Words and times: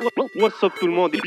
What's 0.00 0.60
up 0.64 0.72
tout 0.80 0.88
le 0.88 0.92
monde? 0.92 1.14
Et 1.14 1.20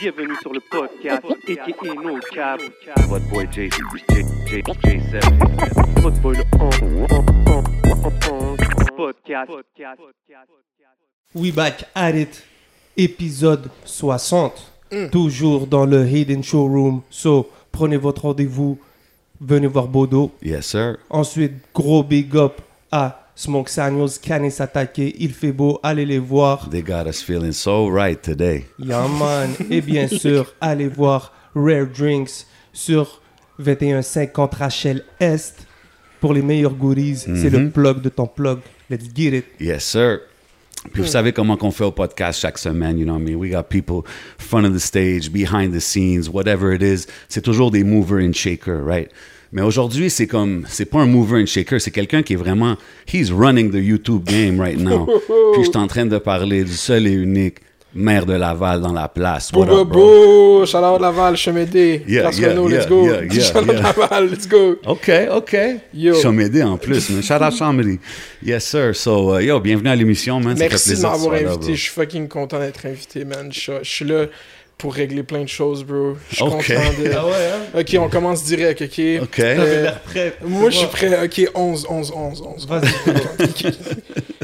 bienvenue 0.00 0.34
sur 0.40 0.52
le 0.52 0.58
podcast 0.58 1.22
aka 1.24 1.94
No 2.02 2.18
Cap. 2.32 2.60
What 3.08 3.20
boy 3.30 3.46
J, 3.52 3.70
J, 3.70 4.24
J, 4.46 4.62
J7. 4.62 6.00
Votre 6.00 6.20
boy 6.20 6.36
le 6.36 6.44
podcast. 8.96 9.52
We 11.34 11.52
back 11.52 11.84
at 11.94 12.16
it. 12.16 12.42
Épisode 12.96 13.70
60. 13.84 14.72
Toujours 15.12 15.68
dans 15.68 15.86
le 15.86 16.04
Hidden 16.04 16.42
Showroom. 16.42 17.02
So, 17.08 17.50
prenez 17.70 17.98
votre 17.98 18.22
rendez-vous. 18.22 18.78
Venez 19.40 19.68
voir 19.68 19.86
Bodo. 19.86 20.32
Yes, 20.42 20.66
sir. 20.66 20.98
Ensuite, 21.08 21.52
gros 21.72 22.02
big 22.02 22.36
up 22.36 22.60
à 22.90 23.21
Smoke 23.34 23.68
Samuels, 23.70 24.18
Canis 24.20 24.60
Attaqué. 24.60 25.14
Il 25.18 25.32
fait 25.32 25.52
beau. 25.52 25.80
Allez 25.82 26.04
les 26.04 26.18
voir. 26.18 26.68
They 26.70 26.82
got 26.82 27.06
us 27.08 27.22
feeling 27.22 27.52
so 27.52 27.88
right 27.88 28.20
today. 28.20 28.66
Yeah, 28.78 29.08
man. 29.08 29.50
Et 29.70 29.80
bien 29.80 30.06
sûr, 30.08 30.54
allez 30.60 30.88
voir 30.88 31.32
Rare 31.54 31.86
Drinks 31.86 32.46
sur 32.72 33.20
2150 33.58 34.54
Rachel 34.54 35.04
Est 35.20 35.66
pour 36.20 36.34
les 36.34 36.42
meilleurs 36.42 36.74
goodies. 36.74 37.16
C'est 37.16 37.50
le 37.50 37.70
plug 37.70 38.00
de 38.02 38.08
ton 38.08 38.26
plug. 38.26 38.58
Let's 38.90 39.06
get 39.14 39.36
it. 39.36 39.44
Yes, 39.60 39.84
sir. 39.84 40.20
Puis 40.92 41.02
vous 41.02 41.08
savez 41.08 41.32
comment 41.32 41.56
qu'on 41.56 41.70
fait 41.70 41.84
au 41.84 41.92
podcast 41.92 42.40
chaque 42.40 42.58
semaine, 42.58 42.98
you 42.98 43.04
know 43.04 43.14
what 43.14 43.20
I 43.20 43.24
mean? 43.24 43.36
We 43.36 43.50
got 43.50 43.64
people 43.68 44.02
front 44.36 44.64
of 44.66 44.74
the 44.74 44.80
stage, 44.80 45.30
behind 45.30 45.72
the 45.72 45.80
scenes, 45.80 46.28
whatever 46.28 46.74
it 46.74 46.82
is. 46.82 47.06
C'est 47.28 47.40
toujours 47.40 47.70
des 47.70 47.84
mover 47.84 48.26
and 48.26 48.32
shaker, 48.32 48.82
right? 48.84 49.08
Mais 49.52 49.60
aujourd'hui, 49.60 50.08
c'est 50.08 50.26
comme, 50.26 50.64
c'est 50.66 50.86
pas 50.86 51.00
un 51.00 51.06
mover 51.06 51.42
and 51.42 51.46
shaker, 51.46 51.78
c'est 51.78 51.90
quelqu'un 51.90 52.22
qui 52.22 52.32
est 52.32 52.36
vraiment, 52.36 52.76
he's 53.12 53.30
running 53.30 53.70
the 53.70 53.84
YouTube 53.84 54.24
game 54.24 54.58
right 54.58 54.78
now. 54.78 55.04
Puis 55.52 55.64
je 55.64 55.68
suis 55.70 55.76
en 55.76 55.86
train 55.86 56.06
de 56.06 56.16
parler 56.16 56.64
du 56.64 56.72
seul 56.72 57.06
et 57.06 57.12
unique 57.12 57.58
maire 57.94 58.24
de 58.24 58.32
Laval 58.32 58.80
dans 58.80 58.94
la 58.94 59.08
place. 59.08 59.50
What 59.52 59.66
Bro, 59.66 59.80
up, 59.80 59.88
bro? 59.88 60.00
bro, 60.58 60.66
shout 60.66 60.78
out 60.78 61.00
Laval, 61.02 61.36
Chemédé. 61.36 62.02
Yeah, 62.08 62.30
yeah, 62.30 62.48
Renault, 62.48 62.70
yeah, 62.70 62.78
let's 62.78 62.88
go. 62.88 63.04
yeah, 63.04 63.22
yeah, 63.30 63.40
shout 63.42 63.68
out. 63.68 63.74
Laval, 63.74 64.30
let's 64.30 64.48
go. 64.48 64.76
OK, 64.86 65.10
OK. 65.30 65.56
Yo. 65.92 66.14
Chomédé 66.14 66.62
en 66.62 66.78
plus, 66.78 67.10
man. 67.10 67.22
Shout 67.22 67.42
out. 67.42 68.00
Yes, 68.42 68.64
sir. 68.64 68.94
So, 68.94 69.38
uh, 69.38 69.42
yo, 69.44 69.60
bienvenue 69.60 69.90
à 69.90 69.96
l'émission, 69.96 70.40
man. 70.40 70.56
Ça 70.56 70.64
fait 70.64 70.70
Merci 70.70 70.88
de 70.88 70.94
plaisir 70.94 71.12
tu 71.12 71.20
m'avoir 71.20 71.34
invité. 71.34 71.74
Je 71.74 71.80
suis 71.82 71.90
fucking 71.92 72.28
content 72.28 72.58
d'être 72.58 72.86
invité, 72.86 73.26
man. 73.26 73.52
Je 73.52 73.72
suis 73.82 74.06
là 74.06 74.26
pour 74.82 74.94
régler 74.94 75.22
plein 75.22 75.42
de 75.44 75.48
choses, 75.48 75.84
bro. 75.84 76.16
Je 76.28 76.34
suis 76.34 76.44
Ok. 76.44 76.50
content 76.66 76.80
de. 77.00 77.10
Ah 77.16 77.24
ouais, 77.24 77.32
hein? 77.32 77.78
Ok, 77.80 77.96
on 78.00 78.08
commence 78.08 78.42
direct, 78.42 78.82
ok? 78.82 79.22
OK. 79.22 79.38
L'air 79.38 80.00
prêt. 80.00 80.34
Moi, 80.44 80.70
je 80.70 80.78
suis 80.78 80.86
prêt. 80.88 81.24
Ok, 81.24 81.48
11, 81.54 81.86
11, 81.88 82.12
11, 82.14 82.42
11. 82.44 82.66
Vas-y. 82.66 83.72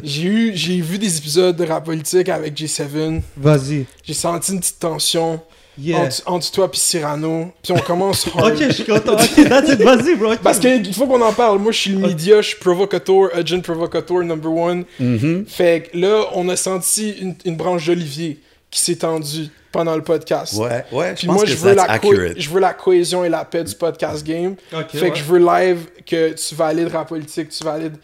J'ai 0.04 0.22
eu, 0.22 0.52
j'ai 0.54 0.80
vu 0.80 0.96
des 0.98 1.18
épisodes 1.18 1.56
de 1.56 1.64
rap 1.66 1.84
politique 1.84 2.28
avec 2.28 2.54
J7. 2.56 3.20
Vas-y. 3.36 3.86
J'ai 4.04 4.14
senti 4.14 4.52
une 4.52 4.60
petite 4.60 4.78
tension 4.78 5.40
Yeah. 5.80 6.00
entre, 6.00 6.22
entre 6.26 6.50
toi 6.50 6.68
et 6.72 6.76
Cyrano. 6.76 7.52
Puis 7.62 7.72
on 7.72 7.78
commence 7.78 8.26
hard. 8.36 8.52
Ok, 8.52 8.62
je 8.66 8.72
suis 8.72 8.84
content. 8.84 9.12
Ok, 9.14 9.48
that's 9.48 9.70
it. 9.72 9.80
Vas-y, 9.80 10.16
bro. 10.16 10.32
ok. 10.32 10.38
Parce 10.42 10.58
qu'il 10.58 10.92
faut 10.92 11.06
qu'on 11.06 11.20
en 11.22 11.32
parle. 11.32 11.58
Moi, 11.60 11.70
je 11.70 11.78
suis 11.78 11.90
le 11.92 11.98
média, 11.98 12.40
je 12.42 12.48
suis 12.48 12.56
provocateur, 12.58 13.30
agent 13.32 13.60
provocateur 13.60 14.24
number 14.24 14.52
one. 14.52 14.84
Mm-hmm. 15.00 15.46
Fait 15.46 15.88
que 15.92 15.96
là, 15.98 16.24
on 16.34 16.48
a 16.48 16.56
senti 16.56 17.10
une, 17.20 17.36
une 17.44 17.54
branche 17.56 17.86
d'olivier 17.86 18.40
qui 18.70 18.80
s'est 18.80 18.96
tendue 18.96 19.48
pendant 19.72 19.96
le 19.96 20.02
podcast. 20.02 20.54
Ouais, 20.54 20.84
ouais, 20.92 21.10
je 21.10 21.14
Puis 21.14 21.26
pense 21.26 21.36
moi, 21.36 21.44
que 21.44 21.50
je 21.50 21.56
veux, 21.56 21.74
la 21.74 22.00
je 22.36 22.50
veux 22.50 22.60
la 22.60 22.74
cohésion 22.74 23.24
et 23.24 23.28
la 23.28 23.44
paix 23.44 23.64
du 23.64 23.74
podcast 23.74 24.24
game. 24.26 24.56
Ok, 24.72 24.90
fait 24.92 25.00
ouais. 25.02 25.10
que 25.10 25.16
je 25.18 25.24
veux 25.24 25.38
live 25.38 25.86
que 26.06 26.32
tu 26.34 26.54
valides 26.54 26.88
rap 26.88 27.08
politique, 27.08 27.48
tu 27.50 27.64
valides. 27.64 27.96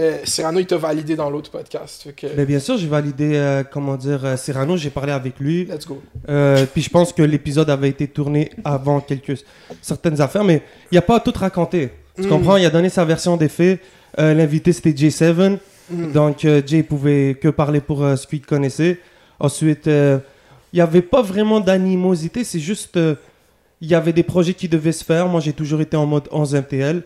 Euh, 0.00 0.18
Cyrano, 0.22 0.60
il 0.60 0.66
t'a 0.66 0.76
validé 0.76 1.16
dans 1.16 1.28
l'autre 1.28 1.50
podcast. 1.50 2.02
Fait 2.04 2.12
que, 2.12 2.26
Mais 2.36 2.46
bien 2.46 2.60
sûr, 2.60 2.78
j'ai 2.78 2.86
validé, 2.86 3.32
euh, 3.34 3.64
comment 3.64 3.96
dire, 3.96 4.24
euh, 4.24 4.36
Cyrano, 4.36 4.76
j'ai 4.76 4.90
parlé 4.90 5.10
avec 5.10 5.40
lui. 5.40 5.64
let's 5.64 5.84
go. 5.86 6.00
Euh, 6.28 6.66
puis 6.72 6.82
je 6.82 6.88
pense 6.90 7.12
que 7.12 7.22
l'épisode 7.22 7.68
avait 7.68 7.88
été 7.88 8.06
tourné 8.06 8.50
avant 8.64 9.00
quelques 9.00 9.38
certaines 9.82 10.20
affaires, 10.20 10.44
mais 10.44 10.62
il 10.92 10.94
n'a 10.94 11.02
pas 11.02 11.18
tout 11.18 11.32
raconté. 11.36 11.90
Tu 12.14 12.22
Mm. 12.22 12.28
comprends? 12.28 12.56
Il 12.56 12.64
a 12.64 12.70
donné 12.70 12.90
sa 12.90 13.04
version 13.04 13.36
des 13.36 13.48
faits. 13.48 13.80
Euh, 14.20 14.34
L'invité, 14.34 14.72
c'était 14.72 14.92
J7. 14.92 15.58
Mm. 15.90 16.12
Donc, 16.12 16.44
euh, 16.44 16.62
Jay 16.64 16.84
pouvait 16.84 17.36
que 17.40 17.48
parler 17.48 17.80
pour 17.80 18.04
euh, 18.04 18.14
ce 18.14 18.26
qu'il 18.28 18.42
connaissait. 18.42 19.00
Ensuite, 19.40 19.86
euh, 19.86 20.18
il 20.72 20.76
n'y 20.76 20.82
avait 20.82 21.02
pas 21.02 21.22
vraiment 21.22 21.60
d'animosité. 21.60 22.44
C'est 22.44 22.58
juste, 22.60 22.96
euh, 22.96 23.14
il 23.80 23.88
y 23.88 23.94
avait 23.94 24.12
des 24.12 24.22
projets 24.22 24.54
qui 24.54 24.68
devaient 24.68 24.92
se 24.92 25.04
faire. 25.04 25.28
Moi, 25.28 25.40
j'ai 25.40 25.52
toujours 25.52 25.80
été 25.80 25.96
en 25.96 26.06
mode 26.06 26.28
11 26.30 26.54
MTL. 26.54 27.02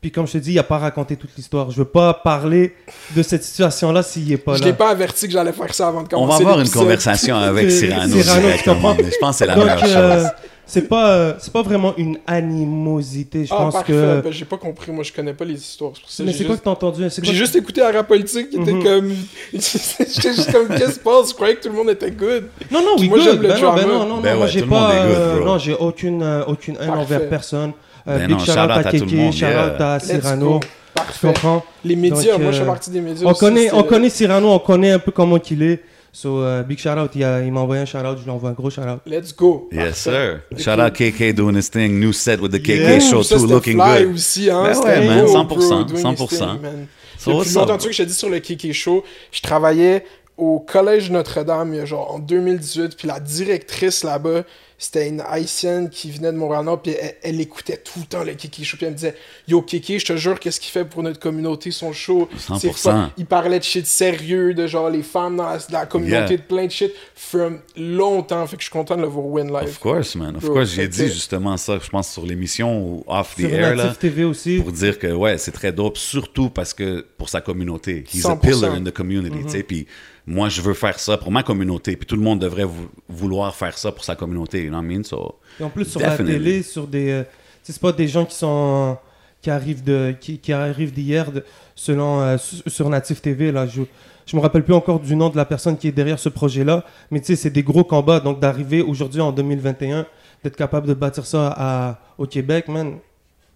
Puis 0.00 0.10
comme 0.10 0.26
je 0.26 0.32
te 0.32 0.38
dis, 0.38 0.52
il 0.52 0.56
n'a 0.56 0.62
pas 0.62 0.76
raconté 0.78 1.16
toute 1.16 1.30
l'histoire. 1.36 1.70
Je 1.70 1.78
veux 1.78 1.84
pas 1.86 2.12
parler 2.12 2.74
de 3.16 3.22
cette 3.22 3.42
situation-là 3.42 4.02
s'il 4.02 4.28
n'est 4.28 4.36
pas 4.36 4.54
je 4.56 4.60
là. 4.60 4.66
l'ai 4.66 4.72
pas 4.74 4.90
averti 4.90 5.26
que 5.26 5.32
j'allais 5.32 5.52
faire 5.52 5.72
ça 5.74 5.88
avant 5.88 6.02
de 6.02 6.08
On 6.12 6.20
commencer. 6.26 6.44
va 6.44 6.50
avoir 6.50 6.60
une 6.64 6.70
conversation 6.70 7.36
avec 7.36 7.70
Cyrano, 7.70 8.14
Cyrano, 8.20 8.40
directement. 8.42 8.74
comprends? 8.94 8.96
Je 8.98 9.16
pense 9.18 9.30
que 9.30 9.38
c'est 9.38 9.46
la 9.46 9.54
Donc, 9.54 9.64
meilleure 9.64 9.82
euh, 9.84 10.20
chose. 10.24 10.30
C'est 10.66 10.88
pas, 10.88 11.10
euh, 11.10 11.34
c'est 11.38 11.52
pas 11.52 11.62
vraiment 11.62 11.94
une 11.96 12.18
animosité. 12.26 13.44
Je 13.44 13.52
Ah, 13.52 13.56
pense 13.56 13.74
parfait. 13.74 13.92
que. 13.92 14.20
Ben, 14.22 14.32
j'ai 14.32 14.44
pas 14.44 14.56
compris. 14.56 14.90
Moi, 14.92 15.04
je 15.04 15.12
connais 15.12 15.34
pas 15.34 15.44
les 15.44 15.54
histoires. 15.54 15.92
C'est 16.06 16.24
Mais 16.24 16.32
c'est 16.32 16.44
quoi 16.44 16.56
que 16.56 16.62
t'as 16.64 16.70
entendu? 16.70 17.04
J'ai 17.10 17.22
que- 17.22 17.32
juste 17.32 17.54
écouté 17.56 17.80
la 17.80 17.92
rap 17.92 18.08
politique, 18.08 18.50
qui 18.50 18.56
était 18.56 18.72
Mhm. 18.72 18.82
comme. 18.82 19.12
J'étais 19.52 20.32
juste 20.34 20.52
comme, 20.52 20.68
qu'est-ce 20.68 20.84
qui 20.86 20.92
se 20.94 20.98
passe? 21.00 21.28
Je 21.30 21.34
croyais 21.34 21.56
que 21.56 21.62
tout 21.62 21.68
le 21.68 21.74
monde 21.76 21.90
était 21.90 22.10
good. 22.10 22.44
Non, 22.70 22.80
non, 22.80 22.94
oui, 22.98 23.08
Moi, 23.08 23.18
good. 23.18 23.26
j'aime 23.26 23.42
le 23.42 23.48
Ben 23.48 23.54
non, 23.54 23.60
drama. 23.60 23.80
ben 23.82 23.88
non, 23.88 23.98
non, 23.98 24.06
non, 24.16 24.20
Ben 24.20 24.36
moi 24.36 24.46
ouais, 24.46 24.52
j'ai 24.52 24.62
pas. 24.62 24.92
good, 25.06 25.16
euh, 25.16 25.44
non, 25.44 25.58
j'ai 25.58 25.74
aucune, 25.74 26.22
euh, 26.22 26.44
aucune 26.46 26.76
haine 26.80 26.90
envers 26.90 27.28
personne. 27.28 27.72
Euh, 28.06 28.18
Ben 28.18 28.26
big 28.26 28.36
non, 28.36 28.44
shout 28.44 28.50
out 28.52 28.56
à 28.58 28.74
à 28.74 28.92
monde, 28.92 29.32
shout 29.32 29.44
out 29.46 29.80
à 29.80 29.96
Let's 29.98 30.04
Cyrano. 30.06 30.60
Tu 30.60 30.68
Parfait. 30.94 31.26
comprends 31.28 31.64
Les 31.84 31.96
médias, 31.96 32.38
moi, 32.38 32.52
je 32.52 32.58
fais 32.58 32.62
euh, 32.62 32.66
partie 32.66 32.90
des 32.90 33.00
médias. 33.00 33.26
on 33.28 33.34
connaît, 33.34 33.72
on 33.72 33.82
connaît 33.82 34.08
Cyrano, 34.10 34.50
on 34.52 34.58
connaît 34.60 34.92
un 34.92 34.98
peu 34.98 35.10
comment 35.10 35.38
qu'il 35.38 35.62
est. 35.62 35.82
So, 36.16 36.42
euh, 36.44 36.62
big 36.62 36.78
shout 36.78 36.96
out. 36.96 37.10
Il, 37.16 37.22
il 37.44 37.52
m'a 37.52 37.60
envoyé 37.60 37.82
un 37.82 37.86
shout 37.86 37.98
out, 37.98 38.18
je 38.18 38.22
lui 38.24 38.30
envoie 38.30 38.50
un 38.50 38.52
gros 38.52 38.70
shout 38.70 38.82
out. 38.82 39.00
Let's 39.04 39.34
go. 39.34 39.68
Yes, 39.72 40.04
Parfait. 40.04 40.40
sir. 40.54 40.62
Shout 40.64 40.80
out 40.80 40.92
KK 40.92 41.34
doing 41.34 41.56
his 41.56 41.68
thing. 41.68 41.98
New 41.98 42.12
set 42.12 42.40
with 42.40 42.52
the 42.52 42.60
KK 42.62 42.68
Yeah. 42.68 43.00
show 43.00 43.22
Ça, 43.24 43.36
too, 43.36 43.46
looking 43.46 43.74
fly 43.74 44.04
good. 44.04 44.14
aussi, 44.14 44.48
hein. 44.48 44.62
Ben 44.62 44.78
ouais, 44.84 45.06
man, 45.08 45.24
beau, 45.26 45.32
100%, 45.32 45.68
bro, 45.68 45.84
doing 45.84 45.96
his 45.96 46.02
100%. 46.04 46.28
thing, 46.52 46.60
man. 46.62 46.86
So 47.18 47.32
Le 47.32 47.42
plus 47.42 47.54
longtemps, 47.56 47.78
que 47.78 47.90
je 47.90 47.96
t'ai 47.96 48.06
dit 48.06 48.14
sur 48.14 48.30
le 48.30 48.38
Kiki 48.38 48.72
Show, 48.72 49.02
je 49.32 49.40
travaillais 49.40 50.04
au 50.36 50.60
Collège 50.60 51.10
Notre-Dame, 51.10 51.84
genre 51.84 52.14
en 52.14 52.18
2018, 52.20 52.96
puis 52.96 53.08
la 53.08 53.18
directrice 53.18 54.04
là-bas, 54.04 54.42
c'était 54.78 55.08
une 55.08 55.20
haïtienne 55.20 55.88
qui 55.88 56.10
venait 56.10 56.32
de 56.32 56.36
Montréal-Nord, 56.36 56.82
puis 56.82 56.92
elle, 57.00 57.14
elle 57.22 57.40
écoutait 57.40 57.76
tout 57.78 58.00
le 58.00 58.06
temps 58.06 58.24
le 58.24 58.34
Kiki 58.34 58.64
Show, 58.64 58.76
puis 58.76 58.86
elle 58.86 58.92
me 58.92 58.96
disait 58.96 59.14
Yo, 59.48 59.62
Kiki, 59.62 59.98
je 59.98 60.04
te 60.06 60.16
jure, 60.16 60.38
qu'est-ce 60.40 60.60
qu'il 60.60 60.70
fait 60.72 60.84
pour 60.84 61.02
notre 61.02 61.20
communauté, 61.20 61.70
son 61.70 61.92
show? 61.92 62.28
100%. 62.48 62.58
C'est 62.58 62.72
fun. 62.72 63.10
Il 63.16 63.26
parlait 63.26 63.58
de 63.58 63.64
shit 63.64 63.86
sérieux, 63.86 64.52
de 64.54 64.66
genre 64.66 64.90
les 64.90 65.02
femmes 65.02 65.36
dans 65.36 65.44
la, 65.48 65.58
de 65.58 65.72
la 65.72 65.86
communauté, 65.86 66.14
Yeah. 66.14 66.36
de 66.36 66.42
plein 66.42 66.66
de 66.66 66.70
shit, 66.70 66.92
from 67.14 67.60
longtemps, 67.76 68.46
fait 68.46 68.56
que 68.56 68.62
je 68.62 68.66
suis 68.68 68.72
content 68.72 68.96
de 68.96 69.02
le 69.02 69.08
voir 69.08 69.26
win 69.26 69.46
live. 69.48 69.68
Of 69.68 69.78
course, 69.78 70.14
man. 70.16 70.36
Of 70.36 70.44
Bro, 70.44 70.54
course, 70.54 70.70
j'ai 70.70 70.88
dit 70.88 71.06
justement 71.08 71.56
ça, 71.56 71.78
je 71.82 71.88
pense, 71.88 72.10
sur 72.12 72.24
l'émission 72.26 72.80
ou 72.86 73.04
off 73.06 73.34
the 73.36 73.40
Sur 73.40 73.50
air, 73.54 73.76
là. 73.76 73.94
TV 73.98 74.24
aussi. 74.24 74.58
pour 74.60 74.72
dire 74.72 74.98
que 74.98 75.06
ouais, 75.12 75.38
c'est 75.38 75.52
très 75.52 75.72
dope, 75.72 75.96
surtout 75.98 76.50
parce 76.50 76.74
que 76.74 77.04
pour 77.16 77.28
sa 77.28 77.40
communauté. 77.40 78.04
He's 78.12 78.24
a 78.26 78.30
100%. 78.34 78.38
pillar 78.40 78.74
in 78.74 78.82
the 78.84 78.90
community, 78.92 79.44
tu 79.44 79.50
sais. 79.50 79.62
Puis 79.62 79.86
moi, 80.26 80.48
je 80.48 80.60
veux 80.62 80.74
faire 80.74 80.98
ça 80.98 81.18
pour 81.18 81.30
ma 81.30 81.42
communauté. 81.42 81.96
Puis 81.96 82.06
tout 82.06 82.16
le 82.16 82.22
monde 82.22 82.38
devrait 82.38 82.64
vou- 82.64 82.88
vouloir 83.08 83.54
faire 83.54 83.76
ça 83.76 83.92
pour 83.92 84.04
sa 84.04 84.16
communauté. 84.16 84.63
You 84.64 84.70
know 84.70 84.78
what 84.78 84.84
I 84.84 84.86
mean? 84.96 85.04
So, 85.04 85.36
Et 85.60 85.64
en 85.64 85.70
plus, 85.70 85.84
sur 85.84 86.00
Definitely. 86.00 86.32
la 86.32 86.38
télé, 86.38 86.62
sur 86.62 86.86
des. 86.86 87.10
euh, 87.10 87.22
tu 87.22 87.28
sais, 87.64 87.72
c'est 87.72 87.80
pas 87.82 87.92
des 87.92 88.08
gens 88.08 88.24
qui 88.24 88.34
sont. 88.36 88.96
qui 89.42 89.50
arrivent 89.50 89.84
de 89.84 90.14
qui, 90.20 90.38
qui 90.38 90.52
arrivent 90.52 90.92
d'hier, 90.92 91.30
de- 91.32 91.44
selon. 91.74 92.20
euh, 92.20 92.36
sur, 92.38 92.88
Native 92.88 93.20
TV, 93.20 93.52
là. 93.52 93.66
Je, 93.66 93.82
je 94.26 94.36
me 94.36 94.40
rappelle 94.40 94.64
plus 94.64 94.74
encore 94.74 95.00
du 95.00 95.14
nom 95.16 95.28
de 95.28 95.36
la 95.36 95.44
personne 95.44 95.76
qui 95.76 95.88
est 95.88 95.92
derrière 95.92 96.18
ce 96.18 96.30
projet-là. 96.30 96.84
Mais 97.10 97.20
tu 97.20 97.26
sais, 97.26 97.36
c'est 97.36 97.50
des 97.50 97.62
gros 97.62 97.84
combats. 97.84 98.20
Donc, 98.20 98.40
d'arriver 98.40 98.80
aujourd'hui 98.80 99.20
en 99.20 99.32
2021, 99.32 100.06
d'être 100.42 100.56
capable 100.56 100.86
de 100.88 100.94
bâtir 100.94 101.26
ça 101.26 101.54
à, 101.56 101.98
au 102.18 102.26
Québec, 102.26 102.68
man. 102.68 102.96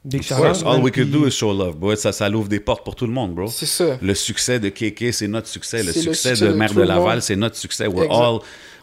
Big 0.05 0.21
of 0.31 0.39
course, 0.39 0.63
all 0.65 0.81
we 0.81 0.93
could 0.93 1.11
do 1.11 1.27
is 1.27 1.33
show 1.33 1.53
love, 1.53 1.77
bro. 1.77 1.95
Ça, 1.97 2.13
ça 2.13 2.29
l'ouvre 2.29 2.49
des 2.49 2.61
portes 2.61 2.85
pour 2.85 2.95
tout 2.95 3.05
le 3.07 3.13
monde, 3.13 3.35
bro. 3.35 3.47
C'est 3.49 3.67
ça. 3.67 3.99
Le 4.01 4.15
succès 4.15 4.61
de 4.61 4.69
KK, 4.69 5.13
c'est 5.13 5.27
notre 5.27 5.49
succès. 5.49 5.83
Le 5.83 5.93
C'est 5.93 5.99
le 5.99 6.15
succès, 6.15 6.29
succès 6.31 6.47
de 6.47 6.53
de 6.53 6.57
Maire 6.57 6.69
tout 6.71 6.77
de 6.77 6.83
Laval, 6.83 7.21
c'est 7.21 7.35
notre 7.37 7.57
succès. 7.57 7.87
We're 7.89 8.05
Exact. 8.05 8.15
all, 8.23 8.39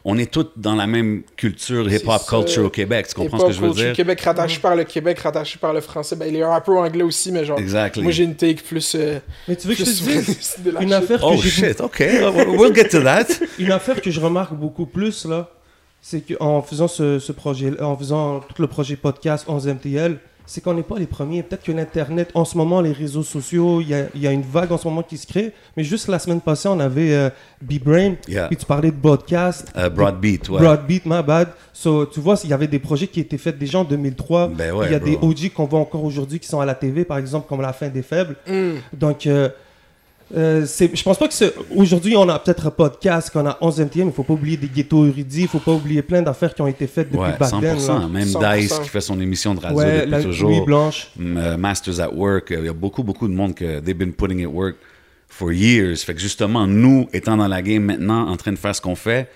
on 0.08 0.18
est 0.20 0.32
tous 0.32 0.46
dans 0.56 0.76
la 0.76 0.86
même 0.86 1.24
culture, 1.36 1.92
hip-hop 1.92 2.22
culture 2.30 2.66
au 2.66 2.70
Québec. 2.70 3.08
Tu 3.10 3.16
comprends 3.16 3.40
ce 3.40 3.44
Hip-hop 3.44 3.48
que 3.50 3.54
je 3.56 3.60
veux 3.62 3.68
culture, 3.70 3.86
dire? 3.88 3.96
Québec 3.96 4.22
rattaché 4.22 4.60
par 4.60 4.76
le 4.76 4.84
Québec, 4.84 5.18
rattaché 5.20 5.58
par 5.60 5.74
le 5.74 5.82
français. 5.82 6.16
Ben, 6.16 6.28
il 6.30 6.36
est 6.36 6.44
un 6.44 6.62
peu 6.62 6.78
anglais 6.78 7.04
aussi, 7.04 7.32
mais 7.32 7.44
genre. 7.44 7.58
Exactly. 7.58 8.04
Moi, 8.04 8.12
j'ai 8.12 8.24
une 8.24 8.36
take 8.36 8.62
plus. 8.62 8.94
euh, 8.96 9.20
Mais 9.48 9.56
tu 9.56 9.68
veux 9.68 9.74
que 9.74 9.80
je 9.80 9.86
te 9.86 9.90
dise 9.90 9.98
souverainiste 10.00 10.62
de 10.62 10.72
la 10.72 10.82
une 10.82 10.90
shit. 10.90 10.96
affaire 10.96 11.20
que 11.20 11.26
Oh 11.26 11.36
j'ai 11.42 11.50
shit, 11.50 11.82
ok. 11.82 12.04
We'll 12.58 12.76
get 12.76 12.90
to 12.90 13.02
that. 13.02 13.26
Une 13.60 13.72
affaire 13.72 14.00
que 14.02 14.12
je 14.12 14.20
remarque 14.22 14.54
beaucoup 14.54 14.86
plus, 14.86 15.26
là, 15.26 15.50
c'est 16.02 16.22
qu'en 16.22 16.62
faisant 16.62 16.88
ce, 16.88 17.18
ce 17.18 17.32
projet, 17.32 17.82
en 17.82 17.98
faisant 17.98 18.42
tout 18.42 18.62
le 18.62 18.68
projet 18.68 18.96
podcast 18.96 19.48
11MTL, 19.48 20.18
c'est 20.46 20.62
qu'on 20.62 20.74
n'est 20.74 20.84
pas 20.84 20.98
les 21.00 21.08
premiers. 21.08 21.44
Peut-être 21.44 21.64
que 21.64 21.72
l'Internet, 21.72 22.30
en 22.34 22.46
ce 22.46 22.58
moment, 22.58 22.82
les 22.82 22.92
réseaux 22.92 23.24
sociaux, 23.24 23.82
il 23.82 23.90
y 23.90 23.94
a, 23.94 24.06
il 24.14 24.22
y 24.22 24.28
a 24.28 24.32
une 24.32 24.42
vague 24.42 24.72
en 24.72 24.78
ce 24.78 24.88
moment 24.88 25.04
qui 25.04 25.18
se 25.18 25.28
crée. 25.28 25.54
Mais 25.76 25.84
juste 25.84 26.08
la 26.08 26.20
semaine 26.20 26.42
passée, 26.42 26.68
on 26.68 26.80
avait 26.80 27.14
euh, 27.14 27.30
B-Brain, 27.62 28.16
Yeah. 28.28 28.48
puis 28.48 28.58
tu 28.58 28.66
parlais 28.66 28.92
de 28.92 28.96
broadcast. 28.96 29.72
Uh, 29.76 29.90
Broadbeat, 29.90 30.50
ouais. 30.50 30.60
Broadbeat, 30.60 31.06
my 31.06 31.24
bad. 31.24 31.50
So, 31.74 32.06
tu 32.06 32.20
vois, 32.20 32.36
il 32.44 32.50
y 32.50 32.54
avait 32.54 32.68
des 32.68 32.80
projets 32.80 33.08
qui 33.08 33.20
étaient 33.20 33.38
faits 33.38 33.58
déjà 33.58 33.80
en 33.80 33.84
2003. 33.84 34.50
Ben 34.50 34.72
ouais, 34.74 34.88
il 34.88 34.92
y 34.92 34.96
a 34.96 35.00
des. 35.00 35.18
OG 35.22 35.52
qu'on 35.54 35.66
voit 35.66 35.80
encore 35.80 36.04
aujourd'hui 36.04 36.40
qui 36.40 36.48
sont 36.48 36.60
à 36.60 36.66
la 36.66 36.76
TV, 36.76 37.06
par 37.06 37.18
exemple, 37.18 37.48
comme 37.48 37.62
La 37.62 37.74
fin 37.74 37.90
des 37.90 38.02
faibles. 38.02 38.36
Hmm. 38.48 38.76
Donc, 38.94 39.28
euh, 39.28 39.50
Euh, 40.36 40.66
je 40.66 41.04
pense 41.04 41.18
pas 41.20 41.28
que 41.28 41.34
c'est- 41.36 41.54
aujourd'hui 41.76 42.16
on 42.18 42.28
a 42.30 42.40
peut-être 42.40 42.66
un 42.66 42.72
podcast 42.72 43.30
qu'on 43.30 43.46
a 43.46 43.58
11 43.62 43.80
MTM, 43.80 44.08
il 44.08 44.12
faut 44.14 44.24
pas 44.24 44.34
oublier 44.34 44.58
des 44.58 44.68
ghettos 44.68 45.06
érudits, 45.06 45.42
il 45.44 45.48
faut 45.48 45.60
pas 45.60 45.72
oublier 45.74 46.02
plein 46.02 46.24
d'affaires 46.24 46.56
qui 46.56 46.62
ont 46.64 46.68
été 46.68 46.88
faites 46.88 47.10
depuis 47.12 47.20
Ouais, 47.24 47.38
back 47.38 47.52
then. 47.52 47.78
100%. 47.78 48.00
là. 48.00 48.08
Même 48.08 48.28
100%. 48.28 48.56
Dice 48.58 48.80
qui 48.80 48.90
fait 48.90 49.02
son 49.02 49.20
émission 49.22 49.54
de 49.54 49.60
radio 49.60 49.78
Ouais, 49.78 49.98
depuis 50.00 50.10
la 50.12 50.24
toujours. 50.24 50.50
nuit 50.50 50.62
blanche. 50.66 51.10
M- 51.20 51.38
euh, 51.38 51.58
Masters 51.58 52.00
at 52.00 52.10
Work. 52.12 52.48
Il 52.58 52.66
y 52.66 52.70
a 52.70 52.74
beaucoup, 52.74 53.04
beaucoup 53.04 53.28
de 53.28 53.34
monde 53.34 53.54
que 53.54 53.80
they've 53.82 53.96
been 53.98 54.14
putting 54.14 54.40
it 54.40 54.48
work 54.48 54.78
for 55.30 55.54
years. 55.54 55.98
Fait 55.98 56.16
que 56.16 56.20
justement, 56.22 56.66
nous, 56.66 57.08
étant 57.14 57.38
dans 57.38 57.48
la 57.48 57.62
game 57.62 57.84
maintenant, 57.84 58.28
en 58.28 58.36
train 58.36 58.52
de 58.52 58.58
faire 58.58 58.74
ce 58.76 58.82
qu'on 58.82 58.96
fait, 58.96 59.30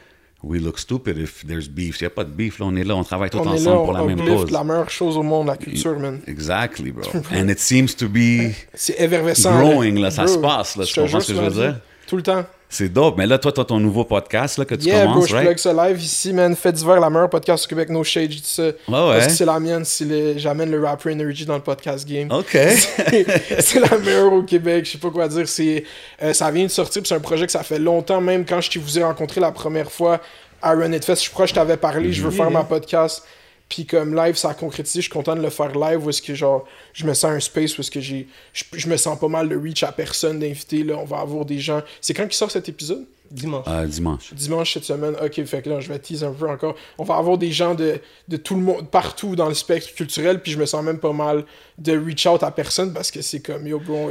we 0.44 0.60
look 0.60 0.80
stupid 0.80 1.18
if 1.18 1.46
there's 1.46 1.68
beef. 1.68 2.00
Il 2.00 2.04
n'y 2.04 2.08
a 2.08 2.10
pas 2.12 2.24
de 2.24 2.30
beef, 2.32 2.60
là, 2.60 2.66
on 2.68 2.76
est 2.76 2.84
là, 2.84 2.96
on 2.96 3.04
travaille 3.04 3.30
tout 3.30 3.40
On 3.40 3.48
ensemble 3.48 3.70
là, 3.78 3.84
pour 3.84 3.94
la 3.94 4.04
on 4.04 4.08
même 4.08 4.20
cause. 4.26 4.52
la 4.52 4.64
meilleure 4.64 4.90
chose 4.90 5.18
au 5.18 5.24
monde, 5.24 5.48
la 5.48 5.58
culture, 5.58 6.00
man. 6.00 6.20
Exactly, 6.28 6.92
bro. 6.92 7.04
And 7.34 7.50
it 7.50 7.60
seems 7.60 7.96
to 7.98 8.08
be 8.08 8.54
C'est 8.74 9.00
effervescent. 9.00 9.58
growing, 9.60 10.00
là, 10.00 10.12
ça 10.12 10.24
Bro, 10.26 10.34
se 10.34 10.38
passe, 10.40 10.76
là. 10.78 10.86
Tu 10.86 11.00
comprends 11.00 11.20
ce 11.20 11.34
que 11.34 11.38
je 11.38 11.44
veux 11.44 11.50
dire? 11.52 11.80
Tout 12.08 12.18
le 12.18 12.24
temps. 12.24 12.46
C'est 12.72 12.88
dope. 12.90 13.18
Mais 13.18 13.26
là, 13.26 13.40
toi, 13.40 13.52
tu 13.52 13.60
as 13.60 13.66
ton 13.66 13.80
nouveau 13.80 14.04
podcast 14.06 14.60
là, 14.60 14.66
que 14.66 14.76
tu 14.76 14.86
Yeah, 14.86 15.06
bro, 15.06 15.14
commences, 15.14 15.30
je 15.30 15.36
right? 15.36 15.48
plug 15.48 15.58
ça 15.58 15.74
live 15.74 16.02
ici, 16.02 16.34
man. 16.34 16.56
Fait 16.56 16.72
divers, 16.72 17.00
la 17.00 17.10
meilleure 17.10 17.30
podcast 17.30 17.66
au 17.66 17.68
Québec, 17.68 17.90
No 17.90 18.04
Shade, 18.04 18.32
je 18.32 18.38
dis 18.38 18.44
ça. 18.44 18.64
Ouais, 18.64 18.74
Parce 18.88 19.28
que 19.28 19.34
c'est 19.34 19.46
la 19.46 19.60
mienne, 19.60 19.84
le... 20.02 20.38
j'amène 20.38 20.70
le 20.70 20.84
rapper 20.86 21.12
Energy 21.12 21.46
dans 21.48 21.56
le 21.56 21.62
podcast 21.62 22.08
game. 22.08 22.32
OK. 22.32 22.52
c'est 23.60 23.80
la 23.80 23.98
meilleure 23.98 24.32
au 24.34 24.44
Québec, 24.44 24.86
je 24.86 24.92
sais 24.92 24.98
pas 25.00 25.10
quoi 25.10 25.28
dire. 25.28 25.48
C'est, 25.50 25.84
euh, 26.22 26.32
ça 26.34 26.52
vient 26.52 26.66
de 26.66 26.70
sortir, 26.70 27.02
c'est 27.04 27.16
un 27.16 27.20
projet 27.20 27.48
que 27.48 27.52
ça 27.52 27.64
fait 27.64 27.80
longtemps, 27.80 28.22
même 28.22 28.46
quand 28.46 28.62
je 28.62 28.78
vous 28.80 29.00
ai 29.00 29.04
rencontré 29.04 29.42
la 29.42 29.52
première 29.52 29.92
fois 29.92 30.20
à 30.62 30.74
Run 30.74 30.92
It 30.92 31.04
Fest. 31.04 31.26
Je 31.26 31.32
crois 31.32 31.46
que 31.46 31.50
je 31.50 31.56
t'avais 31.56 31.78
parlé, 31.78 32.14
je 32.14 32.22
veux 32.22 32.32
faire 32.32 32.52
ma 32.52 32.64
podcast. 32.64 33.24
Puis 33.70 33.86
comme 33.86 34.16
live, 34.16 34.36
ça 34.36 34.50
a 34.50 34.54
concrétisé, 34.56 35.00
je 35.00 35.04
suis 35.04 35.14
content 35.14 35.36
de 35.36 35.42
le 35.42 35.52
faire 35.52 35.78
live, 35.78 36.04
où 36.04 36.10
est-ce 36.10 36.24
que 36.24 36.34
genre, 36.34 36.68
je 36.92 37.06
me 37.06 37.14
sens 37.14 37.32
un 37.32 37.40
space, 37.40 37.78
où 37.78 37.82
est-ce 37.82 37.92
que 37.92 38.02
j'ai, 38.02 38.28
je, 38.52 38.90
me 38.90 38.98
sens 38.98 39.18
pas 39.20 39.28
mal 39.28 39.48
de 39.48 39.56
reach 39.56 39.84
à 39.84 39.92
personne 39.92 40.40
d'inviter, 40.40 40.84
là, 40.84 40.98
on 40.98 41.06
va 41.06 41.20
avoir 41.20 41.46
des 41.46 41.60
gens. 41.60 41.84
C'est 42.02 42.16
quand 42.16 42.28
qui 42.28 42.36
sort 42.36 42.50
cet 42.50 42.68
épisode? 42.68 43.06
Dimanche. 43.32 43.66
Euh, 43.68 43.86
dimanche. 43.86 44.34
dimanche 44.34 44.74
cette 44.74 44.86
semaine. 44.86 45.16
Ok, 45.24 45.44
fait 45.46 45.62
que 45.62 45.70
là, 45.70 45.80
je 45.80 45.88
vais 45.90 46.00
teaser 46.00 46.26
un 46.26 46.32
peu 46.32 46.50
encore. 46.50 46.76
On 46.98 47.04
va 47.04 47.16
avoir 47.16 47.38
des 47.38 47.52
gens 47.52 47.76
de, 47.76 48.00
de 48.28 48.38
tout 48.38 48.56
le 48.56 48.62
monde, 48.62 48.90
partout 48.90 49.36
dans 49.36 49.48
le 49.48 49.54
spectre 49.54 49.94
culturel, 49.94 50.42
puis 50.42 50.52
je 50.52 50.58
me 50.58 50.66
sens 50.66 50.84
même 50.84 51.00
pas 51.00 51.14
mal 51.14 51.46
de 51.78 51.98
reach 51.98 52.26
out 52.26 52.44
à 52.44 52.52
personne 52.52 52.94
parce 52.94 53.12
que 53.12 53.22
c'est 53.22 53.40
comme, 53.40 53.68
yo, 53.68 53.80
bro, 53.80 54.10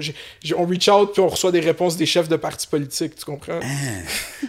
on 0.56 0.66
reach 0.66 0.88
out, 0.88 1.12
puis 1.12 1.20
on 1.20 1.28
reçoit 1.28 1.52
des 1.52 1.60
réponses 1.60 1.96
des 1.96 2.06
chefs 2.06 2.28
de 2.28 2.36
partis 2.36 2.66
politiques, 2.66 3.16
tu 3.16 3.24
comprends? 3.24 3.60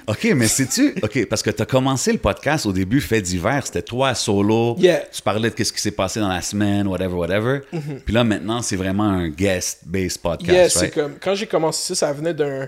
OK, 0.07 0.27
mais 0.35 0.47
sais-tu... 0.47 0.95
OK, 1.01 1.25
parce 1.25 1.41
que 1.41 1.49
tu 1.49 1.61
as 1.61 1.65
commencé 1.65 2.11
le 2.11 2.19
podcast 2.19 2.65
au 2.65 2.71
début, 2.71 3.01
fait 3.01 3.21
divers, 3.21 3.65
c'était 3.65 3.81
toi 3.81 4.13
solo. 4.13 4.75
Yeah. 4.77 5.03
Tu 5.11 5.21
parlais 5.21 5.49
de 5.49 5.55
qu'est-ce 5.55 5.73
qui 5.73 5.81
s'est 5.81 5.91
passé 5.91 6.19
dans 6.19 6.29
la 6.29 6.41
semaine, 6.41 6.87
whatever, 6.87 7.15
whatever. 7.15 7.59
Puis 8.05 8.13
là, 8.13 8.23
maintenant, 8.23 8.61
c'est 8.61 8.75
vraiment 8.75 9.03
un 9.03 9.29
guest-based 9.29 10.21
podcast, 10.21 10.51
Yeah, 10.51 10.69
c'est 10.69 10.91
comme, 10.91 11.15
quand 11.19 11.35
j'ai 11.35 11.47
commencé 11.47 11.93
ça, 11.93 12.07
ça 12.07 12.13
venait 12.13 12.33
d'un 12.33 12.67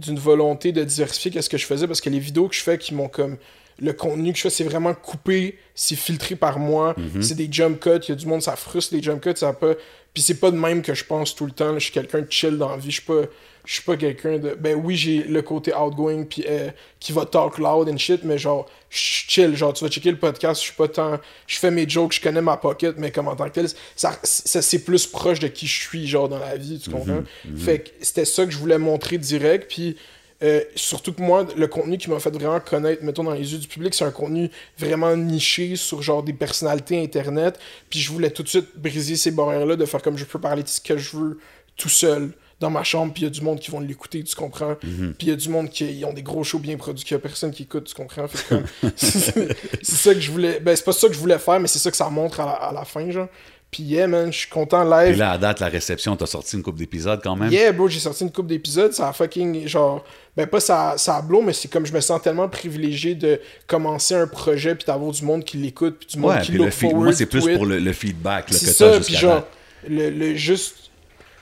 d'une 0.00 0.18
volonté 0.18 0.72
de 0.72 0.82
diversifier 0.84 1.30
qu'est-ce 1.30 1.48
que 1.50 1.58
je 1.58 1.66
faisais 1.66 1.86
parce 1.86 2.00
que 2.00 2.10
les 2.10 2.18
vidéos 2.18 2.48
que 2.48 2.54
je 2.54 2.62
fais 2.62 2.78
qui 2.78 2.94
m'ont 2.94 3.08
comme 3.08 3.36
le 3.82 3.92
contenu 3.92 4.32
que 4.32 4.36
je 4.38 4.42
fais 4.42 4.50
c'est 4.50 4.64
vraiment 4.64 4.92
coupé 4.94 5.58
c'est 5.74 5.96
filtré 5.96 6.34
par 6.36 6.58
moi 6.58 6.94
Mhm. 6.98 7.22
c'est 7.22 7.34
des 7.34 7.48
jump 7.50 7.80
cuts 7.80 7.90
il 8.02 8.08
y 8.10 8.12
a 8.12 8.14
du 8.16 8.26
monde 8.26 8.42
ça 8.42 8.56
frustre 8.56 8.94
les 8.94 9.02
jump 9.02 9.22
cuts 9.22 9.32
ça 9.36 9.52
pas 9.52 9.74
puis 10.12 10.22
c'est 10.22 10.34
pas 10.40 10.50
de 10.50 10.56
même 10.56 10.82
que 10.82 10.92
je 10.94 11.04
pense 11.04 11.34
tout 11.36 11.46
le 11.46 11.52
temps 11.52 11.72
là. 11.72 11.78
je 11.78 11.84
suis 11.84 11.92
quelqu'un 11.92 12.20
de 12.22 12.26
chill 12.30 12.58
dans 12.58 12.70
la 12.70 12.76
vie 12.76 12.90
je 12.90 12.96
suis 12.96 13.06
pas 13.06 13.22
je 13.64 13.74
suis 13.74 13.82
pas 13.82 13.96
quelqu'un 13.96 14.38
de 14.38 14.56
ben 14.58 14.74
oui 14.82 14.96
j'ai 14.96 15.22
le 15.22 15.42
côté 15.42 15.74
outgoing 15.74 16.24
puis 16.24 16.44
euh, 16.48 16.70
qui 16.98 17.12
va 17.12 17.26
talk 17.26 17.58
loud 17.58 17.88
and 17.88 17.98
shit 17.98 18.24
mais 18.24 18.38
genre 18.38 18.66
je 18.90 18.98
chill. 18.98 19.54
Genre 19.54 19.72
tu 19.72 19.84
vas 19.84 19.90
checker 19.90 20.10
le 20.10 20.18
podcast 20.18 20.60
je 20.60 20.66
suis 20.66 20.76
pas 20.76 20.88
tant 20.88 21.18
je 21.46 21.58
fais 21.58 21.70
mes 21.70 21.88
jokes 21.88 22.14
je 22.14 22.20
connais 22.20 22.42
ma 22.42 22.56
pocket 22.56 22.96
mais 22.98 23.10
comme 23.10 23.28
en 23.28 23.36
tant 23.36 23.48
que 23.48 23.54
tel 23.54 23.68
ça, 23.96 24.18
ça 24.22 24.62
c'est 24.62 24.84
plus 24.84 25.06
proche 25.06 25.38
de 25.40 25.48
qui 25.48 25.66
je 25.66 25.80
suis 25.80 26.06
genre 26.06 26.28
dans 26.28 26.38
la 26.38 26.56
vie 26.56 26.78
tu 26.78 26.90
comprends? 26.90 27.22
fait 27.56 27.80
que 27.80 27.90
c'était 28.00 28.24
ça 28.24 28.44
que 28.44 28.50
je 28.50 28.58
voulais 28.58 28.78
montrer 28.78 29.18
direct 29.18 29.70
puis 29.70 29.96
euh, 30.42 30.62
surtout 30.74 31.12
que 31.12 31.20
moi, 31.20 31.46
le 31.56 31.66
contenu 31.66 31.98
qui 31.98 32.08
m'a 32.08 32.18
fait 32.18 32.30
vraiment 32.30 32.60
connaître, 32.60 33.04
mettons, 33.04 33.24
dans 33.24 33.34
les 33.34 33.52
yeux 33.52 33.58
du 33.58 33.68
public, 33.68 33.94
c'est 33.94 34.04
un 34.04 34.10
contenu 34.10 34.50
vraiment 34.78 35.14
niché 35.14 35.76
sur 35.76 36.00
genre 36.00 36.22
des 36.22 36.32
personnalités 36.32 37.02
internet. 37.02 37.58
Puis 37.90 38.00
je 38.00 38.10
voulais 38.10 38.30
tout 38.30 38.42
de 38.42 38.48
suite 38.48 38.68
briser 38.76 39.16
ces 39.16 39.30
barrières-là, 39.30 39.76
de 39.76 39.84
faire 39.84 40.00
comme 40.00 40.16
je 40.16 40.24
peux 40.24 40.40
parler 40.40 40.62
de 40.62 40.68
ce 40.68 40.80
que 40.80 40.96
je 40.96 41.16
veux 41.16 41.38
tout 41.76 41.90
seul 41.90 42.32
dans 42.60 42.70
ma 42.70 42.84
chambre, 42.84 43.12
puis 43.12 43.22
il 43.22 43.24
y 43.24 43.28
a 43.28 43.30
du 43.30 43.40
monde 43.40 43.58
qui 43.58 43.70
vont 43.70 43.80
l'écouter, 43.80 44.22
tu 44.22 44.36
comprends? 44.36 44.74
Puis 44.80 44.90
il 45.22 45.28
y 45.28 45.32
a 45.32 45.36
du 45.36 45.48
monde 45.48 45.70
qui 45.70 46.02
ont 46.06 46.12
des 46.12 46.22
gros 46.22 46.44
shows 46.44 46.58
bien 46.58 46.76
produits, 46.76 47.04
qu'il 47.04 47.14
y 47.14 47.16
a 47.16 47.20
personne 47.20 47.50
qui 47.50 47.62
écoute, 47.64 47.84
tu 47.84 47.94
comprends? 47.94 48.28
Fait 48.28 48.56
que 48.82 48.86
c'est 48.96 49.56
c'est 49.82 49.96
ça 49.96 50.14
que 50.14 50.20
je 50.20 50.30
voulais. 50.30 50.60
Ben, 50.60 50.76
c'est 50.76 50.84
pas 50.84 50.92
ça 50.92 51.08
que 51.08 51.14
je 51.14 51.18
voulais 51.18 51.38
faire, 51.38 51.58
mais 51.58 51.68
c'est 51.68 51.78
ça 51.78 51.90
que 51.90 51.96
ça 51.96 52.08
montre 52.10 52.40
à 52.40 52.44
la, 52.46 52.52
à 52.52 52.72
la 52.72 52.84
fin, 52.84 53.10
genre. 53.10 53.28
Puis 53.70 53.84
yeah, 53.84 54.08
man, 54.08 54.32
je 54.32 54.38
suis 54.38 54.48
content 54.48 54.82
live. 54.82 55.10
Puis 55.12 55.18
là, 55.20 55.30
à 55.30 55.38
date, 55.38 55.60
la 55.60 55.68
réception, 55.68 56.16
t'as 56.16 56.26
sorti 56.26 56.56
une 56.56 56.62
couple 56.62 56.78
d'épisodes 56.80 57.20
quand 57.22 57.36
même? 57.36 57.52
Yeah, 57.52 57.70
bro, 57.72 57.86
j'ai 57.88 58.00
sorti 58.00 58.24
une 58.24 58.32
couple 58.32 58.48
d'épisodes, 58.48 58.92
ça 58.92 59.08
a 59.08 59.12
fucking, 59.12 59.68
genre, 59.68 60.04
ben 60.36 60.46
pas 60.48 60.58
ça, 60.58 60.94
ça 60.96 61.16
a 61.18 61.22
blow, 61.22 61.40
mais 61.40 61.52
c'est 61.52 61.68
comme 61.68 61.86
je 61.86 61.92
me 61.92 62.00
sens 62.00 62.20
tellement 62.20 62.48
privilégié 62.48 63.14
de 63.14 63.40
commencer 63.68 64.16
un 64.16 64.26
projet, 64.26 64.74
puis 64.74 64.84
d'avoir 64.86 65.12
du 65.12 65.24
monde 65.24 65.44
qui 65.44 65.56
l'écoute, 65.56 65.98
puis 66.00 66.08
du 66.08 66.18
monde 66.18 66.32
Ouais, 66.32 66.40
qui 66.42 66.48
puis 66.50 66.58
look 66.58 66.66
le 66.66 66.72
feed- 66.72 66.80
forward 66.90 67.04
moi, 67.04 67.12
c'est 67.12 67.26
plus 67.26 67.46
pour 67.54 67.64
le, 67.64 67.78
le 67.78 67.92
feedback 67.92 68.50
là, 68.50 68.58
que 68.58 68.64
C'est 68.64 68.66
t'as 68.66 68.72
ça, 68.72 68.90
puis 68.98 69.04
jusqu'à 69.04 69.20
genre, 69.20 69.34
date. 69.36 69.46
le, 69.88 70.10
le 70.10 70.34
juste 70.34 70.89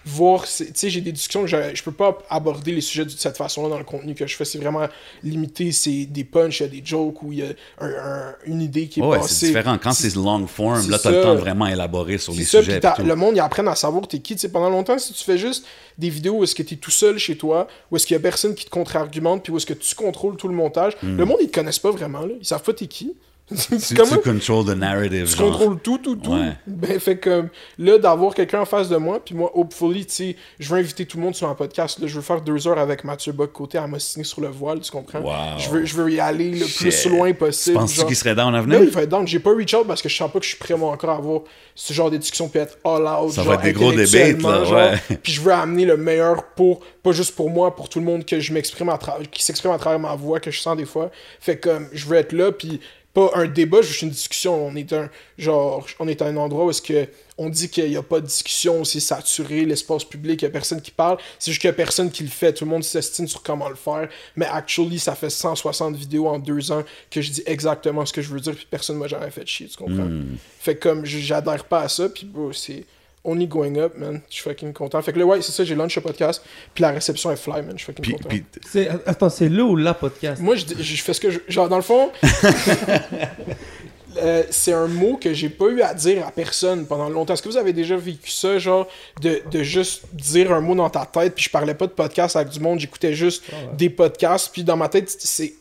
voir, 0.09 0.45
tu 0.47 0.65
sais, 0.75 0.91
j'ai 0.91 1.01
des 1.01 1.13
discussions 1.13 1.43
que 1.43 1.49
je, 1.49 1.57
je 1.75 1.83
peux 1.83 1.93
pas 1.93 2.19
aborder 2.31 2.73
les 2.73 2.81
sujets 2.81 3.05
de 3.05 3.11
cette 3.11 3.37
façon-là 3.37 3.69
dans 3.69 3.79
le 3.79 3.85
contenu 3.85 4.15
que 4.15 4.27
je 4.27 4.37
fais, 4.37 4.45
c'est 4.45 4.59
vraiment 4.59 4.87
limité, 5.23 5.73
c'est 5.73 6.07
des 6.07 6.25
punchs, 6.25 6.61
il 6.61 6.63
y 6.63 6.67
a 6.67 6.69
des 6.69 6.83
jokes, 6.85 7.23
où 7.23 7.33
il 7.33 7.39
y 7.39 7.43
a 7.43 7.47
un- 7.81 7.89
un- 7.89 8.35
une 8.47 8.63
idée 8.63 8.89
qui 8.89 9.01
est 9.01 9.03
Ouais, 9.03 9.19
passée. 9.19 9.35
c'est 9.35 9.47
différent. 9.49 9.79
Quand 9.83 9.93
c'est 9.93 10.15
long 10.15 10.47
form, 10.47 10.91
là, 10.91 10.99
t'as 10.99 11.11
le 11.11 11.23
temps 11.23 11.35
de 11.35 11.41
vraiment 11.41 11.67
élaborer 11.67 12.19
sur 12.19 12.33
les 12.33 12.45
ça, 12.45 12.61
sujets. 12.63 12.81
puis 12.81 13.05
le 13.05 13.15
monde, 13.17 13.37
ils 13.37 13.41
apprennent 13.41 13.69
à 13.69 13.75
savoir 13.75 14.07
t'es 14.09 14.19
qui. 14.21 14.35
Tu 14.35 14.41
sais, 14.41 14.49
pendant 14.51 14.71
longtemps, 14.71 14.99
si 14.99 15.13
tu 15.13 15.23
fais 15.25 15.39
juste 15.39 15.65
des 15.99 16.11
vidéos 16.11 16.37
où 16.39 16.45
est-ce 16.45 16.55
que 16.55 16.63
t'es 16.63 16.77
tout 16.77 16.91
seul 16.91 17.19
chez 17.19 17.37
toi, 17.37 17.67
où 17.91 17.97
est-ce 17.97 18.07
qu'il 18.07 18.15
y 18.15 18.19
a 18.19 18.21
personne 18.23 18.55
qui 18.55 18.65
te 18.65 18.71
contre-argumente, 18.71 19.43
puis 19.43 19.53
où 19.53 19.57
est-ce 19.57 19.67
que 19.67 19.75
tu 19.75 19.95
contrôles 19.95 20.37
tout 20.37 20.49
le 20.49 20.55
montage, 20.55 20.95
le 21.03 21.25
monde, 21.25 21.39
ils 21.41 21.49
te 21.51 21.55
connaissent 21.55 21.79
pas 21.79 21.91
vraiment, 21.91 22.21
là. 22.21 22.35
Ils 22.41 22.47
savent 22.47 22.63
pas 22.63 22.73
t'es 22.73 22.87
qui. 22.87 23.15
Tu, 23.49 23.79
tu 23.79 23.95
control 23.95 24.67
the 24.67 24.77
narrative. 24.77 25.31
tu 25.31 25.37
genre? 25.37 25.51
contrôles 25.51 25.79
tout, 25.79 25.99
tout, 25.99 26.17
tout. 26.17 26.33
Ouais. 26.33 26.53
Ben, 26.67 27.01
fait 27.01 27.17
comme, 27.19 27.49
là, 27.79 27.99
d'avoir 27.99 28.35
quelqu'un 28.35 28.61
en 28.61 28.65
face 28.67 28.89
de 28.89 28.97
moi, 28.97 29.25
puis 29.25 29.35
moi, 29.35 29.51
hopefully, 29.55 30.05
tu 30.05 30.13
sais, 30.13 30.37
je 30.59 30.69
veux 30.69 30.79
inviter 30.79 31.07
tout 31.07 31.17
le 31.17 31.23
monde 31.23 31.35
sur 31.35 31.49
un 31.49 31.55
podcast, 31.55 31.99
là, 31.99 32.07
je 32.07 32.15
veux 32.15 32.21
faire 32.21 32.43
deux 32.43 32.69
heures 32.69 32.79
avec 32.79 33.05
Mathieu 33.05 33.33
Bock 33.33 33.53
côté 33.53 33.79
à 33.79 33.87
m'ostiner 33.87 34.25
sur 34.25 34.43
le 34.43 34.49
voile, 34.49 34.81
tu 34.81 34.91
comprends? 34.91 35.21
Wow. 35.21 35.59
Je 35.59 35.71
veux, 35.71 35.85
je 35.87 35.95
veux 35.95 36.11
y 36.13 36.21
aller 36.21 36.51
le 36.51 36.67
plus 36.67 37.07
loin 37.07 37.29
Tu 37.29 37.35
possible. 37.35 37.77
penses-tu 37.79 37.97
genre. 37.99 38.07
qu'il 38.07 38.17
serait 38.17 38.35
down 38.35 38.55
à 38.55 38.61
Là, 38.61 38.81
il 38.83 38.91
va 38.91 39.03
être. 39.03 39.27
J'ai 39.27 39.39
pas 39.39 39.55
reach 39.55 39.73
out 39.75 39.87
parce 39.87 40.03
que 40.03 40.09
je 40.09 40.17
sens 40.17 40.31
pas 40.31 40.39
que 40.39 40.45
je 40.45 40.51
suis 40.51 40.59
prêt, 40.59 40.77
moi, 40.77 40.93
encore 40.93 41.11
à 41.11 41.17
avoir 41.17 41.41
ce 41.75 41.93
genre 41.95 42.11
de 42.11 42.19
discussion 42.19 42.49
puis 42.49 42.61
être 42.61 42.77
all 42.85 43.03
out. 43.03 43.33
Ça 43.33 43.43
genre, 43.43 43.53
va 43.53 43.55
être 43.55 43.63
des 43.63 43.73
gros 43.73 43.89
intellectuellement, 43.89 44.51
là, 44.51 44.93
ouais. 44.93 45.17
Puis 45.23 45.33
je 45.33 45.41
veux 45.41 45.53
amener 45.53 45.87
le 45.87 45.97
meilleur 45.97 46.43
pour, 46.55 46.81
pas 47.03 47.13
juste 47.13 47.35
pour 47.35 47.49
moi, 47.49 47.75
pour 47.75 47.89
tout 47.89 47.99
le 47.99 48.05
monde 48.05 48.25
que 48.27 48.41
je 48.41 48.53
m'exprime 48.53 48.91
à 48.91 48.99
travers, 48.99 49.29
qui 49.31 49.43
s'exprime 49.43 49.73
à 49.73 49.79
travers 49.79 49.99
ma 49.99 50.15
voix, 50.15 50.39
que 50.41 50.51
je 50.51 50.61
sens 50.61 50.77
des 50.77 50.85
fois. 50.85 51.11
Fait 51.41 51.57
que, 51.57 51.69
comme, 51.71 51.89
je 51.93 52.05
veux 52.07 52.17
être 52.17 52.33
là, 52.33 52.53
puis 52.53 52.81
pas 53.15 53.31
un 53.35 53.47
débat, 53.47 53.83
juste 53.83 54.03
une 54.03 54.11
discussion. 54.11 54.67
On 54.67 54.77
est 54.77 54.93
un, 54.93 55.11
genre, 55.39 55.87
on 55.99 56.09
est 56.09 56.23
à 56.23 56.27
un 56.27 56.37
endroit 56.37 56.67
où 56.67 56.71
est-ce 56.71 56.83
que 56.83 57.09
on 57.37 57.49
dit 57.49 57.69
qu'il 57.69 57.89
n'y 57.89 57.97
a 57.97 58.03
pas 58.03 58.21
de 58.21 58.27
discussion, 58.27 58.85
c'est 58.85 59.01
saturé, 59.01 59.65
l'espace 59.65 60.05
public, 60.05 60.43
il 60.43 60.45
n'y 60.45 60.49
a 60.49 60.53
personne 60.53 60.81
qui 60.81 60.91
parle. 60.91 61.19
C'est 61.39 61.53
juste 61.53 61.61
qu'il 61.61 61.71
n'y 61.71 61.75
a 61.75 61.77
personne 61.77 62.11
qui 62.11 62.25
le 62.25 62.29
fait. 62.29 62.53
Tout 62.53 62.65
le 62.65 62.71
monde 62.71 62.83
s'estime 62.83 63.29
sur 63.29 63.43
comment 63.43 63.69
le 63.69 63.77
faire. 63.77 64.09
Mais 64.35 64.47
actually, 64.47 64.99
ça 64.99 65.15
fait 65.15 65.31
160 65.31 65.95
vidéos 65.95 66.27
en 66.27 66.39
deux 66.39 66.73
ans 66.73 66.83
que 67.11 67.23
je 67.23 67.31
dis 67.31 67.43
exactement 67.47 68.05
ce 68.05 68.13
que 68.13 68.23
je 68.23 68.29
veux 68.29 68.41
dire, 68.41 68.55
puis 68.55 68.67
personne 68.69 68.97
ne 68.97 69.01
m'a 69.01 69.07
jamais 69.07 69.31
fait 69.31 69.47
chier, 69.47 69.69
tu 69.69 69.77
comprends? 69.77 70.05
Hmm. 70.05 70.37
Fait 70.59 70.75
que 70.75 70.89
comme 70.89 71.05
j'adhère 71.05 71.65
pas 71.65 71.83
à 71.83 71.89
ça, 71.89 72.09
puis 72.09 72.27
bro, 72.27 72.53
c'est 72.53 72.85
only 73.25 73.47
going 73.47 73.77
up, 73.79 73.95
man. 73.97 74.21
Je 74.29 74.35
suis 74.37 74.43
fucking 74.45 74.73
content. 74.73 75.01
Fait 75.03 75.13
que 75.13 75.19
là, 75.19 75.25
ouais, 75.27 75.43
c'est 75.43 75.53
ça, 75.53 75.65
j'ai 75.65 75.75
launch 75.75 75.97
le 75.97 76.03
podcast, 76.03 76.43
puis 76.75 76.83
la 76.83 76.91
réception 76.91 77.31
est 77.31 77.37
fly, 77.37 77.63
man. 77.63 77.73
Je 77.73 77.85
suis 77.85 77.93
fucking 77.93 78.03
Puis, 78.03 78.13
content. 78.15 78.29
puis 78.29 78.45
C'est- 78.71 78.89
Attends, 79.07 79.29
c'est 79.31 79.49
le 79.49 79.63
ou 79.63 79.77
la 79.77 79.95
podcast? 79.95 80.41
Moi, 80.41 80.57
je, 80.57 80.65
je 80.79 81.03
fais 81.03 81.13
ce 81.15 81.21
que 81.21 81.31
je. 81.31 81.39
Genre, 81.49 81.69
dans 81.69 81.77
le 81.77 81.83
fond, 81.83 82.11
euh, 84.19 84.43
c'est 84.51 84.73
un 84.73 84.89
mot 84.89 85.17
que 85.17 85.33
j'ai 85.33 85.49
pas 85.49 85.67
eu 85.67 85.81
à 85.83 85.95
dire 85.95 86.27
à 86.27 86.31
personne 86.31 86.87
pendant 86.87 87.09
longtemps. 87.09 87.35
Est-ce 87.35 87.43
que 87.43 87.49
vous 87.49 87.57
avez 87.57 87.73
déjà 87.73 87.97
vécu 87.97 88.31
ça, 88.31 88.59
genre, 88.59 88.89
de, 89.21 89.43
de 89.51 89.63
juste 89.63 90.05
dire 90.13 90.53
un 90.53 90.61
mot 90.61 90.75
dans 90.75 90.91
ta 90.91 91.07
tête, 91.07 91.35
puis 91.35 91.45
je 91.45 91.51
parlais 91.51 91.75
pas 91.75 91.87
de 91.87 91.93
podcast 91.93 92.35
avec 92.37 92.49
du 92.49 92.61
monde, 92.61 92.81
j'écoutais 92.81 93.15
juste 93.15 93.45
des 93.75 93.91
podcasts, 93.91 94.51
puis 94.53 94.65
dans 94.65 94.77
ma 94.77 94.89
tête, 94.89 95.11
c'est 95.11 95.55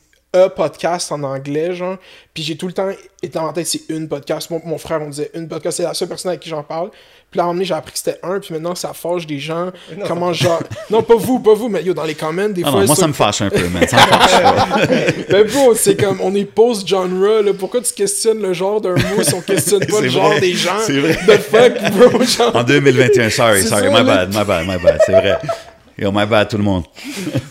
un 0.46 0.50
podcast 0.50 1.12
en 1.12 1.24
anglais, 1.24 1.74
genre. 1.74 1.98
Puis 2.34 2.44
j'ai 2.44 2.56
tout 2.58 2.68
le 2.68 2.74
temps 2.74 2.90
été 3.24 3.38
dans 3.38 3.46
ma 3.48 3.54
tête, 3.54 3.68
c'est 3.68 3.82
une 3.90 4.08
podcast. 4.08 4.50
Mon, 4.50 4.62
mon 4.66 4.78
frère, 4.78 5.02
on 5.02 5.10
disait 5.10 5.32
une 5.34 5.48
podcast, 5.48 5.78
c'est 5.78 5.84
la 5.84 5.94
seule 5.94 6.08
personne 6.08 6.30
avec 6.30 6.42
qui 6.42 6.50
j'en 6.50 6.64
parle. 6.64 6.90
Puis 7.30 7.40
là, 7.40 7.44
à 7.44 7.48
un 7.48 7.54
moment 7.54 7.64
j'ai 7.66 7.74
appris 7.74 7.92
que 7.92 7.98
c'était 8.00 8.20
un, 8.24 8.40
puis 8.40 8.54
maintenant, 8.54 8.74
ça 8.74 8.94
fâche 8.94 9.28
des 9.28 9.40
gens. 9.40 9.72
Comment 10.08 10.32
genre. 10.32 10.62
Non, 10.90 11.04
pas 11.04 11.16
vous, 11.16 11.40
pas 11.40 11.54
vous, 11.56 11.68
mais 11.68 11.84
yo, 11.84 11.94
dans 11.94 12.06
les 12.06 12.16
comments, 12.16 12.48
des 12.48 12.62
Ah 12.66 12.72
fois. 12.72 12.80
non, 12.82 12.88
moi, 12.88 12.96
ça 12.96 13.08
me 13.08 13.14
fâche 13.14 13.42
un 13.42 13.50
peu, 13.50 13.68
man. 13.68 13.86
Ça 13.88 13.98
me 13.98 14.02
fâche 14.08 15.26
ben 15.30 15.46
bro, 15.48 15.76
c'est 15.76 15.98
comme, 16.00 16.22
on 16.22 16.34
est 16.36 16.46
post-genre, 16.46 17.06
là. 17.08 17.52
Pourquoi 17.58 17.82
tu 17.82 17.94
questionnes 17.94 18.42
le 18.42 18.54
genre 18.54 18.80
d'un 18.80 18.94
mot 18.96 19.24
si 19.24 19.34
on 19.34 19.42
questionne 19.42 19.86
pas 19.86 20.00
le 20.02 20.08
genre 20.10 20.40
des 20.40 20.54
gens? 20.54 20.80
c'est 20.86 21.00
vrai. 21.00 21.16
The 21.28 21.40
fuck, 21.42 21.92
bro, 22.12 22.24
genre. 22.24 22.56
En 22.56 22.64
2021, 22.64 23.30
sorry, 23.30 23.64
sorry, 23.64 23.84
ça, 23.86 23.90
my 23.90 23.96
là. 23.98 24.04
bad, 24.04 24.30
my 24.34 24.44
bad, 24.46 24.66
my 24.68 24.78
bad, 24.82 25.00
c'est 25.06 25.12
vrai. 25.12 25.38
Yo, 26.00 26.12
my 26.12 26.28
bad, 26.28 26.48
tout 26.48 26.58
le 26.58 26.64
monde. 26.64 26.84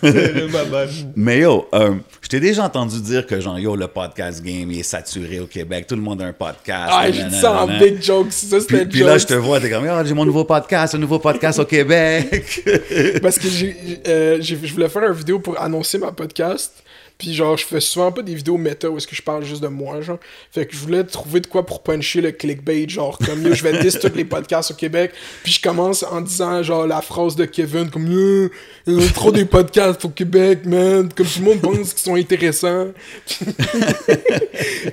Mais 1.17 1.39
yo, 1.41 1.67
euh, 1.75 1.95
je 2.23 2.29
t'ai 2.29 2.39
déjà 2.39 2.63
entendu 2.65 3.01
dire 3.01 3.27
que, 3.27 3.41
genre, 3.41 3.59
yo, 3.59 3.75
le 3.75 3.89
podcast 3.89 4.41
game, 4.41 4.71
il 4.71 4.79
est 4.79 4.85
saturé 4.85 5.41
au 5.41 5.47
Québec. 5.47 5.89
Tout 5.89 5.97
le 5.97 6.03
monde 6.03 6.23
a 6.23 6.27
un 6.27 6.33
podcast. 6.33 6.93
Ah, 6.93 7.11
j'ai 7.11 7.25
dit 7.25 7.41
ça 7.41 7.65
en 7.65 7.67
big 7.67 8.01
jokes. 8.01 8.31
Ça, 8.31 8.61
c'était 8.61 8.87
puis 8.87 9.01
là, 9.01 9.19
je 9.19 9.27
te 9.27 9.35
vois, 9.35 9.59
t'es 9.59 9.69
comme, 9.69 9.85
yo, 9.85 9.93
j'ai 10.05 10.15
mon 10.15 10.25
nouveau 10.25 10.45
podcast, 10.45 10.95
un 10.95 10.99
nouveau 10.99 11.19
podcast 11.19 11.59
au 11.59 11.65
Québec. 11.65 12.63
Parce 13.21 13.37
que 13.37 13.49
j'ai, 13.49 13.77
euh, 14.07 14.39
je 14.41 14.55
voulais 14.55 14.89
faire 14.89 15.03
une 15.03 15.13
vidéo 15.13 15.41
pour 15.41 15.61
annoncer 15.61 15.99
ma 15.99 16.13
podcast. 16.13 16.85
Puis 17.19 17.33
genre, 17.33 17.57
je 17.57 17.65
fais 17.65 17.81
souvent 17.81 18.13
pas 18.13 18.23
des 18.23 18.35
vidéos 18.35 18.59
méta 18.59 18.91
où 18.91 18.99
est-ce 18.99 19.07
que 19.07 19.17
je 19.17 19.23
parle 19.23 19.43
juste 19.43 19.63
de 19.63 19.69
moi, 19.69 20.03
genre. 20.03 20.19
Fait 20.51 20.67
que 20.67 20.75
je 20.75 20.79
voulais 20.79 21.03
trouver 21.05 21.41
de 21.41 21.47
quoi 21.47 21.65
pour 21.65 21.83
puncher 21.83 22.21
le 22.21 22.31
clickbait, 22.31 22.87
genre, 22.89 23.19
comme 23.19 23.43
yo, 23.43 23.55
je 23.55 23.63
vais 23.63 23.79
diss 23.81 23.99
tous 23.99 24.15
les 24.15 24.27
podcasts 24.27 24.71
au 24.73 24.75
Québec. 24.75 25.13
Puis 25.43 25.55
je 25.55 25.63
commence 25.63 26.03
en 26.03 26.21
disant, 26.21 26.63
genre, 26.63 26.87
la 26.87 27.01
phrase 27.01 27.35
de 27.35 27.47
Kevin, 27.47 27.89
comme 27.89 28.11
yo, 28.11 28.51
il 28.87 29.01
y 29.01 29.07
a 29.07 29.09
trop 29.13 29.33
des 29.33 29.47
podcasts 29.47 30.05
au 30.05 30.11
Québec, 30.11 30.67
man. 30.67 31.09
Comme 31.15 31.27
tout 31.27 31.41
le 31.41 31.45
monde 31.47 31.61
pense 31.61 31.95
qu'ils 31.95 32.05
sont 32.05 32.17
intéressants. 32.17 32.89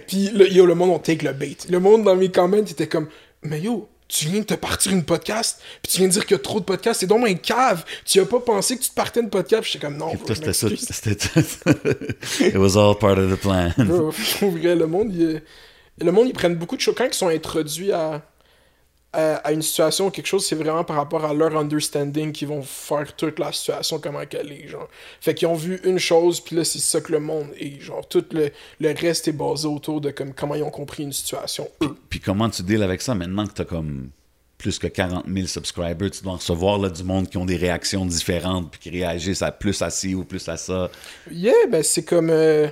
Puis 0.07 0.29
le, 0.33 0.49
yo, 0.49 0.65
le 0.65 0.75
monde, 0.75 0.91
on 0.91 0.99
take 0.99 1.25
le 1.25 1.33
bait. 1.33 1.57
Le 1.69 1.79
monde 1.79 2.03
dans 2.03 2.15
mes 2.15 2.31
comments 2.31 2.57
était 2.57 2.87
comme, 2.87 3.07
mais 3.43 3.59
yo, 3.59 3.89
tu 4.13 4.27
viens 4.27 4.41
de 4.41 4.45
te 4.45 4.53
partir 4.53 4.91
une 4.91 5.03
podcast, 5.03 5.59
puis 5.81 5.91
tu 5.91 5.97
viens 5.97 6.07
de 6.07 6.13
dire 6.13 6.25
qu'il 6.25 6.37
y 6.37 6.39
a 6.39 6.43
trop 6.43 6.59
de 6.59 6.65
podcasts, 6.65 6.99
c'est 6.99 7.07
donc 7.07 7.27
un 7.27 7.33
cave. 7.33 7.83
Tu 8.05 8.19
as 8.19 8.25
pas 8.25 8.39
pensé 8.39 8.77
que 8.77 8.83
tu 8.83 8.89
te 8.89 8.93
partais 8.93 9.21
une 9.21 9.29
podcast, 9.29 9.63
j'étais 9.65 9.79
comme, 9.79 9.97
non, 9.97 10.11
c'était 10.27 10.53
ça. 10.53 10.67
C'était 10.69 11.15
It 12.39 12.55
was 12.55 12.77
all 12.77 12.95
part 12.95 13.17
of 13.17 13.31
the 13.31 13.41
plan. 13.41 13.71
Bro, 13.77 14.13
le 14.41 14.85
monde, 14.85 15.15
il, 15.15 15.41
le 15.99 16.11
monde, 16.11 16.27
ils 16.27 16.33
prennent 16.33 16.55
beaucoup 16.55 16.75
de 16.75 16.81
choses. 16.81 16.93
Quand 16.95 17.05
ils 17.05 17.13
sont 17.13 17.29
introduits 17.29 17.91
à, 17.91 18.21
à, 19.13 19.35
à 19.35 19.51
une 19.51 19.61
situation 19.61 20.07
ou 20.07 20.09
quelque 20.09 20.25
chose, 20.27 20.45
c'est 20.45 20.55
vraiment 20.55 20.83
par 20.83 20.95
rapport 20.97 21.23
à 21.23 21.33
leur 21.33 21.55
understanding 21.55 22.31
qu'ils 22.31 22.47
vont 22.47 22.63
faire 22.63 23.15
toute 23.15 23.39
la 23.39 23.51
situation, 23.51 23.99
comment 23.99 24.25
qu'elle 24.25 24.51
est, 24.51 24.67
genre. 24.67 24.89
Fait 25.21 25.33
qu'ils 25.33 25.47
ont 25.47 25.53
vu 25.55 25.79
une 25.83 25.99
chose, 25.99 26.39
puis 26.41 26.55
là, 26.55 26.63
c'est 26.63 26.79
ça 26.79 26.99
que 26.99 27.11
le 27.11 27.19
monde 27.19 27.47
est, 27.59 27.79
genre. 27.79 28.07
Tout 28.07 28.25
le, 28.31 28.49
le 28.79 28.93
reste 28.99 29.27
est 29.27 29.33
basé 29.33 29.67
autour 29.67 30.01
de 30.01 30.11
comme, 30.11 30.33
comment 30.33 30.55
ils 30.55 30.63
ont 30.63 30.71
compris 30.71 31.03
une 31.03 31.13
situation, 31.13 31.69
eux. 31.83 31.95
Puis 32.09 32.19
comment 32.19 32.49
tu 32.49 32.63
deals 32.63 32.83
avec 32.83 33.01
ça? 33.01 33.15
Maintenant 33.15 33.45
que 33.47 33.53
t'as 33.53 33.65
comme 33.65 34.09
plus 34.57 34.79
que 34.79 34.87
40 34.87 35.25
000 35.27 35.45
subscribers, 35.47 36.09
tu 36.11 36.23
dois 36.23 36.33
recevoir 36.33 36.77
là, 36.77 36.89
du 36.89 37.03
monde 37.03 37.29
qui 37.29 37.37
ont 37.37 37.45
des 37.45 37.57
réactions 37.57 38.05
différentes 38.05 38.71
puis 38.71 38.79
qui 38.79 38.89
réagissent 38.91 39.41
à 39.41 39.51
plus 39.51 39.81
à 39.81 39.89
ci 39.89 40.15
ou 40.15 40.23
plus 40.23 40.47
à 40.47 40.57
ça. 40.57 40.89
Yeah, 41.29 41.53
ben 41.69 41.83
c'est 41.83 42.03
comme. 42.05 42.29
euh, 42.29 42.67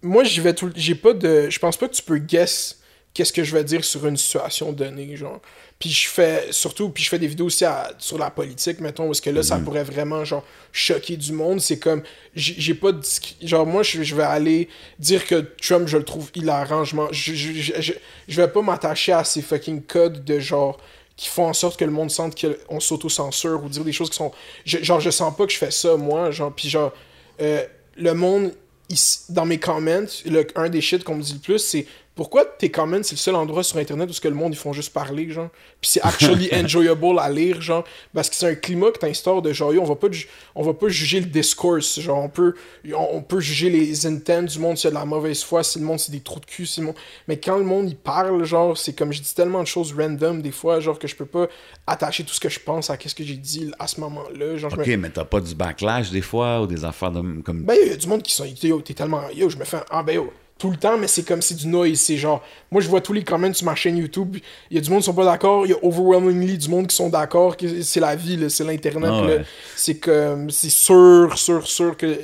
moi, 0.00 0.24
j'y 0.24 0.40
vais 0.40 0.54
tout. 0.54 0.70
J'ai 0.74 0.94
pas 0.94 1.12
de. 1.12 1.50
Je 1.50 1.58
pense 1.58 1.76
pas 1.76 1.86
que 1.88 1.94
tu 1.94 2.02
peux 2.02 2.18
guess 2.18 2.77
qu'est-ce 3.18 3.32
que 3.32 3.42
je 3.42 3.52
vais 3.52 3.64
dire 3.64 3.84
sur 3.84 4.06
une 4.06 4.16
situation 4.16 4.70
donnée, 4.72 5.16
genre. 5.16 5.40
Puis 5.80 5.90
je 5.90 6.08
fais. 6.08 6.46
Surtout, 6.52 6.88
puis 6.90 7.02
je 7.02 7.08
fais 7.08 7.18
des 7.18 7.26
vidéos 7.26 7.46
aussi 7.46 7.64
à- 7.64 7.90
sur 7.98 8.16
la 8.16 8.30
politique, 8.30 8.78
mettons, 8.80 9.06
parce 9.06 9.20
que 9.20 9.30
là, 9.30 9.42
ça 9.42 9.58
pourrait 9.58 9.82
vraiment, 9.82 10.24
genre, 10.24 10.44
choquer 10.72 11.16
du 11.16 11.32
monde. 11.32 11.60
C'est 11.60 11.78
comme. 11.80 12.02
J'ai 12.34 12.74
pas 12.74 12.92
de. 12.92 13.00
Genre, 13.42 13.66
moi, 13.66 13.82
je, 13.82 14.02
je 14.04 14.14
vais 14.14 14.22
aller 14.22 14.68
dire 15.00 15.26
que 15.26 15.36
Trump, 15.60 15.88
je 15.88 15.96
le 15.98 16.04
trouve 16.04 16.30
hilarant. 16.36 16.84
Je, 16.84 16.94
je, 17.12 17.92
je, 18.28 18.36
vais 18.40 18.48
pas 18.48 18.62
m'attacher 18.62 19.12
à 19.12 19.24
ces 19.24 19.42
fucking 19.42 19.82
codes 19.82 20.24
de 20.24 20.38
genre 20.38 20.78
qui 21.16 21.28
font 21.28 21.46
en 21.48 21.52
sorte 21.52 21.76
que 21.78 21.84
le 21.84 21.90
monde 21.90 22.12
sente 22.12 22.40
qu'on 22.40 22.78
s'auto-censure 22.80 23.62
ou 23.64 23.68
dire 23.68 23.82
des 23.84 23.92
choses 23.92 24.10
qui 24.10 24.16
sont. 24.16 24.30
je- 24.64 24.78
genre, 24.82 25.00
je 25.00 25.10
sens 25.10 25.36
pas 25.36 25.44
que 25.46 25.52
je 25.52 25.58
fais 25.58 25.70
ça, 25.72 25.96
moi. 25.96 26.30
Genre, 26.30 26.52
puis 26.54 26.68
genre, 26.68 26.92
euh, 27.40 27.64
le 27.96 28.14
monde, 28.14 28.52
il- 28.88 28.96
dans 29.28 29.44
mes 29.46 29.58
comments, 29.58 30.06
le, 30.26 30.46
un 30.56 30.68
des 30.68 30.80
shit 30.80 31.04
qu'on 31.04 31.16
me 31.16 31.22
dit 31.22 31.34
le 31.34 31.38
plus, 31.40 31.58
c'est 31.58 31.86
pourquoi 32.18 32.44
tes 32.44 32.68
comments, 32.68 33.04
c'est 33.04 33.12
le 33.12 33.18
seul 33.18 33.36
endroit 33.36 33.62
sur 33.62 33.76
Internet 33.76 34.10
où 34.10 34.12
ce 34.12 34.20
que 34.20 34.26
le 34.26 34.34
monde, 34.34 34.52
ils 34.52 34.58
font 34.58 34.72
juste 34.72 34.92
parler, 34.92 35.30
genre? 35.30 35.50
Puis 35.80 35.92
c'est 35.92 36.02
actually 36.02 36.50
enjoyable 36.52 37.16
à 37.16 37.30
lire, 37.30 37.60
genre. 37.62 37.84
Parce 38.12 38.28
que 38.28 38.34
c'est 38.34 38.48
un 38.48 38.56
climat 38.56 38.90
que 38.90 38.98
t'instaures 38.98 39.40
de 39.40 39.52
genre, 39.52 39.72
yo, 39.72 39.82
on 39.82 39.84
va 39.84 39.94
pas, 39.94 40.08
on 40.56 40.64
va 40.64 40.74
pas 40.74 40.88
juger 40.88 41.20
le 41.20 41.26
discourse. 41.26 42.00
Genre, 42.00 42.18
on 42.18 42.28
peut, 42.28 42.56
on, 42.92 43.22
peut 43.22 43.38
juger 43.38 43.70
les 43.70 44.04
intents 44.04 44.42
du 44.42 44.58
monde 44.58 44.76
s'il 44.76 44.86
y 44.86 44.88
a 44.88 44.90
de 44.90 44.96
la 44.96 45.04
mauvaise 45.04 45.44
foi, 45.44 45.62
si 45.62 45.78
le 45.78 45.84
monde, 45.84 46.00
c'est 46.00 46.10
des 46.10 46.18
trous 46.18 46.40
de 46.40 46.44
cul, 46.46 46.66
si 46.66 46.80
le 46.80 46.86
monde... 46.86 46.96
Mais 47.28 47.38
quand 47.38 47.56
le 47.56 47.62
monde, 47.62 47.88
il 47.88 47.96
parle, 47.96 48.42
genre, 48.42 48.76
c'est 48.76 48.94
comme, 48.94 49.12
je 49.12 49.22
dis 49.22 49.32
tellement 49.32 49.62
de 49.62 49.68
choses 49.68 49.94
random, 49.96 50.42
des 50.42 50.50
fois, 50.50 50.80
genre, 50.80 50.98
que 50.98 51.06
je 51.06 51.14
peux 51.14 51.24
pas 51.24 51.46
attacher 51.86 52.24
tout 52.24 52.34
ce 52.34 52.40
que 52.40 52.48
je 52.48 52.58
pense 52.58 52.90
à 52.90 52.96
qu'est-ce 52.96 53.14
que 53.14 53.22
j'ai 53.22 53.36
dit 53.36 53.70
à 53.78 53.86
ce 53.86 54.00
moment-là. 54.00 54.56
Genre, 54.56 54.70
je 54.70 54.76
me- 54.76 54.82
Ok, 54.82 54.88
mais 54.98 55.10
t'as 55.10 55.24
pas 55.24 55.40
du 55.40 55.54
backlash 55.54 56.10
des 56.10 56.22
fois 56.22 56.62
ou 56.62 56.66
des 56.66 56.84
affaires 56.84 57.12
de, 57.12 57.42
comme. 57.42 57.62
ben, 57.62 57.76
il 57.80 57.90
y 57.90 57.92
a 57.92 57.96
du 57.96 58.08
monde 58.08 58.24
qui 58.24 58.34
sont. 58.34 58.44
Yo, 58.44 58.80
t'es 58.80 58.94
tellement. 58.94 59.30
Yo, 59.32 59.48
je 59.48 59.56
me 59.56 59.64
fais. 59.64 59.78
Ah, 59.88 60.02
ben, 60.02 60.16
yo, 60.16 60.32
tout 60.58 60.70
le 60.70 60.76
temps, 60.76 60.98
mais 60.98 61.06
c'est 61.06 61.22
comme 61.22 61.40
c'est 61.40 61.54
du 61.54 61.68
noise. 61.68 61.98
C'est 61.98 62.16
genre. 62.16 62.42
Moi, 62.70 62.82
je 62.82 62.88
vois 62.88 63.00
tous 63.00 63.12
les 63.12 63.22
comments 63.22 63.54
sur 63.54 63.64
ma 63.64 63.74
chaîne 63.74 63.96
YouTube. 63.96 64.36
Il 64.70 64.76
y 64.76 64.78
a 64.78 64.82
du 64.82 64.90
monde 64.90 65.00
qui 65.00 65.06
sont 65.06 65.14
pas 65.14 65.24
d'accord. 65.24 65.64
Il 65.64 65.70
y 65.70 65.72
a 65.72 65.78
overwhelmingly 65.82 66.58
du 66.58 66.68
monde 66.68 66.88
qui 66.88 66.96
sont 66.96 67.08
d'accord. 67.08 67.56
C'est 67.82 68.00
la 68.00 68.16
vie, 68.16 68.50
c'est 68.50 68.64
l'Internet. 68.64 69.10
Ah 69.12 69.24
ouais. 69.24 69.44
C'est 69.76 69.98
comme. 69.98 70.50
C'est 70.50 70.70
sûr, 70.70 71.32
sûr, 71.36 71.66
sûr 71.66 71.96
que. 71.96 72.18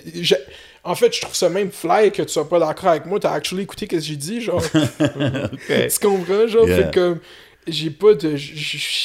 En 0.82 0.94
fait, 0.94 1.14
je 1.14 1.22
trouve 1.22 1.34
ça 1.34 1.48
même 1.48 1.70
fly 1.70 2.12
que 2.12 2.22
tu 2.22 2.28
sois 2.28 2.46
pas 2.46 2.58
d'accord 2.58 2.90
avec 2.90 3.06
moi. 3.06 3.18
T'as 3.18 3.32
actually 3.32 3.62
écouté 3.62 3.86
ce 3.86 3.96
que 3.96 4.00
j'ai 4.00 4.16
dit, 4.16 4.40
genre. 4.42 4.62
tu 4.72 5.98
comprends, 6.02 6.46
genre? 6.46 6.68
Yeah. 6.68 6.76
Fait 6.76 6.94
comme. 6.94 7.20
J'ai 7.66 7.88
pas 7.88 8.12
de. 8.12 8.36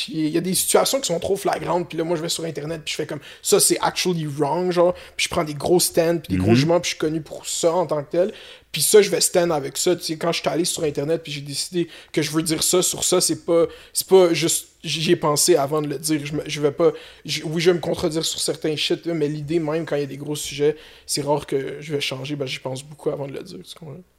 Il 0.10 0.28
y 0.28 0.38
a 0.38 0.42
des 0.42 0.54
situations 0.54 1.00
qui 1.00 1.08
sont 1.08 1.20
trop 1.20 1.38
flagrantes, 1.38 1.88
puis 1.88 1.98
là, 1.98 2.04
moi, 2.04 2.18
je 2.18 2.22
vais 2.22 2.28
sur 2.28 2.44
Internet, 2.44 2.82
puis 2.84 2.92
je 2.92 2.98
fais 2.98 3.06
comme. 3.06 3.22
Ça, 3.42 3.60
c'est 3.62 3.78
actually 3.80 4.28
wrong, 4.28 4.72
genre. 4.72 4.94
Puis 5.16 5.26
je 5.26 5.30
prends 5.30 5.46
des 5.46 5.54
gros 5.54 5.80
stands, 5.80 6.18
puis 6.18 6.36
des 6.36 6.44
gros 6.44 6.54
jugements, 6.54 6.82
puis 6.82 6.90
je 6.90 6.96
suis 6.96 7.00
connu 7.00 7.22
pour 7.22 7.48
ça 7.48 7.72
en 7.72 7.86
tant 7.86 8.04
que 8.04 8.12
tel. 8.12 8.34
Puis 8.72 8.84
ça, 8.84 9.02
je 9.02 9.10
vais 9.10 9.20
stand 9.20 9.52
avec 9.52 9.78
ça. 9.78 9.96
Tu 9.96 10.04
sais, 10.04 10.18
quand 10.18 10.32
je 10.32 10.42
suis 10.42 10.48
allé 10.50 10.64
sur 10.64 10.84
Internet, 10.84 11.24
puis 11.24 11.32
j'ai 11.32 11.42
décidé 11.42 11.88
que 12.12 12.22
je 12.22 12.30
veux 12.30 12.44
dire 12.44 12.62
ça 12.62 12.84
sur 12.84 13.04
ça, 13.04 13.20
c'est 13.20 13.44
pas. 13.44 13.66
C'est 13.94 14.08
pas 14.08 14.32
juste. 14.34 14.68
J'y 14.84 15.12
ai 15.12 15.16
pensé 15.16 15.56
avant 15.56 15.82
de 15.82 15.88
le 15.88 15.98
dire. 15.98 16.24
Je, 16.24 16.34
me- 16.36 16.44
je 16.48 16.62
vais 16.62 16.72
pas. 16.72 16.92
je- 17.26 17.42
oui, 17.46 17.60
je 17.62 17.72
vais 17.72 17.76
me 17.78 17.82
contredire 17.82 18.24
sur 18.24 18.40
certains 18.40 18.76
shit, 18.76 19.08
mais 19.08 19.28
l'idée, 19.28 19.58
même 19.60 19.86
quand 19.88 19.96
il 19.96 20.02
y 20.02 20.04
a 20.04 20.08
des 20.08 20.18
gros 20.18 20.36
sujets, 20.36 20.78
c'est 21.08 21.22
rare 21.24 21.48
que 21.48 21.78
je 21.82 21.92
vais 21.94 22.00
changer. 22.00 22.36
Ben, 22.36 22.46
j'y 22.46 22.60
pense 22.60 22.84
beaucoup 22.84 23.10
avant 23.10 23.28
de 23.28 23.34
le 23.34 23.42
dire. 23.42 23.58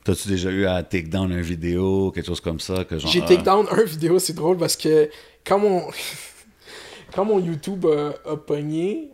T'as-tu 0.05 0.27
déjà 0.29 0.51
eu 0.51 0.67
à 0.67 0.83
take 0.83 1.05
down 1.09 1.31
une 1.31 1.41
vidéo, 1.43 2.11
quelque 2.13 2.27
chose 2.27 2.41
comme 2.41 2.59
ça 2.61 2.85
que 2.85 2.99
genre. 2.99 3.11
J'ai 3.11 3.21
take 3.21 3.43
down 3.43 3.67
un 3.71 3.85
vidéo, 3.85 4.19
c'est 4.19 4.33
drôle 4.35 4.57
parce 4.57 4.77
que 4.77 5.09
quand 5.47 5.61
mon, 5.61 5.85
quand 7.15 7.25
mon 7.25 7.39
YouTube 7.39 7.87
a, 7.87 8.15
a 8.33 8.37
pogné, 8.37 9.11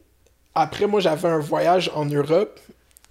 après 0.55 0.87
moi 0.87 1.01
j'avais 1.01 1.29
un 1.29 1.39
voyage 1.39 1.91
en 1.95 2.07
Europe. 2.07 2.59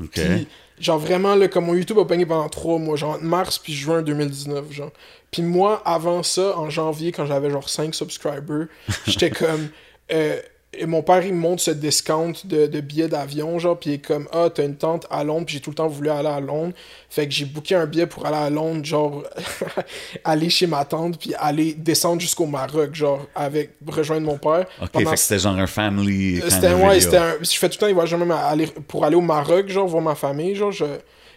Ok. 0.01 0.10
Puis, 0.13 0.48
genre 0.79 1.00
vraiment, 1.00 1.36
là, 1.36 1.48
comme 1.48 1.65
mon 1.65 1.74
YouTube 1.75 2.00
a 2.00 2.05
pogné 2.05 2.25
pendant 2.25 2.50
trois 2.50 2.77
mois, 2.79 2.96
genre 2.96 3.17
mars 3.22 3.60
puis 3.60 3.74
juin 3.74 4.01
2019, 4.01 4.72
genre. 4.72 4.91
Puis 5.32 5.41
moi, 5.41 5.82
avant 5.86 6.24
ça, 6.24 6.58
en 6.58 6.70
janvier, 6.70 7.12
quand 7.12 7.25
j'avais 7.25 7.50
genre 7.50 7.67
5 7.70 7.94
subscribers, 7.94 8.67
j'étais 9.08 9.32
comme. 9.32 9.70
euh, 10.12 10.39
et 10.77 10.86
mon 10.86 11.01
père, 11.01 11.25
il 11.25 11.34
me 11.34 11.39
montre 11.39 11.62
ce 11.62 11.72
discount 11.72 12.34
de, 12.46 12.67
de 12.67 12.79
billets 12.82 13.08
d'avion, 13.08 13.58
genre, 13.60 13.77
puis 13.77 13.91
il 13.91 13.94
est 13.96 13.98
comme, 14.00 14.27
ah, 14.32 14.50
t'as 14.53 14.63
une 14.65 14.75
tante 14.75 15.05
à 15.10 15.24
Londres, 15.24 15.46
puis 15.46 15.55
j'ai 15.55 15.62
tout 15.62 15.70
le 15.72 15.75
temps 15.75 15.88
voulu 15.88 16.10
aller 16.10 16.27
à 16.29 16.39
Londres. 16.39 16.74
Fait 17.10 17.25
que 17.27 17.34
j'ai 17.34 17.46
booké 17.46 17.75
un 17.75 17.86
billet 17.86 18.08
pour 18.08 18.25
aller 18.25 18.36
à 18.38 18.50
Londres, 18.50 18.84
genre, 18.86 19.24
aller 20.24 20.50
chez 20.50 20.67
ma 20.67 20.84
tante, 20.86 21.20
puis 21.20 21.34
aller 21.38 21.74
descendre 21.74 22.22
jusqu'au 22.22 22.46
Maroc, 22.46 22.94
genre, 22.96 23.25
avec, 23.36 23.72
rejoindre 23.88 24.25
mon 24.25 24.38
père. 24.38 24.65
Ok, 24.82 24.89
Pendant 24.91 25.10
fait 25.12 25.15
que 25.15 25.22
c'était 25.22 25.39
genre 25.39 25.58
un 25.58 25.67
family. 25.67 26.39
kind 26.41 26.51
c'était 26.51 26.74
ouais, 26.74 27.00
c'était 27.00 27.17
un- 27.17 27.36
je 27.41 27.51
fais 27.58 27.70
tout 27.70 27.75
le 27.75 27.79
temps 27.79 27.88
des 27.88 27.94
voyages 27.94 28.13
même 28.15 28.32
aller 28.32 28.67
pour 28.88 29.05
aller 29.05 29.15
au 29.15 29.22
Maroc, 29.22 29.67
genre 29.70 29.88
voir 29.88 30.01
ma 30.03 30.15
famille, 30.15 30.55
genre 30.55 30.72
je 30.72 30.86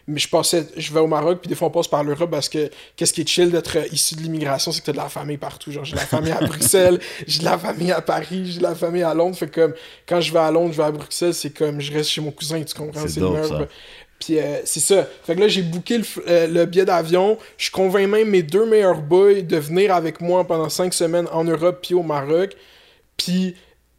mais 0.09 0.19
je 0.19 0.29
passais 0.29 0.67
je 0.77 0.93
vais 0.93 1.01
au 1.01 1.07
Maroc 1.07 1.41
puis 1.43 1.49
des 1.49 1.55
fois 1.55 1.69
on 1.69 1.71
passe 1.71 1.87
par 1.87 2.03
l'Europe 2.03 2.31
parce 2.31 2.49
que 2.49 2.71
qu'est-ce 2.97 3.13
qui 3.13 3.21
est 3.21 3.29
chill 3.29 3.51
d'être 3.51 3.77
euh, 3.77 3.87
issu 3.93 4.15
de 4.17 4.23
l'immigration, 4.23 4.73
c'est 4.73 4.81
que 4.81 4.87
t'as 4.87 4.93
de 4.93 4.97
la 4.97 5.09
famille 5.09 5.37
partout, 5.37 5.71
genre 5.71 5.85
j'ai 5.85 5.93
de 5.93 5.99
la 5.99 6.07
famille 6.07 6.33
à 6.33 6.41
Bruxelles, 6.47 6.99
j'ai 7.27 7.41
de 7.41 7.45
la 7.45 7.59
famille 7.59 7.93
à 7.93 8.01
Paris, 8.01 8.47
j'ai 8.47 8.59
de 8.59 8.63
la 8.63 8.75
famille 8.75 9.03
à 9.03 9.15
Londres, 9.15 9.37
fait 9.37 9.49
comme 9.53 9.75
quand 10.07 10.21
je 10.21 10.33
vais 10.33 10.39
à 10.39 10.51
Londres, 10.51 10.73
je 10.73 10.79
vais 10.79 10.89
à 10.89 10.91
Bruxelles, 10.91 11.35
c'est 11.35 11.51
comme 11.51 11.81
je 11.81 11.93
reste 11.93 12.11
chez 12.11 12.21
mon 12.21 12.31
cousin, 12.31 12.63
tu 12.63 12.75
comprends, 12.75 13.07
C'est 13.07 13.21
le 13.21 13.43
ça. 13.45 13.69
puis 14.19 14.39
euh, 14.39 14.61
c'est 14.65 14.81
ça. 14.81 15.07
Fait 15.25 15.35
que 15.35 15.41
là, 15.41 15.49
j'ai 15.49 15.63
booké 15.63 15.99
le, 15.99 16.05
euh, 16.27 16.47
le 16.47 16.65
billet 16.65 16.85
d'avion. 16.85 17.39
Je 17.59 17.71
convainc 17.71 18.09
même 18.09 18.29
mes 18.29 18.43
deux 18.43 18.67
meilleurs 18.67 19.01
boys 19.03 19.43
de 19.43 19.57
venir 19.59 19.95
avec 19.95 20.21
moi 20.21 20.47
pendant 20.47 20.69
cinq 20.71 20.95
semaines 20.95 21.29
en 21.33 21.45
Europe 21.45 21.81
puis 21.83 21.95
au 21.95 22.03
Maroc. 22.03 22.57
Puis, 23.17 23.55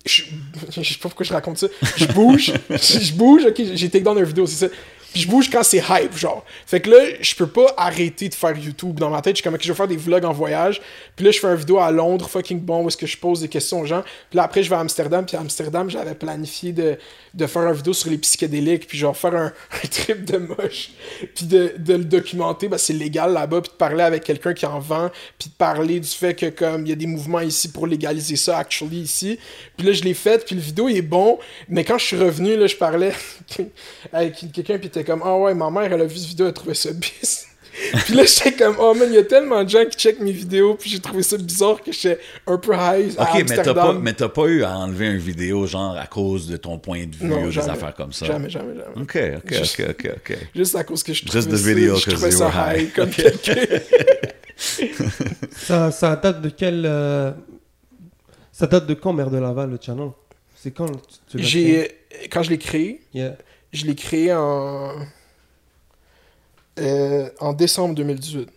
je, 0.06 0.24
je 0.72 0.82
sais 0.82 0.96
pas 0.96 1.10
pourquoi 1.10 1.26
je 1.26 1.34
raconte 1.34 1.60
ça. 1.60 1.68
Je 1.98 2.06
bouge, 2.08 2.52
je, 2.70 2.76
je 3.00 3.14
bouge, 3.14 3.46
ok, 3.46 3.62
j'ai 3.76 3.90
take 3.90 4.04
down 4.04 4.18
une 4.18 4.24
vidéo, 4.26 4.48
c'est 4.48 4.68
ça. 4.68 4.74
Puis 5.12 5.22
je 5.22 5.28
bouge 5.28 5.50
quand 5.50 5.64
c'est 5.64 5.84
hype, 5.90 6.16
genre. 6.16 6.46
Fait 6.66 6.80
que 6.80 6.90
là, 6.90 6.98
je 7.20 7.34
peux 7.36 7.48
pas 7.48 7.74
arrêter 7.78 8.30
de 8.30 8.34
faire 8.36 8.56
YouTube. 8.56 9.00
Dans 9.00 9.10
ma 9.10 9.22
tête, 9.22 9.36
je 9.36 9.38
suis 9.38 9.44
comme, 9.44 9.56
ok, 9.56 9.62
je 9.64 9.72
vais 9.72 9.76
faire 9.76 9.88
des 9.88 9.98
vlogs 9.98 10.26
en 10.26 10.34
voyage. 10.34 10.82
Puis 11.16 11.26
là, 11.26 11.32
je 11.32 11.40
fais 11.40 11.48
une 11.48 11.56
vidéo 11.56 11.80
à 11.80 11.92
Londres, 11.92 12.30
fucking 12.30 12.60
bon, 12.60 12.84
où 12.84 12.88
est-ce 12.88 12.98
que 12.98 13.08
je 13.08 13.18
pose 13.18 13.42
des 13.42 13.48
questions 13.48 13.82
aux 13.82 13.86
gens. 13.86 14.04
Puis 14.30 14.38
là, 14.38 14.44
après, 14.44 14.62
je 14.62 14.70
vais 14.70 14.76
à 14.76 14.80
Amsterdam. 14.80 15.26
Puis 15.26 15.36
à 15.36 15.40
Amsterdam, 15.40 15.90
j'avais 15.90 16.14
planifié 16.14 16.74
de, 16.74 16.98
de 17.34 17.48
faire 17.48 17.64
une 17.64 17.74
vidéo 17.74 17.94
sur 17.94 18.10
les 18.10 18.18
psychédéliques. 18.20 18.88
Puis 18.88 18.98
genre 18.98 19.18
faire 19.18 19.34
un, 19.36 19.52
trip 19.92 20.26
de 20.26 20.38
moche. 20.38 20.92
Puis 21.34 21.46
de, 21.46 21.74
de 21.78 21.94
le 21.94 22.06
documenter, 22.06 22.70
c'est 22.78 22.94
légal 22.94 23.34
là-bas. 23.34 23.62
Puis 23.62 23.72
de 23.72 23.78
parler 23.78 24.04
avec 24.04 24.24
quelqu'un 24.24 24.54
qui 24.54 24.66
en 24.68 24.80
vend. 24.80 25.10
Puis 25.40 25.50
de 25.50 25.56
parler 25.56 26.00
du 26.00 26.08
fait 26.08 26.36
que, 26.36 26.48
comme, 26.48 26.86
il 26.86 26.90
y 26.90 26.94
a 26.94 26.96
des 26.96 27.08
mouvements 27.08 27.40
ici 27.40 27.72
pour 27.72 27.88
légaliser 27.88 28.36
ça, 28.36 28.60
actually, 28.60 29.02
ici. 29.02 29.40
Puis 29.76 29.88
là, 29.88 29.94
je 29.94 30.04
l'ai 30.04 30.14
fait. 30.14 30.46
Puis 30.46 30.56
le 30.56 30.62
vidéo 30.62 30.88
est 30.88 31.02
bon. 31.02 31.40
Mais 31.68 31.84
quand 31.84 31.98
je 31.98 32.06
suis 32.06 32.18
revenu, 32.18 32.56
là, 32.56 32.68
je 32.68 32.76
parlais 32.76 33.12
avec 34.14 34.36
quelqu'un. 34.54 34.78
Comme, 35.04 35.22
ah 35.24 35.38
ouais, 35.38 35.54
ma 35.54 35.70
mère, 35.70 35.92
elle 35.94 36.02
a 36.02 36.06
vu 36.06 36.18
cette 36.18 36.28
vidéo, 36.30 36.48
elle 36.48 36.54
trouvait 36.54 36.74
ça 36.74 36.92
bis. 36.92 37.46
puis 38.06 38.14
là, 38.14 38.24
j'étais 38.26 38.52
comme, 38.52 38.76
oh 38.80 38.94
man, 38.94 39.08
il 39.10 39.16
y 39.16 39.20
a 39.20 39.24
tellement 39.24 39.64
de 39.64 39.70
gens 39.70 39.86
qui 39.86 39.98
checkent 39.98 40.20
mes 40.20 40.34
vidéos, 40.34 40.74
puis 40.76 40.90
j'ai 40.90 41.00
trouvé 41.00 41.24
ça 41.24 41.38
bizarre 41.38 41.82
que 41.82 41.94
j'étais 41.94 42.20
un 42.46 42.58
peu 42.58 42.74
high 42.74 43.14
à 43.18 43.24
Ok, 43.24 43.46
mais 43.50 43.56
t'as 43.56 43.56
pas, 43.56 43.70
Amsterdam. 43.72 44.00
mais 44.02 44.14
t'as 44.14 44.28
pas 44.28 44.46
eu 44.48 44.64
à 44.64 44.78
enlever 44.78 45.08
une 45.08 45.18
vidéo, 45.18 45.66
genre, 45.66 45.96
à 45.98 46.06
cause 46.06 46.48
de 46.48 46.58
ton 46.58 46.78
point 46.78 47.06
de 47.06 47.16
vue 47.16 47.28
Non, 47.28 47.44
ou 47.46 47.50
des 47.50 47.58
affaires 47.58 47.94
comme 47.96 48.12
ça? 48.12 48.26
Jamais, 48.26 48.50
jamais, 48.50 48.74
jamais. 48.76 49.02
Ok, 49.02 49.18
ok, 49.46 49.54
Juste- 49.54 49.80
ok, 49.80 49.90
ok, 49.90 50.12
ok. 50.18 50.38
Juste 50.56 50.76
à 50.76 50.84
cause 50.84 51.04
que 51.04 51.14
je 51.14 51.24
trouvais 51.26 51.42
the 51.46 51.56
ça, 51.56 51.74
video, 51.74 51.96
je 51.96 52.10
trouvais 52.10 52.32
ça 52.32 52.52
high. 52.76 52.82
high 52.82 52.94
comme 52.94 53.10
Ok. 53.10 53.16
quelqu'un. 53.16 53.56
Ça, 55.52 55.92
ça 55.92 56.16
date 56.18 56.42
de 56.42 56.50
quel. 56.50 56.84
euh, 56.86 57.32
Ça 58.52 58.68
date 58.68 58.88
de 58.88 58.94
quand, 58.94 59.14
Mère 59.14 59.30
de 59.30 59.38
Laval, 59.38 59.70
le 59.70 59.78
channel? 59.82 60.10
C'est 60.56 60.72
quand 60.72 60.88
tu, 60.88 60.98
tu 61.30 61.38
l'as 61.38 61.44
créé? 61.44 61.92
J'ai, 62.12 62.28
quand 62.30 62.44
je 62.44 62.50
l'ai 62.50 62.58
créé, 62.58 63.02
Yeah. 63.14 63.38
Je 63.72 63.86
l'ai 63.86 63.96
créé 63.96 64.34
en, 64.34 64.96
euh, 66.80 67.30
en 67.40 67.54
décembre 67.54 67.96
2018. 67.96 68.50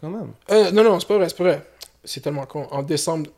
Quand 0.00 0.10
même. 0.10 0.32
Euh, 0.50 0.70
non, 0.70 0.84
non, 0.84 0.98
c'est 1.00 1.08
pas 1.08 1.16
vrai, 1.18 1.28
c'est 1.28 1.36
pas 1.36 1.44
vrai. 1.44 1.66
C'est 2.04 2.20
tellement 2.20 2.46
con. 2.46 2.66
En 2.70 2.82
décembre 2.82 3.30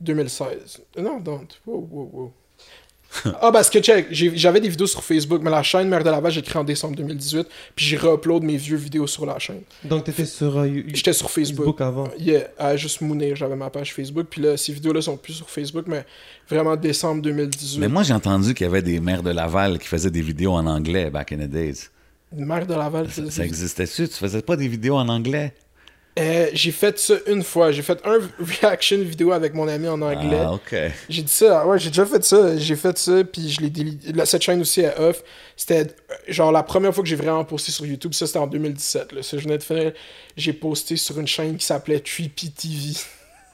2016. 0.00 0.82
Euh, 0.96 1.02
Non, 1.02 1.20
don't. 1.20 1.46
Wow, 1.66 1.88
wow, 1.90 2.10
wow. 2.12 2.32
ah, 3.40 3.50
parce 3.52 3.70
que 3.70 3.78
check, 3.80 4.06
j'avais 4.10 4.60
des 4.60 4.68
vidéos 4.68 4.86
sur 4.86 5.02
Facebook, 5.02 5.40
mais 5.42 5.50
la 5.50 5.62
chaîne 5.62 5.88
Mère 5.88 6.04
de 6.04 6.10
Laval, 6.10 6.30
j'ai 6.30 6.42
créé 6.42 6.60
en 6.60 6.64
décembre 6.64 6.94
2018, 6.96 7.46
puis 7.74 7.86
j'ai 7.86 7.96
re-upload 7.96 8.42
mes 8.42 8.56
vieux 8.56 8.76
vidéos 8.76 9.06
sur 9.06 9.24
la 9.24 9.38
chaîne. 9.38 9.62
Donc, 9.82 10.04
t'étais 10.04 10.26
sur 10.26 10.58
euh, 10.58 10.68
J'étais 10.92 11.14
sur 11.14 11.30
Facebook. 11.30 11.64
Facebook 11.78 11.80
avant. 11.80 12.08
Yeah, 12.18 12.76
juste 12.76 13.00
mounir, 13.00 13.34
j'avais 13.34 13.56
ma 13.56 13.70
page 13.70 13.94
Facebook, 13.94 14.26
puis 14.28 14.42
là, 14.42 14.56
ces 14.56 14.72
vidéos-là 14.72 15.00
sont 15.00 15.16
plus 15.16 15.32
sur 15.32 15.48
Facebook, 15.48 15.84
mais 15.86 16.04
vraiment 16.48 16.76
décembre 16.76 17.22
2018. 17.22 17.78
Mais 17.80 17.88
moi, 17.88 18.02
j'ai 18.02 18.12
entendu 18.14 18.52
qu'il 18.54 18.66
y 18.66 18.68
avait 18.68 18.82
des 18.82 19.00
maires 19.00 19.22
de 19.22 19.30
Laval 19.30 19.78
qui 19.78 19.88
faisaient 19.88 20.10
des 20.10 20.22
vidéos 20.22 20.52
en 20.52 20.66
anglais 20.66 21.08
back 21.10 21.32
in 21.32 21.38
the 21.38 21.50
days. 21.50 21.88
Mère 22.36 22.66
de 22.66 22.74
Laval, 22.74 23.08
Ça, 23.10 23.22
c'est- 23.24 23.30
ça 23.30 23.44
existait-tu? 23.44 24.06
Tu 24.06 24.14
faisais 24.14 24.42
pas 24.42 24.56
des 24.56 24.68
vidéos 24.68 24.96
en 24.96 25.08
anglais? 25.08 25.54
Euh, 26.18 26.50
j'ai 26.52 26.72
fait 26.72 26.98
ça 26.98 27.14
une 27.26 27.42
fois. 27.42 27.70
J'ai 27.70 27.82
fait 27.82 28.00
un 28.04 28.18
reaction 28.62 28.98
vidéo 28.98 29.32
avec 29.32 29.54
mon 29.54 29.68
ami 29.68 29.88
en 29.88 30.00
anglais. 30.02 30.40
Ah, 30.42 30.52
ok. 30.52 30.74
J'ai 31.08 31.22
dit 31.22 31.32
ça, 31.32 31.66
ouais, 31.66 31.78
j'ai 31.78 31.90
déjà 31.90 32.06
fait 32.06 32.24
ça. 32.24 32.56
J'ai 32.56 32.76
fait 32.76 32.98
ça, 32.98 33.24
puis 33.24 33.50
je 33.50 33.60
l'ai 33.60 33.70
délité. 33.70 34.12
Cette 34.24 34.42
chaîne 34.42 34.60
aussi 34.60 34.80
est 34.80 34.98
off. 34.98 35.22
C'était 35.56 35.82
euh, 35.82 36.14
genre 36.28 36.50
la 36.50 36.62
première 36.62 36.92
fois 36.92 37.02
que 37.02 37.08
j'ai 37.08 37.16
vraiment 37.16 37.44
posté 37.44 37.70
sur 37.70 37.86
YouTube. 37.86 38.14
Ça, 38.14 38.26
c'était 38.26 38.38
en 38.38 38.46
2017. 38.46 39.12
Là. 39.12 39.22
Ça, 39.22 39.38
je 39.38 39.44
venais 39.44 39.58
de. 39.58 39.94
J'ai 40.36 40.52
posté 40.52 40.96
sur 40.96 41.18
une 41.20 41.26
chaîne 41.26 41.56
qui 41.56 41.66
s'appelait 41.66 42.00
Trippy 42.00 42.50
TV. 42.50 42.94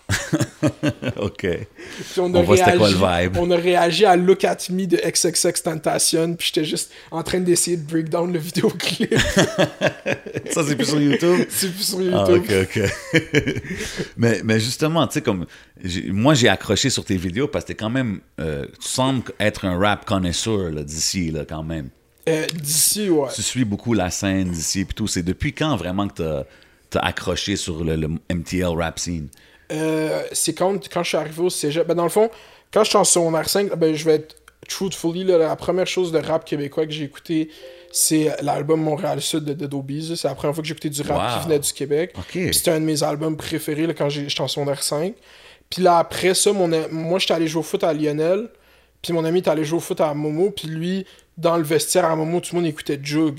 ok. 1.17 1.39
Puis 1.41 2.21
on, 2.21 2.35
a 2.35 2.39
On 2.39 2.45
réagi, 2.47 2.79
quoi 2.79 2.91
le 2.91 2.97
vibe? 3.25 3.37
on 3.39 3.51
a 3.51 3.57
réagi 3.57 4.05
à 4.05 4.17
Look 4.17 4.45
at 4.45 4.57
Me 4.71 4.87
de 4.87 4.97
XXX 4.97 5.63
Tentation. 5.63 6.35
Puis 6.35 6.49
j'étais 6.55 6.67
juste 6.67 6.93
en 7.11 7.23
train 7.23 7.41
d'essayer 7.41 7.77
de 7.77 7.83
break 7.87 8.09
down 8.09 8.33
le 8.33 8.39
vidéoclip. 8.39 9.15
Ça, 10.51 10.63
c'est 10.67 10.77
plus 10.77 10.87
sur 10.87 11.01
YouTube? 11.01 11.47
C'est 11.49 11.73
plus 11.73 11.83
sur 11.85 11.99
Ah, 12.13 12.27
YouTube. 12.31 12.45
ok, 12.51 12.91
ok. 13.25 13.63
mais, 14.17 14.41
mais 14.45 14.61
justement, 14.61 15.07
tu 15.07 15.15
sais, 15.15 15.23
comme. 15.23 15.47
Moi, 16.09 16.35
j'ai 16.35 16.49
accroché 16.49 16.91
sur 16.91 17.05
tes 17.05 17.17
vidéos 17.17 17.49
parce 17.49 17.65
que 17.65 17.69
t'es 17.69 17.75
quand 17.75 17.91
même. 17.91 18.21
euh, 18.41 18.67
tu 18.81 18.89
sembles 18.89 19.23
être 19.41 19.65
un 19.65 19.79
rap 19.79 20.05
connaisseur 20.05 20.71
d'ici, 20.85 21.31
là, 21.31 21.45
quand 21.49 21.63
même. 21.63 21.89
Euh, 22.29 22.47
D'ici, 22.55 23.11
ouais. 23.11 23.29
Tu 23.35 23.43
suis 23.43 23.65
beaucoup 23.67 23.93
la 23.93 24.11
scène 24.11 24.51
d'ici 24.51 24.81
et 24.81 24.85
tout. 24.87 25.07
C'est 25.07 25.23
depuis 25.23 25.53
quand 25.53 25.77
vraiment 25.77 26.09
que 26.09 26.15
t'as 26.91 27.01
as 27.01 27.07
accroché 27.07 27.57
sur 27.57 27.85
le, 27.85 27.97
le 27.97 28.09
MTL 28.35 28.65
rap 28.77 28.99
scene? 28.99 29.29
Euh, 29.73 30.23
c'est 30.33 30.55
quand, 30.55 30.89
quand 30.89 31.03
je 31.03 31.09
suis 31.09 31.17
arrivé 31.17 31.43
au 31.43 31.51
cégep. 31.51 31.87
Ben, 31.87 31.95
dans 31.95 32.05
le 32.05 32.09
fond, 32.11 32.31
quand 32.73 32.85
je 32.85 32.91
suis 32.91 32.99
en 32.99 33.05
secondaire 33.05 33.49
5, 33.49 33.75
ben, 33.77 33.95
je 33.95 34.05
vais 34.05 34.15
être 34.17 34.37
truthfully, 34.69 35.25
là, 35.25 35.39
la 35.39 35.57
première 35.57 35.87
chose 35.87 36.13
de 36.13 36.19
rap 36.19 36.45
québécois 36.45 36.87
que 36.87 36.93
j'ai 36.93 37.05
écouté, 37.05 37.51
c'est 37.93 38.31
l'album 38.43 38.81
Montréal 38.81 39.21
Sud 39.21 39.45
de 39.45 39.77
Obies. 39.77 40.15
C'est 40.17 40.29
la 40.29 40.35
première 40.35 40.55
fois 40.55 40.63
que 40.63 40.69
j'ai 40.69 40.73
écouté 40.73 40.91
du 40.91 41.03
rap 41.03 41.19
Wow. 41.19 41.39
qui 41.39 41.45
venait 41.49 41.59
du 41.59 41.73
Québec. 41.73 42.15
C'était 42.53 42.71
un 42.73 42.81
de 42.81 42.85
mes 42.85 43.03
albums 43.03 43.37
préférés 43.37 43.87
là, 43.87 43.95
quand 43.95 44.09
j'étais 44.09 44.41
en 44.41 44.49
secondaire 44.49 44.83
5. 44.83 45.15
Puis 45.71 45.83
là, 45.83 45.99
après 45.99 46.35
ça, 46.35 46.53
mon, 46.53 46.69
moi, 46.91 47.19
j'étais 47.19 47.35
allé 47.35 47.47
jouer 47.47 47.61
au 47.61 47.63
foot 47.65 47.85
à 47.85 47.93
Lionel. 47.93 48.49
Puis 49.03 49.13
mon 49.13 49.25
ami 49.25 49.41
était 49.41 49.51
allé 49.51 49.65
jouer 49.65 49.79
au 49.79 49.81
foot 49.81 50.01
à 50.01 50.13
Momo. 50.15 50.51
Puis 50.51 50.69
lui, 50.69 51.07
dans 51.37 51.57
le 51.57 51.63
vestiaire 51.63 52.07
à 52.07 52.17
Momo, 52.17 52.41
tout 52.41 52.55
le 52.55 52.63
monde 52.63 52.71
écoutait 52.71 52.99
Jug. 53.03 53.39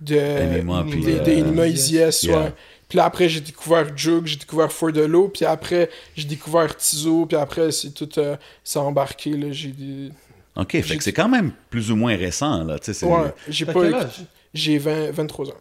De, 0.00 0.16
Enima, 0.16 0.84
puis, 0.88 1.00
de, 1.00 1.10
de 1.10 1.30
euh, 1.30 1.66
yeah. 1.66 2.38
ouais. 2.38 2.52
Puis 2.88 2.96
là, 2.96 3.04
après, 3.04 3.28
j'ai 3.28 3.40
découvert 3.40 3.94
Jug, 3.96 4.26
j'ai 4.26 4.36
découvert 4.36 4.72
For 4.72 4.90
de 4.92 5.02
l'eau, 5.02 5.28
puis 5.28 5.44
après, 5.44 5.90
j'ai 6.16 6.24
découvert 6.26 6.74
Tizo, 6.76 7.26
puis 7.26 7.36
après, 7.36 7.70
c'est 7.70 7.90
tout, 7.92 8.08
euh, 8.18 8.36
ça 8.64 8.80
a 8.80 8.82
embarqué, 8.82 9.30
là, 9.32 9.48
j'ai 9.52 9.68
des... 9.68 10.10
Ok, 10.56 10.72
fait 10.82 10.96
que 10.96 11.04
c'est 11.04 11.12
quand 11.12 11.28
même 11.28 11.52
plus 11.70 11.90
ou 11.90 11.96
moins 11.96 12.16
récent, 12.16 12.64
là. 12.64 12.78
tu 12.78 12.86
sais, 12.86 12.94
c'est- 12.94 13.06
Ouais, 13.06 13.32
j'ai 13.48 13.66
T'as 13.66 13.72
pas... 13.74 13.80
quel 13.80 13.90
écouté- 13.90 14.04
âge? 14.06 14.24
J'ai 14.54 14.78
20 14.78 15.10
23 15.12 15.46
ans. 15.48 15.52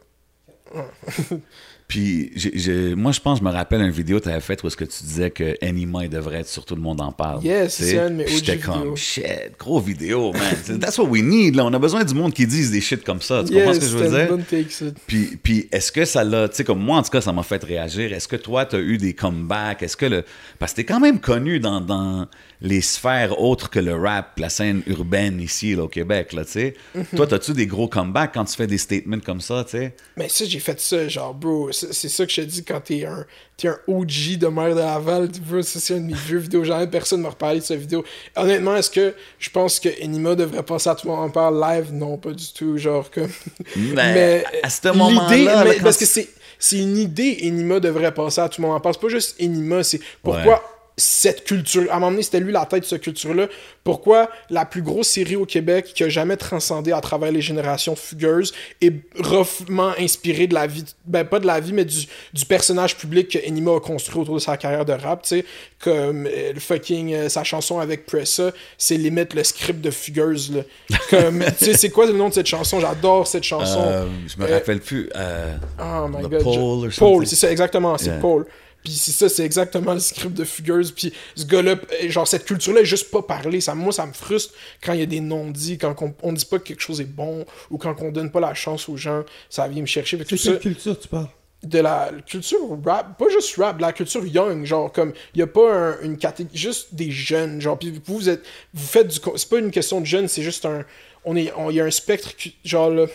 Puis, 1.87 2.31
j'ai- 2.35 2.95
moi, 2.95 3.13
je 3.13 3.21
pense, 3.21 3.39
je 3.39 3.43
me 3.45 3.49
rappelle 3.49 3.79
une 3.81 3.91
vidéo 3.91 4.19
que 4.19 4.23
tu 4.25 4.29
avais 4.29 4.41
faite 4.41 4.61
où 4.61 4.67
est-ce 4.67 4.75
que 4.75 4.83
tu 4.83 5.03
disais 5.03 5.31
que 5.31 5.55
Anima, 5.65 6.03
il 6.03 6.09
devrait 6.09 6.39
être 6.39 6.47
sur 6.49 6.65
Tout 6.65 6.75
le 6.75 6.81
monde 6.81 6.99
en 6.99 7.13
parle. 7.13 7.41
Yes, 7.45 7.75
c'est 7.75 7.97
un 7.97 8.09
de 8.09 8.15
mes 8.15 8.27
J'étais 8.27 8.57
comme, 8.57 8.97
shit, 8.97 9.23
gros 9.57 9.79
vidéo, 9.79 10.33
man. 10.33 10.79
That's 10.79 10.97
what 10.97 11.05
we 11.05 11.23
need, 11.23 11.55
là. 11.55 11.63
On 11.65 11.73
a 11.73 11.79
besoin 11.79 12.03
du 12.03 12.13
monde 12.13 12.33
qui 12.33 12.45
dise 12.45 12.71
des 12.71 12.81
shit 12.81 13.05
comme 13.05 13.21
ça. 13.21 13.41
Tu 13.45 13.53
comprends 13.53 13.73
ce 13.73 13.79
que 13.79 13.85
je 13.85 13.97
veux 13.97 14.09
dire? 14.09 14.27
bonne 14.27 14.43
take, 14.43 14.69
ça. 14.69 14.85
Puis, 15.07 15.37
puis 15.41 15.69
est-ce 15.71 15.93
que 15.93 16.03
ça 16.03 16.25
l'a, 16.25 16.49
tu 16.49 16.57
sais, 16.57 16.63
comme 16.65 16.79
moi, 16.83 16.97
en 16.97 17.03
tout 17.03 17.09
cas, 17.09 17.21
ça 17.21 17.31
m'a 17.31 17.43
fait 17.43 17.63
réagir. 17.63 18.11
Est-ce 18.11 18.27
que 18.27 18.35
toi, 18.35 18.65
tu 18.65 18.75
as 18.75 18.79
eu 18.79 18.97
des 18.97 19.13
comebacks? 19.13 19.81
Est-ce 19.81 19.95
que 19.95 20.07
le. 20.07 20.25
Parce 20.59 20.73
que 20.73 20.77
t'es 20.77 20.83
quand 20.83 20.99
même 20.99 21.19
connu 21.21 21.61
dans, 21.61 21.79
dans 21.79 22.27
les 22.59 22.81
sphères 22.81 23.39
autres 23.39 23.69
que 23.69 23.77
le 23.79 23.93
rap, 23.95 24.39
la 24.39 24.49
scène 24.49 24.81
urbaine 24.87 25.39
ici, 25.39 25.75
là, 25.75 25.83
au 25.83 25.87
Québec, 25.87 26.33
là, 26.33 26.43
tu 26.43 26.51
sais. 26.53 26.73
Mhm. 26.95 27.05
Toi, 27.15 27.33
as-tu 27.33 27.53
des 27.53 27.67
gros 27.67 27.87
comebacks 27.87 28.33
quand 28.33 28.45
tu 28.45 28.55
fais 28.55 28.65
des 28.65 28.79
statements 28.79 29.19
comme 29.19 29.41
ça, 29.41 29.63
tu 29.63 29.77
sais? 29.77 29.95
Mais 30.15 30.27
ça, 30.27 30.43
j'ai 30.45 30.57
fait 30.59 30.79
ça, 30.79 31.07
genre, 31.07 31.33
bro, 31.35 31.71
c'est 31.71 31.93
ça 32.09 32.25
que 32.25 32.31
je 32.31 32.41
te 32.41 32.45
dis 32.47 32.63
quand 32.63 32.81
t'es 32.81 33.05
un, 33.05 33.25
t'es 33.57 33.67
un 33.67 33.77
OG 33.87 34.37
de 34.39 34.47
Mère 34.47 34.73
de 34.73 34.79
Laval, 34.79 35.29
bro, 35.47 35.61
ça, 35.61 35.79
c'est 35.79 35.93
un 35.95 35.99
de 35.99 36.05
mes 36.07 36.13
vieux 36.13 36.39
vidéos, 36.39 36.63
jamais 36.63 36.87
personne 36.87 37.21
m'a 37.21 37.29
reparlé 37.29 37.59
de 37.59 37.63
cette 37.65 37.79
vidéo. 37.79 38.03
Honnêtement, 38.35 38.75
est-ce 38.75 38.89
que 38.89 39.13
je 39.37 39.49
pense 39.51 39.79
que 39.79 39.89
Enima 40.03 40.33
devrait 40.33 40.63
passer 40.63 40.89
à 40.89 40.95
tout 40.95 41.07
le 41.07 41.13
monde 41.13 41.25
en 41.25 41.29
parle 41.29 41.59
live? 41.61 41.93
Non, 41.93 42.17
pas 42.17 42.31
du 42.31 42.51
tout, 42.53 42.77
genre, 42.79 43.11
comme... 43.11 43.29
Mais, 43.75 44.43
à 44.63 44.69
ce 44.71 44.87
moment-là, 44.95 45.63
parce 45.83 45.97
tu- 45.97 46.05
que 46.05 46.09
c'est 46.09 46.29
c'est 46.59 46.79
une 46.79 46.97
idée, 46.97 47.37
Enima 47.43 47.79
devrait 47.79 48.11
passer 48.11 48.41
à 48.41 48.49
tout 48.49 48.61
le 48.61 48.67
monde 48.67 48.77
en 48.77 48.79
parle. 48.79 48.95
C'est 48.95 49.01
pas 49.01 49.09
juste 49.09 49.35
Enima, 49.39 49.83
c'est 49.83 50.01
pourquoi 50.23 50.53
Ouais. 50.55 50.59
Cette 50.99 51.43
culture, 51.43 51.83
à 51.91 51.97
un 51.97 51.99
moment 51.99 52.09
donné, 52.11 52.23
c'était 52.23 52.39
lui 52.39 52.51
la 52.51 52.65
tête 52.65 52.81
de 52.81 52.85
cette 52.87 53.01
culture-là. 53.03 53.47
Pourquoi 53.83 54.29
la 54.49 54.65
plus 54.65 54.81
grosse 54.81 55.09
série 55.09 55.35
au 55.35 55.45
Québec 55.45 55.91
qui 55.93 56.03
a 56.03 56.09
jamais 56.09 56.37
transcendé 56.37 56.91
à 56.91 56.99
travers 57.01 57.31
les 57.31 57.41
générations 57.41 57.95
fugueuses 57.95 58.51
est 58.81 58.93
roughement 59.19 59.91
inspirée 59.99 60.47
de 60.47 60.55
la 60.55 60.65
vie, 60.65 60.83
ben 61.05 61.23
pas 61.23 61.39
de 61.39 61.45
la 61.45 61.59
vie, 61.59 61.71
mais 61.71 61.85
du, 61.85 62.07
du 62.33 62.45
personnage 62.45 62.97
public 62.97 63.29
que 63.29 63.37
Enima 63.47 63.75
a 63.75 63.79
construit 63.79 64.19
autour 64.21 64.35
de 64.35 64.39
sa 64.39 64.57
carrière 64.57 64.85
de 64.85 64.93
rap, 64.93 65.21
tu 65.21 65.29
sais, 65.29 65.45
comme 65.79 66.25
euh, 66.25 66.53
le 66.53 66.59
fucking, 66.59 67.13
euh, 67.13 67.29
sa 67.29 67.43
chanson 67.43 67.79
avec 67.79 68.07
Pressa, 68.07 68.51
c'est 68.79 68.97
limite 68.97 69.35
le 69.35 69.43
script 69.43 69.79
de 69.81 69.91
fugueuse, 69.91 70.51
là. 70.51 70.61
Comme, 71.11 71.43
tu 71.59 71.65
sais, 71.65 71.73
c'est 71.75 71.89
quoi 71.91 72.05
le 72.07 72.13
nom 72.13 72.29
de 72.29 72.33
cette 72.33 72.47
chanson? 72.47 72.79
J'adore 72.79 73.27
cette 73.27 73.43
chanson. 73.43 73.81
Euh, 73.85 74.05
je 74.27 74.41
me 74.41 74.49
rappelle 74.51 74.79
plus. 74.79 75.09
euh, 75.15 75.55
Oh 75.79 76.07
my 76.07 76.23
The 76.23 76.29
god. 76.29 76.39
Je- 76.39 76.43
Paul, 76.43 76.91
something. 76.91 77.25
c'est 77.25 77.35
ça, 77.35 77.51
exactement, 77.51 77.97
c'est 77.97 78.07
Yeah. 78.07 78.17
Paul. 78.19 78.45
Puis 78.87 78.95
c'est 78.95 79.11
ça, 79.11 79.27
c'est 79.27 79.43
exactement 79.43 79.93
le 79.93 79.99
script 79.99 80.33
de 80.33 80.45
Fugueuse. 80.45 80.91
Puis 80.91 81.11
ce 81.35 81.43
gars-là, 81.43 81.75
euh, 82.03 82.09
genre 82.09 82.25
cette 82.25 82.45
culture-là 82.45 82.79
est 82.79 82.85
juste 82.85 83.11
pas 83.11 83.21
parlée. 83.21 83.59
Ça, 83.59 83.75
moi, 83.75 83.91
ça 83.91 84.05
me 84.05 84.13
frustre 84.13 84.53
quand 84.81 84.93
il 84.93 85.01
y 85.01 85.03
a 85.03 85.05
des 85.05 85.19
non-dits, 85.19 85.77
quand 85.77 85.93
on, 86.01 86.13
on 86.23 86.31
dit 86.31 86.45
pas 86.45 86.57
que 86.57 86.63
quelque 86.63 86.79
chose 86.81 87.01
est 87.01 87.03
bon 87.03 87.45
ou 87.69 87.77
quand 87.77 88.01
on 88.01 88.11
donne 88.13 88.31
pas 88.31 88.39
la 88.39 88.53
chance 88.53 88.87
aux 88.87 88.95
gens. 88.95 89.23
Ça 89.49 89.67
vient 89.67 89.81
me 89.81 89.87
chercher. 89.87 90.17
Ça, 90.19 90.23
quelle 90.53 90.73
culture 90.73 90.97
tu 90.97 91.09
parles? 91.09 91.27
de 91.63 91.79
la 91.79 92.11
culture 92.27 92.59
rap, 92.85 93.17
pas 93.17 93.25
juste 93.29 93.55
rap, 93.57 93.77
de 93.77 93.81
la 93.81 93.91
culture 93.91 94.23
young, 94.25 94.63
genre 94.63 94.91
comme 94.91 95.11
il 95.33 95.39
y 95.39 95.41
a 95.41 95.47
pas 95.47 95.73
un- 95.73 96.01
une 96.03 96.15
catégorie, 96.17 96.55
juste 96.55 96.93
des 96.93 97.09
jeunes, 97.09 97.59
genre 97.59 97.77
puis 97.79 97.91
vous, 98.05 98.17
vous 98.19 98.29
êtes, 98.29 98.43
vous 98.75 98.85
faites 98.85 99.07
du, 99.07 99.17
c'est 99.35 99.49
pas 99.49 99.57
une 99.57 99.71
question 99.71 99.99
de 99.99 100.05
jeunes, 100.05 100.27
c'est 100.27 100.43
juste 100.43 100.65
un, 100.65 100.85
on 101.25 101.35
est, 101.35 101.51
on- 101.57 101.71
il 101.71 101.77
y 101.77 101.81
a 101.81 101.85
un 101.85 101.91
spectre, 101.91 102.29
genre 102.63 102.91
là, 102.91 103.07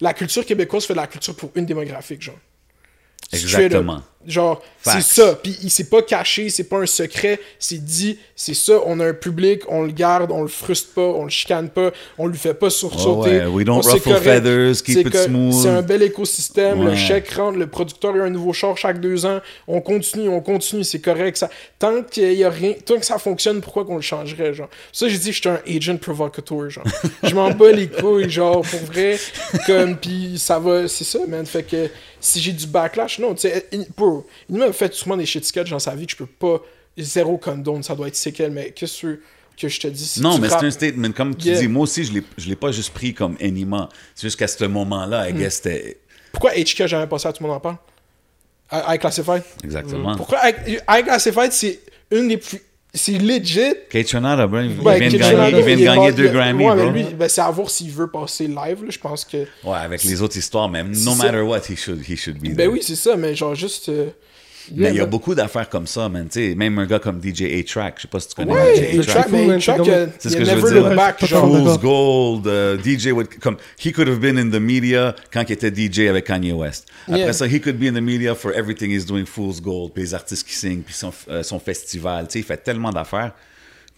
la 0.00 0.14
culture 0.14 0.46
québécoise 0.46 0.86
fait 0.86 0.94
de 0.94 0.98
la 0.98 1.06
culture 1.06 1.36
pour 1.36 1.50
une 1.54 1.66
démographique, 1.66 2.22
genre. 2.22 2.38
Straight 3.48 3.72
up. 3.74 3.84
Genre, 4.26 4.62
c'est 4.82 5.02
ça. 5.02 5.34
Puis 5.42 5.56
il 5.62 5.70
s'est 5.70 5.88
pas 5.88 6.02
caché, 6.02 6.48
c'est 6.48 6.64
pas 6.64 6.78
un 6.78 6.86
secret. 6.86 7.40
C'est 7.58 7.84
dit, 7.84 8.18
c'est 8.36 8.54
ça. 8.54 8.74
On 8.86 9.00
a 9.00 9.06
un 9.08 9.12
public, 9.14 9.62
on 9.68 9.82
le 9.82 9.92
garde, 9.92 10.30
on 10.30 10.42
le 10.42 10.48
frustre 10.48 10.90
pas, 10.94 11.02
on 11.02 11.24
le 11.24 11.30
chicane 11.30 11.68
pas, 11.70 11.90
on 12.18 12.26
lui 12.26 12.38
fait 12.38 12.54
pas 12.54 12.70
sursauter. 12.70 13.30
ouais, 13.40 13.46
we 13.46 13.64
don't 13.64 13.80
ruffle 13.94 14.10
feathers, 14.22 14.82
keep 14.82 14.96
it 15.08 15.12
smooth. 15.26 15.52
C'est 15.62 15.68
un 15.68 15.82
bel 15.82 16.02
écosystème. 16.02 16.78
Le 16.84 16.96
chèque 16.96 17.30
rentre, 17.32 17.58
le 17.58 17.66
producteur 17.66 18.14
a 18.14 18.18
un 18.18 18.30
nouveau 18.30 18.52
char 18.52 18.76
chaque 18.76 19.00
deux 19.00 19.26
ans. 19.26 19.40
On 19.66 19.80
continue, 19.80 20.28
on 20.28 20.40
continue, 20.40 20.84
c'est 20.84 21.00
correct. 21.00 21.36
Ça, 21.36 21.50
tant 21.78 22.02
qu'il 22.02 22.32
y 22.34 22.44
a 22.44 22.50
rien, 22.50 22.74
tant 22.84 22.98
que 22.98 23.06
ça 23.06 23.18
fonctionne, 23.18 23.60
pourquoi 23.60 23.84
qu'on 23.84 23.96
le 23.96 24.02
changerait, 24.02 24.54
genre? 24.54 24.68
Ça, 24.92 25.08
j'ai 25.08 25.18
dit, 25.18 25.32
je 25.32 25.40
suis 25.40 25.48
un 25.48 25.60
agent 25.68 25.96
provocateur, 25.96 26.70
genre. 26.70 26.84
je 27.22 27.34
m'en 27.34 27.50
bats 27.50 27.72
les 27.72 27.88
couilles, 27.88 28.30
genre, 28.30 28.62
pour 28.62 28.80
vrai. 28.80 29.18
Comme, 29.66 29.96
puis 29.96 30.38
ça 30.38 30.58
va, 30.58 30.86
c'est 30.88 31.04
ça, 31.04 31.18
man. 31.26 31.44
Fait 31.46 31.62
que 31.62 31.88
si 32.20 32.40
j'ai 32.40 32.52
du 32.52 32.66
backlash, 32.66 33.18
non, 33.18 33.34
tu 33.34 33.42
sais, 33.42 33.66
il- 33.72 33.86
il 34.48 34.56
m'a 34.56 34.72
fait 34.72 34.92
sûrement 34.94 35.16
des 35.16 35.26
shit 35.26 35.44
sketch 35.44 35.70
dans 35.70 35.78
sa 35.78 35.94
vie 35.94 36.06
que 36.06 36.12
je 36.12 36.16
peux 36.16 36.26
pas, 36.26 36.60
zéro 36.98 37.38
condone, 37.38 37.82
ça 37.82 37.94
doit 37.94 38.08
être 38.08 38.16
séquelle, 38.16 38.50
mais 38.52 38.70
qu'est-ce 38.72 39.02
que, 39.02 39.20
que 39.60 39.68
je 39.68 39.80
te 39.80 39.86
dis? 39.88 40.04
Si 40.04 40.20
Non, 40.20 40.38
mais 40.38 40.48
c'est 40.48 40.56
un 40.64 40.70
statement. 40.70 41.12
Comme 41.12 41.36
tu 41.36 41.48
Yeah. 41.48 41.60
dis, 41.60 41.68
moi 41.68 41.82
aussi, 41.84 42.04
je 42.04 42.12
l'ai- 42.12 42.22
je 42.38 42.48
l'ai 42.48 42.56
pas 42.56 42.72
juste 42.72 42.90
pris 42.92 43.12
comme 43.14 43.36
Anima. 43.40 43.88
C'est 44.14 44.26
juste 44.26 44.38
qu'à 44.38 44.48
ce 44.48 44.64
moment-là, 44.64 45.26
Mm. 45.30 45.36
I 45.36 45.38
guess, 45.38 45.54
c'était 45.56 45.98
Pourquoi 46.32 46.52
HK 46.52 46.86
jamais 46.86 47.06
passé 47.06 47.28
à 47.28 47.32
tout 47.32 47.42
le 47.42 47.48
monde 47.48 47.56
en 47.56 47.60
parle? 47.60 47.76
I 48.72 48.98
Classified 48.98 49.42
Exactement. 49.62 50.16
Pourquoi 50.16 50.38
I 50.48 51.02
Classified, 51.04 51.52
c'est 51.52 51.80
une 52.10 52.28
des 52.28 52.38
plus. 52.38 52.60
C'est 52.94 53.12
legit. 53.18 53.74
Tronada, 54.06 54.46
bro, 54.46 54.60
il 54.60 54.68
vient 54.68 55.08
de 55.08 55.16
Kate 55.16 55.34
gagner, 55.34 55.58
il 55.58 55.64
vient 55.64 55.76
de 55.76 55.82
gagner 55.82 56.12
deux 56.12 56.24
le- 56.24 56.28
Grammy, 56.28 56.64
ouais, 56.66 56.74
mais 56.76 56.90
lui, 56.90 57.04
ben, 57.14 57.26
c'est 57.28 57.40
à 57.40 57.50
voir 57.50 57.70
s'il 57.70 57.90
veut 57.90 58.10
passer 58.10 58.46
live, 58.46 58.84
là, 58.84 58.90
je 58.90 58.98
pense 58.98 59.24
que. 59.24 59.38
Ouais, 59.64 59.78
avec 59.78 60.04
les 60.04 60.20
autres 60.20 60.36
histoires, 60.36 60.68
même. 60.68 60.92
No 61.04 61.14
matter 61.14 61.40
what, 61.40 61.60
he 61.70 61.76
should, 61.76 62.02
he 62.06 62.16
should 62.16 62.38
be 62.38 62.48
Ben 62.48 62.56
there. 62.56 62.68
oui, 62.68 62.80
c'est 62.82 62.96
ça, 62.96 63.16
mais 63.16 63.34
genre 63.34 63.54
juste. 63.54 63.88
euh, 63.88 64.10
Mais 64.74 64.90
il 64.90 64.96
y 64.96 65.00
a 65.00 65.06
beaucoup 65.06 65.34
d'affaires 65.34 65.68
comme 65.68 65.86
ça, 65.86 66.08
man. 66.08 66.28
Tu 66.28 66.50
sais, 66.50 66.54
même 66.54 66.78
un 66.78 66.86
gars 66.86 66.98
comme 66.98 67.20
DJ 67.22 67.42
A-Track, 67.42 67.94
je 67.96 68.02
sais 68.02 68.08
pas 68.08 68.20
si 68.20 68.28
tu 68.28 68.34
connais 68.34 68.52
Ouais, 68.52 68.76
DJ 68.76 68.98
A-Track. 69.08 69.26
c'est 70.18 70.28
ce 70.30 70.36
il 70.36 70.44
que 70.44 70.48
a 70.50 70.54
je 70.56 70.60
veux 70.60 70.72
dire. 70.80 70.94
back, 70.94 71.24
Fool's. 71.24 71.78
Gold, 71.80 72.46
euh, 72.46 72.78
DJ 72.78 73.08
would, 73.12 73.28
comme 73.40 73.56
he 73.84 73.92
could 73.92 74.08
have 74.08 74.20
been 74.20 74.38
in 74.38 74.50
the 74.50 74.60
media 74.60 75.14
quand 75.32 75.42
il 75.48 75.52
était 75.52 75.72
DJ 75.74 76.08
avec 76.08 76.26
Kanye 76.26 76.52
West. 76.52 76.86
Après 77.08 77.20
Yeah. 77.20 77.32
ça, 77.32 77.46
he 77.46 77.60
could 77.60 77.78
be 77.78 77.84
in 77.88 77.94
the 77.94 78.02
media 78.02 78.34
for 78.34 78.52
everything 78.54 78.90
he's 78.90 79.04
doing 79.06 79.24
Fool's 79.26 79.60
Gold, 79.60 79.92
puis 79.92 80.02
les 80.04 80.14
artistes 80.14 80.46
qui 80.46 80.54
signent, 80.54 80.82
puis 80.82 80.94
son, 80.94 81.12
euh, 81.28 81.42
son 81.42 81.58
festival. 81.58 82.26
Tu 82.28 82.34
sais, 82.34 82.38
il 82.40 82.44
fait 82.44 82.56
tellement 82.58 82.90
d'affaires, 82.90 83.32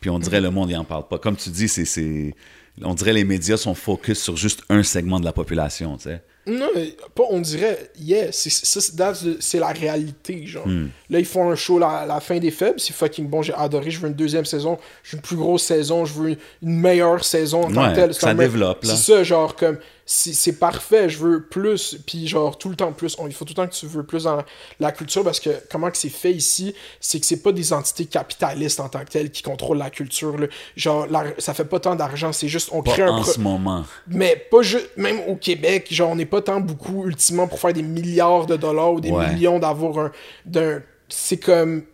puis 0.00 0.10
on 0.10 0.18
dirait 0.18 0.40
le 0.40 0.50
monde 0.50 0.70
il 0.70 0.76
en 0.76 0.84
parle 0.84 1.06
pas. 1.08 1.18
Comme 1.18 1.36
tu 1.36 1.50
dis, 1.50 1.68
c'est 1.68 1.84
c'est 1.84 2.34
on 2.82 2.94
dirait 2.94 3.12
les 3.12 3.24
médias 3.24 3.56
sont 3.56 3.74
focus 3.74 4.20
sur 4.20 4.36
juste 4.36 4.62
un 4.68 4.82
segment 4.82 5.20
de 5.20 5.24
la 5.24 5.32
population, 5.32 5.96
tu 5.96 6.04
sais. 6.04 6.22
Non, 6.46 6.68
mais 6.74 6.94
pas 7.14 7.24
on 7.30 7.40
dirait, 7.40 7.90
yeah, 7.98 8.26
c'est 8.30 9.58
la 9.58 9.68
réalité, 9.68 10.46
genre. 10.46 10.66
Hmm. 10.66 10.88
Là, 11.08 11.18
ils 11.18 11.24
font 11.24 11.50
un 11.50 11.56
show 11.56 11.78
la, 11.78 12.04
la 12.06 12.20
fin 12.20 12.38
des 12.38 12.50
faibles, 12.50 12.78
c'est 12.78 12.92
fucking 12.92 13.28
bon, 13.28 13.40
j'ai 13.42 13.54
adoré, 13.54 13.90
je 13.90 13.98
veux 13.98 14.08
une 14.08 14.14
deuxième 14.14 14.44
saison, 14.44 14.78
je 15.02 15.12
veux 15.12 15.16
une 15.16 15.22
plus 15.22 15.36
grosse 15.36 15.62
saison, 15.62 16.04
je 16.04 16.12
veux 16.12 16.28
une, 16.30 16.36
meilleure 16.60 17.24
saison 17.24 17.64
en 17.64 17.72
tant 17.72 17.84
Ouais, 17.84 17.90
que 17.90 17.94
telle. 17.94 18.14
ça 18.14 18.34
développe, 18.34 18.84
là. 18.84 18.90
C'est 18.94 19.12
ça, 19.12 19.24
genre, 19.24 19.56
comme, 19.56 19.78
c'est 20.06 20.58
parfait, 20.58 21.08
je 21.08 21.18
veux 21.18 21.42
plus, 21.42 21.96
puis 22.06 22.26
genre, 22.28 22.58
tout 22.58 22.68
le 22.68 22.76
temps 22.76 22.92
plus. 22.92 23.16
On- 23.18 23.26
il 23.26 23.32
faut 23.32 23.44
tout 23.46 23.52
le 23.52 23.56
temps 23.56 23.66
que 23.66 23.74
tu 23.74 23.86
veux 23.86 24.02
plus 24.02 24.24
dans 24.24 24.42
la, 24.78 24.92
culture, 24.92 25.24
parce 25.24 25.40
que 25.40 25.48
comment 25.70 25.90
que 25.90 25.96
c'est 25.96 26.10
fait 26.10 26.32
ici, 26.32 26.74
c'est 27.00 27.18
que 27.20 27.24
c'est 27.26 27.42
pas 27.42 27.52
des 27.52 27.72
entités 27.72 28.04
capitalistes 28.04 28.80
en 28.80 28.88
tant 28.90 29.00
que 29.04 29.10
telles 29.10 29.30
qui 29.30 29.42
contrôlent 29.42 29.78
la 29.78 29.88
culture, 29.90 30.36
là. 30.38 30.46
Genre, 30.76 31.06
la- 31.06 31.32
ça 31.38 31.54
fait 31.54 31.64
pas 31.64 31.80
tant 31.80 31.94
d'argent, 31.94 32.32
c'est 32.32 32.48
juste, 32.48 32.68
on 32.72 32.82
Pas 32.82 32.92
crée 32.92 33.02
un... 33.02 33.08
en 33.12 33.22
pro- 33.22 33.32
ce 33.32 33.40
moment. 33.40 33.84
mais 34.06 34.36
pas 34.50 34.60
juste, 34.62 34.90
même 34.96 35.20
au 35.26 35.36
Québec, 35.36 35.88
genre, 35.90 36.10
on 36.10 36.16
n'est 36.16 36.26
pas 36.26 36.42
tant 36.42 36.60
beaucoup, 36.60 37.06
ultimement, 37.06 37.48
pour 37.48 37.58
faire 37.58 37.72
des 37.72 37.82
milliards 37.82 38.46
de 38.46 38.56
dollars 38.56 38.92
ou 38.92 39.00
des 39.00 39.10
Ouais. 39.10 39.32
millions 39.32 39.58
d'avoir 39.58 39.98
un. 39.98 40.12
d'un 40.44 40.82
C'est 41.08 41.38
comme. 41.38 41.84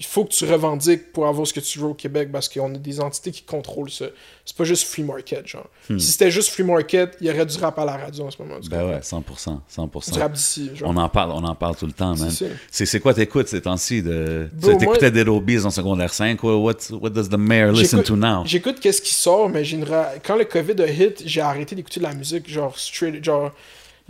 Il 0.00 0.06
faut 0.06 0.24
que 0.24 0.32
tu 0.32 0.46
revendiques 0.46 1.12
pour 1.12 1.26
avoir 1.26 1.46
ce 1.46 1.52
que 1.52 1.60
tu 1.60 1.78
veux 1.78 1.88
au 1.88 1.94
Québec 1.94 2.30
parce 2.32 2.48
qu'on 2.48 2.74
a 2.74 2.78
des 2.78 3.00
entités 3.00 3.30
qui 3.30 3.42
contrôlent 3.42 3.90
ça. 3.90 4.06
C'est 4.46 4.56
pas 4.56 4.64
juste 4.64 4.84
free 4.84 5.02
market, 5.02 5.46
genre. 5.46 5.68
Si 5.88 6.00
c'était 6.00 6.30
juste 6.30 6.48
free 6.48 6.62
market, 6.62 7.18
il 7.20 7.26
y 7.26 7.30
aurait 7.30 7.44
du 7.44 7.58
rap 7.58 7.78
à 7.78 7.84
la 7.84 7.98
radio 7.98 8.24
en 8.24 8.30
ce 8.30 8.40
moment. 8.40 8.56
Hmm. 8.56 8.68
Ben 8.70 8.88
ouais, 8.88 9.00
100%. 9.00 9.58
100%. 9.70 10.12
Du 10.12 10.18
rap 10.18 10.32
d'ici, 10.32 10.70
genre. 10.74 10.88
On 10.88 10.96
en 10.96 11.10
parle, 11.10 11.32
on 11.32 11.44
en 11.44 11.54
parle 11.54 11.76
tout 11.76 11.84
le 11.84 11.92
temps, 11.92 12.16
man. 12.16 12.30
C'est 12.70 13.00
quoi 13.00 13.12
t'écoutes 13.12 13.48
ces 13.48 13.60
temps-ci? 13.60 14.02
De... 14.02 14.48
T'écoutais 14.78 15.10
des 15.10 15.22
Robies 15.22 15.66
en 15.66 15.70
secondaire 15.70 16.14
5? 16.14 16.42
What, 16.42 16.76
what 16.92 17.10
does 17.10 17.28
the 17.28 17.36
mayor 17.36 17.72
listen 17.72 18.02
to 18.02 18.16
now? 18.16 18.42
J'écoute 18.46 18.80
qu'est-ce 18.80 19.02
qui 19.02 19.12
sort, 19.12 19.50
mais 19.50 19.64
j'ai 19.64 19.76
une 19.76 19.86
quand 20.24 20.36
le 20.36 20.46
COVID 20.46 20.80
a 20.80 20.86
hit, 20.86 21.22
j'ai 21.26 21.42
arrêté 21.42 21.74
d'écouter 21.74 22.00
de 22.00 22.04
la 22.04 22.14
musique, 22.14 22.48
genre 22.48 22.78
straight, 22.78 23.22
genre 23.22 23.52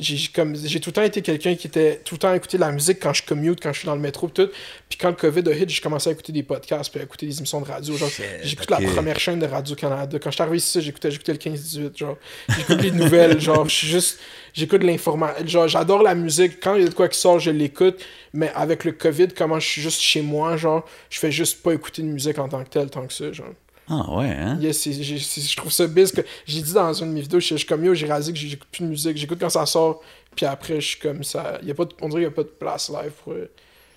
j'ai 0.00 0.28
comme 0.34 0.56
j'ai 0.56 0.80
tout 0.80 0.90
le 0.90 0.94
temps 0.94 1.02
été 1.02 1.22
quelqu'un 1.22 1.54
qui 1.54 1.66
était 1.66 2.00
tout 2.04 2.14
le 2.14 2.18
temps 2.18 2.30
à 2.30 2.36
écouter 2.36 2.56
de 2.56 2.62
la 2.62 2.72
musique 2.72 2.98
quand 3.00 3.12
je 3.12 3.22
commute, 3.22 3.60
quand 3.62 3.72
je 3.72 3.80
suis 3.80 3.86
dans 3.86 3.94
le 3.94 4.00
métro 4.00 4.28
tout. 4.28 4.48
Puis 4.88 4.98
quand 4.98 5.10
le 5.10 5.14
COVID 5.14 5.48
a 5.48 5.52
hit, 5.52 5.68
j'ai 5.68 5.80
commencé 5.80 6.08
à 6.08 6.12
écouter 6.12 6.32
des 6.32 6.42
podcasts 6.42 6.90
puis 6.90 7.00
à 7.00 7.04
écouter 7.04 7.26
des 7.26 7.38
émissions 7.38 7.60
de 7.60 7.66
radio, 7.66 7.96
genre 7.96 8.10
j'écoute 8.42 8.70
la 8.70 8.80
première 8.80 9.18
chaîne 9.18 9.38
de 9.38 9.46
Radio 9.46 9.76
Canada. 9.76 10.18
Quand 10.18 10.30
je 10.30 10.34
suis 10.34 10.42
arrivé 10.42 10.56
ici, 10.56 10.80
j'écoutais 10.80 11.10
j'écoutais 11.10 11.32
le 11.32 11.38
15 11.38 11.60
18, 11.60 11.98
genre 11.98 12.16
j'écoute 12.56 12.82
les 12.82 12.90
nouvelles, 12.90 13.40
genre 13.40 13.68
je 13.68 13.74
suis 13.74 13.88
juste 13.88 14.18
j'écoute 14.54 14.82
l'information, 14.82 15.46
genre 15.46 15.68
j'adore 15.68 16.02
la 16.02 16.14
musique, 16.14 16.60
quand 16.60 16.74
il 16.74 16.82
y 16.82 16.86
a 16.86 16.88
de 16.88 16.94
quoi 16.94 17.08
qui 17.08 17.18
sort, 17.18 17.38
je 17.38 17.50
l'écoute, 17.50 18.04
mais 18.32 18.50
avec 18.54 18.84
le 18.84 18.92
COVID, 18.92 19.28
comment 19.28 19.60
je 19.60 19.66
suis 19.66 19.82
juste 19.82 20.00
chez 20.00 20.22
moi, 20.22 20.56
genre 20.56 20.84
je 21.10 21.18
fais 21.18 21.30
juste 21.30 21.62
pas 21.62 21.72
écouter 21.72 22.02
de 22.02 22.08
musique 22.08 22.38
en 22.38 22.48
tant 22.48 22.64
que 22.64 22.70
telle 22.70 22.90
tant 22.90 23.06
que 23.06 23.12
ça, 23.12 23.30
genre. 23.32 23.54
Ah 23.92 24.14
ouais, 24.16 24.28
hein? 24.30 24.56
Yes, 24.60 24.78
c'est- 24.78 24.92
j'ai- 25.02 25.18
c'est- 25.18 25.40
je 25.40 25.56
trouve 25.56 25.72
ça 25.72 25.86
biz 25.86 26.12
que 26.12 26.20
j'ai 26.46 26.62
dit 26.62 26.72
dans 26.72 26.92
une 26.94 27.08
de 27.08 27.12
mes 27.14 27.20
vidéos, 27.22 27.40
je 27.40 27.56
suis 27.56 27.66
comme 27.66 27.84
yo, 27.84 27.92
j'ai 27.94 28.06
réalisé 28.06 28.32
que 28.32 28.38
j'écoute 28.38 28.68
plus 28.70 28.84
de 28.84 28.88
musique, 28.88 29.16
j'écoute 29.16 29.38
quand 29.40 29.50
ça 29.50 29.66
sort, 29.66 30.00
puis 30.36 30.46
après 30.46 30.80
je 30.80 30.86
suis 30.86 30.98
comme 31.00 31.24
ça, 31.24 31.58
y 31.62 31.70
a 31.70 31.74
pas 31.74 31.84
de- 31.84 31.94
on 32.00 32.08
dirait 32.08 32.20
qu'il 32.22 32.28
n'y 32.28 32.32
a 32.32 32.36
pas 32.36 32.44
de 32.44 32.48
place 32.48 32.88
live 32.88 33.10
pour 33.24 33.32
euh, 33.32 33.50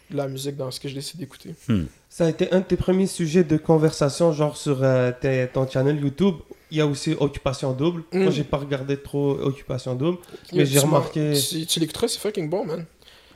de 0.09 0.17
la 0.17 0.27
musique 0.27 0.57
dans 0.57 0.69
ce 0.71 0.79
que 0.79 0.89
je 0.89 0.95
décide 0.95 1.19
d'écouter. 1.19 1.53
Ça 2.09 2.25
a 2.25 2.29
été 2.29 2.51
un 2.51 2.59
de 2.59 2.65
tes 2.65 2.75
premiers 2.75 3.07
sujets 3.07 3.43
de 3.43 3.57
conversation, 3.57 4.31
genre 4.33 4.57
sur 4.57 4.79
euh, 4.83 5.11
tes- 5.19 5.47
ton 5.53 5.67
channel 5.69 5.99
YouTube. 5.99 6.35
Il 6.71 6.77
y 6.77 6.81
a 6.81 6.87
aussi 6.87 7.15
Occupation 7.19 7.71
Double. 7.73 8.03
Mm. 8.11 8.23
Moi, 8.23 8.31
j'ai 8.31 8.43
pas 8.43 8.57
regardé 8.57 8.97
trop 8.97 9.31
Occupation 9.39 9.93
Double. 9.95 10.17
Mais 10.51 10.65
j'ai 10.65 10.79
remarqué- 10.79 11.33
Tu, 11.49 11.65
tu 11.67 11.79
l'écouteras, 11.79 12.07
c'est 12.07 12.19
fucking 12.19 12.49
bon, 12.49 12.65
man. 12.65 12.85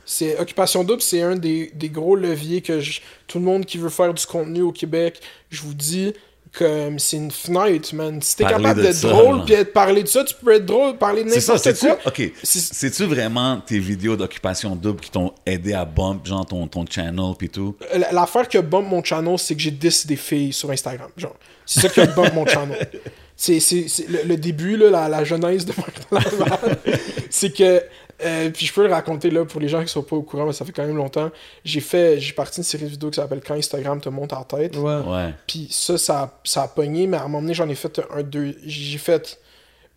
C'est 0.04 0.38
Occupation 0.40 0.84
Double, 0.84 1.02
c'est 1.02 1.22
un 1.22 1.36
des, 1.36 1.70
des 1.74 1.88
gros 1.88 2.16
leviers 2.16 2.62
que 2.62 2.80
je- 2.80 3.00
tout 3.26 3.38
le 3.38 3.44
monde 3.44 3.64
qui 3.64 3.78
veut 3.78 3.90
faire 3.90 4.12
du 4.14 4.24
contenu 4.26 4.62
au 4.62 4.72
Québec, 4.72 5.20
je 5.50 5.62
vous 5.62 5.74
dis 5.74 6.12
que 6.52 6.90
c'est 6.98 7.16
une 7.16 7.30
fenêtre, 7.30 7.94
man. 7.94 8.20
Si 8.22 8.36
t'es 8.36 8.44
capable 8.44 8.80
de 8.80 8.82
d'être 8.86 9.00
drôle, 9.02 9.44
puis 9.44 9.54
être 9.54 9.72
parler 9.72 10.02
de 10.02 10.08
ça, 10.08 10.24
tu 10.24 10.34
peux 10.34 10.54
être 10.54 10.64
drôle, 10.66 10.96
parler 10.96 11.24
de 11.24 11.28
C'est 11.30 11.40
ça, 11.40 11.54
n'importe 11.54 11.78
quoi. 11.80 11.98
Ok. 12.06 12.32
C'est- 12.42 12.74
C'est-tu 12.74 13.04
vraiment 13.04 13.60
tes 13.64 13.78
vidéos 13.78 14.16
d'occupation 14.16 14.74
double 14.76 15.00
qui 15.00 15.10
t'ont 15.10 15.32
aidé 15.46 15.72
à 15.74 15.84
bump, 15.84 16.26
genre 16.26 16.46
ton, 16.46 16.66
ton 16.66 16.84
channel 16.88 17.34
pis 17.38 17.48
tout? 17.48 17.76
L- 17.90 18.06
L'affaire 18.12 18.48
qui 18.48 18.56
a 18.56 18.62
bump 18.62 18.88
mon 18.88 19.02
channel, 19.04 19.38
c'est 19.38 19.54
que 19.54 19.60
j'ai 19.60 19.70
10 19.70 20.06
des 20.06 20.16
filles 20.16 20.52
sur 20.52 20.70
Instagram. 20.70 21.08
Genre, 21.16 21.34
c'est 21.66 21.80
ça 21.80 21.88
qui 21.88 22.00
a 22.00 22.06
bump 22.06 22.32
mon 22.34 22.46
channel. 22.46 22.88
C'est, 23.40 23.60
le, 24.08 24.24
le 24.26 24.36
début, 24.36 24.76
là, 24.76 24.90
la, 24.90 25.08
la 25.08 25.22
genèse 25.22 25.64
de 25.64 25.72
Laval, 26.10 26.76
c'est 27.30 27.56
que, 27.56 27.80
euh, 28.24 28.50
puis 28.50 28.66
je 28.66 28.72
peux 28.72 28.86
le 28.86 28.92
raconter 28.92 29.30
là 29.30 29.44
pour 29.44 29.60
les 29.60 29.68
gens 29.68 29.82
qui 29.82 29.88
sont 29.88 30.02
pas 30.02 30.16
au 30.16 30.22
courant, 30.22 30.46
mais 30.46 30.52
ça 30.52 30.64
fait 30.64 30.72
quand 30.72 30.84
même 30.86 30.96
longtemps. 30.96 31.30
J'ai 31.64 31.80
fait, 31.80 32.18
j'ai 32.20 32.32
parti 32.32 32.58
une 32.58 32.64
série 32.64 32.84
de 32.84 32.88
vidéos 32.90 33.10
qui 33.10 33.16
s'appelle 33.16 33.40
Quand 33.46 33.54
Instagram 33.54 34.00
te 34.00 34.08
monte 34.08 34.32
en 34.32 34.42
tête. 34.44 34.76
Ouais. 34.76 34.96
Ouais. 35.06 35.34
Puis 35.46 35.68
ça, 35.70 35.96
ça, 35.98 36.20
a- 36.22 36.40
ça 36.44 36.62
a 36.64 36.68
pogné, 36.68 37.06
mais 37.06 37.16
à 37.16 37.20
un 37.20 37.24
moment 37.24 37.40
donné, 37.42 37.54
j'en 37.54 37.68
ai 37.68 37.74
fait 37.74 38.00
un, 38.14 38.22
deux. 38.22 38.56
J'ai 38.64 38.98
fait 38.98 39.38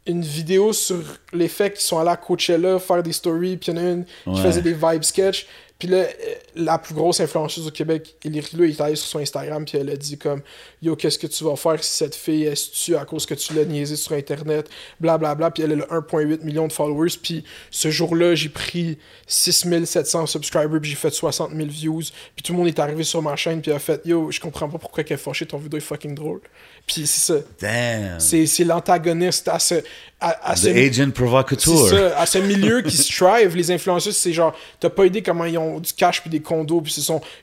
une 0.08 0.22
vidéo 0.22 0.74
sur 0.74 0.98
les 1.34 1.48
faits 1.48 1.76
qui 1.78 1.84
sont 1.84 2.00
allés 2.00 2.10
à 2.10 2.18
Coachella 2.18 2.80
faire 2.80 3.04
des 3.04 3.14
stories, 3.14 3.58
puis 3.58 3.72
il 3.72 3.76
y 3.76 3.80
en 3.80 3.84
a 3.86 3.90
une 3.92 4.06
qui 4.06 4.12
Ouais. 4.30 4.42
faisait 4.42 4.62
des 4.62 4.74
vibe 4.74 5.04
sketch. 5.04 5.46
Puis 5.78 5.88
là, 5.88 5.98
euh, 5.98 6.08
la 6.56 6.78
plus 6.78 6.94
grosse 6.94 7.20
influenceuse 7.22 7.66
au 7.68 7.72
Québec, 7.72 8.16
Ellie 8.24 8.40
Rilou, 8.40 8.64
elle 8.66 8.70
est 8.70 8.82
allée 8.82 8.96
sur 8.96 9.08
son 9.08 9.18
Instagram, 9.20 9.66
puis 9.66 9.80
elle 9.80 9.90
a 9.90 9.96
dit 9.96 10.18
comme 10.18 10.42
Yo, 10.84 10.96
qu'est-ce 10.96 11.20
que 11.20 11.28
tu 11.28 11.44
vas 11.44 11.56
faire 11.56 11.84
si 11.84 11.96
cette 11.96 12.16
fille 12.16 12.46
est 12.46 12.74
tue 12.74 12.96
à 12.96 13.06
cause 13.06 13.28
que 13.28 13.36
tu 13.36 13.54
l'as 13.54 13.66
niaisé 13.66 13.96
sur 13.96 14.14
Internet, 14.14 14.68
blablabla. 15.00 15.52
Puis 15.52 15.62
elle 15.62 15.74
a 15.74 16.00
1,8 16.00 16.44
million 16.44 16.68
de 16.68 16.74
followers. 16.74 17.12
Puis 17.22 17.44
ce 17.70 17.92
jour-là, 17.92 18.34
j'ai 18.34 18.50
pris 18.50 18.98
6700 19.28 20.26
subscribers, 20.26 20.80
puis 20.82 20.90
j'ai 20.90 20.96
fait 20.96 21.12
60 21.12 21.52
000 21.56 21.68
views. 21.70 22.02
Puis 22.36 22.44
tout 22.44 22.54
le 22.54 22.58
monde 22.58 22.68
est 22.68 22.80
arrivé 22.80 23.04
sur 23.04 23.22
ma 23.22 23.36
chaîne, 23.36 23.62
puis 23.62 23.72
a 23.72 23.78
fait 23.78 24.02
Yo, 24.06 24.32
je 24.32 24.40
comprends 24.40 24.68
pas 24.70 24.80
pourquoi 24.80 25.04
qu'elle 25.04 25.16
est 25.16 25.22
fâchée, 25.22 25.46
ton 25.46 25.58
vidéo 25.58 25.78
est 25.78 25.82
fucking 25.82 26.16
drôle. 26.16 26.42
Puis 26.88 27.06
c'est 27.06 27.34
ça. 27.34 27.40
Damn. 27.60 28.20
C'est 28.20 28.64
l'antagoniste 28.64 29.48
à 29.50 29.60
ce. 29.60 29.76
À, 30.20 30.52
à 30.52 30.54
The 30.54 30.58
ce 30.58 30.68
agent 30.70 31.04
c'est 31.06 31.14
provocateur. 31.14 31.88
ça, 31.90 32.20
à 32.20 32.26
ce 32.28 32.38
milieu 32.38 32.82
qui 32.82 32.96
strive, 32.96 33.56
les 33.56 33.72
influenceurs, 33.72 34.14
c'est 34.14 34.34
genre, 34.34 34.54
t'as 34.80 34.90
pas 34.92 35.08
idée 35.08 35.24
comment 35.24 35.46
ils 35.46 35.58
ont 35.58 35.80
du 35.80 35.94
cash 35.94 36.22
puis 36.22 36.30
des 36.30 36.42
condos, 36.42 36.82
puis 36.82 36.94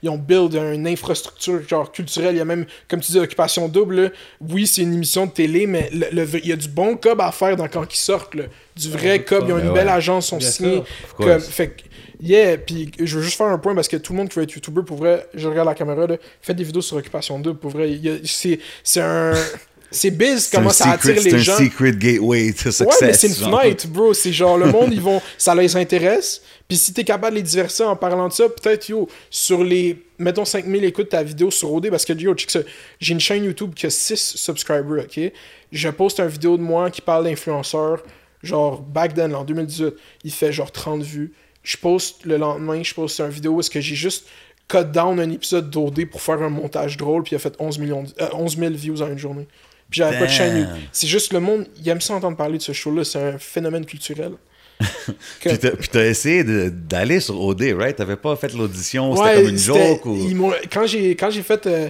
ils 0.02 0.08
ont 0.08 0.16
build 0.16 0.54
une 0.54 0.86
infrastructure 0.86 1.66
genre 1.68 1.90
culturelle, 1.90 2.36
il 2.36 2.38
y 2.38 2.40
a 2.40 2.44
même, 2.44 2.66
comme 2.86 3.00
tu 3.00 3.10
dis, 3.10 3.18
Occupation 3.28 3.68
Double, 3.68 4.12
oui, 4.40 4.66
c'est 4.66 4.82
une 4.82 4.94
émission 4.94 5.26
de 5.26 5.30
télé, 5.30 5.66
mais 5.66 5.90
il 5.92 6.46
y 6.48 6.52
a 6.52 6.56
du 6.56 6.68
bon 6.68 6.96
cob 6.96 7.20
à 7.20 7.30
faire 7.30 7.56
dans 7.56 7.68
quand 7.68 7.84
ils 7.92 7.96
sortent, 7.96 8.34
là. 8.34 8.44
du 8.74 8.90
vrai 8.90 9.22
cob, 9.22 9.44
ils 9.46 9.52
ont 9.52 9.58
une 9.58 9.68
ouais. 9.68 9.74
belle 9.74 9.88
agence, 9.88 10.26
sont 10.28 10.38
Bien 10.38 10.50
signés, 10.50 10.82
comme, 11.16 11.40
fait 11.40 11.76
yeah, 12.20 12.56
puis 12.58 12.90
je 12.98 13.16
veux 13.18 13.22
juste 13.22 13.36
faire 13.36 13.46
un 13.46 13.58
point 13.58 13.74
parce 13.74 13.86
que 13.88 13.96
tout 13.96 14.12
le 14.12 14.18
monde 14.18 14.28
qui 14.28 14.36
veut 14.36 14.42
être 14.42 14.52
YouTuber, 14.54 14.82
pour 14.82 14.96
vrai, 14.96 15.26
je 15.34 15.46
regarde 15.46 15.68
la 15.68 15.74
caméra, 15.74 16.06
là, 16.06 16.16
faites 16.42 16.56
des 16.56 16.64
vidéos 16.64 16.82
sur 16.82 16.96
Occupation 16.96 17.38
Double, 17.38 17.58
pour 17.58 17.70
vrai, 17.70 18.00
c'est 18.24 18.58
c'est 18.82 19.00
un... 19.00 19.32
C'est 19.90 20.10
biz 20.10 20.44
C'est 20.44 20.54
comment 20.58 20.68
ça 20.68 20.84
secret- 20.92 21.12
attire 21.12 21.24
les 21.24 21.30
C'est 21.30 21.38
gens. 21.38 21.54
un 21.54 21.58
secret 21.64 21.92
gateway 21.92 22.52
to 22.52 22.70
success. 22.70 22.80
Ouais, 22.80 23.06
mais 23.06 23.12
c'est 23.14 23.28
une 23.28 23.32
fenêtre, 23.32 23.88
bro. 23.88 24.12
C'est 24.12 24.34
genre, 24.34 24.58
le 24.58 24.66
monde, 24.70 24.90
ils 24.92 25.00
vont. 25.00 25.18
Ça 25.38 25.54
les 25.54 25.74
intéresse. 25.76 26.42
Puis 26.68 26.76
si 26.76 26.92
t'es 26.92 27.04
capable 27.04 27.36
de 27.36 27.40
les 27.40 27.42
divertir 27.42 27.88
en 27.88 27.96
parlant 27.96 28.28
de 28.28 28.32
ça, 28.34 28.50
peut-être, 28.50 28.86
yo, 28.90 29.08
sur 29.30 29.64
les. 29.64 29.96
Mettons 30.18 30.44
5000 30.44 30.84
écoutes 30.84 31.10
ta 31.10 31.22
vidéo 31.22 31.50
sur 31.50 31.72
OD, 31.72 31.90
parce 31.90 32.04
que. 32.04 32.12
J'ai 33.00 33.12
une 33.12 33.20
chaîne 33.20 33.44
YouTube 33.44 33.74
qui 33.74 33.86
a 33.86 33.90
6 33.90 34.16
subscribers, 34.36 35.04
ok? 35.04 35.32
Je 35.72 35.88
poste 35.90 36.18
une 36.20 36.26
vidéo 36.26 36.56
de 36.56 36.62
moi 36.62 36.90
qui 36.90 37.00
parle 37.00 37.24
d'influenceurs. 37.24 38.02
Genre, 38.42 38.80
back 38.80 39.14
then, 39.14 39.34
en 39.34 39.44
2018, 39.44 39.94
il 40.24 40.32
fait 40.32 40.52
genre 40.52 40.70
30 40.72 41.02
vues. 41.02 41.32
Je 41.62 41.76
poste 41.76 42.24
le 42.24 42.36
lendemain, 42.36 42.82
je 42.82 42.94
poste 42.94 43.20
une 43.20 43.28
vidéo 43.30 43.52
où 43.52 43.60
est-ce 43.60 43.70
que 43.70 43.80
j'ai 43.80 43.94
juste 43.96 44.26
cut 44.68 44.84
down 44.84 45.18
un 45.18 45.30
épisode 45.30 45.70
d'OD 45.70 46.04
pour 46.10 46.20
faire 46.20 46.42
un 46.42 46.48
montage 46.50 46.96
drôle, 46.96 47.22
puis 47.22 47.32
il 47.32 47.36
a 47.36 47.38
fait 47.38 47.54
11, 47.58 47.78
millions 47.78 48.02
de- 48.04 48.10
euh, 48.20 48.28
11 48.34 48.56
000 48.58 48.72
views 48.74 49.02
en 49.02 49.08
une 49.10 49.18
journée. 49.18 49.46
Puis 49.90 49.98
j'avais 49.98 50.18
pas 50.18 50.26
de 50.26 50.30
chaîne. 50.30 50.68
C'est 50.92 51.06
juste 51.06 51.32
le 51.32 51.40
monde, 51.40 51.66
il 51.80 51.88
aime 51.88 52.00
ça 52.00 52.14
entendre 52.14 52.36
parler 52.36 52.58
de 52.58 52.62
ce 52.62 52.72
show-là. 52.72 53.04
C'est 53.04 53.18
un 53.18 53.38
phénomène 53.38 53.86
culturel. 53.86 54.32
Que- 55.40 55.74
Puis 55.76 55.88
t'as- 55.88 56.06
essayé 56.06 56.44
d'aller 56.44 57.20
sur 57.20 57.40
OD, 57.40 57.74
right? 57.76 57.96
T'avais 57.96 58.16
pas 58.16 58.36
fait 58.36 58.52
l'audition, 58.54 59.12
Ouais, 59.12 59.18
c'était 59.18 59.42
comme 59.42 59.50
une 59.50 59.58
joke 59.58 60.06
ou... 60.06 60.52
Quand 60.72 60.86
j'ai 60.86 61.10
quand 61.16 61.30
j'ai 61.30 61.42
fait 61.42 61.66
euh, 61.66 61.88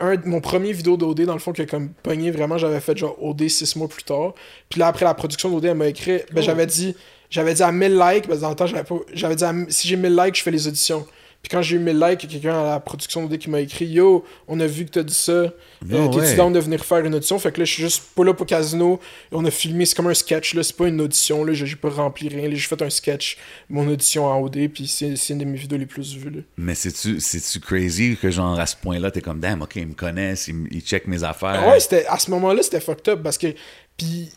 un, 0.00 0.14
mon 0.24 0.40
premier 0.40 0.72
vidéo 0.72 0.96
d'OD, 0.96 1.22
dans 1.22 1.32
le 1.32 1.40
fond, 1.40 1.52
qui 1.52 1.62
a 1.62 1.66
comme 1.66 1.88
pogné 2.02 2.30
vraiment, 2.30 2.56
j'avais 2.58 2.78
fait 2.80 2.96
genre 2.96 3.16
OD 3.20 3.48
six 3.48 3.74
mois 3.76 3.88
plus 3.88 4.04
tard. 4.04 4.34
Puis 4.68 4.78
là, 4.78 4.86
après 4.86 5.04
la 5.04 5.14
production 5.14 5.50
d'OD, 5.50 5.64
elle 5.64 5.74
m'a 5.76 5.88
écrit, 5.88 6.18
ben 6.32 6.38
Oh. 6.38 6.42
j'avais 6.42 6.66
dit, 6.66 6.94
j'avais 7.30 7.54
dit 7.54 7.62
à 7.64 7.72
1000 7.72 7.98
likes, 7.98 8.26
parce 8.28 8.38
que 8.38 8.42
dans 8.42 8.50
le 8.50 8.54
temps, 8.56 8.66
j'avais 8.66 8.84
pas. 8.84 8.94
J'avais 9.12 9.34
dit 9.34 9.44
à- 9.44 9.54
si 9.68 9.88
j'ai 9.88 9.96
1000 9.96 10.14
likes, 10.14 10.36
je 10.36 10.42
fais 10.42 10.50
les 10.52 10.68
auditions. 10.68 11.04
Puis 11.42 11.50
quand 11.50 11.62
j'ai 11.62 11.76
eu 11.76 11.78
1000 11.78 11.98
likes, 11.98 12.24
il 12.24 12.32
y 12.32 12.36
a 12.36 12.40
quelqu'un 12.40 12.60
à 12.60 12.70
la 12.70 12.80
production 12.80 13.26
de 13.26 13.36
qui 13.36 13.48
m'a 13.48 13.60
écrit 13.60 13.86
Yo, 13.86 14.24
on 14.48 14.58
a 14.58 14.66
vu 14.66 14.84
que 14.84 14.90
t'as 14.90 15.04
dit 15.04 15.14
ça. 15.14 15.32
Euh, 15.32 15.50
No 15.82 16.08
T'es-tu 16.08 16.36
down 16.36 16.52
de 16.52 16.58
venir 16.58 16.84
faire 16.84 17.04
une 17.04 17.14
audition? 17.14 17.38
Fait 17.38 17.52
que 17.52 17.60
là, 17.60 17.64
je 17.64 17.72
suis 17.72 17.82
juste 17.82 18.02
pas 18.16 18.24
là 18.24 18.34
pour 18.34 18.44
casino. 18.44 18.98
On 19.30 19.44
a 19.44 19.50
filmé, 19.50 19.86
c'est 19.86 19.94
comme 19.94 20.08
un 20.08 20.14
sketch, 20.14 20.54
là. 20.54 20.64
C'est 20.64 20.76
pas 20.76 20.88
une 20.88 21.00
audition, 21.00 21.44
là. 21.44 21.52
J'ai 21.52 21.76
pas 21.76 21.90
rempli 21.90 22.28
rien. 22.28 22.48
là. 22.48 22.54
J'ai 22.54 22.66
fait 22.66 22.82
un 22.82 22.90
sketch, 22.90 23.38
mon 23.70 23.86
audition 23.86 24.26
en 24.26 24.40
OD, 24.42 24.68
puis 24.68 24.88
c'est 24.88 25.14
une 25.30 25.38
de 25.38 25.44
mes 25.44 25.56
vidéos 25.56 25.78
les 25.78 25.86
plus 25.86 26.16
vues, 26.16 26.30
là. 26.30 26.40
Mais 26.56 26.74
c'est-tu 26.74 27.60
crazy 27.60 28.16
que, 28.20 28.30
genre, 28.30 28.58
à 28.58 28.66
ce 28.66 28.74
point-là, 28.76 29.12
t'es 29.12 29.20
comme, 29.20 29.38
damn, 29.38 29.62
OK, 29.62 29.76
ils 29.76 29.86
me 29.86 29.94
connaissent, 29.94 30.48
ils, 30.48 30.82
checkent 30.82 31.06
mes 31.06 31.22
affaires? 31.22 31.62
Ah 31.64 31.70
Ouais, 31.70 32.06
à 32.08 32.18
ce 32.18 32.30
moment-là, 32.32 32.62
c'était 32.62 32.80
fucked 32.80 33.08
up 33.08 33.22
parce 33.22 33.38
que. 33.38 33.54
Puis. 33.96 34.30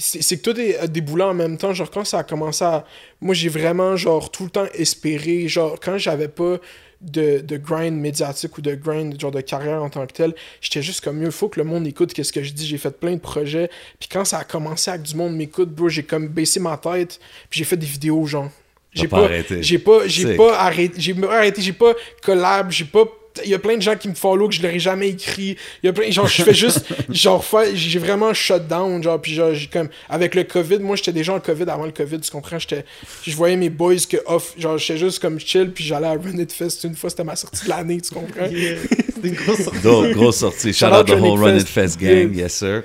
C'est 0.00 0.38
que 0.38 0.42
tout 0.42 0.52
des, 0.52 0.76
des 0.88 1.00
boulets 1.00 1.24
en 1.24 1.34
même 1.34 1.56
temps. 1.56 1.72
Genre, 1.74 1.90
quand 1.90 2.04
ça 2.04 2.18
a 2.18 2.24
commencé 2.24 2.64
à. 2.64 2.84
Moi, 3.20 3.34
j'ai 3.34 3.48
vraiment, 3.48 3.96
genre, 3.96 4.30
tout 4.30 4.44
le 4.44 4.50
temps 4.50 4.66
espéré. 4.74 5.46
Genre, 5.46 5.78
quand 5.80 5.98
j'avais 5.98 6.28
pas 6.28 6.56
de, 7.00 7.40
de 7.40 7.56
grind 7.56 7.96
médiatique 7.96 8.56
ou 8.58 8.62
de 8.62 8.74
grind, 8.74 9.20
genre, 9.20 9.30
de 9.30 9.40
carrière 9.40 9.82
en 9.82 9.90
tant 9.90 10.06
que 10.06 10.12
tel, 10.12 10.34
j'étais 10.60 10.82
juste 10.82 11.02
comme, 11.02 11.18
mieux, 11.18 11.30
faut 11.30 11.48
que 11.48 11.60
le 11.60 11.64
monde 11.64 11.86
écoute 11.86 12.12
qu'est-ce 12.12 12.32
que 12.32 12.42
je 12.42 12.52
dis. 12.52 12.66
J'ai 12.66 12.78
fait 12.78 12.98
plein 12.98 13.12
de 13.12 13.20
projets. 13.20 13.70
Puis 13.98 14.08
quand 14.10 14.24
ça 14.24 14.38
a 14.38 14.44
commencé 14.44 14.90
à 14.90 14.98
que 14.98 15.06
du 15.06 15.14
monde 15.14 15.36
m'écoute, 15.36 15.70
bro, 15.70 15.88
j'ai 15.88 16.02
comme 16.02 16.28
baissé 16.28 16.60
ma 16.60 16.76
tête. 16.76 17.20
Puis 17.50 17.58
j'ai 17.58 17.64
fait 17.64 17.76
des 17.76 17.86
vidéos, 17.86 18.24
genre. 18.24 18.48
J'ai 18.92 19.06
pas 19.06 19.18
pas, 19.18 19.24
arrêté. 19.26 19.62
j'ai 19.62 19.78
pas, 19.78 20.06
j'ai 20.06 20.34
pas 20.34 20.58
arrêté, 20.58 21.00
j'ai 21.60 21.72
pas 21.72 21.94
collab, 22.22 22.72
j'ai 22.72 22.84
pas 22.84 23.04
il 23.44 23.50
y 23.50 23.54
a 23.54 23.58
plein 23.58 23.76
de 23.76 23.82
gens 23.82 23.96
qui 23.96 24.08
me 24.08 24.14
follow 24.14 24.48
que 24.48 24.54
je 24.54 24.62
leur 24.62 24.72
ai 24.72 24.78
jamais 24.78 25.08
écrit. 25.10 25.56
Il 25.82 25.86
y 25.86 25.88
a 25.88 25.92
plein 25.92 26.10
genre 26.10 26.26
je 26.26 26.42
fais 26.42 26.54
juste 26.54 26.84
genre 27.10 27.44
j'ai 27.74 27.98
vraiment 27.98 28.32
shut 28.34 28.66
down 28.66 29.02
genre 29.02 29.20
puis 29.20 29.34
genre 29.34 29.54
j'ai 29.54 29.66
comme 29.66 29.88
avec 30.08 30.34
le 30.34 30.44
Covid, 30.44 30.78
moi 30.80 30.96
j'étais 30.96 31.12
déjà 31.12 31.34
en 31.34 31.40
Covid 31.40 31.64
avant 31.68 31.86
le 31.86 31.92
Covid, 31.92 32.20
tu 32.20 32.30
comprends, 32.30 32.58
j'étais 32.58 32.84
je 33.26 33.34
voyais 33.36 33.56
mes 33.56 33.70
boys 33.70 33.94
que 34.08 34.16
off, 34.26 34.54
genre 34.58 34.78
j'étais 34.78 34.98
juste 34.98 35.18
comme 35.20 35.38
chill 35.40 35.70
puis 35.72 35.84
j'allais 35.84 36.08
à 36.08 36.12
Run 36.12 36.38
It 36.38 36.52
Fest 36.52 36.84
une 36.84 36.94
fois, 36.94 37.10
c'était 37.10 37.24
ma 37.24 37.36
sortie 37.36 37.64
de 37.64 37.70
l'année, 37.70 38.00
tu 38.00 38.12
comprends? 38.14 38.46
Yeah. 38.46 38.76
C'était 39.22 39.28
une 39.28 39.34
grosse 39.34 39.62
sortie. 39.64 40.12
Grosse 40.14 40.36
sortie. 40.38 40.72
Shout 40.72 40.86
Shout 40.86 40.92
out 40.94 41.00
out 41.00 41.06
the 41.06 41.20
whole 41.20 41.38
Run 41.38 41.56
It 41.56 41.68
Fest. 41.68 41.98
Fest 41.98 42.00
gang, 42.00 42.32
Yeah. 42.34 42.44
yes 42.44 42.54
sir. 42.54 42.82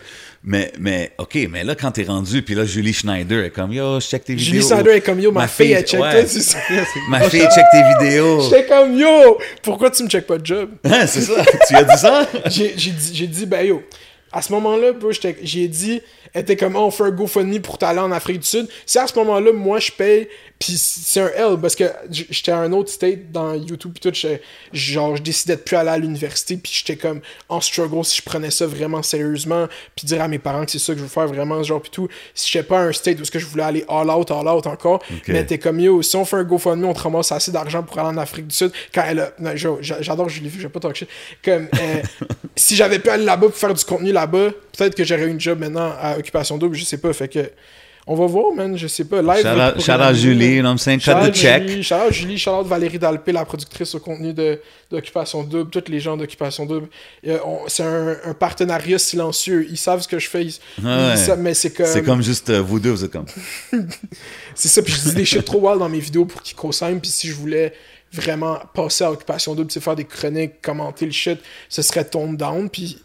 Mais, 0.48 0.72
mais, 0.80 1.12
OK, 1.18 1.36
mais 1.50 1.64
là, 1.64 1.74
quand 1.74 1.90
t'es 1.90 2.04
rendu, 2.04 2.44
puis 2.44 2.54
là, 2.54 2.66
Julie 2.66 2.94
Schneider 2.94 3.44
est 3.44 3.50
comme, 3.50 3.74
yo, 3.74 4.00
je 4.00 4.06
check 4.06 4.24
tes 4.24 4.36
vidéos. 4.36 4.54
Julie 4.54 4.64
Snyder 4.64 4.92
est 4.92 5.02
comme 5.02 5.20
yo, 5.20 5.32
ma, 5.32 5.42
Ma 5.42 5.48
fille, 5.48 5.72
elle 5.72 5.84
check 5.84 6.00
ouais. 6.00 6.28
ça. 6.28 6.60
Ma 7.10 7.22
fille 7.30 7.42
check 7.42 7.66
tes 7.72 8.06
vidéos. 8.06 8.42
J'étais 8.42 8.68
comme 8.68 8.96
yo, 8.96 9.40
pourquoi 9.64 9.90
tu 9.90 10.04
me 10.04 10.08
check 10.08 10.28
pas 10.28 10.38
de 10.38 10.46
job? 10.46 10.70
Hein, 10.84 11.08
c'est 11.08 11.22
ça? 11.22 11.44
tu 11.68 11.76
as 11.76 11.84
dit 11.84 11.98
ça? 11.98 12.28
j'ai 12.46 12.74
j'ai 12.78 12.92
dit, 12.92 13.12
j'ai 13.16 13.28
dit, 13.28 13.46
ben 13.48 13.66
yo, 13.66 13.82
à 14.32 14.42
ce 14.44 14.52
moment-là, 14.54 14.92
bro, 14.92 15.12
j'ai 15.12 15.68
dit, 15.68 16.02
elle 16.34 16.42
était 16.42 16.56
comme, 16.58 16.76
oh, 16.76 16.88
on 16.88 16.92
fait 16.92 17.06
un 17.06 17.12
GoFundMe 17.12 17.60
pour 17.60 17.78
t'aller 17.78 18.00
en 18.00 18.12
Afrique 18.12 18.40
du 18.40 18.46
Sud. 18.46 18.68
Si 18.86 19.00
à 19.00 19.08
ce 19.08 19.16
moment-là, 19.16 19.52
moi, 19.52 19.80
je 19.80 19.92
paye, 19.92 20.28
puis 20.60 20.78
c'est 20.78 21.20
un 21.20 21.28
L, 21.28 21.58
parce 21.62 21.76
que 21.76 21.84
j'étais 22.10 22.52
à 22.52 22.60
un 22.60 22.72
autre 22.72 22.90
state 22.90 23.32
dans 23.32 23.54
YouTube, 23.54 23.92
puis 23.94 24.10
tout, 24.10 24.18
genre, 24.72 25.18
je 25.18 25.22
décidais 25.22 25.58
de 25.58 25.62
plus 25.62 25.76
aller 25.76 25.90
à 25.90 25.98
l'université, 25.98 26.56
puis 26.56 26.72
j'étais 26.74 26.96
comme 26.96 27.20
en 27.50 27.60
struggle 27.60 28.06
si 28.06 28.18
je 28.18 28.22
prenais 28.22 28.52
ça 28.52 28.66
vraiment 28.66 29.04
sérieusement, 29.04 29.68
puis 29.96 30.08
dire 30.08 30.22
à 30.22 30.28
mes 30.30 30.40
parents 30.40 30.64
que 30.64 30.72
c'est 30.72 30.80
ça 30.80 30.94
que 30.94 31.00
je 31.00 31.04
veux 31.04 31.10
faire 31.10 31.28
vraiment, 31.28 31.62
genre, 31.62 31.82
puis 31.82 31.92
tout. 31.92 32.08
Si 32.34 32.50
j'étais 32.50 32.64
pas 32.64 32.80
à 32.80 32.84
un 32.84 32.94
state 32.94 33.20
où 33.20 33.24
est-ce 33.24 33.32
que 33.32 33.40
je 33.40 33.46
voulais 33.46 33.64
aller 33.64 33.86
all 33.90 34.10
out, 34.10 34.32
all 34.32 34.48
out 34.48 34.66
encore, 34.66 35.04
mais 35.28 35.46
t'es 35.46 35.58
comme, 35.58 35.80
yo, 35.80 36.02
si 36.02 36.16
on 36.16 36.24
fait 36.24 36.38
un 36.38 36.44
GoFundMe, 36.44 36.86
on 36.86 36.94
te 36.94 37.02
ramasse 37.02 37.32
assez 37.34 37.52
d'argent 37.52 37.84
pour 37.84 38.00
aller 38.00 38.10
en 38.10 38.18
Afrique 38.18 38.48
du 38.48 38.56
Sud. 38.56 38.72
Quand 38.94 39.04
elle 39.06 39.20
a, 39.20 39.56
j'adore 39.82 40.30
Julie, 40.30 40.50
je 40.50 40.64
vais 40.64 40.70
pas 40.70 40.80
talk 40.80 40.96
shit. 40.96 41.10
Comme, 41.44 41.68
euh, 41.80 42.02
si 42.56 42.76
j'avais 42.78 43.00
pu 43.00 43.10
aller 43.10 43.26
là-bas 43.26 43.48
pour 43.48 43.58
faire 43.58 43.74
du 43.74 43.84
contenu 43.84 44.14
là-bas, 44.14 44.52
peut-être 44.78 44.96
que 44.96 45.04
j'aurais 45.04 45.26
eu 45.26 45.32
une 45.32 45.40
job 45.40 45.60
maintenant 45.60 45.94
à 46.00 46.18
Occupation 46.18 46.58
Double, 46.58 46.76
je 46.76 46.86
sais 46.86 46.98
pas. 46.98 47.12
Fait 47.12 47.28
que, 47.28 47.52
on 48.08 48.14
va 48.16 48.26
voir, 48.28 48.54
man, 48.54 48.78
je 48.78 48.86
sais 48.88 49.06
pas. 49.06 49.22
Live. 49.22 49.42
Shout 49.80 49.92
out, 49.94 50.14
Julie, 50.16 50.62
Cut 50.62 51.12
out 51.12 51.32
the 51.32 51.34
check. 51.34 51.68
Julie, 51.68 51.84
shout 51.84 51.96
out 52.08 52.14
Julie, 52.14 52.38
shout 52.38 52.52
out 52.52 52.68
Valérie 52.68 53.00
Dalpé, 53.00 53.32
la 53.32 53.46
productrice 53.46 53.96
au 53.96 54.00
contenu 54.00 54.34
d'Occupation 54.92 55.44
Double, 55.44 55.70
tous 55.72 55.90
les 55.92 56.00
gens 56.00 56.16
d'Occupation 56.16 56.66
Double. 56.66 56.88
Euh, 57.26 57.38
c'est 57.68 57.84
un, 57.84 58.16
un 58.26 58.34
partenariat 58.34 59.00
silencieux. 59.00 59.66
Ils 59.70 59.78
savent 59.78 60.02
ce 60.02 60.08
que 60.08 60.20
je 60.20 60.30
fais, 60.30 60.46
ils- 60.46 60.60
ils 60.80 60.86
Ouais. 60.86 61.16
savent, 61.18 61.40
mais 61.40 61.54
c'est 61.56 61.72
comme. 61.72 61.86
C'est 61.88 62.04
comme 62.04 62.22
juste 62.22 62.50
euh, 62.52 62.62
vous 62.62 62.80
deux, 62.80 62.92
vous 62.92 63.04
êtes 63.06 63.12
comme. 63.12 63.26
C'est 64.56 64.70
ça, 64.70 64.82
puis 64.82 64.94
je 64.94 65.10
dis 65.10 65.16
des 65.16 65.26
shit 65.26 65.44
trop 65.44 65.60
wild 65.68 65.80
dans 65.80 65.90
mes 65.90 66.00
vidéos 66.00 66.26
pour 66.26 66.42
qu'ils 66.42 66.56
co-signent, 66.56 67.00
puis 67.00 67.10
si 67.12 67.28
je 67.28 67.34
voulais 67.34 67.74
vraiment 68.14 68.58
passer 68.74 69.04
à 69.04 69.12
Occupation 69.12 69.56
Double, 69.56 69.70
c'est 69.72 69.82
faire 69.82 69.96
des 69.96 70.06
chroniques, 70.06 70.62
commenter 70.62 71.06
le 71.06 71.12
shit, 71.12 71.40
ce 71.68 71.82
serait 71.82 72.06
tone 72.06 72.38
down, 72.38 72.70
puis 72.70 72.98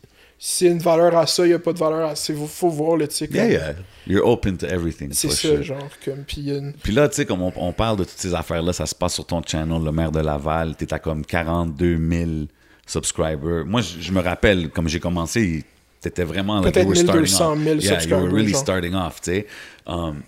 s'il 0.42 0.66
y 0.68 0.70
a 0.70 0.72
une 0.72 0.79
valeur 0.81 1.14
à 1.18 1.26
ça, 1.26 1.44
il 1.44 1.48
n'y 1.50 1.55
a 1.55 1.59
pas 1.59 1.74
de 1.74 1.79
valeur 1.79 2.09
à 2.09 2.16
ça, 2.16 2.33
il 2.33 2.38
faut, 2.48 2.70
voir, 2.70 2.96
là, 2.96 3.07
tu 3.07 3.14
sais, 3.14 3.29
comme- 3.29 3.37
Yeah, 3.37 3.48
yeah. 3.50 3.74
You're 4.07 4.26
open 4.26 4.57
to 4.57 4.66
everything. 4.66 5.11
c'est 5.12 5.29
ça, 5.29 5.35
sure. 5.37 5.62
genre, 5.62 5.88
comme, 6.03 6.24
puis 6.26 6.48
une- 6.50 6.72
Puis 6.83 6.92
là, 6.94 7.09
tu 7.11 7.16
sais, 7.16 7.26
comme 7.26 7.42
on, 7.42 7.53
on 7.57 7.72
parle 7.74 7.98
de 7.98 8.05
toutes 8.05 8.16
ces 8.18 8.35
affaires-là, 8.35 8.72
ça 8.72 8.87
se 8.87 8.94
passe 8.94 9.12
sur 9.14 9.26
ton 9.26 9.42
channel, 9.46 9.83
le 9.85 9.92
maire 9.92 10.11
de 10.11 10.20
Laval, 10.20 10.74
t'es 10.76 10.92
à 10.94 10.98
comme 10.98 11.26
42 11.26 11.98
000 11.98 12.31
subscribers. 12.87 13.64
Moi, 13.66 13.83
je, 13.83 14.00
je 14.00 14.12
me 14.12 14.20
rappelle, 14.20 14.70
comme 14.70 14.88
j'ai 14.88 14.98
commencé, 15.00 15.64
t'étais 16.00 16.24
vraiment... 16.24 16.61
like, 16.62 16.72
Peut-être 16.72 16.94
starting 16.94 17.22
1200 17.26 17.53
off. 17.53 17.59
000 17.59 17.64
Yeah, 17.64 17.72
you 17.74 17.76
were 17.76 18.00
subscribers, 18.00 18.33
really 18.35 18.53
genre. 18.53 18.61
starting 18.62 18.94
off, 18.94 19.20
tu 19.20 19.31
sais. 19.33 19.46
Um, 19.87 20.22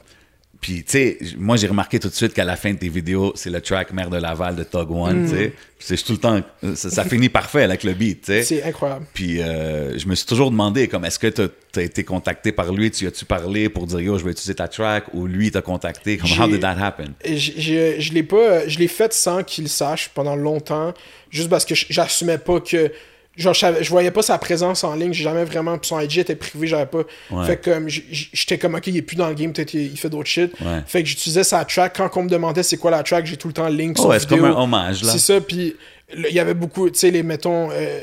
puis, 0.63 0.85
tu 0.85 0.93
sais, 0.93 1.19
moi, 1.37 1.57
j'ai 1.59 1.67
remarqué 1.67 1.99
tout 1.99 2.09
de 2.09 2.15
suite 2.15 2.33
qu'à 2.33 2.45
la 2.45 2.57
fin 2.57 2.73
de 2.73 2.79
tes 2.79 2.89
vidéos, 2.89 3.33
c'est 3.35 3.51
le 3.51 3.61
track 3.61 3.93
Maire 3.93 4.09
de 4.09 4.17
Laval 4.17 4.57
de 4.57 4.63
Tog 4.63 4.91
One, 4.91 5.27
tu 5.29 5.35
Mm. 5.35 5.37
sais. 5.37 5.53
Puis 5.77 5.87
C'est 5.89 5.97
tout 6.05 6.13
le 6.13 6.19
temps... 6.19 6.41
Ça, 6.77 6.89
ça 6.91 7.05
finit 7.05 7.29
parfait 7.29 7.65
avec 7.65 7.83
le 7.83 7.93
beat, 7.93 8.21
tu 8.23 8.27
sais. 8.33 8.43
c'est 8.45 8.63
incroyable. 8.63 9.05
Puis 9.13 9.43
euh, 9.43 9.99
je 9.99 10.07
me 10.07 10.15
suis 10.15 10.25
toujours 10.27 10.51
demandé, 10.53 10.87
comme, 10.89 11.05
est-ce 11.05 11.19
que 11.19 11.27
tu 11.27 11.43
as 11.81 11.83
été 11.83 12.05
contacté 12.05 12.53
par 12.53 12.73
lui, 12.73 12.91
tu 12.93 13.07
as-tu 13.07 13.25
parlé 13.25 13.69
pour 13.69 13.87
dire, 13.89 13.99
yo, 14.01 14.17
je 14.19 14.25
vais 14.25 14.31
utiliser 14.31 14.55
ta 14.55 14.69
track, 14.69 15.07
ou 15.13 15.27
lui 15.27 15.51
t'a 15.51 15.61
contacté, 15.61 16.17
comme, 16.19 16.31
how 16.41 16.47
did 16.47 16.61
that 16.61 16.77
happen? 16.81 17.13
Et 17.25 17.37
j- 17.37 17.55
j'ai- 17.57 18.01
je 18.01 18.13
l'ai 18.15 18.23
pas 18.23 18.67
je 18.69 18.79
l'ai 18.79 18.87
fait 18.89 19.13
sans 19.13 19.43
qu'il 19.43 19.69
sache 19.69 20.11
pendant 20.15 20.37
longtemps 20.37 20.95
juste 21.31 21.51
parce 21.51 21.65
que 21.65 21.75
j'assumais 21.75 22.39
pas 22.39 22.61
que 22.61 22.93
genre 23.37 23.55
je, 23.55 23.89
voyais 23.89 24.11
pas 24.11 24.23
sa 24.23 24.37
présence 24.39 24.85
en 24.85 24.95
ligne 24.95 25.13
j'ai 25.13 25.25
jamais 25.25 25.45
vraiment 25.45 25.79
puis 25.79 25.89
son 25.89 25.99
IG 26.01 26.19
était 26.19 26.37
privé 26.37 26.67
j'avais 26.67 26.87
pas 26.87 27.03
Ouais. 27.31 27.47
fait 27.47 27.57
que 27.57 27.71
comme 27.71 27.89
j'étais 27.89 28.59
comme 28.59 28.75
ok 28.75 28.87
il 28.89 28.97
est 28.99 29.03
plus 29.03 29.17
dans 29.17 29.29
le 29.29 29.35
game 29.35 29.53
peut-être 29.53 29.73
il, 29.73 29.97
fait 29.99 30.11
d'autres 30.11 30.29
shit 30.29 30.53
Ouais. 30.61 30.83
fait 30.87 31.03
que 31.03 31.09
j'utilisais 31.09 31.45
sa 31.45 31.65
track 31.65 31.97
quand 31.97 32.11
on 32.17 32.25
me 32.25 32.29
demandait 32.29 32.63
c'est 32.63 32.77
quoi 32.77 32.91
la 32.91 33.03
track 33.03 33.25
j'ai 33.27 33.37
tout 33.39 33.49
le 33.49 33.55
temps 33.55 33.69
le 33.69 33.75
link 33.77 33.97
Oh, 33.99 34.03
sur 34.03 34.11
ouais, 34.11 34.21
c'est 34.21 34.29
comme 34.29 34.45
un 34.45 34.53
hommage, 34.55 35.03
là. 35.03 35.13
c'est 35.13 35.19
ça 35.19 35.41
puis 35.41 35.75
il 36.15 36.35
y 36.35 36.41
avait 36.41 36.53
beaucoup 36.53 36.91
tu 36.91 36.99
sais 36.99 37.11
les 37.11 37.23
mettons 37.23 37.71
euh, 37.73 38.01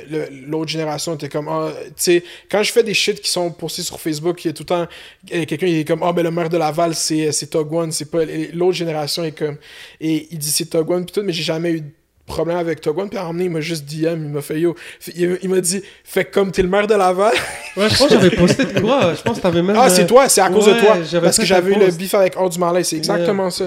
l'autre 0.47 0.71
génération 0.71 1.13
était 1.13 1.29
comme 1.29 1.47
ah, 1.47 1.69
tu 1.85 1.91
sais 1.97 2.23
quand 2.49 2.63
je 2.63 2.71
fais 2.71 2.81
des 2.81 2.95
shit 2.95 3.21
qui 3.21 3.29
sont 3.29 3.51
postés 3.51 3.83
sur 3.83 3.99
Facebook 3.99 4.43
il 4.43 4.47
y 4.47 4.49
a 4.49 4.53
tout 4.53 4.63
le 4.63 4.67
temps 4.67 4.87
euh, 5.31 5.45
quelqu'un 5.45 5.67
il 5.67 5.77
est 5.77 5.85
comme 5.87 6.01
ah 6.01 6.11
ben 6.11 6.23
le 6.23 6.31
maire 6.31 6.49
de 6.49 6.57
Laval 6.57 6.95
c'est 6.95 7.31
c'est 7.31 7.47
Tog 7.47 7.71
One 7.71 7.91
c'est 7.91 8.09
pas 8.09 8.21
l'autre 8.53 8.73
génération 8.77 9.23
est 9.23 9.31
comme 9.37 9.57
et 10.01 10.27
il 10.31 10.39
dit 10.39 10.49
c'est 10.49 10.65
Tog 10.65 10.89
One 10.89 11.05
puis 11.05 11.13
tout 11.13 11.21
mais 11.21 11.33
j'ai 11.33 11.43
jamais 11.43 11.69
eu 11.71 11.81
de 11.81 11.91
problème 12.29 12.57
avec 12.57 12.79
Tog 12.79 12.97
One 12.97 13.09
puis 13.09 13.17
à 13.17 13.23
un 13.23 13.27
moment 13.27 13.39
il 13.43 13.49
m'a 13.49 13.59
juste 13.59 13.83
DM 13.85 14.23
il 14.23 14.29
m'a 14.29 14.41
fait 14.41 14.59
yo 14.59 14.75
il, 15.15 15.37
il 15.41 15.49
m'a 15.49 15.59
dit 15.59 15.81
fait 16.03 16.25
comme 16.25 16.51
t'es 16.51 16.61
le 16.61 16.69
maire 16.69 16.87
de 16.87 16.95
Laval 16.95 17.33
Ouais, 17.75 17.89
je 17.89 17.97
pense 17.97 18.07
que 18.07 18.13
j'avais 18.13 18.31
posté 18.31 18.63
de 18.65 18.79
quoi. 18.79 19.13
Je 19.13 19.21
pense 19.21 19.37
que 19.37 19.41
t'avais 19.43 19.61
même. 19.61 19.75
ah 19.77 19.89
c'est 19.89 20.07
toi 20.07 20.29
c'est 20.29 20.41
à 20.41 20.49
cause 20.49 20.67
ouais, 20.67 20.75
de 20.75 20.79
toi 20.79 20.97
parce 21.21 21.35
que 21.37 21.41
fait 21.43 21.47
j'avais 21.47 21.73
eu 21.73 21.79
le 21.79 21.87
bif 21.91 22.13
avec 22.13 22.35
Hors 22.37 22.49
du 22.49 22.57
Malais 22.59 22.83
c'est 22.83 22.95
exactement 22.97 23.49
ça 23.49 23.65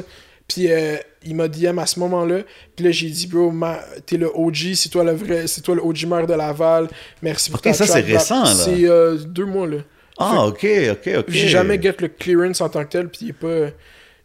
puis 0.49 0.71
euh, 0.71 0.97
il 1.25 1.37
m'a 1.37 1.49
DM 1.49 1.79
à 1.79 1.87
ce 1.87 2.01
moment-là. 2.01 2.41
Puis 2.75 2.85
là, 2.85 2.91
j'ai 2.91 3.09
dit, 3.09 3.27
bro, 3.29 3.51
ma- 3.53 3.81
t'es 4.05 4.17
le 4.17 4.29
OG, 4.35 4.75
c'est 4.75 4.89
toi 4.89 5.05
le 5.05 5.13
vrai, 5.13 5.47
c'est 5.47 5.61
toi 5.61 5.77
le 5.77 5.83
OG 5.83 6.05
maire 6.07 6.27
de 6.27 6.35
Laval. 6.35 6.89
Merci 7.23 7.49
pour 7.51 7.59
Ok, 7.61 7.65
ta 7.65 7.73
ça, 7.73 7.87
c'est 7.87 8.01
récent, 8.01 8.43
là. 8.43 8.53
C'est 8.53 8.85
euh, 8.85 9.17
deux 9.17 9.47
mois, 9.47 9.67
là. 9.69 9.79
Ah, 10.19 10.45
ok, 10.47 10.67
ok, 10.91 11.11
ok. 11.21 11.25
J'ai 11.29 11.49
jamais 11.49 11.81
get 11.81 11.95
le 12.01 12.09
clearance 12.09 12.61
en 12.61 12.69
tant 12.69 12.85
que 12.85 12.91
tel, 12.91 13.09
puis 13.09 13.21
il 13.23 13.29
est 13.31 13.33
pas, 13.33 13.71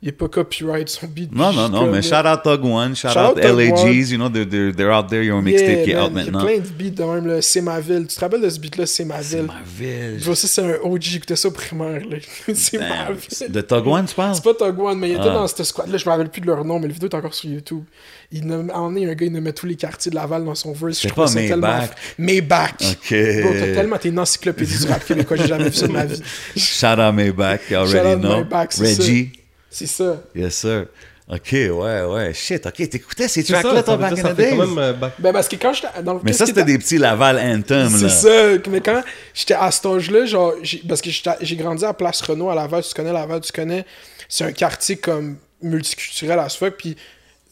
il 0.02 0.10
est 0.10 0.12
pas 0.12 0.28
copyright 0.28 0.90
son 0.90 1.08
beat. 1.08 1.34
Non, 1.34 1.52
non, 1.52 1.70
non, 1.70 1.88
mais 1.88 2.04
shout 2.04 2.16
out 2.28 2.44
Tog 2.44 2.64
One, 2.64 2.96
shout, 2.96 3.10
Shout 3.10 3.20
out. 3.20 3.38
LAGs, 3.38 4.12
you 4.12 4.18
know, 4.18 4.30
they're, 4.30 4.46
they're, 4.48 4.72
they're 4.72 4.92
out 4.92 5.08
there, 5.10 5.32
ont 5.34 5.40
un 5.40 5.42
mixtape 5.42 5.84
qui 5.86 5.90
est 5.92 5.98
out 5.98 6.12
Il 6.12 6.18
y 6.18 6.20
a 6.20 6.24
maintenant. 6.26 6.46
plein 6.46 6.58
de 6.60 6.68
beats 6.68 6.92
de 6.92 7.04
même. 7.04 7.42
C'est 7.42 7.62
ma 7.62 7.80
ville. 7.80 8.06
Tu 8.08 8.16
te 8.16 8.20
rappelles 8.20 8.42
de 8.42 8.50
ce 8.50 8.60
beat-là, 8.60 8.86
C'est 8.86 9.06
ma 9.06 9.24
C'est 9.24 9.38
ville? 9.38 9.48
ma 9.48 9.62
ville. 9.66 10.20
Bro, 10.24 10.36
ça, 10.36 10.48
c'est 10.48 10.62
un 10.62 10.76
OG, 10.84 11.02
j'écoutais 11.02 11.36
ça 11.36 11.48
au 11.48 11.52
primaire, 11.52 12.02
là. 12.08 12.18
c'est 12.54 12.78
ma 12.78 12.90
Damn. 13.08 13.16
ville. 13.16 13.52
De 13.52 13.62
Tog 13.62 13.88
One, 13.88 14.06
tu 14.06 14.14
parles? 14.14 14.36
C'est 14.36 14.44
pas 14.44 14.54
Tog 14.54 14.80
One, 14.80 15.00
mais 15.00 15.10
il 15.10 15.14
était 15.16 15.22
Ah. 15.24 15.34
dans 15.34 15.48
cette 15.48 15.64
squad-là. 15.64 15.98
Je 15.98 16.06
me 16.06 16.10
rappelle 16.12 16.30
plus 16.30 16.42
de 16.42 16.46
leur 16.48 16.64
nom, 16.64 16.80
mais 16.80 16.88
la 16.88 16.94
vidéo 16.94 17.10
est 17.10 17.16
encore 17.16 17.34
sur 17.34 17.50
YouTube. 17.50 17.84
Il 18.32 18.46
nomme, 18.46 18.70
un 18.70 18.92
gars, 18.94 19.26
il 19.26 19.32
nommait 19.32 19.54
tous 19.54 19.66
les 19.66 19.76
quartiers 19.76 20.12
de 20.12 20.16
Laval 20.16 20.46
dans 20.46 20.54
son 20.54 20.74
verse. 20.74 21.00
C'est 21.00 21.10
Je 21.10 21.14
pas 21.14 21.26
ça 21.28 21.40
tellement- 21.40 21.68
Maybach. 21.68 21.90
Maybach. 22.20 22.72
Ok. 22.82 23.16
Bro, 23.42 23.50
t'as 23.54 23.74
tellement, 23.74 23.98
t'es 23.98 24.10
une 24.10 24.20
encyclopédie 24.20 24.78
du 24.78 24.86
rap 24.88 25.04
québécois, 25.06 25.38
j'ai 25.38 25.48
jamais 25.48 25.70
vu 25.70 25.74
ça 25.76 25.88
de 25.88 25.94
ma 25.94 26.06
vie. 26.06 26.22
Shout 26.56 26.86
out 27.00 27.16
Maybach, 27.16 27.72
already 27.72 28.20
know. 28.22 28.38
Maybach, 28.38 28.68
c'est 28.72 28.84
Reggie, 29.00 29.32
C'est 29.70 29.88
ça. 29.88 30.22
yes 30.36 30.56
sir. 30.58 30.86
Ok, 31.30 31.50
ouais, 31.52 31.70
ouais, 32.04 32.34
shit, 32.34 32.66
ok, 32.66 32.74
t'écoutais 32.90 33.28
ces 33.28 33.44
C'est 33.44 33.52
tracks-là, 33.52 33.84
toi, 33.84 33.98
back 33.98 34.14
in 34.14 34.16
ça 34.16 34.34
the 34.34 34.38
days? 34.38 34.50
quand 34.52 34.66
même. 34.66 34.78
euh, 34.78 34.94
back- 34.94 35.14
Ben, 35.20 35.34
parce 35.34 35.50
que 35.50 35.58
quand 35.58 35.74
j'étais 35.74 36.02
dans 36.02 36.14
le. 36.14 36.22
Mais 36.24 36.32
ça, 36.32 36.46
c'était 36.46 36.62
était- 36.62 36.72
des 36.72 36.78
petits 36.78 36.98
Laval 36.98 37.38
Anthem, 37.38 37.90
C'est 37.90 38.04
là. 38.04 38.10
ça. 38.10 38.70
Mais 38.70 38.80
quand 38.80 39.04
j'étais 39.34 39.54
à 39.56 39.70
cet 39.70 39.86
âge-là, 39.88 40.26
genre, 40.26 40.54
j'ai- 40.64 40.82
parce 40.88 41.02
que 41.02 41.10
j'ai 41.42 41.56
grandi 41.58 41.84
à 41.84 41.94
Place 41.94 42.22
Renault 42.22 42.50
à 42.50 42.56
Laval, 42.56 42.82
tu 42.82 42.94
connais 42.94 43.12
Laval, 43.12 43.42
tu 43.42 43.52
connais. 43.52 43.86
C'est 44.30 44.46
un 44.46 44.54
quartier 44.54 44.96
comme 44.96 45.36
multiculturel 45.62 46.40
à 46.40 46.48
ce 46.48 46.58
fuck. 46.60 46.76
Puis 46.78 46.96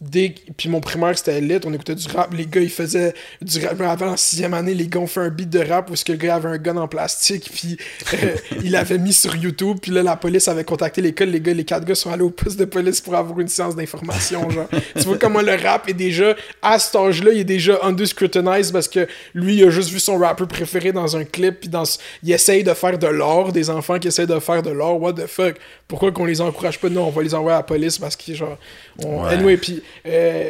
dès 0.01 0.35
puis 0.57 0.69
mon 0.69 0.81
primaire 0.81 1.17
c'était 1.17 1.39
lit, 1.41 1.59
on 1.65 1.73
écoutait 1.73 1.95
du 1.95 2.07
rap, 2.09 2.33
les 2.33 2.45
gars 2.45 2.61
ils 2.61 2.69
faisaient 2.69 3.13
du 3.41 3.65
rap 3.65 3.79
avant 3.81 4.07
en 4.07 4.17
sixième 4.17 4.53
année, 4.53 4.73
les 4.73 4.87
gars 4.87 4.99
ont 4.99 5.07
fait 5.07 5.21
un 5.21 5.29
beat 5.29 5.49
de 5.49 5.59
rap 5.59 5.89
où 5.89 5.93
que 5.93 6.11
le 6.11 6.17
gars 6.17 6.35
avait 6.35 6.49
un 6.49 6.57
gun 6.57 6.77
en 6.77 6.87
plastique 6.87 7.49
puis 7.53 7.77
euh, 8.13 8.35
il 8.63 8.71
l'avait 8.71 8.97
mis 8.97 9.13
sur 9.13 9.35
YouTube 9.35 9.77
puis 9.81 9.91
là 9.91 10.03
la 10.03 10.15
police 10.17 10.47
avait 10.47 10.63
contacté 10.63 11.01
l'école, 11.01 11.29
les 11.29 11.39
gars 11.41 11.53
les 11.53 11.63
quatre 11.63 11.85
gars 11.85 11.95
sont 11.95 12.11
allés 12.11 12.23
au 12.23 12.29
poste 12.29 12.59
de 12.59 12.65
police 12.65 12.99
pour 13.01 13.15
avoir 13.15 13.39
une 13.39 13.47
séance 13.47 13.75
d'information 13.75 14.49
genre. 14.49 14.67
tu 14.95 15.03
vois 15.03 15.17
comment 15.17 15.41
le 15.41 15.55
rap 15.55 15.87
est 15.89 15.93
déjà 15.93 16.35
à 16.61 16.77
cet 16.77 16.95
âge-là, 16.95 17.31
il 17.33 17.39
est 17.39 17.43
déjà 17.43 17.79
under 17.81 18.05
scrutinized 18.07 18.73
parce 18.73 18.87
que 18.87 19.07
lui 19.33 19.55
il 19.55 19.63
a 19.63 19.69
juste 19.69 19.89
vu 19.89 19.99
son 19.99 20.17
rappeur 20.17 20.47
préféré 20.47 20.91
dans 20.91 21.15
un 21.15 21.23
clip 21.23 21.61
puis 21.61 21.69
dans 21.69 21.85
ce- 21.85 21.97
il 22.23 22.31
essaye 22.31 22.63
de 22.63 22.73
faire 22.73 22.97
de 22.99 23.07
l'or, 23.07 23.51
des 23.51 23.69
enfants 23.69 23.97
qui 23.99 24.07
essayent 24.09 24.27
de 24.27 24.39
faire 24.39 24.61
de 24.61 24.69
l'or, 24.71 25.01
what 25.01 25.13
the 25.13 25.27
fuck? 25.27 25.55
Pourquoi 25.87 26.11
qu'on 26.11 26.25
les 26.25 26.41
encourage 26.41 26.79
pas? 26.79 26.89
Non, 26.89 27.07
on 27.07 27.11
va 27.11 27.21
les 27.23 27.33
envoyer 27.33 27.53
à 27.55 27.59
la 27.59 27.63
police 27.63 27.97
parce 27.97 28.15
qu'ils 28.15 28.35
genre 28.35 28.57
on... 29.03 29.23
Ouais. 29.23 29.33
anyway 29.33 29.57
puis 29.57 29.81
euh, 30.05 30.49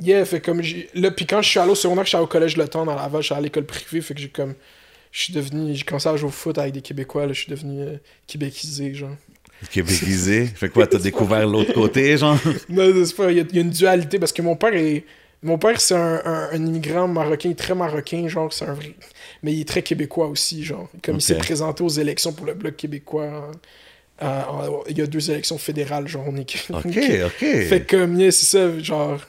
yeah, 0.00 0.24
fait 0.24 0.40
comme 0.40 0.62
j'ai. 0.62 0.88
Là, 0.94 1.10
puis 1.10 1.26
quand 1.26 1.42
je 1.42 1.48
suis 1.50 1.58
allé 1.60 1.70
au 1.70 1.74
secondaire, 1.74 2.04
je 2.04 2.08
suis 2.10 2.16
allé 2.16 2.24
au 2.24 2.28
collège 2.28 2.56
Le 2.56 2.66
Temps 2.68 2.84
dans 2.84 2.94
Laval, 2.94 3.20
je 3.22 3.26
suis 3.26 3.34
allé 3.34 3.40
à 3.40 3.44
l'école 3.44 3.64
privée, 3.66 4.00
fait 4.00 4.14
que 4.14 4.20
j'ai 4.20 4.28
comme. 4.28 4.54
Je 5.10 5.22
suis 5.24 5.32
devenu. 5.32 5.74
J'ai 5.74 5.84
commencé 5.84 6.08
à 6.08 6.16
jouer 6.16 6.28
au 6.28 6.32
foot 6.32 6.56
avec 6.58 6.72
des 6.74 6.80
Québécois, 6.82 7.26
là, 7.26 7.32
je 7.32 7.40
suis 7.42 7.50
devenu 7.50 7.80
euh, 7.82 7.96
québécisé, 8.26 8.94
genre. 8.94 9.10
Québécisé. 9.70 10.46
Fait 10.46 10.68
quoi, 10.68 10.86
t'as 10.86 10.98
découvert 10.98 11.46
l'autre 11.46 11.72
côté, 11.72 12.16
genre? 12.16 12.36
Non, 12.68 12.90
c'est 13.04 13.14
pas. 13.14 13.30
Il 13.30 13.36
y, 13.38 13.40
a- 13.40 13.44
il 13.48 13.54
y 13.56 13.58
a 13.58 13.62
une 13.62 13.70
dualité 13.70 14.18
parce 14.18 14.32
que 14.32 14.42
mon 14.42 14.56
père 14.56 14.74
est. 14.74 15.04
Mon 15.44 15.58
père, 15.58 15.80
c'est 15.80 15.94
un, 15.94 16.20
un- 16.24 16.48
un 16.52 16.66
immigrant 16.66 17.08
marocain, 17.08 17.52
très 17.52 17.74
marocain, 17.74 18.26
genre, 18.28 18.52
c'est 18.52 18.64
un 18.64 18.74
vrai. 18.74 18.94
Mais 19.42 19.52
il 19.52 19.60
est 19.62 19.68
très 19.68 19.82
québécois 19.82 20.28
aussi, 20.28 20.64
genre. 20.64 20.88
Comme 21.04 21.16
il 21.16 21.20
s'est 21.20 21.36
présenté 21.36 21.82
aux 21.82 21.88
élections 21.88 22.32
pour 22.32 22.46
le 22.46 22.54
Bloc 22.54 22.76
québécois. 22.76 23.26
en- 23.26 23.50
il 24.88 24.98
y 24.98 25.02
a 25.02 25.06
deux 25.06 25.30
élections 25.30 25.58
fédérales, 25.58 26.08
genre, 26.08 26.24
on 26.28 26.36
est. 26.36 26.42
OK, 26.70 26.84
OK. 26.86 27.38
Fait 27.40 27.86
comme, 27.88 28.18
yeah, 28.18 28.30
c'est 28.30 28.46
ça, 28.46 28.78
genre. 28.78 29.20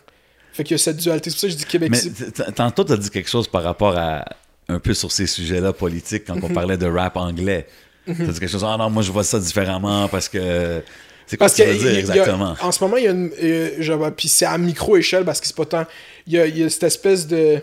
Fait 0.53 0.63
qu'il 0.63 0.75
y 0.75 0.75
a 0.75 0.77
cette 0.77 0.97
dualité. 0.97 1.29
C'est 1.29 1.35
pour 1.35 1.39
ça 1.41 1.47
que 1.47 1.53
je 1.53 1.57
dis 1.57 1.65
Québec. 1.65 1.91
Mais 1.91 2.51
tantôt, 2.53 2.83
t'as 2.83 2.97
dit 2.97 3.09
quelque 3.09 3.29
chose 3.29 3.47
par 3.47 3.63
rapport 3.63 3.97
à 3.97 4.23
un 4.69 4.79
peu 4.79 4.93
sur 4.93 5.11
ces 5.11 5.25
sujets-là 5.27 5.73
politiques 5.73 6.25
quand 6.27 6.37
on 6.41 6.47
Mhm. 6.47 6.53
parlait 6.53 6.77
de 6.77 6.85
rap 6.85 7.17
anglais. 7.17 7.65
T'as 8.05 8.13
dit 8.13 8.39
quelque 8.39 8.47
chose, 8.47 8.63
ah 8.67 8.75
non, 8.77 8.89
moi 8.89 9.01
je 9.01 9.11
vois 9.11 9.23
ça 9.23 9.39
différemment 9.39 10.07
parce 10.09 10.29
que. 10.29 10.81
C'est 11.25 11.37
quoi 11.37 11.45
Parce 11.47 11.55
que 11.57 11.63
que 11.63 11.69
tu 11.69 11.73
veux 11.77 11.79
dire 11.89 11.95
a- 11.95 11.99
exactement? 11.99 12.55
en 12.61 12.71
ce 12.73 12.83
moment, 12.83 12.97
il 12.97 13.05
y 13.05 13.07
a 13.07 13.11
une. 13.11 13.31
euh, 13.41 13.69
genre, 13.81 14.11
puis 14.11 14.27
c'est 14.27 14.45
à 14.45 14.57
micro-échelle 14.57 15.23
parce 15.23 15.39
que 15.39 15.47
c'est 15.47 15.55
pas 15.55 15.65
tant. 15.65 15.85
Il 16.27 16.33
y 16.33 16.37
a, 16.39 16.45
il 16.45 16.57
y 16.57 16.63
a 16.63 16.69
cette 16.69 16.83
espèce 16.83 17.25
de. 17.27 17.61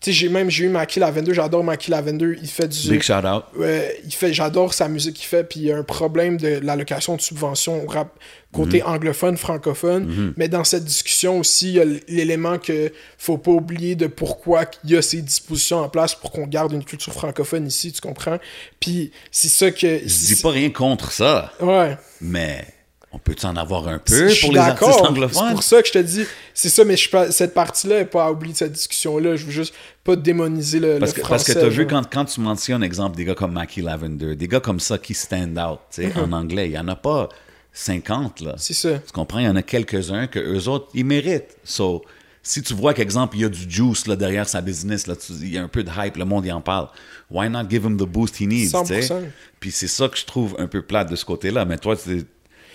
Tu 0.00 0.10
sais, 0.10 0.12
j'ai 0.12 0.28
même 0.28 0.48
j'ai 0.48 0.64
eu 0.64 0.68
Mackie 0.68 1.00
Lavender, 1.00 1.34
j'adore 1.34 1.64
Mackie 1.64 1.90
Lavender. 1.90 2.38
Il 2.40 2.48
fait 2.48 2.68
du. 2.68 2.88
Big 2.90 3.02
shout 3.02 3.14
out. 3.26 3.44
Ouais, 3.56 4.00
il 4.04 4.12
fait, 4.14 4.32
j'adore 4.32 4.72
sa 4.72 4.88
musique 4.88 5.14
qu'il 5.16 5.26
fait, 5.26 5.42
puis 5.44 5.60
il 5.60 5.66
y 5.66 5.72
a 5.72 5.76
un 5.76 5.82
problème 5.82 6.36
de 6.36 6.60
l'allocation 6.62 7.16
de 7.16 7.20
subventions 7.20 7.84
au 7.84 7.88
rap 7.88 8.16
côté 8.52 8.80
Mhm. 8.80 8.86
anglophone, 8.94 9.36
francophone. 9.36 10.32
Mais 10.36 10.48
dans 10.48 10.64
cette 10.64 10.84
discussion 10.84 11.40
aussi, 11.40 11.68
il 11.70 11.74
y 11.74 11.80
a 11.80 11.84
l'élément 12.08 12.58
que 12.58 12.92
faut 13.18 13.36
pas 13.38 13.50
oublier 13.50 13.94
de 13.96 14.06
pourquoi 14.06 14.64
il 14.84 14.90
y 14.90 14.96
a 14.96 15.02
ces 15.02 15.20
dispositions 15.20 15.78
en 15.78 15.88
place 15.88 16.14
pour 16.14 16.30
qu'on 16.30 16.46
garde 16.46 16.72
une 16.72 16.84
culture 16.84 17.12
francophone 17.12 17.66
ici, 17.66 17.92
tu 17.92 18.00
comprends? 18.00 18.38
Puis 18.80 19.10
c'est 19.30 19.48
ça 19.48 19.70
que. 19.70 19.98
Je 19.98 20.26
dis 20.26 20.36
pas 20.40 20.50
rien 20.50 20.70
contre 20.70 21.12
ça, 21.12 21.52
Ouais. 21.60 21.96
mais 22.20 22.64
on 23.10 23.18
peut 23.18 23.34
en 23.44 23.56
avoir 23.56 23.88
un 23.88 23.98
peu 23.98 24.28
pour 24.40 24.52
les 24.52 24.58
artistes 24.58 24.80
d'accord. 24.82 24.94
C'est 24.94 25.06
anglophones? 25.06 25.52
pour 25.52 25.62
ça 25.62 25.80
que 25.80 25.88
je 25.88 25.92
te 25.92 25.98
dis, 25.98 26.24
c'est 26.52 26.68
ça, 26.68 26.84
mais 26.84 26.96
je 26.96 27.08
cette 27.30 27.54
partie-là 27.54 28.00
n'est 28.00 28.04
pas 28.04 28.26
à 28.26 28.30
oublier 28.30 28.52
de 28.52 28.58
cette 28.58 28.72
discussion-là. 28.72 29.36
Je 29.36 29.46
veux 29.46 29.50
juste 29.52 29.72
pas 30.04 30.14
démoniser 30.16 30.78
le, 30.78 30.98
Parce 30.98 31.12
le 31.12 31.16
que, 31.16 31.26
français. 31.26 31.52
parce 31.54 31.58
que 31.58 31.64
t'as 31.64 31.68
vu 31.70 31.82
genre. 31.88 32.02
quand, 32.02 32.10
quand 32.12 32.24
tu 32.26 32.40
mentionnes, 32.40 32.82
exemple, 32.82 33.16
des 33.16 33.24
gars 33.24 33.34
comme 33.34 33.52
Mackie 33.52 33.80
Lavender, 33.82 34.36
des 34.36 34.46
gars 34.48 34.60
comme 34.60 34.78
ça 34.80 34.98
qui 34.98 35.14
stand 35.14 35.58
out, 35.58 35.78
tu 35.90 36.02
sais, 36.02 36.12
en 36.20 36.32
anglais, 36.32 36.68
il 36.68 36.72
y 36.72 36.78
en 36.78 36.88
a 36.88 36.96
pas 36.96 37.28
50, 37.72 38.40
là. 38.40 38.54
C'est 38.58 38.74
ça. 38.74 38.98
Tu 38.98 39.12
comprends? 39.12 39.38
Il 39.38 39.44
y 39.44 39.48
en 39.48 39.56
a 39.56 39.62
quelques-uns 39.62 40.26
que 40.26 40.38
eux 40.38 40.68
autres, 40.68 40.88
ils 40.94 41.04
méritent. 41.04 41.56
So, 41.64 42.02
si 42.42 42.62
tu 42.62 42.74
vois 42.74 42.92
qu'exemple, 42.94 43.36
il 43.36 43.42
y 43.42 43.44
a 43.44 43.48
du 43.48 43.70
juice 43.70 44.06
là, 44.06 44.16
derrière 44.16 44.48
sa 44.48 44.60
business, 44.60 45.06
là, 45.06 45.14
tu- 45.16 45.32
il 45.32 45.52
y 45.54 45.58
a 45.58 45.62
un 45.62 45.68
peu 45.68 45.84
de 45.84 45.90
hype, 45.96 46.16
le 46.16 46.24
monde 46.24 46.44
y 46.46 46.52
en 46.52 46.60
parle. 46.60 46.88
Why 47.30 47.48
not 47.50 47.68
give 47.70 47.84
him 47.84 47.96
the 47.96 48.04
boost 48.06 48.36
he 48.40 48.46
needs? 48.46 48.72
tu 48.72 48.86
sais? 48.86 49.00
100%. 49.02 49.14
Puis 49.60 49.70
c'est 49.70 49.88
ça 49.88 50.08
que 50.08 50.16
je 50.18 50.24
trouve 50.24 50.56
un 50.58 50.66
peu 50.66 50.82
plate 50.82 51.10
de 51.10 51.16
ce 51.16 51.24
côté-là. 51.24 51.64
Mais 51.64 51.76
toi, 51.78 51.94
tu, 51.96 52.02
tu- 52.18 52.24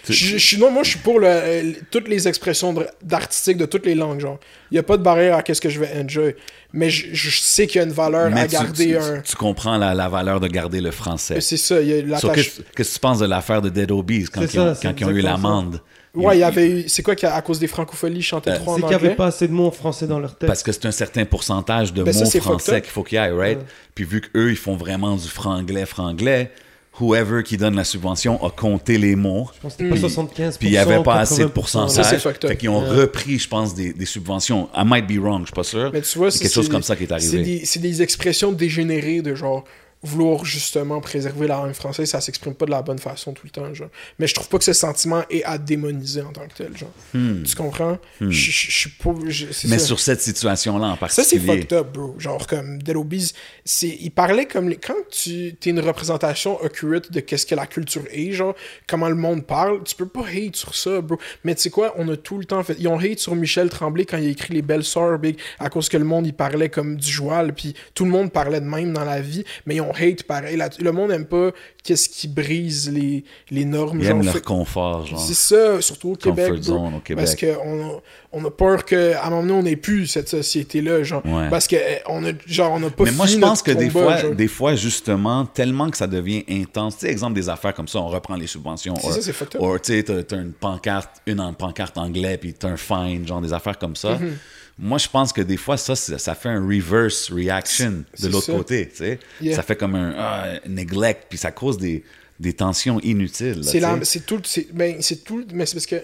Je, 0.07 0.13
je 0.13 0.37
suis, 0.37 0.57
non, 0.57 0.69
moi, 0.71 0.83
je 0.83 0.89
suis 0.91 0.99
pour 0.99 1.19
le- 1.19 1.27
euh, 1.29 1.71
toutes 1.89 2.07
les 2.09 2.27
expressions 2.27 2.75
d'artistique 3.01 3.57
de 3.57 3.65
toutes 3.65 3.85
les 3.85 3.95
langues. 3.95 4.19
genre. 4.19 4.39
Il 4.69 4.73
n'y 4.75 4.79
a 4.79 4.83
pas 4.83 4.97
de 4.97 5.03
barrière 5.03 5.37
à 5.37 5.43
qu'est-ce 5.43 5.61
que 5.61 5.69
je 5.69 5.79
vais 5.79 5.89
enjoy. 5.97 6.35
Mais 6.73 6.89
je, 6.89 7.07
je 7.13 7.39
sais 7.39 7.67
qu'il 7.67 7.79
y 7.79 7.83
a 7.83 7.87
une 7.87 7.93
valeur 7.93 8.29
mais 8.31 8.41
à 8.41 8.45
tu- 8.47 8.53
garder 8.53 8.87
tu, 8.87 8.97
un. 8.97 9.19
tu 9.21 9.35
comprends 9.35 9.77
la, 9.77 9.93
la 9.93 10.09
valeur 10.09 10.39
de 10.39 10.47
garder 10.47 10.81
le 10.81 10.91
français. 10.91 11.39
C'est 11.39 11.57
ça, 11.57 11.79
il 11.79 11.87
y 11.87 11.93
a 11.93 12.19
So, 12.19 12.27
l'attache. 12.27 12.51
Qu'est-ce 12.75 12.89
que 12.91 12.95
tu 12.95 12.99
penses 12.99 13.19
de 13.19 13.25
l'affaire 13.27 13.61
de 13.61 13.69
Dead 13.69 13.91
Obies 13.91 14.25
quand, 14.25 14.41
ils, 14.41 14.59
ont, 14.59 14.65
ça, 14.67 14.75
c'est 14.75 14.87
quand 14.87 14.99
ils 14.99 15.05
ont 15.05 15.09
eu 15.11 15.21
l'amende? 15.21 15.79
Ouais, 16.15 16.37
il 16.37 16.41
y 16.41 16.43
avait 16.43 16.69
eu. 16.69 16.83
C'est 16.89 17.01
quoi 17.01 17.15
qu'à 17.15 17.33
à 17.33 17.41
cause 17.41 17.57
des 17.59 17.65
francophonies, 17.67 18.19
ils 18.19 18.21
chantaient 18.21 18.51
Euh, 18.51 18.55
trop 18.57 18.71
en 18.71 18.75
C'est 18.75 18.81
qu'il 18.81 18.89
n'y 18.89 18.95
anglais? 18.95 19.07
avait 19.07 19.15
pas 19.15 19.27
assez 19.27 19.47
de 19.47 19.53
mots 19.53 19.67
en 19.67 19.71
français 19.71 20.05
dans 20.05 20.19
leur 20.19 20.35
tête. 20.35 20.45
Parce 20.47 20.61
que 20.61 20.71
c'est 20.71 20.85
un 20.85 20.91
certain 20.91 21.25
pourcentage 21.25 21.91
de 21.93 22.03
Ben 22.03 22.13
mots 22.13 22.25
français 22.39 22.81
qu'il 22.81 22.91
faut 22.91 23.03
qu'il 23.03 23.17
y 23.17 23.21
ait, 23.21 23.31
right? 23.31 23.59
Puis 23.95 24.03
vu 24.05 24.21
qu'eux, 24.21 24.51
ils 24.51 24.57
font 24.57 24.75
vraiment 24.75 25.15
du 25.15 25.27
franglais, 25.27 25.85
franglais, 25.87 26.51
whoever 26.99 27.41
qui 27.43 27.57
donne 27.57 27.75
la 27.75 27.83
subvention 27.83 28.43
a 28.45 28.49
compté 28.51 28.97
les 28.97 29.15
mots. 29.15 29.49
Je 29.55 29.59
pense 29.61 29.73
que 29.73 29.77
c'était 29.79 29.89
pas 29.89 29.95
Puis- 29.95 30.01
75 30.01 30.57
Puis 30.57 30.67
il 30.67 30.71
n'y 30.71 30.77
avait 30.77 31.01
pas 31.03 31.15
assez 31.15 31.43
de 31.43 31.47
80%. 31.49 31.51
pourcentage. 31.53 32.05
Ça. 32.21 32.31
Fait 32.47 32.57
qu'ils 32.57 32.69
ont 32.69 32.79
repris, 32.81 33.39
je 33.39 33.47
pense, 33.47 33.73
des, 33.73 33.93
des 33.93 34.05
subventions. 34.05 34.69
I 34.75 34.83
might 34.85 35.07
be 35.07 35.17
wrong, 35.19 35.41
je 35.41 35.45
suis 35.47 35.53
pas 35.55 35.63
sûr. 35.63 35.89
Mais 35.93 36.01
tu 36.01 36.17
vois, 36.17 36.29
c'est 36.31 36.39
quelque 36.39 36.53
chose 36.53 36.69
comme 36.69 36.83
ça 36.83 36.95
qui 36.95 37.03
est 37.03 37.07
C'est 37.07 37.13
arrivé. 37.13 37.43
des, 37.43 37.65
c'est 37.65 37.79
des 37.79 38.01
expressions 38.01 38.51
dégénérées 38.51 39.21
de 39.21 39.33
genre 39.35 39.63
vouloir 40.03 40.43
justement 40.45 40.99
préserver 41.01 41.47
la 41.47 41.55
langue 41.55 41.73
française, 41.73 42.09
ça 42.09 42.19
s'exprime 42.21 42.53
pas 42.55 42.65
de 42.65 42.71
la 42.71 42.81
bonne 42.81 42.99
façon 42.99 43.33
tout 43.33 43.45
le 43.45 43.49
temps, 43.51 43.73
genre. 43.73 43.89
Mais 44.19 44.27
je 44.27 44.33
trouve 44.33 44.49
pas 44.49 44.57
que 44.57 44.65
ce 44.65 44.73
sentiment 44.73 45.23
est 45.29 45.43
à 45.45 45.57
démoniser 45.57 46.21
en 46.21 46.31
tant 46.31 46.45
que 46.47 46.53
tel, 46.55 46.75
genre. 46.77 46.91
Tu 47.13 47.55
comprends? 47.55 47.97
Je 48.19 48.29
je- 48.29 48.51
je 48.51 48.71
suis 48.71 48.89
pas... 48.89 49.11
je- 49.27 49.45
c'est 49.51 49.67
Hmm. 49.67 49.71
Mais 49.71 49.79
ça. 49.79 49.85
sur 49.87 49.99
cette 49.99 50.21
situation-là 50.21 50.87
en 50.87 51.07
Ça, 51.07 51.23
c'est 51.23 51.37
particulier. 51.37 51.61
fucked 51.61 51.73
up, 51.73 51.87
bro. 51.93 52.15
Genre, 52.19 52.45
comme 52.47 52.81
Dead 52.83 52.95
Obies, 52.97 53.31
c'est... 53.63 53.97
Il 54.01 54.11
parlait 54.11 54.45
comme... 54.45 54.69
les- 54.69 54.75
Quand 54.77 54.93
tu 55.09 55.55
t'es 55.59 55.69
une 55.69 55.79
représentation 55.79 56.61
accurate 56.61 57.11
de 57.11 57.19
qu'est-ce 57.21 57.45
que 57.45 57.55
la 57.55 57.65
culture 57.65 58.03
est, 58.11 58.31
genre, 58.33 58.55
comment 58.87 59.07
le 59.09 59.15
monde 59.15 59.45
parle, 59.45 59.83
tu 59.83 59.95
peux 59.95 60.07
pas 60.07 60.25
hate 60.27 60.55
sur 60.57 60.75
ça, 60.75 60.99
bro. 61.01 61.17
Mais 61.45 61.55
tu 61.55 61.61
sais 61.61 61.69
quoi, 61.69 61.93
on 61.97 62.09
a 62.09 62.17
tout 62.17 62.37
le 62.37 62.45
temps 62.45 62.61
fait... 62.63 62.75
Ils 62.77 62.87
ont 62.89 62.99
hate 62.99 63.19
sur 63.19 63.35
Michel 63.35 63.69
Tremblay 63.69 64.03
quand 64.05 64.17
il 64.17 64.27
a 64.27 64.29
écrit 64.29 64.53
Les 64.53 64.61
Belles 64.61 64.83
Sœurs, 64.83 65.17
big, 65.19 65.37
à 65.59 65.69
cause 65.69 65.87
que 65.87 65.97
le 65.97 66.03
monde, 66.05 66.27
il 66.27 66.33
parlait 66.33 66.69
comme 66.69 66.97
du 66.97 67.09
joual, 67.09 67.53
puis 67.53 67.73
tout 67.95 68.03
le 68.03 68.11
monde 68.11 68.31
parlait 68.31 68.59
de 68.59 68.65
même 68.65 68.91
dans 68.91 69.05
la 69.05 69.21
vie, 69.21 69.45
mais 69.65 69.75
ils 69.75 69.81
ont 69.81 69.92
hate 69.93 70.23
pareil. 70.23 70.57
là- 70.57 70.69
le 70.79 70.91
monde 70.91 71.11
aime 71.11 71.25
pas 71.25 71.51
qu'est-ce 71.83 72.07
qui 72.09 72.27
brise 72.27 72.91
les, 72.91 73.23
les 73.51 73.65
normes, 73.65 73.99
Ils 73.99 74.05
genre. 74.05 74.17
aiment 74.17 74.25
leur 74.25 74.33
Fait- 74.35 74.41
confort, 74.43 75.05
genre. 75.05 75.19
c'est 75.19 75.33
ça, 75.33 75.81
surtout 75.81 76.11
au 76.11 76.15
Québec. 76.15 76.47
Comfort 76.49 76.63
bro. 76.75 76.85
zone 76.85 76.95
au 76.95 76.99
Québec. 76.99 77.25
Parce 77.25 77.35
qu'on 77.35 77.83
a, 77.89 78.01
on 78.31 78.45
a 78.45 78.51
peur 78.51 78.85
qu'à 78.85 79.23
un 79.25 79.29
moment 79.29 79.41
donné, 79.41 79.53
on 79.53 79.63
n'ait 79.63 79.75
plus 79.75 80.07
cette 80.07 80.29
société-là. 80.29 81.03
Genre, 81.03 81.25
Ouais. 81.25 81.49
Parce 81.49 81.67
que 81.67 81.75
eh, 81.75 82.01
a, 82.05 82.31
genre, 82.47 82.71
on 82.73 82.83
a 82.83 82.89
pas 82.89 83.03
Mais 83.05 83.11
moi, 83.11 83.25
je 83.27 83.37
pense 83.37 83.61
que 83.61 83.71
des 83.71 83.89
fois, 83.89 84.17
genre. 84.17 84.35
des 84.35 84.47
fois, 84.47 84.75
justement, 84.75 85.45
tellement 85.45 85.89
que 85.89 85.97
ça 85.97 86.07
devient 86.07 86.43
intense. 86.49 86.97
Tu 86.97 87.05
sais, 87.05 87.11
exemple 87.11 87.33
des 87.33 87.49
affaires 87.49 87.73
comme 87.73 87.87
ça, 87.87 87.99
on 87.99 88.07
reprend 88.07 88.35
les 88.35 88.47
subventions. 88.47 88.95
C'est 89.01 89.11
ça, 89.11 89.21
c'est 89.21 89.33
fucked 89.33 89.55
up. 89.55 89.61
Or, 89.61 89.79
tu 89.81 89.93
sais, 89.93 90.03
t'as 90.03 90.23
t'as 90.23 90.37
une 90.37 90.53
pancarte, 90.53 91.21
une 91.27 91.39
en 91.39 91.53
pancarte 91.53 91.97
anglais, 91.97 92.37
puis 92.37 92.53
t'as 92.53 92.69
un 92.69 92.77
fine, 92.77 93.27
genre 93.27 93.41
des 93.41 93.53
affaires 93.53 93.77
comme 93.77 93.95
ça. 93.95 94.13
Mm-hmm. 94.15 94.31
Moi, 94.79 94.97
je 94.97 95.07
pense 95.07 95.31
que 95.31 95.41
des 95.41 95.57
fois, 95.57 95.77
ça, 95.77 95.95
ça 95.95 96.17
ça 96.17 96.33
fait 96.35 96.49
un 96.49 96.65
reverse 96.65 97.31
reaction 97.31 98.03
de 98.19 98.27
l'autre 98.27 98.51
côté, 98.51 98.87
tu 98.89 98.97
sais. 98.97 99.19
Yeah. 99.39 99.55
Ça 99.55 99.61
fait 99.63 99.75
comme 99.75 99.95
un 99.95 100.13
ah, 100.17 100.45
neglect, 100.67 101.25
puis 101.29 101.37
ça 101.37 101.51
cause 101.51 101.77
des, 101.77 102.03
des 102.39 102.53
tensions 102.53 102.99
inutiles. 103.01 103.61
C'est 104.03 104.25
tout, 104.25 104.41
c'est, 104.43 104.67
ben, 104.73 104.95
tout, 105.25 105.45
mais 105.53 105.65
c'est 105.67 105.75
parce 105.75 105.85
que. 105.85 105.97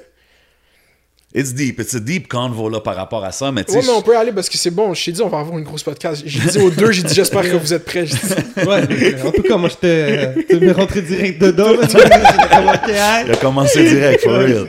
It's 1.34 1.54
deep, 1.54 1.80
it's 1.80 1.94
a 1.94 2.00
deep 2.00 2.28
convo 2.28 2.70
là 2.70 2.80
par 2.80 2.96
rapport 2.96 3.24
à 3.24 3.32
ça, 3.32 3.52
mais 3.52 3.64
tu 3.64 3.72
sais, 3.72 3.78
Ouais, 3.78 3.84
mais 3.86 3.92
on 3.92 4.02
peut 4.02 4.18
aller 4.18 4.32
parce 4.32 4.50
que 4.50 4.58
c'est 4.58 4.72
bon. 4.72 4.96
Je 4.96 5.06
t'ai 5.06 5.12
dit, 5.12 5.22
on 5.22 5.30
va 5.30 5.40
avoir 5.40 5.60
une 5.60 5.64
grosse 5.64 5.84
podcast. 5.84 6.24
J'ai 6.26 6.40
dit 6.40 6.58
aux 6.58 6.72
deux, 6.72 6.92
j'ai 6.92 7.04
dit, 7.04 7.14
j'espère 7.14 7.44
que 7.44 7.56
vous 7.56 7.72
êtes 7.72 7.86
prêts. 7.86 8.04
Dit, 8.04 8.14
Ouais, 8.58 8.82
euh, 8.90 9.28
en 9.28 9.32
tout 9.32 9.44
cas, 9.44 9.58
moi, 9.58 9.70
j'étais. 9.70 10.36
euh, 10.38 10.42
Tu 10.50 10.60
m'es 10.60 10.72
rentré 10.72 11.04
direct 11.04 11.40
dedans. 11.40 11.74
il 13.26 13.32
a 13.32 13.36
commencé 13.40 13.84
direct, 13.84 14.24
for 14.24 14.40
real. 14.40 14.68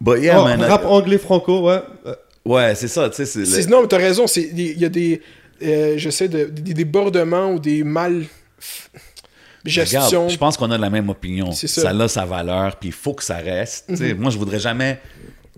But 0.00 0.20
yeah, 0.22 0.40
Oh, 0.40 0.44
man. 0.44 0.62
rap 0.62 0.84
anglais 0.84 1.18
franco, 1.18 1.62
ouais. 1.68 1.80
Ouais, 2.48 2.74
c'est 2.74 2.88
ça, 2.88 3.10
tu 3.10 3.24
sais. 3.26 3.38
le- 3.40 3.66
non, 3.70 3.82
mais 3.82 3.88
t'as 3.88 3.98
raison. 3.98 4.26
c'est- 4.26 4.50
Il 4.54 4.78
y 4.78 4.84
a 4.84 4.88
des, 4.88 5.20
euh, 5.62 5.94
je 5.98 6.10
sais, 6.10 6.28
de- 6.28 6.46
des 6.46 6.74
débordements 6.74 7.52
ou 7.52 7.58
des 7.58 7.84
mal. 7.84 8.24
gestion. 9.64 10.00
Regarde, 10.06 10.30
je 10.30 10.38
pense 10.38 10.56
qu'on 10.56 10.70
a 10.70 10.78
la 10.78 10.88
même 10.90 11.08
opinion. 11.10 11.52
Ça. 11.52 11.68
ça. 11.68 11.90
a 11.90 12.08
sa 12.08 12.24
valeur, 12.24 12.76
puis 12.76 12.88
il 12.88 12.94
faut 12.94 13.12
que 13.14 13.24
ça 13.24 13.36
reste. 13.36 13.94
Sais, 13.94 14.14
Moi, 14.14 14.30
je 14.30 14.38
voudrais 14.38 14.58
jamais 14.60 14.98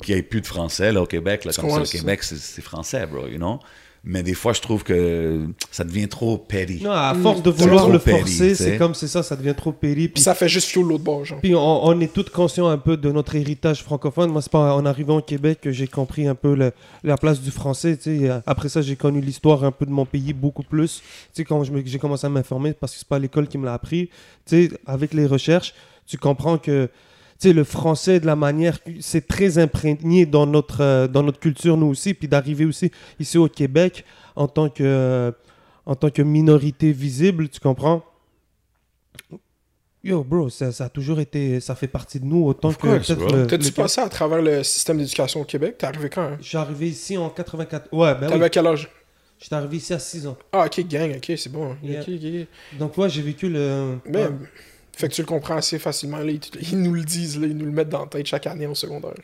qu'il 0.02 0.14
n'y 0.14 0.20
ait 0.20 0.22
plus 0.24 0.40
de 0.40 0.46
français 0.46 0.90
là, 0.92 1.02
au 1.02 1.06
Québec. 1.06 1.44
Là, 1.44 1.52
comme 1.52 1.70
ça, 1.70 1.84
c'est 1.84 1.98
Québec, 1.98 2.22
c'est 2.22 2.38
c'est 2.38 2.62
français, 2.62 3.06
bro, 3.06 3.26
you 3.28 3.36
know? 3.36 3.60
Mais 4.02 4.22
des 4.22 4.32
fois, 4.32 4.54
je 4.54 4.62
trouve 4.62 4.82
que 4.82 5.46
ça 5.70 5.84
devient 5.84 6.08
trop 6.08 6.38
petty. 6.38 6.82
Non, 6.82 6.90
à 6.92 7.14
force 7.14 7.42
de 7.42 7.52
C'est 7.52 7.64
vouloir 7.64 7.88
le 7.90 7.98
forcer, 7.98 8.54
c'est 8.54 8.78
comme 8.78 8.94
c'est 8.94 9.08
ça, 9.08 9.22
ça 9.22 9.36
devient 9.36 9.54
trop 9.54 9.72
péri. 9.72 10.08
Puis 10.08 10.14
Puis, 10.14 10.22
ça 10.22 10.34
fait 10.34 10.48
juste 10.48 10.68
fuel 10.68 10.86
l'autre 10.86 11.04
bord, 11.04 11.24
genre. 11.26 11.38
puis 11.40 11.54
on, 11.54 11.86
on 11.86 12.00
est 12.00 12.10
tous 12.10 12.24
conscients 12.30 12.68
un 12.68 12.78
peu 12.78 12.96
de 12.96 13.10
notre 13.12 13.34
héritage 13.34 13.82
francophone. 13.82 14.30
Moi, 14.30 14.40
c'est 14.40 14.50
pas 14.52 14.74
en 14.74 14.86
arrivant 14.86 15.18
au 15.18 15.22
Québec 15.22 15.58
que 15.60 15.70
j'ai 15.70 15.86
compris 15.86 16.26
un 16.26 16.34
peu 16.34 16.54
le- 16.54 16.72
la 17.04 17.18
place 17.18 17.40
du 17.42 17.50
français. 17.50 17.96
tu 17.98 18.20
sais. 18.20 18.30
Après 18.46 18.70
ça, 18.70 18.80
j'ai 18.80 18.96
connu 18.96 19.20
l'histoire 19.20 19.64
un 19.64 19.70
peu 19.72 19.84
de 19.84 19.90
mon 19.92 20.06
pays 20.06 20.32
beaucoup 20.32 20.62
plus. 20.62 21.00
Tu 21.00 21.04
sais, 21.34 21.44
quand 21.44 21.62
je 21.64 21.70
me- 21.72 21.82
j'ai 21.84 21.98
commencé 21.98 22.26
à 22.26 22.30
m'informer, 22.30 22.72
parce 22.72 22.92
que 22.94 22.98
c'est 23.00 23.08
pas 23.08 23.18
l'école 23.18 23.48
qui 23.48 23.58
me 23.58 23.66
l'a 23.66 23.74
appris, 23.74 24.08
tu 24.46 24.68
sais, 24.68 24.70
avec 24.86 25.12
les 25.12 25.26
recherches, 25.26 25.74
tu 26.06 26.16
comprends 26.16 26.56
que 26.56 26.88
sais, 27.48 27.52
le 27.52 27.64
français 27.64 28.20
de 28.20 28.26
la 28.26 28.36
manière, 28.36 28.78
c'est 29.00 29.26
très 29.26 29.58
imprégné 29.58 30.26
dans 30.26 30.46
notre, 30.46 30.80
euh, 30.82 31.08
dans 31.08 31.22
notre 31.22 31.40
culture, 31.40 31.76
nous 31.76 31.86
aussi, 31.86 32.14
puis 32.14 32.28
d'arriver 32.28 32.64
aussi 32.64 32.90
ici 33.18 33.38
au 33.38 33.48
Québec 33.48 34.04
en 34.36 34.48
tant 34.48 34.68
que, 34.68 34.82
euh, 34.84 35.32
en 35.86 35.94
tant 35.94 36.10
que 36.10 36.22
minorité 36.22 36.92
visible, 36.92 37.48
tu 37.48 37.60
comprends? 37.60 38.02
Yo, 40.02 40.24
bro, 40.24 40.48
ça, 40.48 40.72
ça 40.72 40.86
a 40.86 40.88
toujours 40.88 41.20
été, 41.20 41.60
ça 41.60 41.74
fait 41.74 41.86
partie 41.88 42.18
de 42.20 42.24
nous 42.24 42.46
autant 42.46 42.72
que 42.72 42.98
T'as-tu 43.46 43.64
le- 43.68 43.70
passé 43.74 44.00
à 44.00 44.08
travers 44.08 44.40
le 44.40 44.62
système 44.62 44.96
d'éducation 44.96 45.42
au 45.42 45.44
Québec? 45.44 45.76
T'es 45.76 45.86
arrivé 45.86 46.08
quand? 46.08 46.22
hein? 46.22 46.38
Je 46.40 46.48
suis 46.48 46.56
arrivé 46.56 46.88
ici 46.88 47.18
en 47.18 47.28
84. 47.28 47.88
Ouais, 47.92 48.14
ben 48.14 48.28
T'avais 48.28 48.44
oui. 48.44 48.50
quel 48.50 48.66
âge? 48.66 48.88
Je 49.38 49.44
suis 49.46 49.54
arrivé 49.54 49.76
ici 49.76 49.92
à 49.92 49.98
6 49.98 50.26
ans. 50.26 50.36
Ah, 50.52 50.64
ok, 50.66 50.86
gang, 50.88 51.12
ok, 51.16 51.32
c'est 51.36 51.52
bon. 51.52 51.76
Yeah. 51.82 52.02
Donc, 52.78 52.96
ouais, 52.96 53.10
j'ai 53.10 53.20
vécu 53.22 53.50
le. 53.50 53.96
Ouais. 54.06 54.28
Fait 54.96 55.08
que 55.08 55.14
tu 55.14 55.22
le 55.22 55.26
comprends 55.26 55.56
assez 55.56 55.78
facilement. 55.78 56.18
Là, 56.18 56.30
ils, 56.30 56.40
ils 56.70 56.80
nous 56.80 56.92
le 56.92 57.04
disent, 57.04 57.40
là, 57.40 57.46
ils 57.46 57.56
nous 57.56 57.66
le 57.66 57.72
mettent 57.72 57.88
dans 57.88 58.00
la 58.00 58.06
tête 58.06 58.26
chaque 58.26 58.46
année 58.46 58.66
au 58.66 58.74
secondaire. 58.74 59.14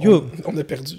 On, 0.00 0.24
on 0.44 0.56
a 0.56 0.64
perdu. 0.64 0.96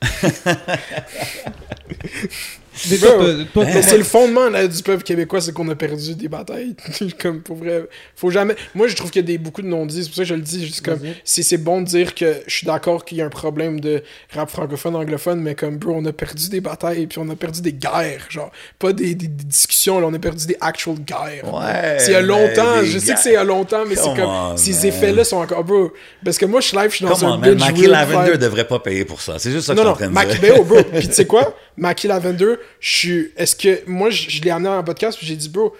c'est 2.76 3.98
le 3.98 4.04
fondement 4.04 4.48
là, 4.48 4.66
du 4.66 4.82
peuple 4.82 5.02
québécois, 5.02 5.40
c'est 5.40 5.52
qu'on 5.52 5.68
a 5.68 5.74
perdu 5.74 6.14
des 6.14 6.28
batailles. 6.28 6.74
comme 7.20 7.40
pour 7.42 7.56
vrai. 7.56 7.84
Faut 8.14 8.30
jamais. 8.30 8.54
Moi, 8.74 8.88
je 8.88 8.96
trouve 8.96 9.10
qu'il 9.10 9.22
y 9.22 9.24
a 9.24 9.26
des, 9.26 9.38
beaucoup 9.38 9.62
de 9.62 9.66
non-dits. 9.66 10.02
C'est 10.04 10.08
pour 10.08 10.16
ça 10.16 10.22
que 10.22 10.28
je 10.28 10.34
le 10.34 10.40
dis. 10.42 10.66
Juste 10.66 10.84
comme, 10.84 11.00
c'est, 11.24 11.56
bon 11.58 11.80
de 11.80 11.86
dire 11.86 12.14
que 12.14 12.34
je 12.46 12.54
suis 12.54 12.66
d'accord 12.66 13.04
qu'il 13.04 13.18
y 13.18 13.22
a 13.22 13.26
un 13.26 13.30
problème 13.30 13.80
de 13.80 14.02
rap 14.34 14.50
francophone, 14.50 14.94
anglophone, 14.96 15.40
mais 15.40 15.54
comme, 15.54 15.76
bro, 15.76 15.94
on 15.96 16.04
a 16.04 16.12
perdu 16.12 16.48
des 16.48 16.60
batailles, 16.60 17.06
puis 17.06 17.18
on 17.18 17.28
a 17.30 17.36
perdu 17.36 17.60
des 17.62 17.72
guerres. 17.72 18.26
Genre, 18.28 18.50
pas 18.78 18.92
des, 18.92 19.14
des- 19.14 19.28
des 19.28 19.44
discussions, 19.44 20.00
là, 20.00 20.06
on 20.06 20.14
a 20.14 20.18
perdu 20.18 20.46
des 20.46 20.56
actual 20.60 20.96
guerres. 20.96 21.52
Ouais, 21.52 21.96
C'est 21.98 22.10
il 22.10 22.12
y 22.12 22.16
a 22.16 22.22
longtemps. 22.22 22.82
Je 22.82 22.98
sais 22.98 23.14
que 23.14 23.20
c'est 23.20 23.30
il 23.30 23.34
y 23.34 23.36
a 23.36 23.44
longtemps, 23.44 23.84
mais 23.86 23.96
c'est 23.96 24.02
Come 24.02 24.16
comme. 24.16 24.24
on, 24.30 24.56
ces 24.56 24.72
man. 24.72 24.84
effets-là 24.86 25.24
sont 25.24 25.36
encore. 25.38 25.64
Bro, 25.64 25.92
parce 26.24 26.38
que 26.38 26.46
moi, 26.46 26.60
je 26.60 26.68
suis 26.68 26.76
live, 26.76 26.90
je 26.90 26.96
suis 26.96 27.04
dans 27.04 27.14
Comment, 27.14 27.34
un 27.34 27.38
man? 27.38 27.58
Mackie 27.58 27.82
reel 27.82 27.90
Lavender 27.90 28.38
devrait 28.38 28.66
pas 28.66 28.78
payer 28.78 29.04
pour 29.04 29.20
ça. 29.20 29.38
C'est 29.38 29.50
juste 29.50 29.66
ça 29.66 29.74
que 29.74 29.80
Non, 29.80 29.94
je 29.94 30.04
suis 30.04 30.12
non, 30.12 30.20
en 30.20 30.24
train 30.24 30.34
de 30.34 30.38
dire. 30.40 30.64
Bro. 30.64 30.76
Puis 30.98 31.08
tu 31.08 31.14
sais 31.14 31.26
quoi? 31.26 31.54
Mackie 31.76 32.08
Lavender, 32.08 32.54
je 32.80 32.96
suis. 32.96 33.32
Est-ce 33.36 33.56
que. 33.56 33.88
Moi, 33.88 34.10
je, 34.10 34.30
je 34.30 34.42
l'ai 34.42 34.50
amené 34.50 34.68
un 34.68 34.82
podcast, 34.82 35.18
puis 35.18 35.26
j'ai 35.26 35.36
dit, 35.36 35.48
bro, 35.48 35.74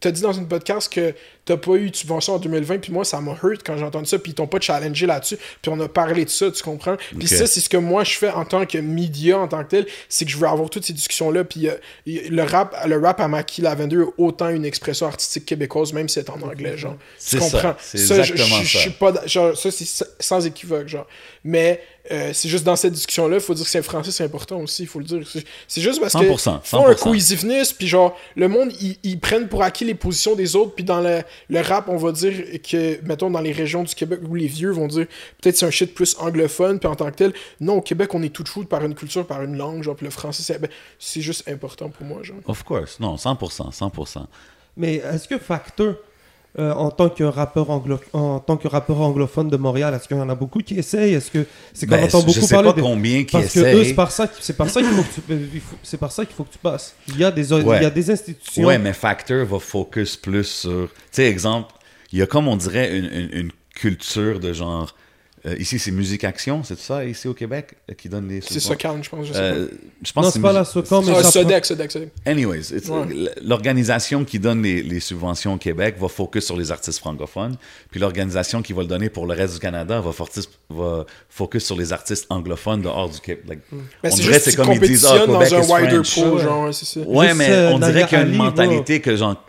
t'as 0.00 0.10
dit 0.10 0.20
dans 0.20 0.32
une 0.32 0.48
podcast 0.48 0.92
que 0.92 1.14
t'as 1.46 1.56
pas 1.56 1.72
eu 1.76 1.90
subvention 1.94 2.34
en 2.34 2.38
2020, 2.38 2.78
puis 2.78 2.92
moi, 2.92 3.04
ça 3.04 3.20
m'a 3.20 3.32
hurt 3.42 3.62
quand 3.64 3.78
j'ai 3.78 3.84
entendu 3.84 4.06
ça, 4.06 4.18
puis 4.18 4.32
ils 4.32 4.34
t'ont 4.34 4.46
pas 4.46 4.60
challengé 4.60 5.06
là-dessus, 5.06 5.38
puis 5.62 5.72
on 5.72 5.80
a 5.80 5.88
parlé 5.88 6.24
de 6.24 6.30
ça, 6.30 6.50
tu 6.50 6.62
comprends? 6.62 6.96
Puis 7.18 7.28
ça, 7.28 7.46
c'est 7.46 7.60
ce 7.60 7.68
que 7.68 7.76
moi, 7.76 8.04
je 8.04 8.18
fais 8.18 8.30
en 8.30 8.44
tant 8.44 8.66
que 8.66 8.78
média, 8.78 9.38
en 9.38 9.48
tant 9.48 9.64
que 9.64 9.70
tel, 9.70 9.86
c'est 10.08 10.24
que 10.24 10.30
je 10.30 10.36
veux 10.36 10.48
avoir 10.48 10.68
toutes 10.68 10.84
ces 10.84 10.92
discussions-là, 10.92 11.44
puis 11.44 11.68
euh, 11.68 11.74
le 12.04 12.42
rap 12.42 12.76
le 12.86 12.98
rap 12.98 13.20
à 13.20 13.28
Lavender 13.58 13.96
a 13.96 14.06
autant 14.18 14.48
une 14.48 14.64
expression 14.64 15.06
artistique 15.06 15.46
québécoise, 15.46 15.92
même 15.92 16.08
si 16.08 16.14
c'est 16.14 16.30
en 16.30 16.40
anglais, 16.42 16.76
genre. 16.76 16.96
Tu 17.24 17.38
comprends? 17.38 17.74
ça, 17.78 18.18
exactement 18.18 18.62
je, 18.62 18.64
je 18.64 18.78
suis 18.78 18.90
pas 18.90 19.12
genre 19.26 19.56
ça 19.56 19.70
c'est 19.70 20.04
sans 20.20 20.46
équivoque 20.46 20.88
genre 20.88 21.06
mais 21.44 21.82
euh, 22.10 22.30
c'est 22.32 22.48
juste 22.48 22.64
dans 22.64 22.76
cette 22.76 22.92
discussion 22.92 23.28
là 23.28 23.36
il 23.36 23.42
faut 23.42 23.54
dire 23.54 23.64
que 23.64 23.70
c'est 23.70 23.82
français 23.82 24.10
c'est 24.10 24.24
important 24.24 24.60
aussi 24.60 24.82
il 24.82 24.88
faut 24.88 24.98
le 24.98 25.04
dire 25.04 25.22
c'est 25.66 25.80
juste 25.80 26.00
parce 26.00 26.12
que 26.12 26.18
100%, 26.18 26.60
ils 26.64 26.68
font 26.68 26.86
un 26.86 26.92
100%. 26.92 26.98
cohesiveness 26.98 27.72
puis 27.72 27.88
genre 27.88 28.16
le 28.36 28.48
monde 28.48 28.72
ils, 28.80 28.96
ils 29.02 29.18
prennent 29.18 29.48
pour 29.48 29.62
acquis 29.62 29.84
les 29.84 29.94
positions 29.94 30.34
des 30.34 30.56
autres 30.56 30.74
puis 30.74 30.84
dans 30.84 31.00
le, 31.00 31.22
le 31.48 31.60
rap 31.60 31.88
on 31.88 31.96
va 31.96 32.12
dire 32.12 32.32
que 32.62 33.00
mettons 33.04 33.30
dans 33.30 33.40
les 33.40 33.52
régions 33.52 33.82
du 33.82 33.94
Québec 33.94 34.20
où 34.28 34.34
les 34.34 34.46
vieux 34.46 34.70
vont 34.70 34.88
dire 34.88 35.06
peut-être 35.40 35.56
c'est 35.56 35.66
un 35.66 35.70
shit 35.70 35.94
plus 35.94 36.16
anglophone 36.18 36.78
puis 36.78 36.88
en 36.88 36.94
tant 36.94 37.10
que 37.10 37.16
tel 37.16 37.32
non 37.60 37.74
au 37.74 37.80
Québec 37.80 38.14
on 38.14 38.22
est 38.22 38.30
tout 38.34 38.44
food 38.46 38.68
par 38.68 38.84
une 38.84 38.94
culture 38.94 39.26
par 39.26 39.42
une 39.42 39.56
langue 39.56 39.82
genre 39.82 39.96
puis 39.96 40.04
le 40.06 40.10
français 40.10 40.42
c'est 40.42 40.60
ben, 40.60 40.70
c'est 40.98 41.20
juste 41.20 41.48
important 41.48 41.88
pour 41.88 42.06
moi 42.06 42.22
genre 42.22 42.36
Of 42.46 42.62
course. 42.62 43.00
Non, 43.00 43.16
100%. 43.16 43.76
100%. 43.76 44.26
Mais 44.76 44.96
est-ce 44.96 45.26
que 45.28 45.38
Factor, 45.38 45.94
euh, 46.58 46.72
en, 46.72 46.90
tant 46.90 47.08
que 47.10 47.22
rappeur 47.24 47.68
anglo- 47.70 48.00
en 48.12 48.38
tant 48.40 48.56
que 48.56 48.66
rappeur 48.68 49.00
anglophone 49.00 49.48
de 49.50 49.56
Montréal, 49.56 49.92
est-ce 49.94 50.08
qu'il 50.08 50.16
y 50.16 50.20
en 50.20 50.28
a 50.28 50.34
beaucoup 50.34 50.60
qui 50.60 50.78
essayent? 50.78 51.14
Est-ce 51.14 51.30
que 51.30 51.44
c'est 51.74 51.86
qu'on 51.86 51.96
Ben, 51.96 52.04
entend 52.04 52.20
je 52.20 52.26
beaucoup 52.26 52.40
sais 52.40 52.54
parler 52.54 52.70
pas 52.70 52.76
de- 52.76 52.80
combien 52.82 53.24
qui 53.24 53.32
Parce 53.32 53.52
que 53.52 53.60
eux, 53.60 53.66
essayent. 53.68 53.84
c'est 53.86 53.94
par 53.94 54.10
ça, 54.10 54.26
c'est 54.40 54.56
par 54.56 54.70
ça 54.70 54.80
qu'il 54.80 54.90
faut 54.90 55.02
que 55.02 55.14
tu, 55.14 55.32
euh, 55.32 55.46
c'est 55.82 55.98
par 55.98 56.10
ça 56.12 56.24
qu'il 56.24 56.34
faut 56.34 56.44
que 56.44 56.52
tu 56.52 56.58
passes. 56.58 56.94
Il 57.08 57.18
y 57.18 57.24
a 57.24 57.30
des, 57.30 57.52
Ouais. 57.52 57.62
il 57.78 57.82
y 57.82 57.86
a 57.86 57.90
des 57.90 58.10
institutions. 58.10 58.64
Ouais, 58.64 58.78
mais 58.78 58.92
Factor 58.92 59.44
va 59.44 59.58
focus 59.58 60.16
plus 60.16 60.44
sur. 60.44 60.88
Tu 60.88 61.00
sais, 61.12 61.26
exemple, 61.26 61.74
il 62.12 62.18
y 62.18 62.22
a 62.22 62.26
comme 62.26 62.48
on 62.48 62.56
dirait 62.56 62.96
une, 62.96 63.04
une- 63.06 63.30
une 63.32 63.50
culture 63.74 64.40
de 64.40 64.52
genre. 64.52 64.94
Euh, 65.46 65.54
ici, 65.58 65.78
c'est 65.78 65.90
Musique 65.92 66.24
Action, 66.24 66.64
c'est 66.64 66.78
ça, 66.78 67.04
ici 67.04 67.28
au 67.28 67.34
Québec, 67.34 67.74
euh, 67.90 67.94
qui 67.94 68.08
donne 68.08 68.26
des. 68.28 68.40
c'est 68.40 68.76
Calme 68.76 69.02
je 69.04 69.08
pense 69.08 69.26
je 69.26 69.32
sais 69.32 69.38
Euh, 69.40 69.68
je 70.02 70.12
pense 70.12 70.24
non, 70.24 70.30
que 70.30 70.34
c'est 70.34 70.40
pas 70.42 70.52
la 70.52 70.64
Socom, 70.64 71.04
mais 71.06 71.12
pas 71.12 71.18
ah, 71.20 71.30
Sodec 71.30 71.64
Sodec 71.64 71.90
Sodec 71.92 72.10
Anyways, 72.26 72.72
Ouais. 72.88 73.06
l'organisation 73.42 74.24
qui 74.24 74.38
donne 74.38 74.62
les, 74.62 74.82
les 74.82 75.00
subventions 75.00 75.54
au 75.54 75.58
Québec 75.58 75.96
va 75.98 76.08
focus 76.08 76.44
sur 76.46 76.56
les 76.56 76.70
artistes 76.72 76.98
francophones, 76.98 77.56
puis 77.90 78.00
l'organisation 78.00 78.60
qui 78.62 78.72
va 78.72 78.82
le 78.82 78.88
donner 78.88 79.08
pour 79.08 79.26
le 79.26 79.34
reste 79.34 79.54
du 79.54 79.60
Canada 79.60 80.00
va, 80.00 80.12
fortis- 80.12 80.48
va 80.70 81.06
focus 81.28 81.64
sur 81.64 81.76
les 81.76 81.92
artistes 81.92 82.26
anglophones 82.30 82.82
dehors 82.82 83.08
du 83.08 83.20
Québec. 83.20 83.44
Like, 83.48 83.60
Mais 84.02 84.10
on 84.12 84.16
c'est 84.16 84.22
dirait 84.22 84.34
juste 84.34 84.50
c'est 84.50 84.56
comme 84.56 84.72
ils 84.72 84.80
disent, 84.80 85.06
ah, 85.06 85.18
Québec 85.26 85.50
dans 85.50 85.74
un 85.74 85.80
wider 85.82 86.00
pool, 86.14 86.40
genre, 86.42 86.74
c'est 86.74 86.84
ça. 86.86 87.00
Ouais, 87.06 87.26
Juste, 87.28 87.38
mais 87.38 87.50
euh, 87.50 87.72
on 87.72 87.78
dirait 87.78 88.06
qu'il 88.06 88.18
y 88.18 88.20
a 88.20 88.24
une 88.24 88.28
Ali, 88.30 88.36
mentalité 88.38 89.00
que 89.00 89.14
genre 89.16 89.42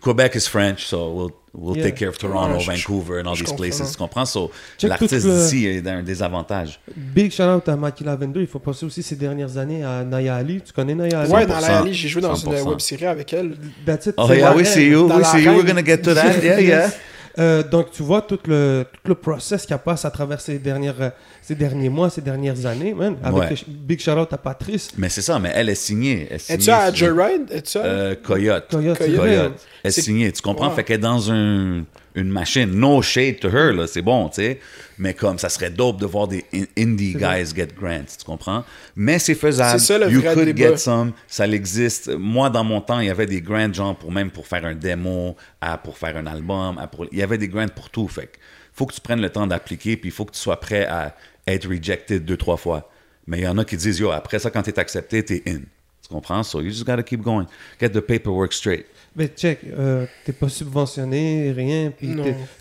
Québec 0.00 0.34
is 0.34 0.48
French, 0.48 0.86
so 0.86 1.10
we'll, 1.12 1.30
we'll 1.54 1.76
Yeah. 1.76 1.84
take 1.84 1.96
care 1.96 2.08
of 2.08 2.18
Toronto, 2.18 2.54
Ouais, 2.54 2.60
je- 2.60 2.70
Vancouver, 2.70 3.20
and 3.20 3.26
all 3.26 3.36
these 3.36 3.52
places. 3.52 3.92
Tu 3.92 3.96
comprends? 3.98 4.26
So, 4.26 4.50
l'artiste 4.82 5.26
d'ici 5.26 5.66
est 5.66 5.86
un 5.88 6.02
désavantage. 6.02 6.80
Big 6.96 7.30
shout 7.32 7.42
out 7.44 7.68
à 7.68 7.76
Mackie 7.76 8.04
Lavender. 8.04 8.40
Il 8.40 8.46
faut 8.46 8.58
penser 8.58 8.84
aussi 8.86 9.02
ces 9.02 9.16
dernières 9.16 9.56
années 9.56 9.84
à 9.84 10.04
Naya 10.04 10.36
Ali. 10.36 10.60
Tu 10.60 10.72
connais 10.72 10.94
Naya 10.94 11.20
Ali? 11.20 11.32
Ouais, 11.32 11.46
100%. 11.46 11.80
Ali, 11.82 11.94
j'ai 11.94 12.08
joué 12.08 12.22
dans 12.22 12.34
une 12.34 12.52
100%. 12.52 12.68
web 12.68 12.78
série 12.80 13.06
avec 13.06 13.32
elle. 13.32 13.56
That's 13.84 14.06
it, 14.06 14.14
Oh 14.18 14.28
yeah, 14.32 14.54
we 14.54 14.66
see 14.66 14.88
you, 14.88 15.06
we 15.06 15.24
see 15.24 15.38
you. 15.42 15.50
We're 15.52 15.56
reine. 15.62 15.66
gonna 15.66 15.82
get 15.84 15.98
to 16.02 16.14
that. 16.14 16.36
Yeah, 16.42 16.60
yeah. 16.60 16.90
Euh, 17.38 17.62
donc, 17.62 17.90
tu 17.90 18.02
vois 18.02 18.22
tout 18.22 18.38
le, 18.46 18.84
tout 18.92 19.08
le 19.08 19.14
process 19.14 19.66
qui 19.66 19.74
passe 19.84 20.04
à 20.04 20.10
travers 20.10 20.40
ces, 20.40 20.58
dernières, 20.58 21.12
ces 21.42 21.54
derniers 21.54 21.88
mois, 21.90 22.08
ces 22.08 22.22
dernières 22.22 22.64
années, 22.66 22.94
man. 22.94 23.16
Avec 23.22 23.38
Ouais. 23.38 23.50
le 23.50 23.56
ch- 23.56 23.64
big 23.68 24.00
shout 24.00 24.12
out 24.12 24.32
à 24.32 24.38
Patrice. 24.38 24.90
Mais 24.96 25.08
c'est 25.10 25.20
ça, 25.22 25.38
mais 25.38 25.50
elle 25.54 25.68
est 25.68 25.74
signée. 25.74 26.26
Elle 26.30 26.36
est 26.36 26.50
Es-tu 26.50 26.62
signée 26.64 26.72
à 26.76 26.86
sur- 26.94 27.06
Joyride? 27.08 27.46
Es-tu 27.50 27.78
à... 27.78 27.84
Euh, 27.84 28.14
Coyote. 28.22 28.66
Coyote, 28.70 28.98
Coyote. 28.98 29.20
Coyote. 29.20 29.52
Elle 29.82 29.88
est 29.88 30.00
signée, 30.00 30.32
tu 30.32 30.40
comprends? 30.42 30.70
Fait 30.70 30.82
qu'elle 30.84 30.96
est 30.96 30.98
dans 31.00 31.30
un, 31.30 31.84
une 32.16 32.30
machine. 32.30 32.70
No 32.72 33.00
shade 33.02 33.38
to 33.40 33.48
her, 33.48 33.72
là, 33.72 33.86
c'est 33.86 34.02
bon, 34.02 34.28
tu 34.28 34.36
sais. 34.42 34.60
Mais 34.98 35.14
comme 35.14 35.38
ça 35.38 35.48
serait 35.48 35.70
dope 35.70 36.00
de 36.00 36.06
voir 36.06 36.26
des 36.26 36.44
in- 36.52 36.64
indie 36.76 37.12
guys 37.14 37.52
get 37.54 37.68
grants, 37.78 38.04
tu 38.18 38.24
comprends? 38.24 38.64
Mais 38.96 39.18
c'est 39.18 39.34
faisable. 39.34 39.78
C'est 39.78 39.86
ça, 39.86 39.98
le 39.98 40.10
you 40.10 40.20
vrai 40.20 40.34
could 40.34 40.46
débat. 40.46 40.70
get 40.70 40.76
some. 40.78 41.12
Ça 41.28 41.46
existe. 41.46 42.08
Moi, 42.16 42.50
dans 42.50 42.64
mon 42.64 42.80
temps, 42.80 42.98
il 43.00 43.06
y 43.06 43.10
avait 43.10 43.26
des 43.26 43.40
grants, 43.40 43.72
genre, 43.72 43.94
pour 43.96 44.10
même 44.10 44.30
pour 44.30 44.46
faire 44.46 44.64
un 44.64 44.74
démo, 44.74 45.36
à, 45.60 45.78
pour 45.78 45.96
faire 45.98 46.16
un 46.16 46.26
album. 46.26 46.78
à 46.78 46.86
pour- 46.86 47.06
il 47.12 47.18
y 47.18 47.22
avait 47.22 47.38
des 47.38 47.48
grants 47.48 47.68
pour 47.68 47.90
tout. 47.90 48.08
Fait 48.08 48.26
que 48.26 48.38
faut 48.72 48.86
que 48.86 48.94
tu 48.94 49.00
prennes 49.00 49.20
le 49.20 49.30
temps 49.30 49.46
d'appliquer, 49.46 49.96
puis 49.96 50.08
il 50.08 50.12
faut 50.12 50.24
que 50.24 50.32
tu 50.32 50.40
sois 50.40 50.58
prêt 50.58 50.86
à 50.86 51.14
être 51.46 51.68
rejected 51.68 52.24
deux, 52.24 52.36
trois 52.36 52.56
fois. 52.56 52.90
Mais 53.26 53.38
il 53.38 53.44
y 53.44 53.48
en 53.48 53.58
a 53.58 53.64
qui 53.64 53.76
disent, 53.76 53.98
yo, 53.98 54.10
après 54.10 54.38
ça, 54.38 54.50
quand 54.50 54.62
t'es 54.62 54.78
accepté, 54.78 55.22
t'es 55.24 55.42
in. 55.46 55.58
Tu 56.02 56.08
comprends? 56.08 56.42
So 56.44 56.60
you 56.60 56.70
just 56.70 56.84
gotta 56.86 57.02
keep 57.02 57.20
going. 57.20 57.46
Get 57.80 57.90
the 57.90 58.00
paperwork 58.00 58.52
straight. 58.52 58.86
Mais 59.16 59.28
check, 59.28 59.60
euh, 59.78 60.04
t'es 60.24 60.32
pas 60.32 60.48
subventionné, 60.50 61.52
rien, 61.56 61.90
puis 61.96 62.08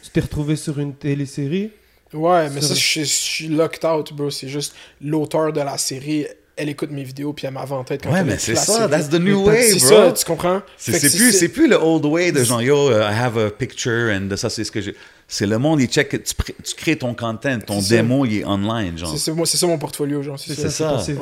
tu 0.04 0.10
t'es 0.12 0.22
retrouvé 0.22 0.56
sur 0.56 0.80
une 0.80 0.94
télésérie. 0.94 1.72
Ouais, 2.14 2.50
mais 2.50 2.62
Sur- 2.62 2.70
ça, 2.70 2.76
je 2.76 3.04
suis- 3.04 3.48
locked 3.50 3.84
out, 3.84 4.14
bro. 4.14 4.30
C'est 4.30 4.48
juste 4.48 4.74
l'auteur 5.02 5.52
de 5.52 5.60
la 5.60 5.78
série, 5.78 6.26
elle 6.56 6.70
écoute 6.70 6.92
mes 6.92 7.04
vidéos, 7.04 7.34
puis 7.34 7.46
elle 7.46 7.54
tête 7.84 8.04
quand 8.04 8.12
Ouais, 8.14 8.24
mais 8.24 8.38
c'est 8.38 8.56
ça, 8.56 8.62
série. 8.88 8.90
that's 8.90 9.10
the 9.10 9.20
new 9.20 9.46
way, 9.46 9.64
C'est 9.64 9.80
bro. 9.80 9.90
ça, 9.90 10.12
tu 10.14 10.24
comprends? 10.24 10.62
C'est 10.78 10.94
c'est 10.98 11.18
plus, 11.18 11.34
c'est 11.34 11.50
plus 11.50 11.68
le 11.68 11.76
old 11.76 12.06
way 12.06 12.32
de 12.32 12.42
genre, 12.46 12.62
yo, 12.62 12.90
uh, 12.90 13.02
I 13.02 13.14
have 13.14 13.38
a 13.38 13.50
picture 13.50 14.10
and 14.16 14.34
ça, 14.38 14.50
c'est 14.50 14.64
ce 14.64 14.72
que 14.72 14.80
j'ai. 14.80 14.96
C'est 15.28 15.48
le 15.48 15.58
monde, 15.58 15.82
il 15.82 15.88
check, 15.88 16.10
tu, 16.12 16.18
pr- 16.18 16.54
tu 16.64 16.76
crées 16.76 16.96
ton 16.96 17.14
content, 17.16 17.60
ton 17.60 17.82
C'est 17.82 17.90
ça. 17.90 17.96
démo, 17.98 18.26
il 18.26 18.38
est 18.40 18.46
online, 18.46 18.98
genre. 18.98 19.12
C'est 19.12 19.18
ça, 19.18 19.34
moi, 19.34 19.46
c'est 19.46 19.58
ça 19.58 19.68
mon 19.68 19.78
portfolio, 19.78 20.24
genre. 20.24 20.40
C'est 20.40 20.54
C'est 20.56 20.70
ça. 20.70 21.00
ça, 21.00 21.14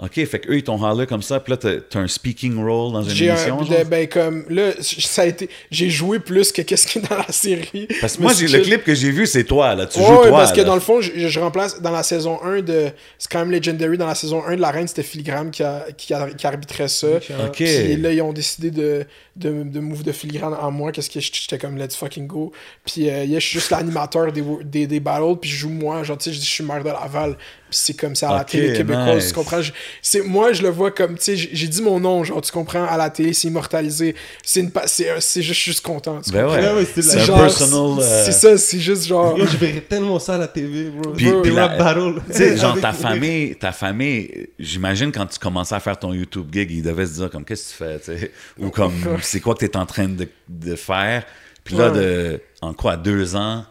Ok, 0.00 0.24
fait 0.26 0.38
qu'eux, 0.38 0.56
ils 0.56 0.62
t'ont 0.62 0.80
holler 0.80 1.06
comme 1.06 1.22
ça, 1.22 1.40
puis 1.40 1.52
là, 1.52 1.56
t'as 1.56 1.98
un 1.98 2.06
speaking 2.06 2.56
role 2.62 2.92
dans 2.92 3.02
une 3.02 3.10
J'ai 3.10 3.26
émission, 3.26 3.60
un, 3.60 3.64
genre? 3.64 3.84
ben 3.90 4.06
comme 4.08 4.44
là 4.48 4.70
ça 4.80 5.22
a 5.22 5.26
été 5.26 5.50
j'ai 5.72 5.90
joué 5.90 6.20
plus 6.20 6.52
que 6.52 6.62
qu'est-ce 6.62 6.86
qui 6.86 6.98
est 7.00 7.08
dans 7.10 7.16
la 7.16 7.32
série 7.32 7.88
Parce 8.00 8.16
que 8.16 8.22
moi, 8.22 8.32
j'ai 8.32 8.46
le 8.46 8.60
clip 8.60 8.84
que 8.84 8.94
j'ai 8.94 9.10
vu, 9.10 9.26
c'est 9.26 9.42
toi, 9.42 9.74
là. 9.74 9.86
Tu 9.86 9.98
Ouais, 9.98 10.04
joues 10.06 10.12
ouais, 10.20 10.28
toi, 10.28 10.38
parce 10.38 10.52
que 10.52 10.60
dans 10.60 10.74
le 10.74 10.80
fond, 10.80 11.00
je, 11.00 11.26
je 11.28 11.40
remplace 11.40 11.82
dans 11.82 11.90
la 11.90 12.02
saison 12.04 12.38
1 12.44 12.60
de. 12.62 12.90
C'est 13.18 13.30
quand 13.30 13.40
même 13.40 13.50
Legendary. 13.50 13.98
Dans 13.98 14.06
la 14.06 14.14
saison 14.14 14.44
1 14.46 14.54
de 14.56 14.60
La 14.60 14.70
Reine, 14.70 14.86
c'était 14.86 15.02
Filigrane 15.02 15.50
qui, 15.50 15.62
a- 15.64 15.86
qui, 15.96 16.14
a- 16.14 16.30
qui 16.30 16.46
arbitrait 16.46 16.86
ça. 16.88 17.08
Ok. 17.46 17.54
Puis 17.56 17.96
là, 17.96 18.12
ils 18.12 18.22
ont 18.22 18.32
décidé 18.32 18.70
de, 18.70 19.04
de, 19.34 19.64
de 19.64 19.80
move 19.80 20.04
de 20.04 20.12
Filigrane 20.12 20.54
en 20.54 20.70
moi. 20.70 20.92
Qu'est-ce 20.92 21.10
que 21.10 21.18
j'étais 21.20 21.58
comme 21.58 21.76
let's 21.76 21.96
fucking 21.96 22.26
go. 22.28 22.52
Puis 22.86 23.10
euh, 23.10 23.24
yeah, 23.24 23.40
je 23.40 23.46
suis 23.46 23.58
juste 23.58 23.70
l'animateur 23.70 24.30
des, 24.32 24.44
des, 24.64 24.86
des 24.86 25.00
battles. 25.00 25.38
Puis 25.40 25.50
je 25.50 25.56
joue 25.56 25.70
moi. 25.70 26.04
Genre, 26.04 26.16
tu 26.18 26.24
sais, 26.30 26.32
je 26.32 26.38
dis 26.38 26.46
je 26.46 26.50
suis 26.52 26.64
maire 26.64 26.84
de 26.84 26.88
Laval. 26.90 27.36
C'est 27.70 27.94
comme 27.94 28.14
ça 28.16 28.30
à 28.30 28.38
la 28.38 28.44
télé 28.44 28.72
québécoise. 28.76 29.16
nice. 29.16 29.28
Tu 29.28 29.34
comprends? 29.34 29.60
Je- 29.60 29.72
c'est, 30.00 30.22
moi, 30.22 30.52
je 30.52 30.62
le 30.62 30.70
vois 30.70 30.90
comme, 30.90 31.16
tu 31.18 31.24
sais, 31.24 31.36
j'ai 31.36 31.68
dit 31.68 31.82
mon 31.82 32.00
nom. 32.00 32.24
Genre, 32.24 32.40
tu 32.40 32.50
comprends? 32.50 32.84
À 32.86 32.96
la 32.96 33.10
télé, 33.10 33.32
c'est 33.32 33.48
immortalisé. 33.48 34.14
C'est, 34.42 34.60
une, 34.60 34.70
pa- 34.70 34.86
c'est, 34.86 35.04
juste, 35.14 35.34
je 35.42 35.52
suis 35.52 35.70
juste 35.72 35.84
content. 35.84 36.20
tu 36.22 36.30
Ben 36.30 36.44
comprends? 36.44 36.56
ouais. 36.56 36.66
Ouais, 36.68 36.74
ouais, 36.74 36.86
c'est 37.02 37.20
genre, 37.26 37.40
personal. 37.40 37.98
euh, 38.00 38.24
C'est 38.24 38.32
ça, 38.32 38.56
c'est 38.56 38.80
juste 38.80 39.06
genre. 39.06 39.36
Yo, 39.38 39.46
je 39.46 39.56
verrais 39.56 39.80
tellement 39.82 40.18
ça 40.18 40.36
à 40.36 40.38
la 40.38 40.48
TV, 40.48 40.90
bro. 40.90 41.12
Puis- 41.12 41.30
Bro, 41.30 41.42
puis 41.42 41.52
la- 41.52 41.68
battle. 41.68 42.14
Tu 42.28 42.32
sais, 42.36 42.56
genre 42.56 42.80
ta 42.80 42.92
famille, 42.92 43.54
ta 43.56 43.72
famille, 43.72 44.48
j'imagine 44.58 45.12
quand 45.12 45.26
tu 45.26 45.38
commençais 45.38 45.74
à 45.74 45.80
faire 45.80 45.98
ton 45.98 46.12
YouTube 46.14 46.48
gig, 46.52 46.70
ils 46.70 46.82
devaient 46.82 47.06
se 47.06 47.14
dire 47.14 47.30
comme 47.30 47.44
qu'est-ce 47.44 47.74
que 47.74 47.84
tu 47.84 47.84
fais, 47.84 47.98
tu 47.98 48.20
sais, 48.20 48.32
ou 48.58 48.70
comme 48.70 48.92
c'est 49.22 49.40
quoi 49.40 49.54
que 49.54 49.60
tu 49.60 49.66
es 49.66 49.76
en 49.76 49.84
train 49.86 50.08
de, 50.08 50.26
de 50.48 50.74
faire? 50.76 51.24
Puis 51.64 51.76
là, 51.76 51.90
Ouais. 51.92 51.98
de, 51.98 52.40
en 52.62 52.72
quoi, 52.72 52.96
deux 52.96 53.36
ans, 53.36 53.64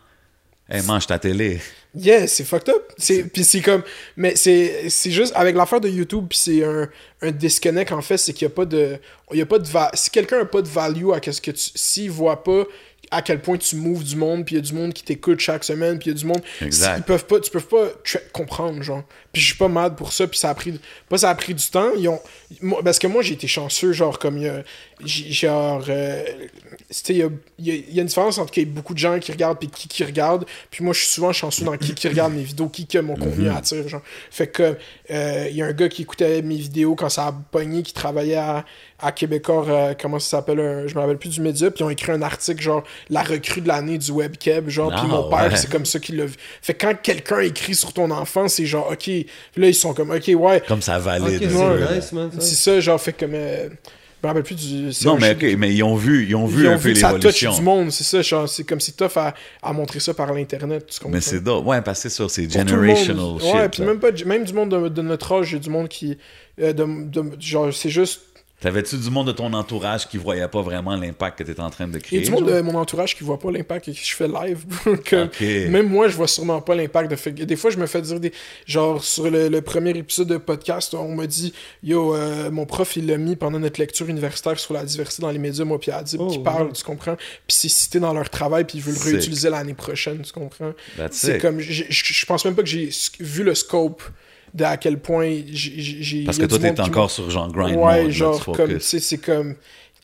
Hey, 0.69 0.81
mange 0.83 1.07
ta 1.07 1.17
télé. 1.17 1.61
Yeah, 1.97 2.27
c'est 2.27 2.43
fucked 2.43 2.69
up. 2.69 2.91
C'est, 2.97 3.23
puis 3.23 3.43
c'est 3.43 3.61
comme, 3.61 3.81
mais 4.15 4.35
c'est, 4.35 4.89
c'est 4.89 5.11
juste 5.11 5.33
avec 5.35 5.55
l'affaire 5.55 5.81
de 5.81 5.89
YouTube, 5.89 6.25
puis 6.29 6.37
c'est 6.37 6.63
un, 6.63 6.87
un 7.21 7.31
disconnect 7.31 7.91
en 7.91 8.01
fait, 8.01 8.17
c'est 8.17 8.33
qu'il 8.33 8.45
y 8.47 8.51
a 8.51 8.53
pas 8.53 8.65
de, 8.65 8.97
il 9.31 9.37
y 9.37 9.41
a 9.41 9.45
pas 9.45 9.59
de 9.59 9.67
va- 9.67 9.91
si 9.93 10.09
quelqu'un 10.09 10.41
a 10.41 10.45
pas 10.45 10.61
de 10.61 10.67
value 10.67 11.11
à 11.13 11.19
qu'est-ce 11.19 11.41
que 11.41 11.51
tu, 11.51 11.69
s'il 11.75 12.11
voit 12.11 12.43
pas 12.43 12.63
à 13.09 13.21
quel 13.21 13.41
point 13.41 13.55
tu 13.57 13.77
moves 13.77 14.03
du 14.03 14.17
monde, 14.17 14.45
puis 14.45 14.55
il 14.55 14.57
y 14.57 14.61
a 14.61 14.61
du 14.61 14.73
monde 14.73 14.91
qui 14.93 15.01
t'écoute 15.01 15.39
chaque 15.39 15.63
semaine, 15.63 15.97
puis 15.97 16.09
il 16.09 16.13
y 16.13 16.15
a 16.17 16.19
du 16.19 16.25
monde, 16.25 16.41
Exact. 16.61 16.97
ils 16.97 17.03
peuvent 17.03 17.25
pas, 17.25 17.39
tu 17.39 17.49
peux 17.49 17.61
pas 17.61 17.87
comprendre 18.33 18.83
genre. 18.83 19.01
Puis 19.31 19.41
je 19.41 19.47
suis 19.47 19.55
pas 19.55 19.69
mad 19.69 19.95
pour 19.95 20.11
ça, 20.11 20.27
puis 20.27 20.37
ça 20.37 20.49
a 20.49 20.55
pris, 20.55 20.77
pas 21.07 21.17
ça 21.17 21.29
a 21.29 21.35
pris 21.35 21.53
du 21.53 21.65
temps, 21.67 21.91
ils 21.97 22.09
ont, 22.09 22.19
moi- 22.61 22.81
parce 22.83 22.99
que 22.99 23.07
moi 23.07 23.21
j'ai 23.21 23.35
été 23.35 23.47
chanceux 23.47 23.93
genre 23.93 24.19
comme 24.19 24.37
il 24.37 24.43
y 24.43 24.49
a, 24.49 24.61
genre, 25.05 25.83
euh, 25.89 26.23
c'était 26.89 27.13
il 27.13 27.19
y 27.19 27.23
a, 27.23 27.29
y 27.59 27.71
a- 27.71 27.75
y 27.93 27.99
a 27.99 28.01
une 28.01 28.07
différence 28.07 28.37
entre 28.37 28.51
qu'il 28.51 28.63
y 28.63 28.65
ait 28.65 28.69
beaucoup 28.69 28.93
de 28.93 28.99
gens 28.99 29.19
qui 29.19 29.31
regardent 29.31 29.59
puis 29.59 29.67
qui 29.69 29.87
qui 29.87 30.03
regardent, 30.03 30.45
puis 30.71 30.83
moi 30.83 30.93
je 30.93 30.99
suis 31.01 31.09
souvent 31.09 31.31
chanceux 31.33 31.65
dans 31.65 31.77
qui 31.77 31.93
qui 31.93 32.07
regarde 32.07 32.33
mes 32.33 32.41
vidéos, 32.43 32.67
qui 32.69 32.87
que 32.87 32.97
mon 32.97 33.15
contenu 33.15 33.49
attire 33.49 33.87
genre. 33.87 34.01
Fait 34.31 34.47
que 34.47 34.75
euh, 35.11 35.47
il 35.49 35.55
y 35.55 35.61
a 35.61 35.65
un 35.65 35.73
gars 35.73 35.89
qui 35.89 36.01
écoutait 36.01 36.41
mes 36.41 36.55
vidéos 36.55 36.95
quand 36.95 37.09
ça 37.09 37.27
a 37.27 37.31
pogné, 37.31 37.83
qui 37.83 37.93
travaillait 37.93 38.35
à, 38.37 38.65
à 38.99 39.11
Québécois, 39.11 39.65
euh, 39.67 39.93
comment 39.99 40.17
ça 40.19 40.37
s'appelle, 40.37 40.59
un- 40.59 40.87
je 40.87 40.95
me 40.95 40.99
rappelle 41.01 41.17
plus 41.17 41.29
du 41.29 41.41
média, 41.41 41.69
puis 41.69 41.81
ils 41.81 41.83
ont 41.85 41.89
écrit 41.89 42.11
un 42.11 42.21
article 42.23 42.61
genre 42.61 42.83
la 43.09 43.21
recrue 43.21 43.61
de 43.61 43.67
l'année 43.67 43.97
du 43.99 44.11
webkeb, 44.11 44.69
genre, 44.69 44.89
puis 44.89 44.99
Ah, 45.03 45.07
mon 45.07 45.29
père, 45.29 45.51
ouais. 45.51 45.55
c'est 45.57 45.69
comme 45.69 45.85
ça 45.85 45.99
qu'il 45.99 46.17
l'a 46.17 46.25
vu. 46.25 46.35
Fait 46.61 46.73
que 46.73 46.85
quand 46.87 46.95
quelqu'un 47.01 47.39
écrit 47.41 47.75
sur 47.75 47.93
ton 47.93 48.09
enfant, 48.09 48.47
c'est 48.47 48.65
genre, 48.65 48.89
ok, 48.91 49.07
là 49.57 49.67
ils 49.67 49.75
sont 49.75 49.93
comme, 49.93 50.09
ok, 50.11 50.31
ouais, 50.35 50.63
Comme 50.67 50.81
ça 50.81 50.97
valide. 50.97 51.27
Ok, 51.43 51.51
un 51.51 51.55
ouais, 51.55 51.73
peu, 51.75 51.79
là. 51.79 51.87
c'est 51.89 51.95
nice, 51.97 52.11
man. 52.13 52.31
ça. 52.33 52.41
c'est 52.41 52.55
ça, 52.55 52.79
genre, 52.79 52.99
fait 52.99 53.13
comme, 53.13 53.31
euh, 53.35 53.69
me 54.27 54.33
rappelle 54.33 54.43
plus 54.43 54.55
du. 54.55 54.83
Non, 55.05 55.17
mais 55.17 55.29
shit- 55.35 55.43
ok, 55.53 55.57
mais 55.57 55.73
ils 55.73 55.83
ont 55.83 55.95
vu, 55.95 56.25
ils 56.27 56.35
ont 56.35 56.45
vu 56.45 56.63
ils 56.63 56.67
ont 56.67 56.71
un 56.73 56.77
peu 56.77 56.89
vu 56.89 56.95
ça 56.95 57.09
touche 57.13 57.23
l'évolution. 57.41 57.55
du 57.55 57.61
monde, 57.61 57.91
c'est 57.91 58.03
ça, 58.23 58.47
c'est 58.47 58.63
comme 58.63 58.79
c'est 58.79 58.95
tough 58.95 59.17
à, 59.17 59.33
à 59.63 59.73
montrer 59.73 59.99
ça 59.99 60.13
par 60.13 60.33
l'internet, 60.33 60.85
tu 60.87 60.99
comprends? 60.99 61.11
Mais 61.15 61.21
c'est 61.21 61.39
dope. 61.41 61.65
Ouais, 61.65 61.81
parce 61.81 62.03
que 62.03 62.09
c'est 62.09 62.15
sûr, 62.15 62.29
c'est 62.29 62.43
monde. 62.43 62.67
generational 62.67 63.39
shit. 63.41 63.53
Ouais, 63.53 63.69
puis 63.69 63.83
même, 63.83 63.99
pas, 63.99 64.11
même 64.25 64.43
du 64.43 64.53
monde 64.53 64.69
de, 64.69 64.87
de 64.89 65.01
notre 65.01 65.31
âge, 65.31 65.47
j'ai 65.47 65.59
du 65.59 65.69
monde 65.69 65.87
qui. 65.87 66.17
euh, 66.61 66.73
de, 66.73 66.85
de- 67.09 67.31
genre, 67.39 67.73
c'est 67.73 67.89
juste. 67.89 68.21
T'avais-tu 68.59 68.97
du 68.97 69.11
monde 69.11 69.27
de 69.27 69.33
ton 69.33 69.53
entourage 69.53 70.07
qui 70.09 70.17
voyait 70.17 70.47
pas 70.47 70.63
vraiment 70.63 70.95
l'impact 70.95 71.37
que 71.37 71.43
t'étais 71.43 71.59
en 71.61 71.69
train 71.69 71.87
de 71.87 71.93
Il 71.93 71.99
y 71.99 72.01
créer? 72.01 72.19
a 72.21 72.23
du 72.23 72.31
monde 72.31 72.47
de 72.51 72.61
mon 72.61 72.73
entourage 72.73 73.15
qui 73.15 73.23
voit 73.23 73.37
pas 73.37 73.51
l'impact 73.51 73.85
que 73.85 73.91
je 73.93 74.15
fais 74.15 74.27
live. 74.27 74.65
que. 75.05 75.67
Même 75.69 75.87
moi, 75.87 76.07
je 76.07 76.15
vois 76.15 76.27
sûrement 76.27 76.59
pas 76.59 76.73
l'impact 76.73 77.11
de 77.11 77.43
Des 77.45 77.55
fois, 77.55 77.69
je 77.69 77.77
me 77.77 77.85
fais 77.85 78.01
dire 78.01 78.19
des. 78.19 78.33
Genre, 78.65 79.03
sur 79.03 79.29
le, 79.29 79.49
le 79.49 79.61
premier 79.61 79.91
épisode 79.91 80.29
de 80.29 80.37
podcast, 80.37 80.95
on 80.95 81.13
m'a 81.13 81.27
dit 81.27 81.53
Yo, 81.83 82.15
euh, 82.15 82.49
mon 82.49 82.65
prof, 82.65 82.95
il 82.95 83.05
l'a 83.05 83.17
mis 83.17 83.35
pendant 83.35 83.59
notre 83.59 83.79
lecture 83.79 84.09
universitaire 84.09 84.57
sur 84.59 84.73
la 84.73 84.83
diversité 84.83 85.21
dans 85.21 85.29
les 85.29 85.37
médias, 85.37 85.63
moi, 85.63 85.79
puis 85.79 85.91
Adib, 85.91 86.19
Oh, 86.21 86.27
qui 86.27 86.39
parle, 86.39 86.67
ouais. 86.69 86.73
tu 86.73 86.83
comprends? 86.83 87.15
Puis 87.15 87.25
c'est 87.49 87.69
cité 87.69 87.99
dans 87.99 88.11
leur 88.13 88.31
travail, 88.31 88.63
puis 88.63 88.79
ils 88.79 88.83
veulent 88.83 88.95
le 88.95 89.11
réutiliser 89.11 89.51
l'année 89.51 89.75
prochaine, 89.75 90.23
tu 90.23 90.31
comprends? 90.33 90.73
That's 90.97 91.15
C'est 91.15 91.37
comme. 91.37 91.59
Je 91.59 91.83
je 91.89 92.25
pense 92.25 92.43
même 92.43 92.55
pas 92.55 92.63
que 92.63 92.69
j'ai 92.69 92.89
vu 93.19 93.43
le 93.43 93.53
scope 93.53 94.01
de 94.53 94.63
à 94.63 94.77
quel 94.77 94.99
point 94.99 95.41
j'ai. 95.51 96.23
Parce 96.25 96.37
que 96.37 96.45
toi, 96.45 96.59
t'es 96.59 96.73
qui 96.73 96.81
encore 96.81 97.11
sur 97.11 97.29
genre 97.29 97.51
grind 97.51 97.75
Ouais, 97.77 98.03
mode, 98.03 98.11
genre, 98.11 98.45
comme, 98.55 98.79
c'est 98.79 99.17
comme 99.17 99.55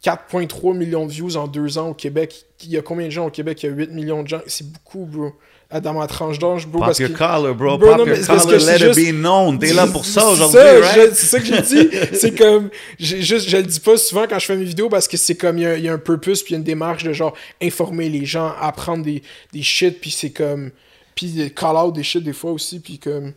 4,3 0.04 0.76
millions 0.76 1.06
de 1.06 1.12
views 1.12 1.38
en 1.38 1.48
deux 1.48 1.78
ans 1.78 1.90
au 1.90 1.94
Québec. 1.94 2.46
Il 2.64 2.72
y 2.72 2.78
a 2.78 2.82
combien 2.82 3.06
de 3.06 3.12
gens 3.12 3.28
au 3.28 3.30
Québec? 3.32 3.64
Il 3.64 3.70
y 3.70 3.70
a 3.72 3.76
8 3.76 3.92
millions 3.92 4.24
de 4.24 4.28
gens. 4.28 4.42
C'est 4.48 4.70
beaucoup, 4.72 5.06
bro. 5.06 5.34
Dans 5.82 5.94
ma 5.94 6.06
tranche 6.06 6.38
d'âge, 6.38 6.68
bro. 6.68 6.80
Pop 6.80 6.88
parce 6.90 7.00
your 7.00 7.10
que... 7.10 7.18
collar, 7.18 7.56
bro. 7.56 7.78
Bro, 7.80 7.88
Pop 7.96 7.98
non, 8.00 8.06
your 8.14 8.26
collar, 8.28 8.46
let 8.46 8.60
c'est 8.60 8.76
it 8.76 8.94
juste- 8.94 9.00
be 9.00 9.16
known. 9.16 9.58
T'es 9.58 9.74
là 9.74 9.88
pour 9.88 10.06
ça 10.06 10.28
aujourd'hui, 10.28 10.60
right? 10.60 11.16
C'est 11.16 11.26
ça 11.26 11.40
que 11.40 11.46
j'ai 11.46 11.62
dit. 11.62 11.90
c'est 12.14 12.38
comme. 12.38 12.70
Juste, 13.00 13.50
je 13.50 13.58
le 13.58 13.64
dis 13.64 13.80
pas 13.80 13.98
souvent 13.98 14.26
quand 14.30 14.38
je 14.38 14.46
fais 14.46 14.56
mes 14.56 14.66
vidéos 14.66 14.88
parce 14.90 15.08
que 15.08 15.18
c'est 15.18 15.34
comme. 15.36 15.58
Il 15.58 15.64
y, 15.64 15.66
a- 15.66 15.78
il 15.78 15.84
y 15.84 15.90
a 15.90 15.94
un 15.94 15.98
purpose 15.98 16.44
puis 16.44 16.52
il 16.52 16.54
y 16.54 16.58
a 16.58 16.60
une 16.60 16.64
démarche 16.64 17.04
de 17.06 17.14
genre 17.14 17.34
informer 17.60 18.08
les 18.10 18.24
gens, 18.26 18.54
apprendre 18.62 19.04
des, 19.04 19.24
des 19.52 19.64
shit, 19.64 20.00
puis 20.00 20.12
c'est 20.12 20.30
comme. 20.30 20.70
Puis 21.16 21.52
call 21.56 21.76
out 21.76 21.96
des 21.96 22.04
shit 22.04 22.24
des 22.24 22.34
fois 22.34 22.52
aussi, 22.52 22.80
puis 22.80 23.00
comme. 23.00 23.34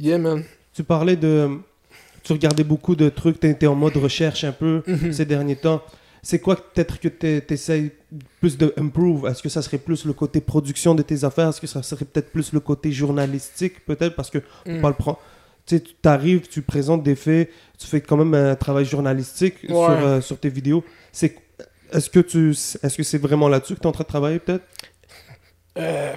Yeah, 0.00 0.18
man. 0.18 0.42
Tu 0.74 0.82
parlais 0.84 1.16
de. 1.16 1.48
Tu 2.22 2.32
regardais 2.32 2.64
beaucoup 2.64 2.94
de 2.96 3.08
trucs, 3.08 3.40
tu 3.40 3.48
étais 3.48 3.66
en 3.66 3.74
mode 3.74 3.96
recherche 3.96 4.44
un 4.44 4.52
peu 4.52 4.82
Mhm. 4.86 5.12
ces 5.12 5.24
derniers 5.24 5.56
temps. 5.56 5.82
C'est 6.22 6.38
quoi 6.38 6.54
peut-être 6.56 7.00
que 7.00 7.08
tu 7.08 7.42
essayes 7.54 7.92
plus 8.40 8.58
de 8.58 8.74
improve? 8.76 9.26
Est-ce 9.26 9.42
que 9.42 9.48
ça 9.48 9.62
serait 9.62 9.78
plus 9.78 10.04
le 10.04 10.12
côté 10.12 10.40
production 10.42 10.94
de 10.94 11.02
tes 11.02 11.24
affaires? 11.24 11.48
Est-ce 11.48 11.60
que 11.62 11.66
ça 11.66 11.82
serait 11.82 12.04
peut-être 12.04 12.30
plus 12.30 12.52
le 12.52 12.60
côté 12.60 12.92
journalistique 12.92 13.84
Peut-être? 13.86 14.14
Parce 14.16 14.28
que 14.30 14.38
on 14.66 14.78
Mm. 14.78 14.80
parle 14.82 14.94
pro- 14.96 15.18
Tu 15.66 15.80
arrives, 16.04 16.48
tu 16.48 16.62
présentes 16.62 17.02
des 17.04 17.14
faits, 17.14 17.48
tu 17.78 17.86
fais 17.86 18.00
quand 18.00 18.16
même 18.16 18.34
un 18.34 18.56
travail 18.56 18.84
journalistique 18.84 19.54
sur, 19.66 19.78
euh, 19.88 20.20
sur 20.20 20.36
tes 20.38 20.48
vidéos. 20.48 20.82
C'est 21.12 21.36
est-ce 21.92 22.10
que 22.10 22.20
tu 22.20 22.50
est-ce 22.50 22.96
que 22.96 23.02
c'est 23.02 23.18
vraiment 23.18 23.48
là-dessus 23.48 23.74
que 23.76 23.80
tu 23.80 23.84
es 23.84 23.86
en 23.86 23.92
train 23.92 24.02
de 24.04 24.08
travailler 24.08 24.38
peut-être? 24.40 24.64
Euh, 25.78 26.12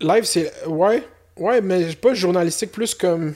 live, 0.00 0.24
c'est. 0.24 0.50
Ouais. 0.66 1.02
Ouais, 1.36 1.60
mais 1.60 1.94
pas 1.94 2.14
journalistique, 2.14 2.72
plus 2.72 2.94
comme. 2.94 3.34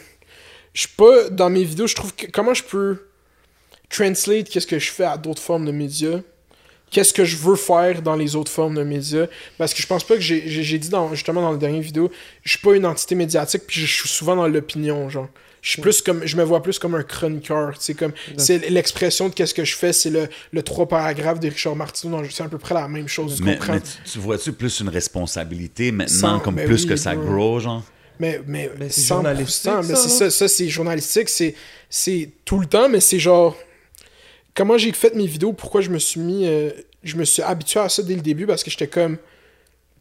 Je 0.73 0.81
suis 0.81 0.91
pas. 0.97 1.31
Dans 1.31 1.51
mes 1.51 1.65
vidéos, 1.65 1.87
je 1.87 1.95
trouve 1.95 2.15
que. 2.15 2.27
Comment 2.27 2.55
je 2.55 2.65
peux. 2.65 2.99
Translate 3.89 4.49
qu'est-ce 4.49 4.67
que 4.67 4.79
je 4.79 4.91
fais 4.91 5.05
à 5.05 5.17
d'autres 5.17 5.43
formes 5.43 5.65
de 5.65 5.73
médias? 5.73 6.21
Qu'est-ce 6.91 7.13
que 7.13 7.25
je 7.25 7.37
veux 7.37 7.57
faire 7.57 8.03
dans 8.03 8.17
les 8.17 8.37
autres 8.37 8.51
formes 8.51 8.75
de 8.75 8.83
médias? 8.83 9.27
Parce 9.59 9.75
que 9.75 9.83
je 9.83 9.87
pense 9.87 10.05
pas 10.05 10.15
que 10.15 10.21
j'ai 10.21 10.79
dit 10.79 10.89
dans, 10.89 11.15
justement 11.15 11.43
dans 11.43 11.53
la 11.53 11.57
dernière 11.57 11.83
vidéo, 11.83 12.11
je 12.43 12.51
suis 12.51 12.59
pas 12.59 12.75
une 12.75 12.87
entité 12.87 13.15
médiatique, 13.15 13.63
puis 13.67 13.81
je 13.81 13.87
suis 13.87 14.09
souvent 14.09 14.37
dans 14.37 14.47
l'opinion, 14.47 15.09
genre. 15.09 15.29
Je 15.67 15.73
suis 15.73 15.83
plus 15.83 16.01
comme. 16.01 16.25
Je 16.25 16.37
me 16.37 16.45
vois 16.45 16.63
plus 16.63 16.79
comme 16.79 16.95
un 16.95 17.03
chroniqueur. 17.03 17.75
C'est 17.81 17.95
comme. 17.95 18.13
C'est 18.37 18.71
l'expression 18.71 19.29
de 19.29 19.35
qu'est-ce 19.35 19.53
que 19.53 19.65
je 19.65 19.75
fais, 19.75 19.93
c'est 19.93 20.11
le, 20.11 20.29
le 20.53 20.63
trois 20.63 20.87
paragraphes 20.87 21.41
de 21.41 21.49
Richard 21.49 21.75
Martineau. 21.75 22.23
C'est 22.31 22.45
à 22.45 22.49
peu 22.49 22.57
près 22.57 22.73
la 22.73 22.87
même 22.87 23.09
chose. 23.09 23.35
Tu 23.39 23.43
Mais, 23.43 23.59
tu, 23.59 24.13
tu 24.13 24.19
vois-tu 24.21 24.53
plus 24.53 24.79
une 24.79 24.89
responsabilité 24.91 25.91
maintenant, 25.91 26.15
Sans- 26.37 26.39
comme 26.39 26.55
ben 26.55 26.67
plus 26.69 26.85
oui, 26.85 26.89
que 26.91 26.95
ça 26.95 27.17
bro. 27.17 27.25
grow, 27.35 27.59
genre? 27.59 27.83
Mais, 28.21 28.41
mais, 28.47 28.71
Mais 28.79 28.91
c'est 28.91 29.01
100%, 29.01 29.07
journalistique, 29.09 29.73
mais 29.89 29.95
ça, 29.97 30.09
ça, 30.09 30.31
ça 30.31 30.47
c'est 30.47 30.69
journalistique, 30.69 31.29
c'est, 31.29 31.57
c'est 31.91 32.31
tout 32.45 32.61
le 32.61 32.67
temps, 32.67 32.89
mais 32.89 33.01
c'est 33.01 33.19
genre. 33.19 33.57
Comment 34.55 34.79
j'ai 34.79 34.93
fait 34.93 35.17
mes 35.17 35.27
vidéos, 35.27 35.53
pourquoi 35.53 35.81
je 35.81 35.91
me 35.91 35.99
suis 35.99 36.21
mis. 36.21 36.47
euh, 36.47 36.71
je 37.03 37.17
me 37.17 37.25
suis 37.25 37.43
habitué 37.43 37.81
à 37.81 37.89
ça 37.89 38.05
dès 38.05 38.15
le 38.15 38.23
début 38.23 38.47
parce 38.47 38.63
que 38.63 38.71
j'étais 38.71 38.87
comme. 38.87 39.19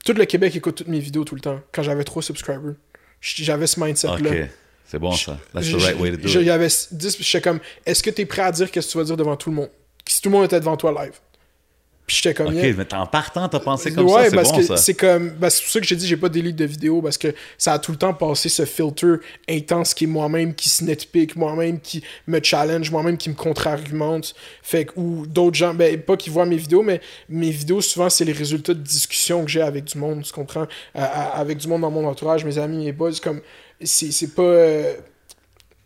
Tout 0.05 0.13
le 0.13 0.26
Québec 0.26 0.55
écoute 0.55 0.76
toutes 0.76 0.89
mes 0.89 0.99
vidéos 0.99 1.24
tout 1.24 1.34
le 1.34 1.41
temps, 1.41 1.59
quand 1.72 1.82
j'avais 1.82 2.03
trop 2.03 2.20
de 2.20 2.26
subscribers. 2.26 2.76
J'avais 3.20 3.66
ce 3.66 3.80
mindset-là. 3.80 4.30
Ok, 4.30 4.49
c'est 4.95 4.99
bon 4.99 5.11
ça. 5.11 5.37
That's 5.53 5.69
the 5.69 5.75
right 5.75 5.99
way 5.99 6.11
to 6.11 6.17
do 6.17 6.27
j- 6.29 6.39
it. 6.39 6.45
J'avais 6.45 6.67
10, 6.91 7.15
puis 7.15 7.23
j'étais 7.25 7.41
comme, 7.41 7.59
est-ce 7.85 8.01
que 8.01 8.09
t'es 8.11 8.25
prêt 8.25 8.43
à 8.43 8.51
dire 8.53 8.71
qu'est-ce 8.71 8.87
que 8.87 8.91
tu 8.93 8.97
vas 8.97 9.03
dire 9.03 9.17
devant 9.17 9.35
tout 9.35 9.49
le 9.49 9.55
monde? 9.57 9.69
Si 10.07 10.21
tout 10.21 10.29
le 10.29 10.35
monde 10.35 10.45
était 10.45 10.59
devant 10.59 10.77
toi 10.77 10.93
live. 11.03 11.13
Puis 12.07 12.17
j'étais 12.21 12.35
comme, 12.35 12.49
Ok, 12.49 12.53
yeah. 12.53 12.71
mais 12.77 12.93
en 12.93 13.07
partant, 13.07 13.49
t'as 13.49 13.59
pensé 13.59 13.91
comme 13.91 14.05
ouais, 14.05 14.25
ça, 14.25 14.29
c'est 14.29 14.35
parce 14.35 14.51
bon 14.51 14.57
que 14.59 14.63
ça. 14.63 14.77
c'est 14.77 14.93
comme. 14.93 15.29
ben, 15.31 15.49
c'est 15.49 15.63
pour 15.63 15.71
ça 15.71 15.79
que 15.79 15.87
j'ai 15.87 15.95
dit 15.95 16.05
j'ai 16.07 16.17
pas 16.17 16.29
d'élite 16.29 16.55
de 16.55 16.65
vidéo 16.65 17.01
parce 17.01 17.17
que 17.17 17.33
ça 17.57 17.73
a 17.73 17.79
tout 17.79 17.91
le 17.91 17.97
temps 17.97 18.13
passé 18.13 18.47
ce 18.47 18.63
filter 18.63 19.15
intense 19.49 19.95
qui 19.95 20.03
est 20.03 20.07
moi-même, 20.07 20.53
qui 20.53 20.69
se 20.69 20.83
netpick, 20.83 21.35
moi-même 21.35 21.79
qui 21.79 22.03
me 22.27 22.39
challenge, 22.43 22.91
moi-même 22.91 23.17
qui 23.17 23.29
me 23.31 23.33
contre-argumente. 23.33 24.35
Fait 24.61 24.85
que, 24.85 24.91
ou 24.97 25.25
d'autres 25.25 25.55
gens, 25.57 25.73
ben 25.73 25.99
pas 25.99 26.15
qui 26.15 26.29
voient 26.29 26.45
mes 26.45 26.57
vidéos, 26.57 26.83
mais 26.83 27.01
mes 27.27 27.49
vidéos 27.49 27.81
souvent 27.81 28.11
c'est 28.11 28.23
les 28.25 28.33
résultats 28.33 28.75
de 28.75 28.81
discussions 28.83 29.43
que 29.43 29.49
j'ai 29.49 29.61
avec 29.63 29.85
du 29.85 29.97
monde, 29.97 30.21
tu 30.21 30.31
comprends? 30.31 30.67
Euh, 30.95 30.99
euh, 30.99 31.05
avec 31.33 31.57
du 31.57 31.67
monde 31.67 31.81
dans 31.81 31.89
mon 31.91 32.05
entourage, 32.07 32.45
mes 32.45 32.59
amis, 32.59 32.85
mes 32.85 32.91
boys, 32.91 33.13
comme. 33.19 33.41
C'est 33.82 34.11
c'est 34.11 34.34
pas. 34.34 34.41
euh, 34.43 34.93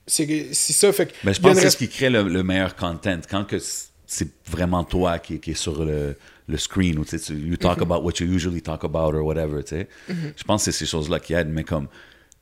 c'est 0.07 0.49
c'est 0.53 0.73
ça, 0.73 0.91
fait 0.91 1.07
que. 1.07 1.13
Mais 1.23 1.33
je 1.33 1.41
pense 1.41 1.55
que 1.55 1.61
c'est 1.61 1.69
ce 1.69 1.77
qui 1.77 1.89
crée 1.89 2.09
le, 2.09 2.23
le 2.23 2.43
meilleur 2.43 2.75
content. 2.75 3.19
Quand 3.29 3.45
que 3.45 3.57
c'est 4.05 4.27
vraiment 4.49 4.83
toi 4.83 5.19
qui, 5.19 5.39
qui 5.39 5.51
est 5.51 5.55
sur 5.55 5.83
le, 5.85 6.15
le 6.47 6.57
screen 6.57 6.97
ou 6.97 7.05
tu 7.05 7.17
sais, 7.19 7.33
you 7.33 7.57
talk 7.57 7.77
Mm-hmm. 7.77 7.83
about 7.83 8.03
what 8.03 8.13
you 8.19 8.25
usually 8.25 8.61
talk 8.61 8.83
about 8.83 9.13
or 9.15 9.23
whatever, 9.23 9.63
tu 9.63 9.75
sais. 9.75 9.87
Je 10.07 10.43
pense 10.43 10.65
que 10.65 10.71
c'est 10.71 10.79
ces 10.79 10.89
choses-là 10.89 11.19
qui 11.19 11.33
aident, 11.33 11.51
mais 11.51 11.63
comme, 11.63 11.87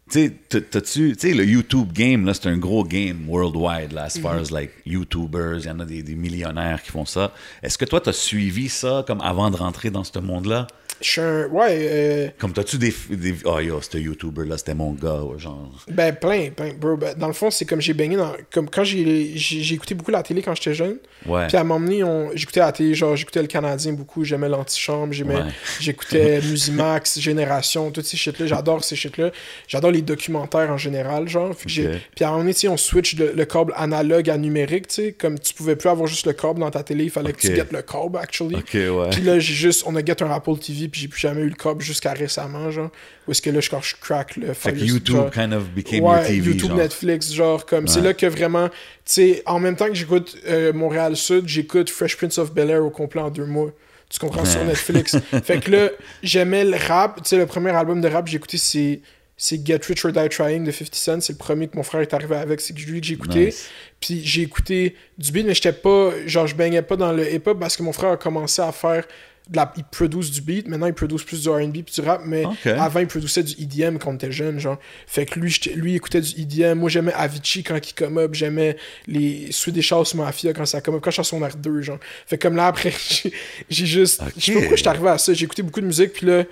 tu 0.09 0.19
sais, 0.27 0.33
t'as- 0.47 0.61
t'as-tu, 0.61 1.17
tu 1.17 1.27
sais, 1.27 1.33
le 1.33 1.43
YouTube 1.43 1.91
game, 1.91 2.25
là, 2.25 2.33
c'est 2.33 2.47
un 2.47 2.57
gros 2.57 2.85
game 2.85 3.27
worldwide, 3.27 3.91
là, 3.91 4.03
as 4.03 4.17
far 4.17 4.35
Mm-hmm. 4.37 4.41
as, 4.47 4.51
like, 4.51 4.71
YouTubers, 4.85 5.57
il 5.59 5.65
y 5.65 5.69
en 5.69 5.79
a 5.81 5.85
des, 5.85 6.03
des 6.03 6.15
millionnaires 6.15 6.81
qui 6.81 6.91
font 6.91 7.03
ça. 7.05 7.33
Est-ce 7.61 7.77
que 7.77 7.83
toi, 7.83 7.99
t'as 7.99 8.13
suivi 8.13 8.69
ça, 8.69 9.03
comme, 9.05 9.19
avant 9.19 9.49
de 9.51 9.57
rentrer 9.57 9.89
dans 9.89 10.05
ce 10.05 10.17
monde-là? 10.19 10.67
Je 11.01 11.09
suis 11.09 11.21
un. 11.21 11.47
Ouais, 11.47 11.67
euh, 11.71 12.27
Comme, 12.39 12.53
t'as-tu 12.53 12.77
des, 12.77 12.93
des, 13.09 13.35
oh, 13.45 13.59
yo, 13.59 13.79
ce 13.81 13.97
YouTuber-là, 13.97 14.57
c'était 14.57 14.73
mon 14.73 14.91
gars, 14.93 15.21
genre... 15.37 15.71
Ben, 15.89 16.13
plein, 16.15 16.49
plein, 16.49 16.71
bro. 16.73 16.97
Ben, 16.97 17.13
dans 17.17 17.27
le 17.27 17.33
fond, 17.33 17.51
c'est 17.51 17.65
comme 17.65 17.81
j'ai 17.81 17.93
baigné 17.93 18.15
dans. 18.17 18.33
Comme 18.51 18.69
quand 18.69 18.83
j'ai 18.83 19.35
écouté 19.73 19.93
beaucoup 19.95 20.11
la 20.11 20.23
télé 20.23 20.41
quand 20.41 20.55
j'étais 20.55 20.73
jeune. 20.73 20.97
Ouais. 21.25 21.47
Puis 21.47 21.57
à 21.57 21.61
un 21.61 21.63
moment 21.63 21.85
donné, 21.85 22.03
on- 22.03 22.31
j'écoutais 22.35 22.59
la 22.61 22.71
télé, 22.71 22.93
genre, 22.95 23.15
j'écoutais 23.15 23.41
le 23.41 23.47
Canadien 23.47 23.93
beaucoup, 23.93 24.23
j'aimais 24.23 24.49
l'antichambre, 24.49 25.13
Ouais. 25.25 25.43
j'écoutais 25.79 26.41
Musimax, 26.49 27.19
Génération, 27.19 27.91
toutes 27.91 28.05
ces 28.05 28.17
shit-là. 28.17 28.45
J'adore 28.47 28.83
ces 28.83 28.95
shit-là. 28.95 29.31
J'adore 29.67 29.91
les 29.91 30.01
documentaires 30.01 30.69
en 30.71 30.77
général, 30.77 31.27
genre. 31.27 31.49
Ok. 31.51 31.57
Puis 31.65 31.83
à 32.21 32.27
un 32.27 32.31
moment 32.31 32.39
donné, 32.43 32.53
tu 32.53 32.61
sais, 32.61 32.67
on 32.67 32.77
switch 32.77 33.15
le, 33.17 33.33
le 33.33 33.45
câble 33.45 33.73
analogue 33.75 34.29
à 34.29 34.37
numérique, 34.37 34.87
tu 34.87 34.95
sais. 34.95 35.11
Comme 35.13 35.37
tu 35.39 35.53
pouvais 35.53 35.75
plus 35.75 35.89
avoir 35.89 36.07
juste 36.07 36.25
le 36.25 36.33
câble 36.33 36.59
dans 36.59 36.71
ta 36.71 36.83
télé, 36.83 37.05
il 37.05 37.09
fallait 37.09 37.33
que 37.33 37.39
tu 37.41 37.49
guettes 37.53 37.71
le 37.71 37.81
câble, 37.81 38.17
actually. 38.17 38.55
Ouais. 38.55 39.09
Puis 39.11 39.21
là, 39.21 39.39
j'ai 39.39 39.53
juste, 39.53 39.83
on 39.85 39.95
a 39.95 40.03
get 40.03 40.21
un 40.23 40.31
Apple 40.31 40.57
TV, 40.57 40.86
puis 40.87 41.01
j'ai 41.01 41.07
plus 41.07 41.19
jamais 41.19 41.41
eu 41.41 41.49
le 41.49 41.55
câble 41.55 41.81
jusqu'à 41.81 42.13
récemment, 42.13 42.69
genre. 42.71 42.89
Où 43.27 43.31
est-ce 43.31 43.41
que 43.41 43.49
là, 43.49 43.59
je, 43.59 43.69
quand 43.69 43.81
je 43.81 43.95
crack 43.99 44.35
le 44.37 44.53
Fait 44.53 44.73
que 44.73 44.77
YouTube 44.79 45.15
genre- 45.15 45.31
kind 45.31 45.53
of 45.53 45.69
became 45.69 46.03
ouais, 46.03 46.17
your 46.17 46.25
TV, 46.25 46.51
YouTube, 46.51 46.69
genre. 46.69 46.77
Netflix, 46.77 47.33
genre, 47.33 47.65
comme, 47.65 47.87
c'est 47.87 48.01
là 48.01 48.13
que 48.13 48.25
vraiment, 48.25 48.69
tu 48.69 48.75
sais, 49.05 49.43
en 49.45 49.59
même 49.59 49.75
temps 49.75 49.87
que 49.87 49.93
j'écoute 49.95 50.37
euh, 50.47 50.73
Montréal 50.73 51.15
Sud, 51.15 51.47
j'écoute 51.47 51.89
Fresh 51.89 52.17
Prince 52.17 52.37
of 52.37 52.53
Bel-Air 52.53 52.83
au 52.83 52.89
complet 52.89 53.21
en 53.21 53.29
deux 53.29 53.45
mois. 53.45 53.71
Tu 54.09 54.19
comprends 54.19 54.45
sur 54.45 54.61
Ouais. 54.61 54.67
Netflix. 54.67 55.17
fait 55.43 55.59
que 55.59 55.69
là, 55.69 55.89
j'aimais 56.23 56.63
le 56.63 56.77
rap. 56.77 57.17
Tu 57.23 57.29
sais, 57.29 57.37
le 57.37 57.45
premier 57.45 57.71
album 57.71 57.99
de 57.99 58.07
rap 58.07 58.23
que 58.25 58.31
j'ai 58.31 58.37
écouté, 58.37 58.57
c'est 58.57 59.01
c'est 59.39 59.63
Get 59.63 59.81
Rich 59.87 60.03
or 60.03 60.11
Die 60.13 60.29
Trying 60.29 60.63
de 60.63 60.71
50 60.71 60.95
Cent. 60.95 61.21
C'est 61.21 61.33
le 61.33 61.37
premier 61.37 61.67
que 61.67 61.75
mon 61.77 61.83
frère 61.83 62.01
est 62.01 62.11
arrivé 62.13 62.35
avec. 62.37 62.59
C'est 62.61 62.73
lui 62.73 63.01
que 63.01 63.05
j'ai 63.05 63.13
écouté. 63.15 63.47
Nice. 63.47 63.67
Puis 63.99 64.21
j'ai 64.25 64.41
écouté 64.43 64.95
du 65.17 65.31
beat, 65.31 65.45
mais 65.45 65.53
j'étais 65.53 65.73
pas. 65.73 66.11
Genre, 66.25 66.47
je 66.47 66.55
baignais 66.55 66.81
pas 66.81 66.95
dans 66.95 67.11
le 67.11 67.31
hip-hop 67.31 67.59
parce 67.59 67.75
que 67.77 67.83
mon 67.83 67.91
frère 67.91 68.11
a 68.13 68.17
commencé 68.17 68.61
à 68.63 68.71
faire. 68.71 69.05
La, 69.53 69.71
il 69.77 69.83
produce 69.83 70.31
du 70.31 70.41
beat, 70.41 70.67
maintenant 70.67 70.87
il 70.87 70.93
produce 70.93 71.23
plus 71.23 71.43
du 71.43 71.49
RB 71.49 71.71
puis 71.71 71.93
du 71.93 72.01
rap, 72.01 72.21
mais 72.25 72.43
avant 72.65 72.99
il 72.99 73.07
produisait 73.07 73.43
du 73.43 73.53
EDM 73.61 73.97
quand 73.97 74.11
on 74.11 74.15
était 74.15 74.31
jeune, 74.31 74.59
genre. 74.59 74.77
Fait 75.05 75.25
que 75.25 75.39
lui, 75.39 75.55
lui 75.75 75.93
il 75.93 75.95
écoutait 75.95 76.21
du 76.21 76.41
EDM. 76.41 76.79
Moi 76.79 76.89
j'aimais 76.89 77.13
Avicii 77.13 77.63
quand 77.63 77.77
il 77.77 77.93
come 77.93 78.17
up, 78.17 78.33
j'aimais 78.33 78.77
les 79.07 79.51
Swedish 79.51 79.91
House 79.91 80.13
Mafia 80.13 80.53
quand 80.53 80.65
ça 80.65 80.81
come 80.81 80.95
up, 80.95 81.01
quand 81.03 81.11
je 81.11 81.21
suis 81.21 81.25
secondaire 81.25 81.55
2, 81.55 81.81
genre. 81.81 81.99
Fait 82.25 82.37
que 82.37 82.47
comme 82.47 82.55
là 82.55 82.67
après, 82.67 82.93
j'ai 83.69 83.85
juste. 83.85 84.21
Je 84.37 84.45
sais 84.45 84.53
pas 84.53 84.59
pourquoi 84.59 84.77
j'étais 84.77 84.89
arrivé 84.89 85.09
à 85.09 85.17
ça. 85.17 85.33
J'ai 85.33 85.45
écouté 85.45 85.63
beaucoup 85.63 85.81
de 85.81 85.87
musique, 85.87 86.13
puis 86.13 86.27
là. 86.27 86.43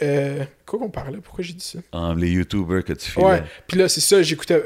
Euh, 0.00 0.44
quoi 0.64 0.78
qu'on 0.78 0.90
parlait? 0.90 1.18
Pourquoi 1.18 1.42
j'ai 1.42 1.54
dit 1.54 1.64
ça? 1.64 1.80
Ah, 1.92 2.14
les 2.16 2.30
YouTubers 2.30 2.84
que 2.84 2.92
tu 2.92 3.10
fais. 3.10 3.20
Ouais, 3.20 3.42
puis 3.66 3.78
là 3.78 3.88
c'est 3.88 4.00
ça, 4.00 4.22
j'écoutais. 4.22 4.62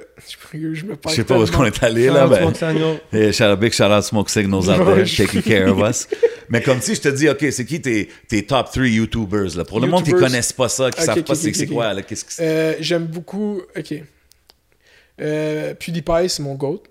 Je 0.53 0.85
me 0.85 0.95
Je 1.09 1.11
sais 1.15 1.25
pas 1.25 1.39
où 1.39 1.43
est-ce 1.43 1.53
qu'on 1.53 1.65
est 1.65 1.83
allé 1.83 2.09
là, 2.09 2.27
Shout 2.27 2.27
out 2.27 2.31
ben. 2.31 2.55
Smoke 2.55 2.57
Signal. 2.57 3.01
Hey, 3.13 3.33
shout 3.33 3.45
out, 3.45 3.61
big 3.61 3.73
shout 3.73 3.85
out 3.85 4.05
Smoke 4.05 4.29
Signals 4.31 4.69
out 4.69 4.85
there, 4.85 5.05
taking 5.07 5.43
care 5.43 5.69
of 5.69 5.79
us. 5.89 6.07
Mais 6.51 6.61
comme 6.61 6.83
si 6.83 6.95
je 6.95 7.01
te 7.01 7.09
dis, 7.09 7.31
OK, 7.31 7.47
c'est 7.51 7.65
qui 7.65 7.81
tes, 7.81 8.11
tes 8.29 8.45
top 8.45 8.71
3 8.71 8.87
YouTubers? 8.87 9.57
Là? 9.57 9.65
Pour 9.65 9.81
le 9.81 9.87
monde 9.87 10.05
qui 10.05 10.13
connaissent 10.13 10.53
pas 10.53 10.69
ça, 10.69 10.91
qui 10.91 11.03
savent 11.03 11.17
ok, 11.19 11.27
pas 11.27 11.35
c'est 11.35 11.49
ok, 11.49 11.57
c'est 11.57 11.67
quoi, 11.67 11.95
là, 11.95 12.03
qu'est-ce 12.03 12.25
que 12.27 12.33
c'est? 12.33 12.47
Euh, 12.47 12.75
J'aime 12.81 13.07
beaucoup. 13.07 13.63
Ok. 13.75 13.95
Euh, 15.21 15.75
PewDiePie, 15.75 16.29
c'est 16.29 16.43
mon 16.43 16.55
GOAT. 16.57 16.83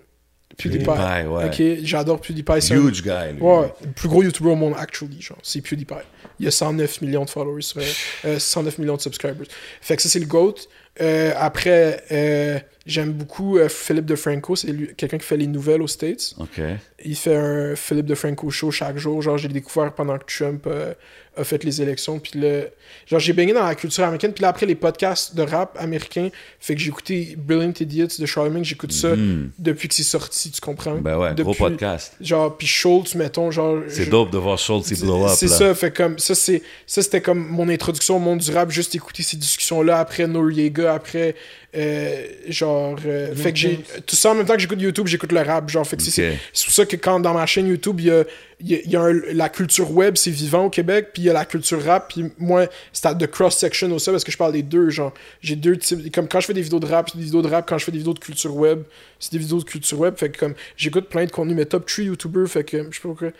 PewDiePie. 0.68 0.84
PewDiePie, 0.84 1.26
ouais. 1.28 1.44
Ok, 1.78 1.84
j'adore 1.84 2.20
PewDiePie. 2.20 2.60
c'est 2.62 2.74
un- 2.74 2.78
Huge 2.88 3.02
guy, 3.02 3.32
lui. 3.34 3.40
Ouais, 3.42 3.72
le 3.84 3.92
plus 3.92 4.08
gros 4.08 4.22
YouTuber 4.22 4.50
au 4.50 4.56
monde, 4.56 4.74
actually, 4.78 5.20
genre, 5.20 5.38
c'est 5.42 5.60
PewDiePie. 5.60 5.94
Il 6.40 6.44
y 6.44 6.48
a 6.48 6.50
109 6.50 7.00
millions 7.02 7.24
de 7.24 7.30
followers, 7.30 7.62
sur, 7.62 7.80
euh, 8.24 8.38
109 8.38 8.78
millions 8.78 8.96
de 8.96 9.00
subscribers. 9.00 9.46
Fait 9.80 9.96
que 9.96 10.02
ça, 10.02 10.08
c'est 10.08 10.18
le 10.18 10.26
GOAT. 10.26 10.54
Euh, 11.00 11.32
après, 11.36 12.02
euh, 12.12 12.58
j'aime 12.86 13.12
beaucoup 13.12 13.58
euh, 13.58 13.68
Philippe 13.68 14.06
DeFranco, 14.06 14.56
c'est 14.56 14.94
quelqu'un 14.96 15.18
qui 15.18 15.26
fait 15.26 15.36
les 15.36 15.46
nouvelles 15.46 15.82
aux 15.82 15.88
States. 15.88 16.34
OK. 16.38 16.60
Il 17.04 17.16
fait 17.16 17.36
un 17.36 17.74
Philippe 17.76 18.06
DeFranco 18.06 18.50
show 18.50 18.70
chaque 18.70 18.96
jour. 18.98 19.22
Genre, 19.22 19.38
j'ai 19.38 19.48
découvert 19.48 19.92
pendant 19.92 20.18
que 20.18 20.24
Trump 20.26 20.64
euh, 20.66 20.94
a 21.36 21.42
fait 21.44 21.64
les 21.64 21.82
élections. 21.82 22.18
Puis 22.20 22.38
là, 22.40 22.60
genre, 23.06 23.18
j'ai 23.18 23.32
baigné 23.32 23.52
dans 23.52 23.64
la 23.64 23.74
culture 23.74 24.04
américaine. 24.04 24.32
Puis 24.32 24.42
là, 24.42 24.48
après, 24.48 24.66
les 24.66 24.74
podcasts 24.76 25.34
de 25.34 25.42
rap 25.42 25.76
américain, 25.80 26.28
fait 26.60 26.74
que 26.74 26.80
j'ai 26.80 26.88
écouté 26.88 27.34
Brilliant 27.36 27.72
Idiots 27.80 28.06
de 28.18 28.26
Charlemagne. 28.26 28.62
J'écoute 28.64 28.92
ça 28.92 29.16
Mhm. 29.16 29.50
depuis 29.58 29.88
que 29.88 29.94
c'est 29.94 30.02
sorti, 30.04 30.50
tu 30.52 30.60
comprends? 30.60 30.96
Ben 30.98 31.18
ouais, 31.18 31.34
gros 31.36 31.54
podcast. 31.54 32.14
Genre, 32.20 32.56
puis 32.56 32.66
Schultz, 32.68 33.14
mettons, 33.16 33.50
genre... 33.50 33.82
C'est 33.88 34.04
je- 34.04 34.10
dope 34.10 34.30
de 34.30 34.38
voir 34.38 34.58
Schultz 34.58 34.90
il 34.92 35.00
blow 35.00 35.24
up. 35.26 35.32
c'est 35.36 35.48
ça, 35.48 35.74
fait 35.74 35.90
comme 35.92 36.18
ça 36.18 36.34
c'est 36.36 36.62
ça 36.86 37.02
c'était 37.02 37.20
comme 37.20 37.46
mon 37.48 37.68
introduction 37.68 38.16
au 38.16 38.20
monde 38.20 38.38
du 38.38 38.50
rap, 38.52 38.70
juste 38.70 38.94
écouter 38.94 39.22
ces 39.22 39.36
discussions 39.36 39.82
là 39.82 39.98
après 39.98 40.26
Noriega, 40.26 40.94
après 40.94 41.34
euh, 41.74 42.26
genre 42.48 42.96
euh, 43.06 43.34
fait 43.34 43.52
que 43.52 43.58
j'ai 43.58 43.80
tout 44.06 44.14
ça 44.16 44.30
en 44.30 44.34
même 44.34 44.44
temps 44.46 44.54
que 44.54 44.60
j'écoute 44.60 44.80
YouTube, 44.80 45.06
j'écoute 45.06 45.32
le 45.32 45.40
rap, 45.40 45.68
genre 45.70 45.86
fait 45.86 45.96
que 45.96 46.02
c'est- 46.02 46.64
pour 46.64 46.74
ça 46.74 46.84
que 46.84 46.96
quand 46.96 47.18
dans 47.20 47.32
ma 47.32 47.46
chaîne 47.46 47.66
YouTube, 47.66 48.00
il 48.00 48.06
y 48.06 48.10
a, 48.10 48.24
il 48.60 48.70
y 48.70 48.74
a- 48.74 48.80
il 48.84 48.90
y 48.90 48.96
a 48.96 49.00
un- 49.02 49.20
la 49.32 49.48
culture 49.48 49.90
web, 49.90 50.16
c'est 50.16 50.30
vivant 50.30 50.66
au 50.66 50.70
Québec, 50.70 51.08
puis 51.14 51.22
il 51.22 51.26
y 51.26 51.30
a 51.30 51.32
la 51.32 51.44
culture 51.46 51.82
rap, 51.82 52.12
puis 52.12 52.26
moi 52.38 52.66
c'est 52.92 53.06
à 53.06 53.14
de 53.14 53.26
cross 53.26 53.56
section 53.56 53.90
aussi 53.92 54.10
parce 54.10 54.22
que 54.24 54.30
je 54.32 54.36
parle 54.36 54.52
des 54.52 54.62
deux 54.62 54.90
genre, 54.90 55.14
j'ai 55.40 55.56
deux 55.56 55.76
types 55.78 56.14
comme 56.14 56.28
quand 56.28 56.40
je 56.40 56.46
fais 56.46 56.54
des 56.54 56.62
vidéos 56.62 56.80
de 56.80 56.86
rap, 56.86 57.08
c'est 57.10 57.18
des 57.18 57.24
vidéos 57.24 57.42
de 57.42 57.48
rap, 57.48 57.66
quand 57.68 57.78
je 57.78 57.84
fais 57.86 57.92
des 57.92 57.98
vidéos 57.98 58.14
de 58.14 58.18
culture 58.20 58.54
web, 58.54 58.82
c'est 59.18 59.32
des 59.32 59.38
vidéos 59.38 59.58
de 59.58 59.64
culture 59.64 59.98
web, 59.98 60.14
fait 60.16 60.28
que 60.30 60.38
comme 60.38 60.54
j'écoute 60.76 61.08
plein 61.08 61.24
de 61.24 61.30
contenu 61.30 61.54
mes 61.54 61.64
top 61.66 61.86
3 61.86 62.04
YouTubers, 62.04 62.48
fait 62.48 62.64
que 62.64 62.78
je 62.78 62.82
sais 62.96 63.00
pas 63.02 63.08
pourquoi 63.08 63.30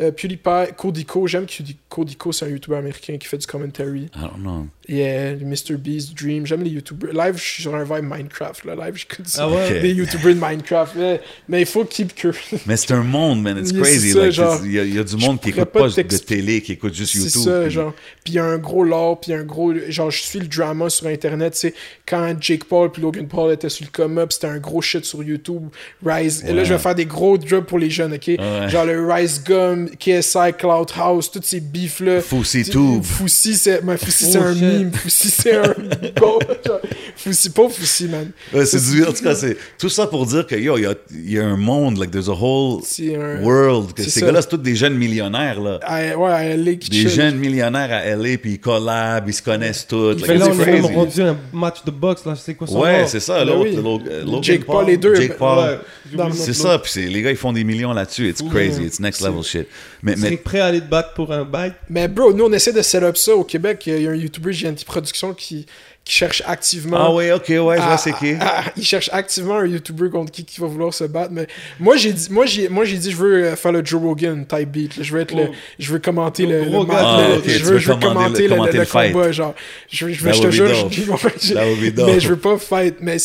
euh, 0.00 0.10
PewDiePie, 0.12 0.72
Codico, 0.76 1.26
j'aime 1.26 1.46
Codico, 1.88 2.32
c'est 2.32 2.44
un 2.46 2.48
YouTuber 2.48 2.76
américain 2.76 3.16
qui 3.18 3.26
fait 3.28 3.38
du 3.38 3.46
commentary. 3.46 4.02
I 4.14 4.20
don't 4.20 4.40
know. 4.40 4.66
Yeah, 4.88 5.34
Mr. 5.36 5.76
Beast, 5.76 6.14
Dream, 6.14 6.46
j'aime 6.46 6.62
les 6.62 6.70
YouTubers. 6.70 7.12
Live, 7.12 7.36
je 7.36 7.42
suis 7.44 7.62
sur 7.62 7.74
un 7.74 7.84
vibe 7.84 8.04
Minecraft, 8.10 8.64
là. 8.64 8.74
Live, 8.74 8.96
j'écoute 8.96 9.28
ça. 9.28 9.44
Ah 9.44 9.48
ouais? 9.50 9.76
Ok. 9.76 9.82
Des 9.82 9.92
YouTubers 9.92 10.34
de 10.34 10.40
Minecraft, 10.40 10.94
mais, 10.96 11.20
mais 11.48 11.60
il 11.60 11.66
faut 11.66 11.84
keep 11.84 12.14
curious. 12.14 12.38
Mais 12.66 12.76
c'est 12.76 12.92
un 12.92 13.02
monde, 13.02 13.42
man. 13.42 13.58
It's 13.58 13.72
crazy. 13.72 14.12
c'est 14.12 14.32
ça, 14.32 14.44
like, 14.54 14.60
Il 14.64 14.72
y, 14.72 14.78
a- 14.80 14.84
il 14.84 14.94
y 14.94 14.98
a 14.98 15.04
du 15.04 15.16
monde 15.16 15.40
qui 15.40 15.50
écoute 15.50 15.64
pas 15.66 15.80
pas 15.80 15.88
de 15.88 16.02
télé, 16.18 16.60
qui 16.62 16.72
écoute 16.72 16.94
juste 16.94 17.12
C'est 17.12 17.18
YouTube. 17.18 17.42
ça, 17.42 17.60
puis- 17.62 17.70
genre. 17.70 17.92
Puis 18.24 18.32
il 18.32 18.34
y 18.34 18.38
a 18.38 18.44
un 18.44 18.58
gros 18.58 18.82
lore, 18.84 19.20
puis 19.20 19.30
il 19.30 19.34
y 19.34 19.38
a 19.38 19.40
un 19.40 19.44
gros. 19.44 19.72
Genre, 19.88 20.10
je 20.10 20.22
suis 20.22 20.38
le 20.40 20.46
drama 20.46 20.88
sur 20.90 21.06
Internet, 21.06 21.52
tu 21.52 21.58
sais. 21.60 21.74
Quand 22.06 22.34
Jake 22.40 22.64
Paul 22.64 22.90
puis 22.90 23.02
Logan 23.02 23.28
Paul 23.28 23.52
étaient 23.52 23.68
sur 23.68 23.84
le 23.84 23.90
come-up, 23.92 24.32
c'était 24.32 24.46
un 24.48 24.58
gros 24.58 24.80
shit 24.82 25.04
sur 25.04 25.22
YouTube. 25.22 25.68
Rise. 26.04 26.44
Et 26.48 26.52
là, 26.52 26.64
je 26.64 26.72
vais 26.72 26.78
faire 26.80 26.94
des 26.94 27.06
gros 27.06 27.38
drops 27.38 27.66
pour 27.66 27.78
les 27.78 27.90
jeunes, 27.90 28.14
ok? 28.14 28.26
Ouais. 28.28 28.68
Genre 28.68 28.84
le 28.86 29.06
Rise 29.12 29.44
Gum, 29.44 29.88
KSI, 29.98 30.52
Cloud 30.58 30.88
House, 30.96 31.30
tous 31.30 31.40
ces 31.42 31.60
beefs-là. 31.60 32.20
Foussi 32.20 32.64
Tu- 32.64 32.70
Tube. 32.70 33.02
Foussi, 33.02 33.54
c'est 33.54 33.84
ben, 33.84 33.96
Foussi, 33.96 34.24
Oh, 34.28 34.30
c'est 34.32 34.38
un 34.38 34.52
shit. 34.54 34.62
meme. 34.62 34.92
Foussi, 34.92 35.30
c'est 35.30 35.56
un 35.56 35.74
Foussi, 37.16 37.50
pas 37.50 37.68
Foussi, 37.68 38.04
man. 38.08 38.30
Ouais, 38.52 38.64
c'est 38.66 38.80
du, 38.80 39.04
en 39.04 39.12
tout 39.12 39.22
cas, 39.22 39.34
c'est 39.34 39.56
tout 39.78 39.88
ça 39.88 40.06
pour 40.06 40.24
dire 40.26 40.46
que 40.46 40.54
yo, 40.54 40.76
il 40.78 40.82
y 40.82 40.86
a, 40.86 40.94
il 41.12 41.32
y 41.32 41.38
a 41.38 41.44
un 41.46 41.56
monde, 41.56 41.98
like 41.98 42.10
there's 42.10 42.28
a 42.28 42.32
whole 42.32 42.80
un. 43.00 43.42
world. 43.42 43.92
Que 43.92 44.02
c'est 44.02 44.10
ces 44.10 44.20
gars-là, 44.22 44.40
c'est 44.42 44.48
tous 44.48 44.56
des 44.56 44.74
jeunes 44.76 44.94
millionnaires 44.94 45.60
là. 45.60 45.78
à- 45.82 46.16
ouais, 46.16 46.30
à 46.30 46.56
LA 46.56 46.74
qui 46.76 46.90
Des 46.90 47.08
jeunes 47.08 47.36
millionnaires 47.36 47.90
à 47.92 48.04
LA, 48.16 48.38
puis 48.38 48.52
ils 48.52 48.60
collabent, 48.60 49.28
ils 49.28 49.34
se 49.34 49.42
connaissent 49.42 49.86
tous. 49.86 50.14
Like, 50.14 50.26
là, 50.38 50.48
on 50.50 50.60
est 50.60 50.94
rendu 50.94 51.22
un 51.22 51.36
match 51.52 51.84
de 51.84 51.90
boxe, 51.90 52.24
là, 52.24 52.34
c'est 52.36 52.54
quoi 52.54 52.66
son 52.66 52.80
Ouais, 52.80 53.04
c'est 53.06 53.20
ça, 53.20 53.44
Ben 53.44 53.52
l'autre, 53.52 53.70
oui. 53.70 54.08
Euh, 54.10 54.24
Logan 54.24 54.42
Jake 54.42 54.64
Paul, 54.64 54.86
les 54.86 54.96
deux, 54.96 55.14
Jake 55.14 55.36
Paul. 55.36 55.58
Ouais, 55.58 55.78
C'est 56.10 56.16
l'autre. 56.48 56.52
ça, 56.54 56.78
puis 56.78 56.90
c'est- 56.92 57.06
les 57.06 57.22
gars, 57.22 57.30
ils 57.30 57.36
font 57.36 57.52
des 57.52 57.64
millions 57.64 57.92
là-dessus. 57.92 58.28
It's 58.30 58.42
crazy, 58.42 58.84
it's 58.84 58.98
next 59.00 59.20
level 59.20 59.42
shit. 59.42 59.66
Mais, 60.02 60.16
mais 60.16 60.36
prêt 60.36 60.60
à 60.60 60.66
aller 60.66 60.80
te 60.80 60.88
battre 60.88 61.14
pour 61.14 61.32
un 61.32 61.44
bike? 61.44 61.74
Mais 61.88 62.08
bro, 62.08 62.32
nous 62.32 62.44
on 62.44 62.52
essaie 62.52 62.72
de 62.72 62.82
set 62.82 63.02
up 63.02 63.16
ça 63.16 63.34
au 63.34 63.44
Québec. 63.44 63.86
Il 63.86 64.02
y 64.02 64.06
a 64.08 64.10
un 64.10 64.14
YouTuber 64.14 64.52
GNT 64.52 64.84
Production 64.84 65.34
qui, 65.34 65.66
qui 66.02 66.14
cherche 66.16 66.42
activement. 66.46 66.96
ah 66.98 67.12
ouais, 67.14 67.30
ok, 67.30 67.44
ouais, 67.50 67.76
je 67.76 67.82
vois 67.82 67.98
c'est 67.98 68.12
qui. 68.14 68.32
à- 68.40 68.60
à- 68.60 68.64
il 68.76 68.84
cherche 68.84 69.10
activement 69.12 69.58
un 69.58 69.66
YouTuber 69.66 70.08
contre 70.10 70.32
qui, 70.32 70.44
qui 70.44 70.58
va 70.60 70.66
vouloir 70.66 70.92
se 70.94 71.04
battre. 71.04 71.30
Mais 71.30 71.46
moi 71.78 71.96
j'ai 71.96 72.12
dit, 72.12 72.26
moi 72.30 72.46
j'ai, 72.46 72.68
moi 72.68 72.84
j'ai 72.84 72.96
dit, 72.96 73.10
je 73.12 73.16
veux 73.16 73.44
euh, 73.44 73.54
faire 73.54 73.70
le 73.70 73.84
Joe 73.84 74.00
Rogan 74.02 74.44
type 74.46 74.70
beat. 74.70 74.96
là. 74.96 75.02
Je 75.04 75.12
veux 75.12 75.20
être 75.20 75.34
le, 75.36 75.44
Oh. 75.50 75.54
je 75.78 75.92
veux 75.92 75.98
commenter 75.98 76.46
Le 76.46 76.60
le, 76.60 76.64
le 76.64 76.84
match. 76.84 76.96
Ah, 77.00 77.20
je 77.46 77.58
veux, 77.64 77.72
veux 77.74 77.78
je 77.78 77.92
veux 77.92 77.98
commenter 78.00 78.48
le, 78.48 78.56
le, 78.56 78.78
le 78.78 78.86
combat, 79.12 79.30
genre. 79.30 79.54
Je, 79.90 80.06
veux- 80.06 80.12
je, 80.12 80.24
veux- 80.24 80.32
je 80.32 80.40
te 80.42 80.50
jure, 80.50 80.68
je, 80.90 81.04
mais 82.06 82.18
je 82.18 82.28
veux 82.28 82.36
pas 82.38 82.56
fight. 82.58 82.96
Mais 83.00 83.18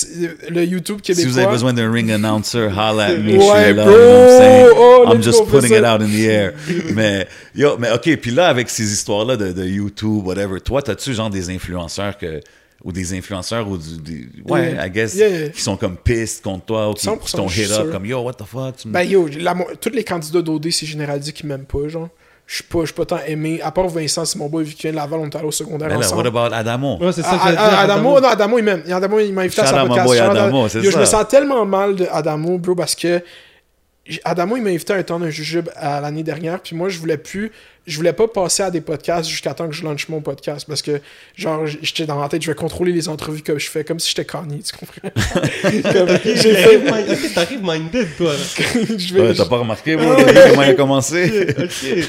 le 0.49 0.63
YouTube 0.65 0.97
Si 1.01 1.13
québécois. 1.13 1.31
vous 1.31 1.37
avez 1.39 1.47
besoin 1.51 1.73
d'un 1.73 1.91
ring 1.91 2.11
announcer, 2.11 2.67
holla 2.67 3.05
at 3.05 3.17
me, 3.17 3.37
Ouais, 3.37 3.73
là, 3.73 3.83
bro. 3.85 3.93
saying? 4.37 4.67
Oh, 4.77 5.05
I'm 5.11 5.23
just 5.23 5.45
putting 5.47 5.71
it 5.73 5.83
out 5.83 6.01
in 6.01 6.09
the 6.09 6.25
air. 6.27 6.53
mais, 6.93 7.27
yo, 7.55 7.77
mais 7.79 7.89
ok, 7.91 8.17
puis 8.17 8.31
là, 8.31 8.47
avec 8.47 8.69
ces 8.69 8.91
histoires-là 8.91 9.37
de, 9.37 9.51
de 9.53 9.65
YouTube, 9.65 10.25
whatever, 10.27 10.59
toi, 10.59 10.81
t'as-tu 10.81 11.13
genre 11.13 11.29
des 11.29 11.49
influenceurs 11.49 12.17
que, 12.17 12.41
ou 12.85 12.91
des 12.91 13.13
influenceurs 13.17 13.67
ou 13.67 13.77
du, 13.77 13.97
des- 13.97 14.27
ouais, 14.47 14.71
Yeah. 14.73 14.85
I 14.87 14.89
guess, 14.91 15.15
Yeah. 15.15 15.49
qui 15.49 15.61
sont 15.61 15.75
comme 15.75 15.97
pistes 15.97 16.43
contre 16.43 16.65
toi 16.65 16.89
ou 16.91 16.93
qui, 16.93 17.05
100%, 17.07 17.17
qui 17.25 17.31
t'ont 17.33 17.47
hit 17.49 17.71
up 17.71 17.81
sûr. 17.83 17.91
comme 17.91 18.05
yo, 18.05 18.19
what 18.21 18.33
the 18.35 18.45
fuck? 18.45 18.77
tu 18.77 18.87
Ben 18.87 19.01
yo, 19.03 19.27
la 19.39 19.55
tous 19.81 19.89
les 19.89 20.03
candidats 20.03 20.41
d'OD, 20.43 20.69
c'est 20.71 20.85
généralisé 20.85 21.31
qui 21.33 21.45
m'aiment 21.47 21.65
pas, 21.65 21.87
genre. 21.89 22.09
Je 22.47 22.53
suis 22.57 22.63
pas, 22.63 22.81
je 22.81 22.85
suis 22.85 22.93
pas 22.93 23.05
tant 23.07 23.19
aimé. 23.25 23.59
À 23.63 23.71
part 23.71 23.87
Vincent, 23.87 24.23
c'est 24.23 24.37
mon 24.37 24.47
boy, 24.47 24.63
vu 24.63 24.73
qu'il 24.75 24.83
vient 24.83 24.91
de 24.91 24.95
Laval, 24.97 25.19
on 25.19 25.25
est 25.25 25.35
allé 25.35 25.47
au 25.47 25.51
secondaire 25.51 25.87
Ben 25.89 25.99
là, 25.99 26.05
ensemble. 26.05 26.27
what 26.27 26.45
about 26.45 26.53
Adamo? 26.53 26.97
Ouais, 27.01 27.11
c'est 27.11 27.23
ça 27.23 27.39
Ah, 27.41 27.51
que 27.51 27.55
ah, 27.57 27.79
Adamo, 27.79 28.19
non, 28.21 28.27
Adamo, 28.27 28.57
il 28.59 28.63
m'aime. 28.63 28.83
Adamo, 28.87 29.19
il 29.19 29.33
m'a 29.33 29.41
invité 29.41 29.61
à 29.61 29.65
Shout 29.65 29.75
son 29.75 29.87
podcast. 29.87 30.19
Adamo, 30.21 30.69
c'est 30.69 30.81
Yo, 30.83 30.91
Je 30.91 30.97
me 30.99 31.05
sens 31.05 31.27
tellement 31.27 31.65
mal 31.65 31.95
de 31.95 32.05
Adamo, 32.11 32.59
bro, 32.59 32.75
parce 32.75 32.93
que 32.93 33.19
Adamo, 34.23 34.57
il 34.57 34.61
m'a 34.61 34.69
invité 34.69 34.93
à 34.93 34.97
un 34.97 35.01
temps 35.03 35.19
d'un 35.19 35.31
jujube 35.31 35.69
à 35.75 35.99
l'année 35.99 36.21
dernière, 36.21 36.59
puis 36.61 36.75
moi, 36.75 36.89
je 36.89 36.99
voulais 36.99 37.17
plus, 37.17 37.51
je 37.87 37.97
voulais 37.97 38.13
pas 38.13 38.27
passer 38.27 38.63
à 38.63 38.71
des 38.71 38.81
podcasts 38.81 39.29
jusqu'à 39.29 39.53
temps 39.53 39.67
que 39.67 39.75
je 39.75 39.83
lance 39.83 40.07
mon 40.09 40.21
podcast, 40.21 40.65
parce 40.67 40.81
que, 40.81 41.01
genre, 41.35 41.65
j'étais 41.65 42.05
dans 42.05 42.19
ma 42.19 42.27
tête, 42.29 42.41
je 42.41 42.49
vais 42.51 42.55
contrôler 42.55 42.91
les 42.91 43.09
entrevues 43.09 43.41
que 43.41 43.57
je 43.59 43.69
fais, 43.69 43.83
comme 43.83 43.99
si 43.99 44.09
j'étais 44.09 44.25
Kanye, 44.25 44.61
tu 44.63 44.73
comprends? 44.75 45.09
Comme, 45.93 46.17
j'ai 46.23 46.53
fait, 46.55 46.77
Ok, 46.77 47.33
t'arrives 47.33 47.63
minded, 47.63 48.07
toi, 48.17 48.33
Ouais, 49.15 49.33
T'as 49.35 49.45
pas 49.45 49.57
remarqué, 49.57 49.95
bro, 49.95 50.11
Ah, 50.17 50.23
comment 50.49 50.63
il 50.63 50.69
a 50.69 50.73
commencé? 50.73 51.47
Ok. 51.57 52.05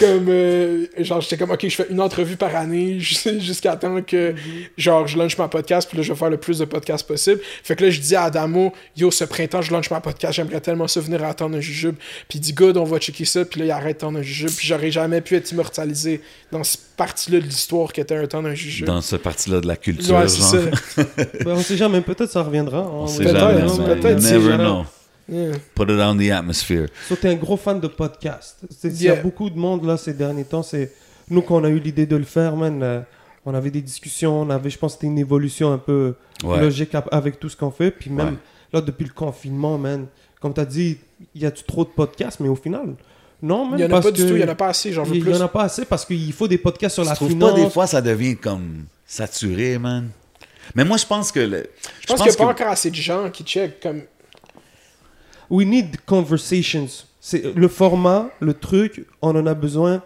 comme 0.00 0.26
euh, 0.28 0.86
genre 0.98 1.20
j'étais 1.20 1.36
comme 1.36 1.50
ok 1.50 1.60
je 1.68 1.74
fais 1.74 1.86
une 1.90 2.00
entrevue 2.00 2.36
par 2.36 2.54
année 2.56 2.98
jus- 3.00 3.40
jusqu'à 3.40 3.76
temps 3.76 4.00
que 4.02 4.34
genre 4.76 5.06
je 5.06 5.16
lance 5.18 5.36
ma 5.38 5.48
podcast 5.48 5.88
puis 5.88 5.96
là 5.98 6.02
je 6.02 6.12
vais 6.12 6.18
faire 6.18 6.30
le 6.30 6.36
plus 6.36 6.58
de 6.58 6.64
podcasts 6.64 7.06
possible 7.06 7.40
fait 7.62 7.76
que 7.76 7.84
là 7.84 7.90
je 7.90 8.00
dis 8.00 8.14
à 8.14 8.24
Adamo 8.24 8.72
yo 8.96 9.10
ce 9.10 9.24
printemps 9.24 9.62
je 9.62 9.72
lance 9.72 9.90
ma 9.90 10.00
podcast 10.00 10.34
j'aimerais 10.34 10.60
tellement 10.60 10.88
ça 10.88 11.00
venir 11.00 11.22
à 11.24 11.28
attendre 11.28 11.56
un 11.56 11.60
jujube 11.60 11.96
puis 12.28 12.38
il 12.38 12.40
dit 12.42 12.52
good 12.52 12.76
on 12.76 12.84
va 12.84 12.98
checker 12.98 13.24
ça 13.24 13.44
puis 13.44 13.60
là 13.60 13.66
il 13.66 13.70
arrête 13.70 13.96
attendre 13.98 14.18
un 14.18 14.22
jujube 14.22 14.50
puis 14.56 14.66
j'aurais 14.76 14.90
jamais 14.90 15.20
pu 15.20 15.34
être 15.36 15.50
immortalisé 15.52 16.20
dans 16.52 16.62
cette 16.64 16.94
partie 16.96 17.30
là 17.32 17.38
de 17.40 17.44
l'histoire 17.44 17.92
qui 17.92 18.00
était 18.00 18.16
un 18.16 18.26
temps 18.26 18.42
d'un 18.42 18.54
jujube 18.54 18.86
Dans 18.86 19.00
ce 19.00 19.16
partie-là 19.16 19.60
de 19.60 19.66
la 19.66 19.76
culture, 19.76 20.14
ouais 20.14 20.28
genre. 20.28 20.30
ça 20.30 20.58
Ben, 21.44 21.52
on 21.52 21.60
sait 21.60 21.76
jamais, 21.76 22.00
peut-être 22.00 22.30
ça 22.30 22.42
reviendra. 22.42 22.78
hein. 22.78 22.90
On 22.92 23.06
sait 23.06 23.24
Peut-être, 23.24 23.38
jamais, 23.68 23.94
peut-être, 24.00 24.22
never 24.22 24.50
jamais. 24.50 24.64
know. 24.64 24.84
Yeah. 25.28 25.52
Put 25.74 25.84
it 25.90 25.98
on 26.00 26.16
the 26.16 26.30
atmosphere. 26.30 26.86
So, 27.08 27.16
t'es 27.16 27.28
un 27.28 27.34
gros 27.34 27.56
fan 27.56 27.80
de 27.80 27.88
podcast. 27.88 28.58
Il 28.84 29.02
y 29.02 29.08
a 29.08 29.16
beaucoup 29.16 29.50
de 29.50 29.58
monde 29.58 29.84
là 29.84 29.96
ces 29.96 30.12
derniers 30.12 30.44
temps. 30.44 30.62
C'est 30.62 30.92
nous 31.30 31.42
qu'on 31.42 31.64
a 31.64 31.68
eu 31.68 31.80
l'idée 31.80 32.06
de 32.06 32.14
le 32.16 32.24
faire, 32.24 32.54
man. 32.56 32.80
euh, 32.82 33.00
on 33.44 33.54
avait 33.54 33.70
des 33.70 33.80
discussions, 33.82 34.40
on 34.42 34.50
avait, 34.50 34.70
je 34.70 34.78
pense, 34.78 34.92
que 34.92 34.98
c'était 34.98 35.06
une 35.08 35.18
évolution 35.18 35.72
un 35.72 35.78
peu 35.78 36.14
Ouais. 36.44 36.60
logique 36.60 36.92
avec 37.12 37.38
tout 37.40 37.48
ce 37.48 37.56
qu'on 37.56 37.70
fait. 37.72 37.90
Puis 37.90 38.10
même 38.10 38.26
Ouais. 38.28 38.34
là, 38.72 38.80
depuis 38.80 39.04
le 39.04 39.12
confinement, 39.12 39.78
man, 39.78 40.06
comme 40.40 40.52
t'as 40.54 40.64
dit, 40.64 40.98
il 41.34 41.42
y 41.42 41.46
a-tu 41.46 41.64
trop 41.64 41.82
de 41.84 41.88
podcasts, 41.90 42.38
mais 42.40 42.48
au 42.48 42.54
final, 42.56 42.94
Non, 43.42 43.66
même 43.68 43.78
Il 43.78 43.82
y 43.82 43.84
en 43.84 43.96
a 43.96 44.00
pas 44.00 44.10
du 44.10 44.26
tout, 44.26 44.34
il 44.34 44.40
y 44.40 44.44
en 44.44 44.48
a 44.48 44.54
pas 44.54 44.68
assez, 44.68 44.92
j'en 44.92 45.02
veux 45.04 45.14
Il 45.16 45.22
plus. 45.22 45.32
y 45.32 45.36
en 45.36 45.40
a 45.40 45.48
pas 45.48 45.64
assez 45.64 45.84
parce 45.84 46.04
qu'il 46.04 46.32
faut 46.32 46.48
des 46.48 46.58
podcasts 46.58 46.94
sur 46.94 47.02
Tu 47.04 47.08
la 47.10 47.14
finance. 47.14 47.50
pas 47.52 47.56
des 47.56 47.70
fois 47.70 47.86
ça 47.86 48.00
devient 48.00 48.36
comme 48.36 48.84
saturé, 49.04 49.78
man? 49.78 50.08
Mais 50.74 50.84
moi, 50.84 50.96
je 50.96 51.06
pense 51.06 51.30
que... 51.30 51.40
le- 51.40 51.66
Je 52.00 52.06
pense 52.06 52.16
qu'il 52.22 52.30
n'y 52.30 52.34
a 52.34 52.38
pas 52.38 52.46
encore 52.50 52.68
assez 52.68 52.90
de 52.90 52.96
gens 52.96 53.30
qui 53.30 53.44
check 53.44 53.78
comme. 53.80 54.02
We 55.50 55.64
need 55.66 55.96
conversations. 56.06 56.88
C'est 57.20 57.54
le 57.54 57.68
format, 57.68 58.30
le 58.40 58.54
truc, 58.54 59.06
on 59.22 59.30
en 59.36 59.46
a 59.46 59.54
besoin 59.54 60.02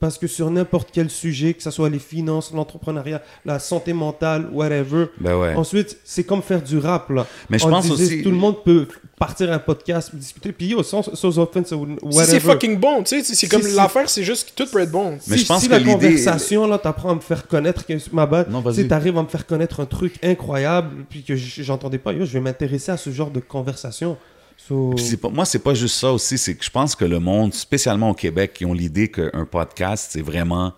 parce 0.00 0.18
que 0.18 0.26
sur 0.26 0.50
n'importe 0.50 0.90
quel 0.92 1.08
sujet, 1.08 1.54
que 1.54 1.62
ce 1.62 1.70
soit 1.70 1.88
les 1.88 1.98
finances, 1.98 2.52
l'entrepreneuriat, 2.52 3.22
la 3.44 3.58
santé 3.58 3.92
mentale, 3.92 4.48
whatever. 4.52 5.06
Ben 5.18 5.36
ouais. 5.38 5.54
Ensuite, 5.54 5.98
c'est 6.04 6.24
comme 6.24 6.42
faire 6.42 6.60
du 6.62 6.78
rap 6.78 7.10
là. 7.10 7.26
Mais 7.48 7.58
je 7.58 7.64
On 7.66 7.70
pense 7.70 7.86
disait, 7.88 8.04
aussi- 8.16 8.22
tout 8.22 8.30
le 8.30 8.36
monde 8.36 8.62
peut 8.62 8.86
partir 9.18 9.52
un 9.52 9.58
podcast, 9.58 10.14
discuter, 10.14 10.52
puis 10.52 10.66
yo, 10.68 10.82
sans, 10.82 11.02
sans 11.14 11.38
offense 11.38 11.70
ou 11.72 11.86
Si 11.86 12.04
whatever. 12.16 12.24
c'est 12.24 12.40
fucking 12.40 12.76
bon, 12.78 13.02
tu 13.02 13.16
sais, 13.16 13.22
c'est 13.22 13.34
Si 13.34 13.48
comme 13.48 13.62
c'est- 13.62 13.74
l'affaire, 13.74 14.08
c'est 14.10 14.24
juste 14.24 14.50
que 14.50 14.62
tout 14.64 14.70
peut 14.70 14.80
être 14.80 14.90
bon. 14.90 15.18
Mais 15.28 15.36
si, 15.36 15.42
je 15.44 15.48
pense 15.48 15.60
si 15.62 15.68
que 15.68 15.72
la 15.72 15.80
conversation, 15.80 16.66
là, 16.66 16.78
t'apprends 16.78 17.10
à 17.10 17.14
me 17.14 17.20
faire 17.20 17.46
connaître, 17.46 17.86
que, 17.86 17.94
ma 18.12 18.26
bad, 18.26 18.50
Non, 18.50 18.58
tu 18.60 18.64
vas-y. 18.66 18.74
sais, 18.76 18.88
t'arrives 18.88 19.16
à 19.16 19.22
me 19.22 19.28
faire 19.28 19.46
connaître 19.46 19.80
un 19.80 19.86
truc 19.86 20.14
incroyable, 20.22 21.04
puis 21.08 21.22
que 21.22 21.36
j'entendais 21.36 21.98
pas, 21.98 22.12
yo, 22.12 22.24
je 22.24 22.32
vais 22.32 22.40
m'intéresser 22.40 22.90
à 22.92 22.96
ce 22.96 23.10
genre 23.10 23.30
de 23.30 23.40
conversation. 23.40 24.16
So- 24.56 24.94
pas- 25.20 25.28
moi, 25.30 25.44
c'est 25.44 25.58
pas 25.58 25.74
juste 25.74 25.96
ça 25.96 26.12
aussi, 26.12 26.38
c'est 26.38 26.54
que 26.54 26.64
je 26.64 26.70
pense 26.70 26.94
que 26.94 27.04
le 27.04 27.18
monde, 27.18 27.52
spécialement 27.54 28.10
au 28.10 28.14
Québec, 28.14 28.52
qui 28.54 28.64
ont 28.64 28.72
l'idée 28.72 29.08
qu'un 29.10 29.46
podcast, 29.50 30.08
c'est 30.12 30.22
vraiment 30.22 30.72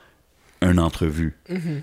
une 0.62 0.78
entrevue. 0.78 1.34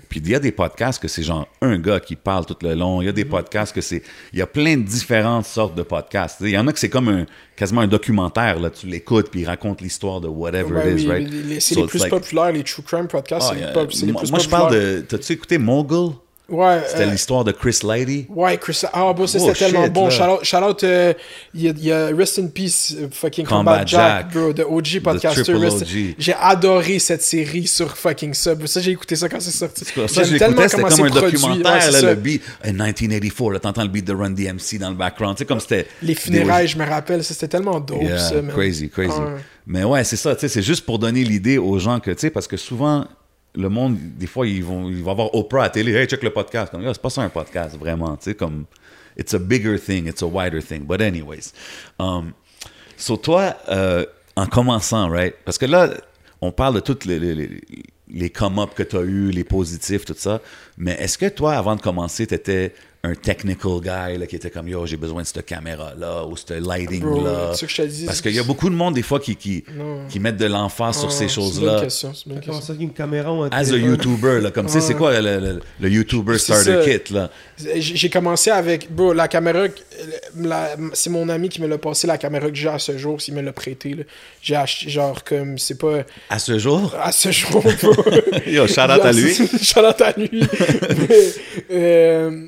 Puis 0.08 0.20
il 0.20 0.28
y 0.28 0.34
a 0.34 0.40
des 0.40 0.50
podcasts 0.52 1.00
que 1.00 1.08
c'est 1.08 1.22
genre 1.22 1.46
un 1.62 1.78
gars 1.78 2.00
qui 2.00 2.16
parle 2.16 2.44
tout 2.44 2.56
le 2.62 2.74
long. 2.74 3.00
Il 3.02 3.06
y 3.06 3.08
a 3.08 3.12
des 3.12 3.24
podcasts 3.24 3.74
que 3.74 3.80
c'est... 3.80 4.02
Il 4.32 4.38
y 4.38 4.42
a 4.42 4.46
plein 4.46 4.76
de 4.76 4.82
différentes 4.82 5.46
sortes 5.46 5.74
de 5.76 5.82
podcasts. 5.82 6.38
Il 6.40 6.50
y 6.50 6.58
en 6.58 6.66
a 6.66 6.72
que 6.72 6.78
c'est 6.78 6.88
comme 6.88 7.08
un, 7.08 7.24
quasiment 7.56 7.82
un 7.82 7.86
documentaire. 7.86 8.58
Là. 8.58 8.70
Tu 8.70 8.86
l'écoutes, 8.86 9.30
puis 9.30 9.42
il 9.42 9.46
raconte 9.46 9.80
l'histoire 9.80 10.20
de 10.20 10.28
whatever 10.28 10.72
Ouais, 10.74 10.92
it 10.92 11.00
is, 11.00 11.06
right? 11.08 11.60
c'est 11.60 11.74
So 11.74 11.82
les 11.82 11.86
plus 11.86 12.00
like- 12.00 12.10
populaires, 12.10 12.52
les 12.52 12.64
true 12.64 12.82
crime 12.82 13.06
podcasts, 13.06 13.48
Ah, 13.52 13.54
c'est 13.54 13.66
les, 13.66 13.72
pop- 13.72 13.90
les 13.92 14.12
moi, 14.12 14.22
plus 14.22 14.30
moi, 14.30 14.38
je 14.40 14.44
populaires. 14.48 14.68
parle 14.68 14.74
de... 14.74 15.00
T'as-tu 15.08 15.32
écouté 15.32 15.58
Mogul? 15.58 16.10
Ouais, 16.46 16.82
C'était 16.86 17.04
euh, 17.04 17.10
l'histoire 17.10 17.42
de 17.42 17.52
Chris 17.52 17.78
Lighty. 17.82 18.26
Ouais, 18.28 18.58
Chris. 18.58 18.82
Ah, 18.92 19.10
bon, 19.14 19.26
ça, 19.26 19.38
Oh, 19.40 19.46
c'était 19.46 19.60
tellement 19.60 19.84
shit, 19.84 19.92
bon. 19.94 20.04
là. 20.04 20.10
Shout 20.10 20.22
out, 20.24 20.44
shout 20.44 20.56
out, 20.58 20.84
euh, 20.84 21.14
il 21.54 21.62
y, 21.62 21.68
a- 21.68 21.72
il 21.74 21.84
y 21.86 21.90
a 21.90 22.06
Rest 22.14 22.38
in 22.38 22.48
Peace, 22.48 22.94
euh, 22.98 23.08
fucking 23.10 23.46
Combat 23.46 23.78
Combat, 23.78 23.86
Jack, 23.86 24.26
Jack. 24.26 24.32
bro, 24.34 24.52
de 24.52 24.62
OG 24.62 25.00
podcaster. 25.02 25.54
J'ai 26.18 26.34
adoré 26.34 26.98
cette 26.98 27.22
série 27.22 27.66
sur 27.66 27.96
fucking 27.96 28.34
ça. 28.34 28.54
bro. 28.54 28.66
Ça, 28.66 28.80
j'ai 28.82 28.90
écouté 28.90 29.16
ça 29.16 29.26
quand 29.30 29.40
c'est 29.40 29.50
sorti. 29.52 29.84
J'aime 29.94 30.38
tellement 30.38 30.68
c'était 30.68 30.82
comment 30.82 30.88
comme 30.96 31.06
un 31.06 31.10
produit. 31.10 31.32
documentaire, 31.32 31.82
Ouais, 31.86 31.90
là, 31.90 32.00
le 32.10 32.14
beat. 32.16 32.42
En 32.62 32.68
1984, 32.72 33.50
là, 33.52 33.58
t'entends 33.60 33.82
le 33.82 33.88
beat 33.88 34.04
de 34.06 34.12
Run 34.12 34.30
DMC 34.30 34.78
dans 34.78 34.90
le 34.90 34.96
background. 34.96 35.36
Tu 35.36 35.40
sais, 35.40 35.46
comme 35.46 35.60
c'était... 35.60 35.86
Les 36.02 36.14
funérailles, 36.14 36.68
je 36.68 36.76
me 36.76 36.84
rappelle, 36.84 37.24
c'était 37.24 37.48
tellement 37.48 37.80
dope, 37.80 38.02
Yeah, 38.02 38.18
ça, 38.18 38.34
man. 38.42 38.52
crazy, 38.54 38.90
crazy. 38.90 39.12
Mais 39.66 39.82
ouais, 39.82 40.04
c'est 40.04 40.16
ça, 40.16 40.34
tu 40.34 40.42
sais, 40.42 40.48
c'est 40.48 40.60
juste 40.62 40.84
pour 40.84 40.98
donner 40.98 41.24
l'idée 41.24 41.56
aux 41.56 41.78
gens 41.78 42.00
que, 42.00 42.10
tu 42.10 42.18
sais, 42.20 42.30
parce 42.30 42.46
que 42.46 42.58
souvent, 42.58 43.06
le 43.54 43.68
monde, 43.68 43.96
des 44.18 44.26
fois, 44.26 44.46
ils 44.46 44.64
vont, 44.64 44.88
ils 44.88 45.02
vont 45.02 45.10
avoir 45.12 45.34
Oprah 45.34 45.64
à 45.64 45.70
télé, 45.70 45.92
hey, 45.94 46.06
check 46.06 46.22
le 46.22 46.30
podcast. 46.30 46.70
Comme, 46.70 46.82
Yo, 46.82 46.92
c'est 46.92 47.00
pas 47.02 47.10
ça 47.10 47.22
un 47.22 47.28
podcast, 47.28 47.76
vraiment, 47.78 48.16
tu 48.16 48.24
sais, 48.30 48.34
comme, 48.34 48.64
it's 49.16 49.32
a 49.34 49.38
bigger 49.38 49.78
thing, 49.78 50.08
it's 50.08 50.22
a 50.22 50.26
wider 50.26 50.60
thing. 50.62 50.80
But 50.84 51.00
anyways, 51.00 51.52
um, 51.98 52.32
so 52.96 53.16
toi, 53.16 53.56
euh, 53.68 54.04
en 54.36 54.46
commençant, 54.46 55.08
right, 55.08 55.34
parce 55.44 55.58
que 55.58 55.66
là, 55.66 55.88
on 56.40 56.50
parle 56.52 56.74
de 56.74 56.80
toutes 56.80 57.04
les- 57.04 57.60
les 58.08 58.30
come-up 58.30 58.70
que 58.74 58.82
tu 58.82 58.96
as 58.96 59.02
eu, 59.02 59.30
les 59.30 59.44
positifs, 59.44 60.04
tout 60.04 60.14
ça, 60.16 60.40
mais 60.76 60.92
est-ce 61.00 61.16
que 61.16 61.28
toi, 61.28 61.54
avant 61.54 61.76
de 61.76 61.80
commencer, 61.80 62.26
tu 62.26 62.34
étais 62.34 62.74
un 63.04 63.14
technical 63.14 63.80
guy 63.82 64.18
là, 64.18 64.26
qui 64.26 64.36
était 64.36 64.48
comme 64.50 64.66
yo, 64.66 64.86
j'ai 64.86 64.96
besoin 64.96 65.20
de 65.20 65.26
cette 65.26 65.44
caméra-là 65.44 66.24
ou 66.26 66.36
ce. 66.36 66.44
Bro, 66.54 67.22
te 67.54 67.82
dis. 67.82 68.06
Parce 68.06 68.22
qu'il 68.22 68.34
y 68.34 68.38
a 68.38 68.42
beaucoup 68.42 68.70
de 68.70 68.74
monde, 68.74 68.94
des 68.94 69.02
fois, 69.02 69.20
qui, 69.20 69.36
qui, 69.36 69.62
qui 70.08 70.20
mettent 70.20 70.38
de 70.38 70.46
l'emphase 70.46 70.98
sur 70.98 71.12
ces 71.12 71.26
Comment 71.26 71.80
question. 71.80 72.12
ça, 72.14 72.72
une 72.78 72.92
caméra 72.92 73.30
ou 73.32 73.42
un 73.42 73.50
As 73.50 73.72
a? 73.72 73.76
YouTuber, 73.76 74.40
là, 74.40 74.50
comme 74.50 74.66
tu 74.66 74.72
sais, 74.72 74.80
c'est 74.80 74.94
quoi 74.94 75.20
le, 75.20 75.38
le, 75.38 75.60
le 75.80 75.90
YouTuber 75.90 76.38
starter 76.38 76.82
ça. 76.82 76.98
kit, 76.98 77.12
là? 77.12 77.30
J'ai 77.76 78.08
commencé 78.08 78.50
avec. 78.50 78.90
Bro, 78.90 79.12
la 79.12 79.28
caméra. 79.28 79.66
C'est 80.94 81.10
mon 81.10 81.28
ami 81.28 81.50
qui 81.50 81.60
me 81.60 81.66
l'a 81.66 81.78
passé, 81.78 82.06
la 82.06 82.16
caméra 82.18 82.48
que 82.48 82.54
j'ai 82.56 82.68
à 82.68 82.78
ce 82.78 82.96
jour, 82.96 83.20
s'il 83.20 83.34
me 83.34 83.42
l'a 83.42 83.52
prêté. 83.52 83.90
là. 83.94 84.04
J'ai 84.40 84.56
acheté, 84.56 84.88
genre, 84.90 85.22
comme. 85.24 85.58
C'est 85.58 85.78
pas. 85.78 86.04
À 86.30 86.38
ce 86.38 86.58
jour? 86.58 86.94
À 86.98 87.12
ce 87.12 87.30
jour, 87.30 87.62
bro. 87.62 87.92
Yo, 88.46 88.66
shout 88.66 88.80
out 88.80 89.02
à 89.04 89.12
lui. 89.12 89.34
shout 89.62 89.80
out 89.80 90.00
à 90.00 90.12
lui. 90.16 90.30
Mais, 91.08 91.32
euh, 91.70 92.46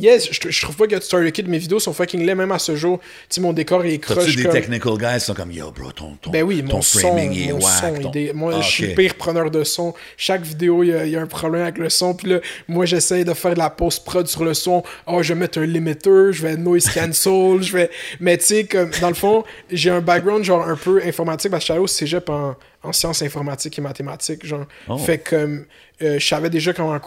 yes, 0.00 0.28
je, 0.32 0.50
je 0.50 0.62
trouve 0.62 0.76
pas 0.76 0.86
que 0.86 1.00
Starter 1.00 1.30
Kit, 1.32 1.44
mes 1.44 1.58
vidéos 1.58 1.78
sont 1.80 1.92
fucking 1.92 2.24
laids, 2.24 2.34
même 2.34 2.52
à 2.52 2.58
ce 2.58 2.74
jour. 2.76 2.98
Tu 3.00 3.06
sais, 3.30 3.40
mon 3.40 3.52
décor 3.52 3.84
est 3.84 3.98
T'as-tu 3.98 4.20
croche 4.20 4.36
des 4.36 4.42
comme. 4.44 4.52
technical 4.52 4.92
guys 4.98 5.14
qui 5.18 5.24
sont 5.26 5.34
comme 5.34 5.50
yo, 5.52 5.70
bro, 5.70 5.92
ton, 5.92 6.16
ton, 6.20 6.30
Ben 6.30 6.42
oui, 6.42 6.62
ton 6.68 6.76
mon 6.76 6.82
son, 6.82 6.98
framing 7.00 7.32
il 7.32 7.48
est 7.48 7.52
mon 7.52 7.60
whack. 7.60 7.96
son, 7.96 8.02
ton- 8.02 8.10
il 8.14 8.26
est- 8.28 8.32
moi 8.32 8.52
Ah, 8.56 8.60
je 8.60 8.68
suis 8.68 8.84
ok. 8.84 8.90
le 8.90 8.96
pire 8.96 9.14
preneur 9.14 9.50
de 9.50 9.64
son. 9.64 9.94
Chaque 10.16 10.42
vidéo, 10.42 10.82
il 10.82 10.88
y, 10.90 10.92
a, 10.94 11.04
il 11.06 11.12
y 11.12 11.16
a 11.16 11.20
un 11.20 11.26
problème 11.26 11.62
avec 11.62 11.78
le 11.78 11.88
son. 11.90 12.14
Puis 12.14 12.28
là, 12.30 12.38
moi 12.68 12.86
j'essaye 12.86 13.24
de 13.24 13.34
faire 13.34 13.54
de 13.54 13.58
la 13.58 13.70
post-prod 13.70 14.26
sur 14.26 14.44
le 14.44 14.54
son. 14.54 14.82
Oh, 15.06 15.22
je 15.22 15.32
vais 15.34 15.38
mettre 15.40 15.58
un 15.58 15.66
limiter, 15.66 16.32
je 16.32 16.42
vais 16.42 16.56
noise 16.56 16.88
cancel, 16.88 17.62
je 17.62 17.72
vais... 17.72 17.90
Mais 18.20 18.36
tu 18.38 18.44
sais, 18.46 18.64
comme, 18.64 18.90
dans 19.00 19.08
le 19.08 19.14
fond, 19.14 19.44
j'ai 19.70 19.90
un 19.90 20.00
background 20.00 20.44
genre 20.44 20.66
un 20.66 20.76
peu 20.76 21.00
informatique 21.04 21.50
parce 21.50 21.60
que 21.60 21.62
je 21.62 21.64
suis 21.66 21.72
allé 21.72 21.82
au 21.82 21.86
cégep 21.86 22.28
en, 22.30 22.54
en 22.82 22.92
sciences 22.92 23.22
informatiques 23.22 23.78
et 23.78 23.82
mathématiques, 23.82 24.46
genre. 24.46 24.66
Oh. 24.88 24.96
Fait 24.96 25.18
comme... 25.18 25.66
euh, 26.02 26.18
je 26.18 26.26
savais 26.26 26.48
déjà 26.48 26.72
comment 26.72 26.98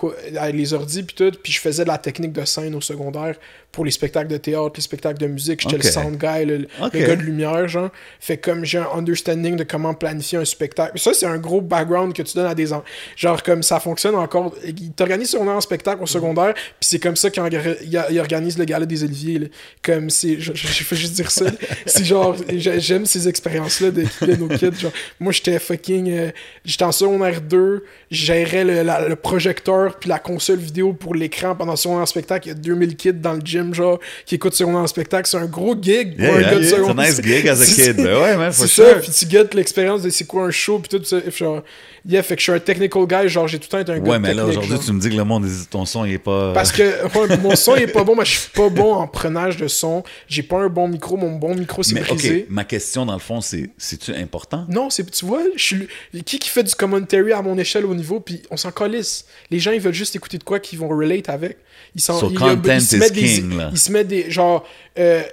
les 0.52 0.74
ordis 0.74 1.04
puis 1.04 1.16
tout, 1.16 1.32
puis 1.42 1.52
je 1.52 1.60
faisais 1.60 1.84
de 1.84 1.90
la 1.90 1.98
technique 1.98 2.32
de 2.32 2.46
scène 2.46 2.76
au 2.76 2.82
secondaire 2.82 3.36
pour 3.74 3.84
les 3.84 3.92
spectacles 3.92 4.30
de 4.30 4.38
théâtre, 4.38 4.72
les 4.78 4.82
spectacles 4.82 5.20
de 5.20 5.28
musique, 5.28 5.60
j'étais 5.62 5.78
le 5.78 5.84
sound 5.84 6.18
guy, 6.18 6.46
le, 6.46 6.68
gars 6.94 7.16
de 7.18 7.22
lumière, 7.24 7.68
genre. 7.68 7.90
Fait 8.22 8.38
comme 8.38 8.64
j'ai 8.64 8.78
un 8.78 8.88
understanding 8.96 9.58
de 9.58 9.64
comment 9.64 9.94
planifier 9.94 10.38
un 10.38 10.46
spectacle. 10.46 10.98
Ça, 11.00 11.14
c'est 11.14 11.26
un 11.26 11.38
gros 11.40 11.60
background 11.60 12.14
que 12.14 12.22
tu 12.22 12.36
donnes 12.36 12.46
à 12.46 12.56
des 12.56 12.68
gens. 12.68 12.84
Genre, 13.18 13.44
comme 13.44 13.64
ça 13.64 13.80
fonctionne 13.82 14.16
encore. 14.16 14.54
Ils 14.66 14.92
t'organisent 14.92 15.32
son 15.32 15.48
en 15.48 15.60
spectacle 15.60 16.02
au 16.02 16.06
secondaire, 16.06 16.54
puis 16.54 16.64
c'est 16.82 17.00
comme 17.00 17.16
ça 17.16 17.30
qu'ils 17.30 17.42
orga- 17.44 17.78
ils- 17.84 18.06
ils 18.12 18.20
organisent 18.20 18.58
le 18.60 18.66
gala 18.66 18.86
des 18.86 19.04
Oliviers. 19.04 19.40
là. 19.40 19.48
Comme 19.82 20.10
c'est. 20.10 20.40
Je, 20.40 20.54
je, 20.54 20.68
je 20.68 20.84
fais 20.84 20.96
juste 20.96 21.14
dire 21.14 21.32
ça. 21.32 21.46
c'est 21.88 22.06
genre, 22.06 22.36
j'ai- 22.56 22.80
j'aime 22.80 23.06
ces 23.08 23.28
expériences-là 23.28 23.90
de, 23.92 24.04
de 24.22 24.36
nos 24.36 24.48
kids. 24.50 24.80
Genre, 24.80 24.92
moi, 25.20 25.32
j'étais 25.32 25.58
fucking. 25.58 26.12
euh, 26.12 26.30
j'étais 26.64 26.84
en 26.84 26.92
secondaire 26.92 27.42
2, 27.42 27.84
je 28.12 28.26
gérais 28.26 28.64
le, 28.64 28.84
la- 28.84 29.08
le 29.08 29.16
projecteur, 29.16 29.98
puis 29.98 30.10
la 30.10 30.20
console 30.20 30.60
vidéo 30.60 30.94
pour 30.94 31.16
l'écran 31.16 31.56
pendant 31.56 31.76
son 31.76 31.92
en 31.96 32.06
spectacle. 32.06 32.48
Il 32.48 32.50
y 32.50 32.52
a 32.52 32.56
2000 32.56 32.96
kids 32.96 33.14
dans 33.14 33.34
le 33.34 33.42
gym, 33.44 33.63
genre, 33.72 34.00
qui 34.26 34.36
écoutent 34.36 34.56
son 34.56 34.74
en 34.74 34.88
spectacle. 34.88 35.30
C'est 35.30 35.38
un 35.38 35.46
gros 35.46 35.76
gig 35.80 36.18
pour 36.18 36.26
Yeah, 36.26 36.34
un 36.36 36.42
yeah, 36.42 36.50
gars 36.52 36.60
de 36.60 36.64
yeah. 36.64 36.70
It's 36.70 36.74
a 36.74 36.78
secondaire. 36.78 37.06
nice 37.08 37.22
gig 37.22 37.48
as 37.48 37.62
a 37.62 37.66
C'est 37.66 37.94
kid. 37.94 38.04
Ben 38.04 38.18
ouais, 38.20 38.36
man, 38.38 38.52
C'est 38.52 38.68
ça, 38.68 38.96
puis 38.96 39.12
tu 39.12 39.26
guettes 39.28 39.54
l'expérience 39.54 40.02
de 40.02 40.10
c'est 40.10 40.26
quoi 40.26 40.46
un 40.46 40.52
show, 40.52 40.80
puis 40.80 40.98
tout 40.98 41.04
ça. 41.06 41.18
Genre, 41.30 41.62
yeah, 42.06 42.24
fait 42.24 42.36
que 42.36 42.42
je 42.42 42.44
suis 42.44 42.52
un 42.52 42.60
technical 42.60 43.06
guy, 43.06 43.30
genre 43.30 43.48
j'ai 43.48 43.60
tout 43.60 43.66
le 43.66 43.70
temps 43.70 43.80
été 43.80 43.92
un 43.92 44.00
gars 44.00 44.12
Ouais, 44.12 44.20
mais 44.20 44.34
là, 44.34 44.46
aujourd'hui, 44.46 44.78
tu 44.80 44.92
me 44.92 45.00
dis 45.00 45.10
que 45.10 45.16
le 45.16 45.24
monde, 45.24 45.48
ton 45.70 45.86
son, 45.86 46.06
il 46.06 46.14
est 46.14 46.18
pas. 46.18 46.54
Parce 46.54 46.72
que 46.72 46.84
ouais, 46.84 47.38
mon 47.38 47.56
son 47.56 47.76
il 47.76 47.84
est 47.84 47.88
pas 47.88 48.04
bon, 48.04 48.16
mais 48.16 48.26
je 48.26 48.32
suis 48.40 48.50
pas 48.50 48.70
bon 48.70 48.94
en 48.94 49.08
prenage 49.08 49.58
de 49.58 49.68
son. 49.68 50.04
J'ai 50.28 50.44
pas 50.44 50.60
un 50.60 50.70
bon 50.70 50.88
micro, 50.88 51.18
mon 51.18 51.34
bon 51.34 51.56
micro 51.56 51.84
c'est 51.84 51.96
mais 51.96 52.02
brisé. 52.02 52.44
ok, 52.44 52.46
ma 52.50 52.64
question, 52.64 53.06
dans 53.06 53.14
le 53.14 53.20
fond, 53.20 53.42
c'est 53.42 53.70
c'est-tu 53.78 54.14
important? 54.14 54.66
Non, 54.70 54.90
c'est 54.90 55.10
tu 55.10 55.26
vois, 55.26 55.44
je 55.56 55.64
suis 55.64 55.88
qui 56.26 56.40
qui 56.40 56.50
fait 56.50 56.64
du 56.64 56.76
commentary 56.76 57.34
à 57.34 57.42
mon 57.42 57.58
échelle 57.58 57.86
au 57.86 57.96
niveau, 57.96 58.20
puis 58.20 58.42
on 58.52 58.58
s'en 58.58 58.72
calisse. 58.72 59.26
Les 59.52 59.60
gens 59.60 59.72
ils 59.72 59.82
veulent 59.82 59.94
juste 59.94 60.16
écouter 60.16 60.38
de 60.38 60.44
quoi 60.44 60.60
qu'ils 60.60 60.80
vont 60.80 60.90
relate 60.90 61.30
avec. 61.30 61.58
Ils 61.96 62.02
s'en 62.02 62.20
So 62.20 62.30
ils, 62.30 62.82
se 62.82 62.96
is 62.96 63.00
mettent 63.00 63.14
des 63.14 63.22
king, 63.22 63.58
là. 63.58 63.70
ils 63.72 63.78
se 63.78 63.92
mettent 63.92 64.08
des 64.08 64.32
genre 64.32 64.66
euh, 64.98 65.24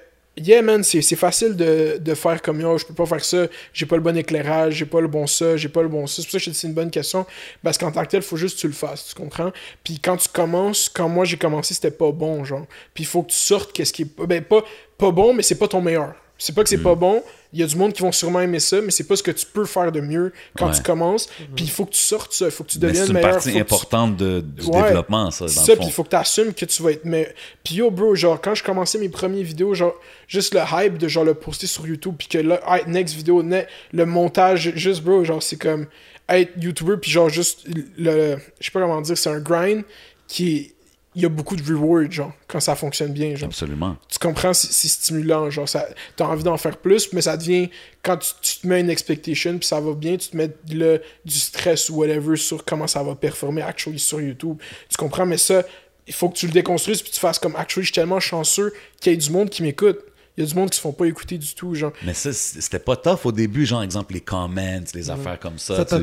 Yeah 0.43 0.63
man, 0.63 0.83
c'est 0.83 1.03
facile 1.17 1.55
de, 1.57 1.99
de 2.01 2.15
faire 2.15 2.41
comme 2.43 2.61
yo, 2.61 2.79
je 2.79 2.87
peux 2.87 2.95
pas 2.95 3.07
faire 3.07 3.25
ça, 3.25 3.47
j'ai 3.73 3.87
pas 3.87 3.97
le 3.97 4.03
bon 4.03 4.17
éclairage, 4.17 4.75
j'ai 4.75 4.87
pas 4.87 5.01
le 5.01 5.09
bon 5.09 5.27
ça, 5.27 5.57
j'ai 5.57 5.69
pas 5.69 5.83
le 5.83 5.89
bon 5.89 6.07
ça. 6.07 6.17
C'est 6.17 6.23
pour 6.23 6.33
ça 6.33 6.39
que 6.39 6.45
je 6.45 6.51
te 6.51 6.55
dis 6.55 6.59
c'est 6.59 6.69
une 6.69 6.75
bonne 6.75 6.91
question. 6.91 7.27
Parce 7.63 7.77
qu'en 7.79 7.93
tant 7.93 8.03
que 8.05 8.09
tel, 8.11 8.23
faut 8.23 8.37
juste 8.37 8.57
que 8.57 8.61
tu 8.63 8.67
le 8.69 8.73
fasses, 8.73 9.07
tu 9.09 9.15
comprends? 9.15 9.53
Puis 9.85 9.99
quand 10.01 10.17
tu 10.17 10.29
commences, 10.29 10.89
quand 10.89 11.09
moi 11.09 11.25
j'ai 11.25 11.37
commencé, 11.37 11.75
c'était 11.75 11.91
pas 11.91 12.11
bon, 12.13 12.45
genre. 12.45 12.67
Puis 12.95 13.05
il 13.05 13.07
faut 13.07 13.23
que 13.23 13.31
tu 13.31 13.37
sortes 13.37 13.73
qu'est-ce 13.73 13.93
qui 13.93 14.03
est 14.03 14.05
pas. 14.07 14.27
Ben 14.27 14.43
pas, 14.43 14.65
pas 14.99 15.11
bon, 15.11 15.35
mais 15.35 15.43
c'est 15.43 15.59
pas 15.59 15.69
ton 15.69 15.81
meilleur. 15.81 16.15
C'est 16.39 16.55
pas 16.55 16.63
que 16.63 16.69
c'est 16.71 16.79
Mm. 16.79 16.83
pas 16.83 16.95
bon, 16.95 17.23
il 17.53 17.59
y 17.61 17.63
a 17.63 17.67
du 17.67 17.75
monde 17.77 17.93
qui 17.93 18.03
vont 18.03 18.13
sûrement 18.13 18.41
aimer 18.41 18.61
ça, 18.61 18.81
mais 18.81 18.91
c'est 18.91 19.05
pas 19.09 19.17
ce 19.17 19.23
que 19.23 19.31
tu 19.33 19.45
peux 19.45 19.65
faire 19.65 19.91
de 19.91 20.01
mieux 20.01 20.33
quand 20.57 20.69
Ouais. 20.69 20.75
tu 20.77 20.83
commences. 20.83 21.27
Puis 21.57 21.65
il 21.65 21.71
faut 21.71 21.85
que 21.85 21.91
tu 21.91 21.99
sortes 22.01 22.33
ça, 22.33 22.45
il 22.45 22.51
faut 22.51 22.63
que 22.65 22.71
tu 22.71 22.79
deviennes 22.79 23.03
c'est 23.03 23.09
une 23.09 23.15
meilleur. 23.15 23.31
partie 23.33 23.53
tu- 23.53 23.59
importante 23.59 24.17
de- 24.17 24.41
du 24.41 24.67
Ouais. 24.67 24.83
développement, 24.85 25.31
ça, 25.31 25.47
dans 25.47 25.51
ça, 25.51 25.73
le 25.73 25.79
puis 25.79 25.87
il 25.89 25.93
faut 25.93 26.05
que 26.05 26.11
tu 26.11 26.17
assumes 26.17 26.55
que 26.55 26.65
tu 26.65 26.83
vas 26.83 26.93
être. 26.93 27.05
Mais... 27.05 27.35
Puis 27.65 27.77
yo, 27.77 27.91
bro, 27.91 28.15
genre, 28.15 28.41
quand 28.41 28.55
je 28.55 28.63
commençais 28.63 28.99
mes 28.99 29.09
premières 29.09 29.43
vidéos, 29.45 29.75
genre, 29.75 29.95
juste 30.29 30.55
le 30.55 30.61
hype 30.73 30.97
de 30.99 31.09
genre 31.09 31.25
le 31.25 31.35
poster 31.35 31.67
sur 31.67 31.87
YouTube, 31.87 32.15
puis 32.19 32.29
que 32.29 32.39
là, 32.39 32.61
hey, 32.69 32.83
next 32.87 33.15
vidéo, 33.17 33.43
ne- 33.43 33.63
le 33.93 34.07
montage, 34.07 34.73
juste, 34.77 35.03
bro, 35.03 35.25
genre, 35.25 35.43
c'est 35.43 35.57
comme 35.57 35.87
être 36.29 36.53
YouTuber, 36.61 36.99
puis 37.03 37.11
genre, 37.11 37.29
juste, 37.29 37.67
le. 37.99 38.37
Je 38.61 38.65
sais 38.67 38.71
pas 38.71 38.81
comment 38.81 39.01
dire, 39.01 39.19
c'est 39.19 39.31
un 39.31 39.41
grind 39.41 39.83
qui 40.29 40.57
est. 40.57 40.75
Il 41.17 41.23
y 41.23 41.27
a 41.27 41.29
beaucoup 41.29 41.57
de 41.57 41.63
reward, 41.63 42.13
genre, 42.13 42.33
quand 42.47 42.61
ça 42.61 42.77
fonctionne 42.77 43.13
bien, 43.13 43.35
genre 43.35 43.49
Absolument. 43.49 43.97
tu 44.09 44.19
comprends, 44.19 44.55
c'est 44.55 44.71
c'est 44.73 44.87
stimulant, 44.89 45.51
genre, 45.51 45.69
ça, 45.69 45.89
t'as 46.15 46.27
envie 46.27 46.45
d'en 46.45 46.57
faire 46.57 46.77
plus, 46.77 47.13
mais 47.13 47.23
ça 47.23 47.37
devient, 47.37 47.69
quand 48.03 48.17
tu, 48.19 48.33
tu 48.41 48.61
te 48.61 48.67
mets 48.69 48.81
une 48.81 48.91
expectation, 48.91 49.59
puis 49.59 49.67
ça 49.67 49.81
va 49.81 49.93
bien, 49.95 50.17
tu 50.17 50.29
te 50.29 50.37
mets 50.37 50.51
le, 50.71 51.03
du 51.25 51.35
stress 51.35 51.91
ou 51.91 51.97
whatever 51.97 52.37
sur 52.37 52.65
comment 52.65 52.87
ça 52.87 53.03
va 53.03 53.17
performer 53.17 53.63
actually 53.63 53.99
sur 53.99 54.21
YouTube, 54.21 54.59
tu 54.89 54.97
comprends, 54.97 55.27
mais 55.27 55.39
ça, 55.39 55.65
il 56.07 56.15
faut 56.15 56.29
que 56.29 56.37
tu 56.37 56.47
le 56.47 56.53
déconstruises, 56.53 57.03
puis 57.03 57.13
tu 57.13 57.21
fasses 57.21 57.39
comme, 57.39 57.57
actually, 57.57 57.85
je 57.85 57.93
suis 57.93 57.95
tellement 57.95 58.21
chanceux 58.21 58.73
qu'il 59.01 59.13
y 59.13 59.15
ait 59.15 59.19
du 59.19 59.31
monde 59.31 59.51
qui 59.51 59.63
m'écoute. 59.63 59.99
Il 60.41 60.45
y 60.45 60.47
a 60.49 60.53
du 60.55 60.59
monde 60.59 60.71
qui 60.71 60.77
se 60.77 60.81
font 60.81 60.93
pas 60.93 61.05
écouter 61.05 61.37
du 61.37 61.55
tout, 61.55 61.75
genre. 61.75 61.93
Mais 62.03 62.15
ça, 62.15 62.33
c'était 62.33 62.79
pas 62.79 62.97
tough 62.97 63.21
au 63.25 63.33
début, 63.33 63.67
genre, 63.67 63.83
exemple, 63.83 64.15
les 64.15 64.23
comments, 64.23 64.81
les 64.95 65.11
affaires 65.11 65.39
comme 65.39 65.59
ça. 65.59 65.85
Tu, 65.85 65.97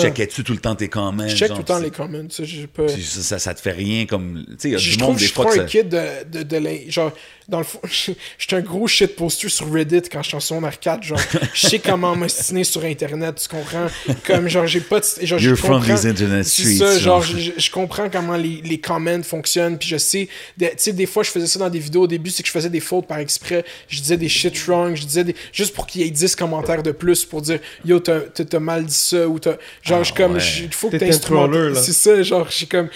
checkais-tu 0.00 0.42
tout 0.42 0.52
le 0.52 0.58
temps 0.58 0.74
tes 0.74 0.88
comments? 0.88 1.28
Je 1.28 1.36
check 1.36 1.48
genre, 1.48 1.58
tout 1.58 1.62
le 1.62 1.66
temps 1.66 1.78
les 1.78 1.92
comments, 1.92 2.26
ça, 2.28 2.42
pas... 2.74 3.38
ça, 3.38 3.54
te 3.54 3.60
fait 3.60 3.70
rien 3.70 4.06
comme. 4.06 4.44
Tu 4.48 4.54
sais, 4.58 4.68
il 4.70 4.72
y 4.72 4.74
a 4.74 4.78
du 4.78 4.98
monde 5.02 5.16
des 5.16 5.26
je 5.26 5.32
fois 5.32 5.44
que 5.46 5.50
un 5.52 5.54
ça. 5.58 5.64
kid 5.64 5.88
de, 5.88 6.24
de, 6.38 6.42
de 6.42 6.56
l'in- 6.56 6.80
Genre, 6.88 7.12
dans 7.48 7.58
le 7.58 7.64
fond, 7.64 7.80
j'étais 8.38 8.56
un 8.56 8.60
gros 8.60 8.86
shit 8.86 9.16
poster 9.16 9.48
sur 9.48 9.70
Reddit 9.72 10.02
quand 10.10 10.22
je 10.22 10.28
suis 10.28 10.36
en 10.36 10.40
secondaire 10.40 10.78
4. 10.78 11.02
Genre, 11.02 11.18
je 11.52 11.66
sais 11.68 11.78
comment 11.78 12.16
m'ostiner 12.16 12.64
sur 12.64 12.82
Internet, 12.84 13.40
tu 13.42 13.48
comprends? 13.48 13.86
Comme, 14.26 14.48
genre, 14.48 14.66
j'ai 14.66 14.80
pas 14.80 15.00
de. 15.00 15.04
Genre, 15.22 15.38
je 15.38 15.48
You're 15.48 15.58
from 15.58 15.78
comprends- 15.80 15.94
these 15.94 16.06
internet 16.06 16.44
C'est 16.46 16.62
streets. 16.62 16.76
ça, 16.78 16.98
genre, 16.98 17.22
genre. 17.22 17.38
je, 17.38 17.50
je 17.56 17.70
comprends 17.70 18.08
comment 18.10 18.36
les, 18.36 18.60
les 18.64 18.78
comments 18.78 19.22
fonctionnent, 19.22 19.78
puis 19.78 19.88
je 19.88 19.96
sais. 19.98 20.28
Tu 20.58 20.66
sais, 20.76 20.92
des 20.92 21.06
fois, 21.06 21.22
je 21.22 21.30
faisais 21.30 21.46
ça 21.46 21.58
dans 21.58 21.70
des 21.70 21.78
vidéos. 21.78 22.02
Au 22.02 22.06
début, 22.06 22.30
c'est 22.30 22.42
que 22.42 22.46
je 22.48 22.52
faisais 22.52 22.70
des 22.70 22.80
fautes 22.80 23.06
par 23.06 23.18
exprès. 23.18 23.64
Je 23.88 24.00
disais 24.00 24.16
des 24.16 24.28
shit 24.28 24.56
wrong, 24.66 24.94
je 24.96 25.04
disais 25.04 25.24
des. 25.24 25.34
Juste 25.52 25.74
pour 25.74 25.86
qu'il 25.86 26.00
y 26.02 26.04
ait 26.06 26.10
10 26.10 26.34
commentaires 26.36 26.82
de 26.82 26.92
plus 26.92 27.24
pour 27.24 27.42
dire 27.42 27.58
Yo, 27.84 27.98
t'as 28.00 28.20
mal 28.58 28.84
dit 28.86 28.94
ça, 28.94 29.28
ou 29.28 29.38
t'as. 29.38 29.56
Genre, 29.82 29.98
Ah, 29.98 30.02
je 30.02 30.04
suis 30.06 30.14
comme. 30.14 30.32
ouais. 30.34 30.42
Il 30.64 30.72
faut 30.74 30.90
que 30.90 30.96
t'instrumentes. 30.96 31.76
C'est 31.76 31.92
ça, 31.92 32.22
genre, 32.22 32.46
je 32.48 32.54
suis 32.54 32.66
comme. 32.66 32.88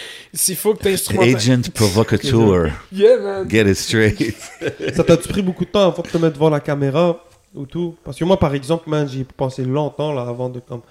Il 0.48 0.56
faut 0.56 0.74
que 0.74 0.82
t'instrumentes. 0.84 1.34
Agent 1.36 1.60
provocateur. 1.74 2.70
Yeah, 2.92 3.16
man. 3.18 3.48
Get 3.50 3.68
it 3.70 3.76
straight. 3.76 4.34
Ça 4.94 5.04
t'a-tu 5.04 5.28
pris 5.28 5.42
beaucoup 5.42 5.64
de 5.64 5.70
temps 5.70 5.86
avant 5.86 6.02
de 6.02 6.08
te 6.08 6.16
mettre 6.18 6.34
devant 6.34 6.50
la 6.50 6.60
caméra 6.60 7.24
ou 7.54 7.66
tout? 7.66 7.96
Parce 8.04 8.18
que 8.18 8.24
moi, 8.24 8.38
par 8.38 8.54
exemple, 8.54 8.88
man, 8.88 9.08
j'y 9.08 9.24
pensé 9.24 9.64
longtemps 9.64 10.12
là 10.12 10.22
avant 10.22 10.48
de 10.48 10.60
comme. 10.60 10.82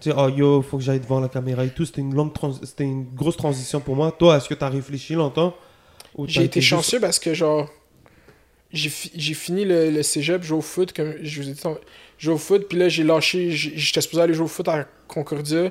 Tu 0.00 0.10
sais, 0.10 0.16
oh 0.16 0.28
yo, 0.28 0.62
faut 0.62 0.76
que 0.78 0.82
j'aille 0.84 1.00
devant 1.00 1.18
la 1.20 1.28
caméra 1.28 1.64
et 1.64 1.70
tout. 1.70 1.84
C'était 1.84 2.00
une 2.02 2.14
longue 2.14 2.32
trans- 2.32 2.52
c'était 2.62 2.84
une 2.84 3.04
grosse 3.14 3.36
transition 3.36 3.80
pour 3.80 3.96
moi. 3.96 4.12
Toi, 4.16 4.36
est-ce 4.36 4.48
que 4.48 4.54
t'as 4.54 4.68
réfléchi 4.68 5.14
longtemps? 5.14 5.54
J'ai 6.26 6.44
été 6.44 6.60
chanceux 6.60 7.00
parce 7.00 7.18
que, 7.18 7.34
genre, 7.34 7.68
j'ai 8.72 8.90
fi- 8.90 9.10
j'ai 9.14 9.34
fini 9.34 9.64
le, 9.64 9.90
le 9.90 10.02
cégep, 10.02 10.42
jouer 10.42 10.58
au 10.58 10.62
foot, 10.62 10.92
comme 10.92 11.14
je 11.22 11.42
vous 11.42 11.48
ai 11.48 11.52
dit, 11.52 11.60
jouer 12.18 12.34
au 12.34 12.38
foot, 12.38 12.66
puis 12.68 12.78
là, 12.78 12.88
j'ai 12.88 13.02
lâché, 13.02 13.50
j'étais 13.50 14.00
supposé 14.00 14.22
aller 14.22 14.34
jouer 14.34 14.44
au 14.44 14.48
foot 14.48 14.68
à 14.68 14.86
Concordia, 15.06 15.70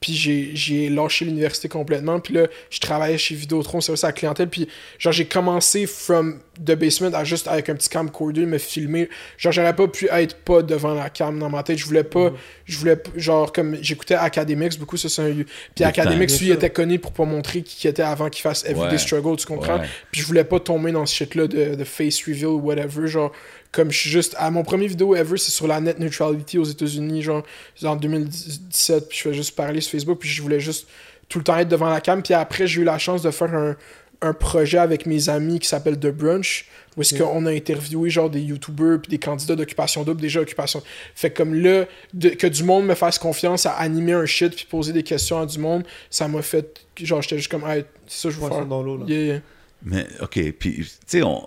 puis 0.00 0.14
j'ai- 0.14 0.50
j'ai 0.54 0.88
lâché 0.88 1.24
l'université 1.26 1.68
complètement, 1.68 2.20
puis 2.20 2.34
là, 2.34 2.46
je 2.70 2.80
travaillais 2.80 3.18
chez 3.18 3.34
Vidéotron, 3.34 3.80
service 3.80 4.02
à 4.04 4.08
la 4.08 4.12
clientèle, 4.12 4.48
puis 4.48 4.66
genre, 4.98 5.12
j'ai 5.12 5.26
commencé 5.26 5.86
from 5.86 6.40
the 6.58 6.72
basement 6.72 7.12
à 7.14 7.24
juste 7.24 7.48
avec 7.48 7.68
un 7.68 7.74
petit 7.74 7.88
camcorder 7.88 8.46
me 8.46 8.58
filmer. 8.58 9.08
Genre, 9.38 9.52
j'aurais 9.52 9.76
pas 9.76 9.88
pu 9.88 10.08
être 10.10 10.36
pas 10.36 10.62
devant 10.62 10.94
la 10.94 11.10
cam 11.10 11.38
dans 11.38 11.50
ma 11.50 11.62
tête, 11.62 11.78
je 11.78 11.84
voulais 11.84 12.04
pas, 12.04 12.32
je 12.66 12.78
voulais, 12.78 12.96
genre, 13.16 13.52
comme 13.52 13.76
j'écoutais 13.82 14.14
Academics, 14.14 14.78
beaucoup, 14.78 14.96
ça 14.96 15.08
c'est 15.08 15.22
un. 15.22 15.34
Puis 15.74 15.84
Academics, 15.84 16.30
lui, 16.40 16.46
il 16.48 16.52
était 16.52 16.70
connu 16.70 16.98
pour 16.98 17.12
pas 17.12 17.24
montrer 17.24 17.62
qui 17.62 17.86
était 17.88 18.02
avant 18.02 18.28
qu'il 18.30 18.42
fasse 18.42 18.64
Everyday 18.64 18.92
Ouais. 18.92 18.98
Struggle, 18.98 19.36
tu 19.36 19.46
comprends? 19.46 19.78
Ouais. 19.80 19.86
Puis 20.10 20.20
je 20.22 20.26
voulais 20.26 20.44
pas 20.44 20.60
tomber 20.60 20.92
dans 20.92 21.04
ce 21.06 21.14
shit-là 21.14 21.46
de, 21.46 21.74
de 21.74 21.84
face 21.84 22.22
reveal 22.26 22.46
ou 22.46 22.60
whatever. 22.60 23.06
Genre, 23.06 23.32
comme 23.72 23.90
je 23.90 23.98
suis 23.98 24.10
juste. 24.10 24.34
À 24.38 24.50
mon 24.50 24.62
premier 24.62 24.86
vidéo 24.86 25.14
ever, 25.14 25.36
c'est 25.38 25.50
sur 25.52 25.66
la 25.66 25.80
net 25.80 25.98
neutrality 25.98 26.58
aux 26.58 26.64
États-Unis, 26.64 27.22
genre, 27.22 27.42
en 27.84 27.96
2017. 27.96 29.08
Puis 29.08 29.18
je 29.18 29.22
fais 29.22 29.34
juste 29.34 29.54
parler 29.56 29.80
sur 29.80 29.92
Facebook. 29.92 30.18
Puis 30.18 30.28
je 30.28 30.42
voulais 30.42 30.60
juste 30.60 30.88
tout 31.28 31.38
le 31.38 31.44
temps 31.44 31.56
être 31.58 31.68
devant 31.68 31.88
la 31.88 32.00
cam. 32.00 32.22
Puis 32.22 32.34
après, 32.34 32.66
j'ai 32.66 32.80
eu 32.80 32.84
la 32.84 32.98
chance 32.98 33.22
de 33.22 33.30
faire 33.30 33.54
un, 33.54 33.76
un 34.22 34.32
projet 34.32 34.78
avec 34.78 35.06
mes 35.06 35.28
amis 35.28 35.58
qui 35.60 35.68
s'appelle 35.68 35.98
The 35.98 36.08
Brunch. 36.08 36.66
Où 36.96 37.02
est-ce 37.02 37.14
qu'on 37.14 37.46
a 37.46 37.52
interviewé 37.52 38.10
genre 38.10 38.28
des 38.28 38.40
youtubeurs 38.40 39.00
puis 39.00 39.08
des 39.10 39.18
candidats 39.18 39.54
d'occupation 39.54 40.02
double 40.02 40.20
déjà 40.20 40.40
occupation 40.40 40.82
fait 41.14 41.30
que 41.30 41.36
comme 41.36 41.54
là 41.54 41.84
de- 42.12 42.30
que 42.30 42.48
du 42.48 42.64
monde 42.64 42.84
me 42.84 42.96
fasse 42.96 43.16
confiance 43.16 43.64
à 43.64 43.74
animer 43.74 44.12
un 44.12 44.26
shit 44.26 44.56
puis 44.56 44.66
poser 44.68 44.92
des 44.92 45.04
questions 45.04 45.38
à 45.40 45.46
du 45.46 45.60
monde 45.60 45.84
ça 46.10 46.26
m'a 46.26 46.42
fait 46.42 46.80
genre 47.00 47.22
j'étais 47.22 47.38
juste 47.38 47.48
comme 47.50 47.64
hey, 47.64 47.84
c'est 48.08 48.22
ça 48.22 48.30
je 48.30 48.40
veux 48.40 48.48
faire 48.48 48.66
dans 48.66 48.82
l'eau 48.82 48.96
là. 48.98 49.04
Yeah, 49.06 49.20
yeah. 49.22 49.40
Mais, 49.84 50.04
OK, 50.20 50.32
puis, 50.58 50.74
tu 50.78 50.88
sais, 51.06 51.22
on- 51.22 51.46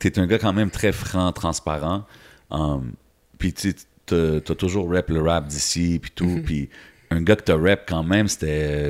t'es 0.00 0.18
un 0.18 0.26
gars 0.26 0.38
quand 0.38 0.52
même 0.52 0.70
très 0.70 0.92
franc, 0.92 1.32
transparent. 1.32 2.04
Um, 2.50 2.92
puis, 3.38 3.52
tu 3.52 3.70
sais, 3.70 4.40
t'as 4.40 4.54
toujours 4.54 4.90
rap 4.90 5.08
le 5.10 5.22
rap 5.22 5.46
d'ici, 5.46 5.98
puis 6.00 6.10
tout. 6.14 6.26
Mm-hmm. 6.26 6.42
Puis, 6.42 6.68
un 7.10 7.22
gars 7.22 7.36
que 7.36 7.42
t'as 7.42 7.56
rap 7.56 7.84
quand 7.88 8.02
même, 8.02 8.28
c'était 8.28 8.46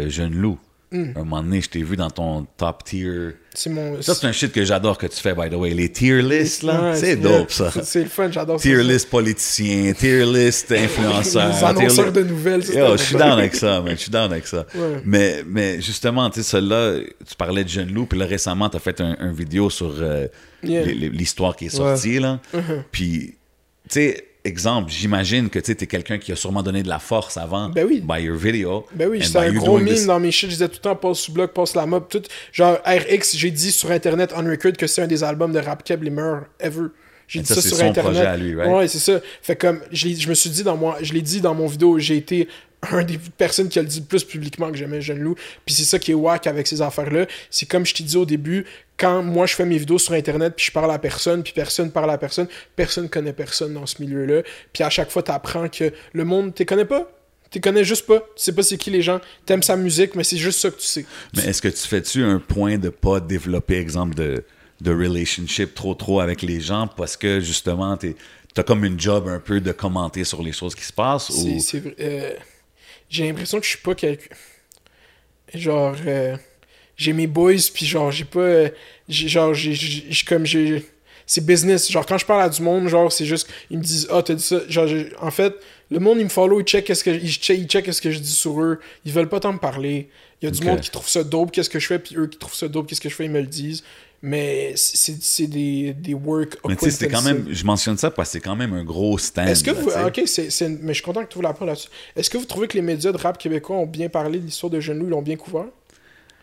euh, 0.06 0.08
Jeune 0.08 0.34
Loup. 0.34 0.58
Mm. 0.92 1.12
Un 1.16 1.18
moment 1.20 1.42
donné, 1.42 1.60
je 1.62 1.70
t'ai 1.70 1.82
vu 1.82 1.96
dans 1.96 2.10
ton 2.10 2.46
top 2.56 2.84
tier. 2.84 3.30
c'est 3.54 3.70
mon 3.70 4.00
Ça, 4.02 4.14
c'est 4.14 4.26
un 4.26 4.32
shit 4.32 4.52
que 4.52 4.62
j'adore 4.64 4.98
que 4.98 5.06
tu 5.06 5.16
fais, 5.20 5.34
by 5.34 5.48
the 5.48 5.54
way. 5.54 5.70
Les 5.70 5.90
tier 5.90 6.20
lists, 6.22 6.62
là, 6.62 6.90
Ouais, 6.90 6.96
c'est 6.96 7.16
dope, 7.16 7.50
ça. 7.50 7.70
C'est 7.82 8.02
le 8.02 8.08
fun, 8.10 8.30
j'adore 8.30 8.58
ça. 8.60 8.62
Tier 8.62 8.82
list 8.82 9.08
politicien, 9.08 9.92
tier 9.94 10.24
list 10.26 10.70
influenceur. 10.76 11.48
Les 11.48 11.54
tier 11.54 11.66
annonceurs 11.66 12.04
list- 12.06 12.16
de 12.16 12.22
nouvelles. 12.24 12.62
ça, 12.64 12.72
Yo, 12.78 12.96
je 12.96 13.02
suis 13.02 13.16
down 13.16 13.38
avec 13.38 13.54
ça, 13.54 13.80
man. 13.80 13.94
Je 13.96 14.00
suis 14.02 14.10
down 14.10 14.30
avec 14.30 14.46
ça. 14.46 14.66
Ouais. 14.74 15.00
Mais, 15.04 15.42
mais 15.46 15.80
justement, 15.80 16.28
tu 16.30 16.42
sais, 16.42 16.50
celle-là, 16.50 16.96
tu 17.26 17.34
parlais 17.36 17.64
de 17.64 17.68
Jeune 17.70 17.92
Loup, 17.92 18.06
puis 18.06 18.18
là, 18.18 18.26
récemment, 18.26 18.68
tu 18.68 18.76
as 18.76 18.80
fait 18.80 19.00
un, 19.00 19.16
un 19.18 19.32
vidéo 19.32 19.70
sur 19.70 19.94
euh, 19.98 20.26
Yeah. 20.64 20.84
l'histoire 20.84 21.56
qui 21.56 21.66
est 21.66 21.70
sortie, 21.70 22.20
là. 22.20 22.38
Uh-huh. 22.54 22.82
Puis, 22.92 23.34
tu 23.88 23.94
sais, 23.94 24.24
exemple, 24.44 24.90
j'imagine 24.90 25.48
que 25.50 25.58
tu 25.58 25.70
es 25.72 25.74
quelqu'un 25.86 26.18
qui 26.18 26.32
a 26.32 26.36
sûrement 26.36 26.62
donné 26.62 26.82
de 26.82 26.88
la 26.88 26.98
force 26.98 27.36
avant 27.36 27.68
Ben 27.68 27.86
oui. 27.86 28.00
by 28.04 28.22
your 28.22 28.36
video. 28.36 28.84
Ben 28.94 29.08
oui, 29.08 29.18
by 29.20 29.36
un 29.38 29.52
gros 29.52 29.78
meme 29.78 29.88
this- 29.88 30.06
dans 30.06 30.18
mes 30.18 30.30
shit. 30.32 30.48
Je 30.50 30.54
disais 30.54 30.68
tout 30.68 30.76
le 30.78 30.80
temps, 30.80 30.96
passe 30.96 31.18
sous 31.18 31.32
bloc, 31.32 31.52
passe 31.52 31.74
la 31.74 31.86
mob, 31.86 32.06
tout. 32.08 32.22
Genre, 32.52 32.78
RX, 32.84 33.36
j'ai 33.36 33.50
dit 33.50 33.70
sur 33.72 33.90
Internet, 33.90 34.32
on 34.36 34.42
record, 34.44 34.72
que 34.72 34.86
c'est 34.86 35.02
un 35.02 35.06
des 35.06 35.22
albums 35.22 35.52
de 35.52 35.58
Rap 35.60 35.84
Keb 35.84 36.02
les 36.02 36.10
meilleurs 36.10 36.44
ever. 36.60 36.86
J'ai 37.28 37.40
dit 37.40 37.46
ça, 37.46 37.54
ça, 37.54 37.62
c'est 37.62 37.68
sur 37.68 37.76
son 37.78 37.84
Internet. 37.86 38.12
projet 38.12 38.26
à 38.26 38.36
lui, 38.36 38.54
right? 38.54 38.70
Ouais, 38.70 38.88
c'est 38.88 38.98
ça. 38.98 39.20
Fait 39.40 39.56
comme, 39.56 39.80
je, 39.90 40.08
je 40.08 40.28
me 40.28 40.34
suis 40.34 40.50
dit 40.50 40.62
dans 40.64 40.76
moi, 40.76 40.98
je 41.00 41.12
l'ai 41.12 41.22
dit 41.22 41.40
dans 41.40 41.54
mon 41.54 41.66
vidéo, 41.66 41.98
j'ai 41.98 42.16
été 42.16 42.48
un 42.90 43.04
des 43.04 43.18
personnes 43.38 43.68
qui 43.68 43.78
a 43.78 43.82
le 43.82 43.88
dit 43.88 44.00
le 44.00 44.06
plus 44.06 44.24
publiquement 44.24 44.70
que 44.70 44.76
j'aimais 44.76 45.00
Jeune 45.00 45.20
Loup. 45.20 45.36
Puis 45.64 45.74
c'est 45.74 45.84
ça 45.84 45.98
qui 46.00 46.10
est 46.10 46.14
whack 46.14 46.46
avec 46.48 46.66
ces 46.66 46.82
affaires-là. 46.82 47.26
C'est 47.50 47.66
comme 47.66 47.86
je 47.86 47.94
t'ai 47.94 48.02
dit 48.02 48.16
au 48.16 48.24
début, 48.24 48.64
quand 48.96 49.22
moi 49.22 49.46
je 49.46 49.54
fais 49.54 49.64
mes 49.64 49.78
vidéos 49.78 49.98
sur 49.98 50.14
Internet, 50.14 50.54
puis 50.56 50.66
je 50.66 50.72
parle 50.72 50.90
à 50.90 50.98
personne, 50.98 51.42
puis 51.44 51.52
personne 51.52 51.92
parle 51.92 52.10
à 52.10 52.18
personne, 52.18 52.48
personne 52.74 53.08
connaît 53.08 53.32
personne 53.32 53.74
dans 53.74 53.86
ce 53.86 54.02
milieu-là. 54.02 54.42
Puis 54.72 54.82
à 54.82 54.90
chaque 54.90 55.10
fois, 55.10 55.22
t'apprends 55.22 55.68
que 55.68 55.92
le 56.12 56.24
monde, 56.24 56.54
t'es 56.54 56.64
connais 56.64 56.84
pas. 56.84 57.08
T'es 57.50 57.60
connais 57.60 57.84
juste 57.84 58.06
pas. 58.06 58.18
Tu 58.18 58.24
sais 58.42 58.52
pas 58.54 58.62
c'est 58.62 58.78
qui 58.78 58.90
les 58.90 59.02
gens. 59.02 59.20
T'aimes 59.46 59.62
sa 59.62 59.76
musique, 59.76 60.14
mais 60.14 60.24
c'est 60.24 60.38
juste 60.38 60.58
ça 60.58 60.70
que 60.70 60.76
tu 60.80 60.86
sais. 60.86 61.04
Mais 61.36 61.44
est-ce 61.44 61.60
que 61.62 61.68
tu 61.68 61.86
fais-tu 61.86 62.24
un 62.24 62.38
point 62.40 62.78
de 62.78 62.88
pas 62.88 63.20
développer, 63.20 63.76
exemple, 63.76 64.14
de, 64.14 64.42
de 64.80 64.90
relationship 64.90 65.74
trop 65.74 65.94
trop 65.94 66.20
avec 66.20 66.42
les 66.42 66.60
gens 66.60 66.88
parce 66.88 67.16
que 67.16 67.40
justement, 67.40 67.96
t'es- 67.96 68.16
t'as 68.54 68.62
comme 68.62 68.84
une 68.84 68.98
job 68.98 69.28
un 69.28 69.38
peu 69.38 69.60
de 69.60 69.70
commenter 69.70 70.24
sur 70.24 70.42
les 70.42 70.52
choses 70.52 70.74
qui 70.74 70.82
se 70.84 70.92
passent 70.92 71.28
ou... 71.30 71.60
c'est 71.60 71.78
vrai, 71.80 71.94
euh, 72.00 72.30
j'ai 73.12 73.26
l'impression 73.26 73.60
que 73.60 73.64
je 73.64 73.70
suis 73.70 73.78
pas 73.78 73.94
quelqu'un. 73.94 74.34
Genre, 75.54 75.94
euh, 76.06 76.36
j'ai 76.96 77.12
mes 77.12 77.26
boys, 77.26 77.54
puis 77.72 77.84
genre, 77.84 78.10
j'ai 78.10 78.24
pas. 78.24 78.40
euh, 78.40 78.68
genre, 79.08 79.52
j'ai. 79.52 79.76
comme 80.26 80.46
j'ai. 80.46 80.82
C'est 81.26 81.44
business. 81.44 81.90
Genre, 81.90 82.04
quand 82.06 82.16
je 82.16 82.24
parle 82.24 82.42
à 82.42 82.48
du 82.48 82.62
monde, 82.62 82.88
genre, 82.88 83.12
c'est 83.12 83.26
juste. 83.26 83.48
Ils 83.70 83.78
me 83.78 83.82
disent, 83.82 84.08
ah, 84.10 84.22
t'as 84.22 84.34
dit 84.34 84.42
ça. 84.42 84.60
Genre, 84.66 84.88
en 85.20 85.30
fait, 85.30 85.54
le 85.90 85.98
monde, 85.98 86.18
il 86.18 86.24
me 86.24 86.30
follow, 86.30 86.60
il 86.60 86.64
check 86.64 86.86
qu'est-ce 86.86 87.04
que, 87.04 87.18
check, 87.26 87.68
check 87.68 87.84
qu'est-ce 87.84 88.00
que 88.00 88.10
je 88.10 88.18
dis 88.18 88.32
sur 88.32 88.60
eux. 88.62 88.80
Ils 89.04 89.12
veulent 89.12 89.28
pas 89.28 89.40
tant 89.40 89.52
me 89.52 89.58
parler. 89.58 90.08
Il 90.40 90.46
y 90.46 90.48
a 90.48 90.50
du 90.50 90.64
monde 90.64 90.80
qui 90.80 90.90
trouve 90.90 91.08
ça 91.08 91.22
dope, 91.22 91.52
qu'est-ce 91.52 91.70
que 91.70 91.78
je 91.78 91.86
fais, 91.86 91.98
puis 91.98 92.16
eux 92.16 92.26
qui 92.26 92.38
trouvent 92.38 92.54
ça 92.54 92.66
dope, 92.66 92.88
qu'est-ce 92.88 93.00
que 93.00 93.08
je 93.10 93.14
fais, 93.14 93.26
ils 93.26 93.30
me 93.30 93.40
le 93.40 93.46
disent. 93.46 93.84
Mais 94.24 94.72
c'est 94.76 95.20
c'est 95.20 95.48
des, 95.48 95.94
des 95.94 96.14
work 96.14 96.56
Mais 96.68 96.76
tu 96.76 96.84
sais, 96.84 96.90
c'est 96.92 97.08
quand 97.08 97.18
acquaintances. 97.18 97.44
même... 97.46 97.54
Je 97.54 97.64
mentionne 97.64 97.98
ça 97.98 98.08
parce 98.12 98.28
que 98.28 98.32
c'est 98.34 98.40
quand 98.40 98.54
même 98.54 98.72
un 98.72 98.84
gros 98.84 99.18
stand. 99.18 99.48
Est-ce 99.48 99.64
que 99.64 99.72
là, 99.72 99.80
vous. 99.80 99.90
mais 100.80 100.88
je 100.88 100.92
suis 100.94 101.02
content 101.02 101.24
que 101.24 101.32
tu 101.32 101.42
la 101.42 101.52
là-dessus. 101.60 101.88
Est-ce 102.14 102.30
que 102.30 102.38
vous 102.38 102.44
trouvez 102.44 102.68
que 102.68 102.74
les 102.74 102.82
médias 102.82 103.10
de 103.10 103.16
rap 103.16 103.36
québécois 103.36 103.76
ont 103.76 103.86
bien 103.86 104.08
parlé 104.08 104.38
de 104.38 104.44
l'histoire 104.44 104.70
de 104.70 104.78
Genou, 104.78 105.06
ils 105.06 105.10
l'ont 105.10 105.22
bien 105.22 105.34
couvert? 105.36 105.66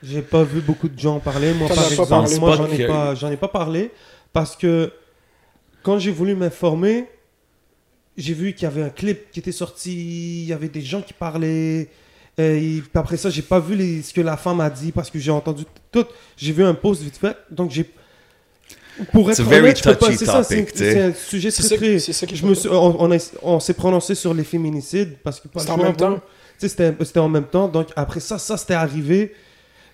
J'ai 0.04 0.22
pas 0.22 0.44
vu 0.44 0.60
beaucoup 0.60 0.90
de 0.90 1.00
gens 1.00 1.16
en 1.16 1.20
parler. 1.20 1.54
Moi, 1.54 1.70
par 1.70 1.90
exemple, 1.90 2.40
moi, 2.40 2.56
j'en 2.58 2.68
ai 2.70 2.86
pas, 2.86 3.16
j'en 3.16 3.32
ai 3.32 3.38
pas 3.38 3.48
parlé 3.48 3.92
parce 4.34 4.58
que 4.58 4.92
quand 5.82 6.00
j'ai 6.00 6.12
voulu 6.12 6.36
m'informer, 6.36 7.06
j'ai 8.18 8.34
vu 8.34 8.54
qu'il 8.54 8.64
y 8.64 8.68
avait 8.68 8.84
un 8.84 8.90
clip 8.90 9.32
qui 9.32 9.40
était 9.40 9.54
sorti, 9.54 10.42
il 10.42 10.48
y 10.48 10.54
avait 10.54 10.68
des 10.68 10.82
gens 10.82 11.02
qui 11.02 11.14
parlaient. 11.14 11.88
Et 12.40 12.82
après 12.94 13.18
ça, 13.18 13.30
j'ai 13.30 13.42
pas 13.42 13.60
vu 13.60 13.76
les, 13.76 14.02
ce 14.02 14.14
que 14.14 14.22
la 14.22 14.38
femme 14.38 14.62
a 14.62 14.70
dit 14.70 14.92
parce 14.92 15.10
que 15.12 15.20
j'ai 15.20 15.32
entendu 15.32 15.66
tout. 15.92 16.06
J'ai 16.38 16.54
vu 16.54 16.64
un 16.64 16.74
post 16.74 17.02
vite 17.02 17.18
fait, 17.18 17.36
donc 17.52 17.70
j'ai. 17.72 17.90
Pour 19.14 19.30
It's 19.30 19.40
être 19.40 19.48
honnête, 19.48 19.78
je 19.78 19.84
peux 19.84 19.96
pas. 19.96 20.06
touchy 20.08 20.18
C'est 20.18 20.26
ça, 20.26 20.44
c'est 20.44 21.02
un 21.02 21.14
sujet 21.14 21.52
très 21.52 21.64
ça, 21.64 21.76
très. 21.78 22.00
ça 22.00 22.26
Je 22.34 22.46
me 22.46 22.54
suis- 22.54 22.68
on, 22.70 23.02
on 23.02 23.12
a- 23.12 23.32
on 23.44 23.60
s'est 23.60 23.74
prononcé 23.74 24.14
sur 24.16 24.34
les 24.34 24.44
féminicides 24.44 25.18
parce 25.24 25.40
que 25.40 25.48
C'était 25.58 25.72
en 25.72 25.78
même 25.78 25.96
temps? 25.96 26.20
c'était 26.58 27.20
en 27.20 27.30
même 27.30 27.46
temps. 27.46 27.68
Donc 27.70 27.88
après 27.96 28.20
ça, 28.20 28.38
ça 28.38 28.58
c'était 28.58 28.74
arrivé. 28.74 29.34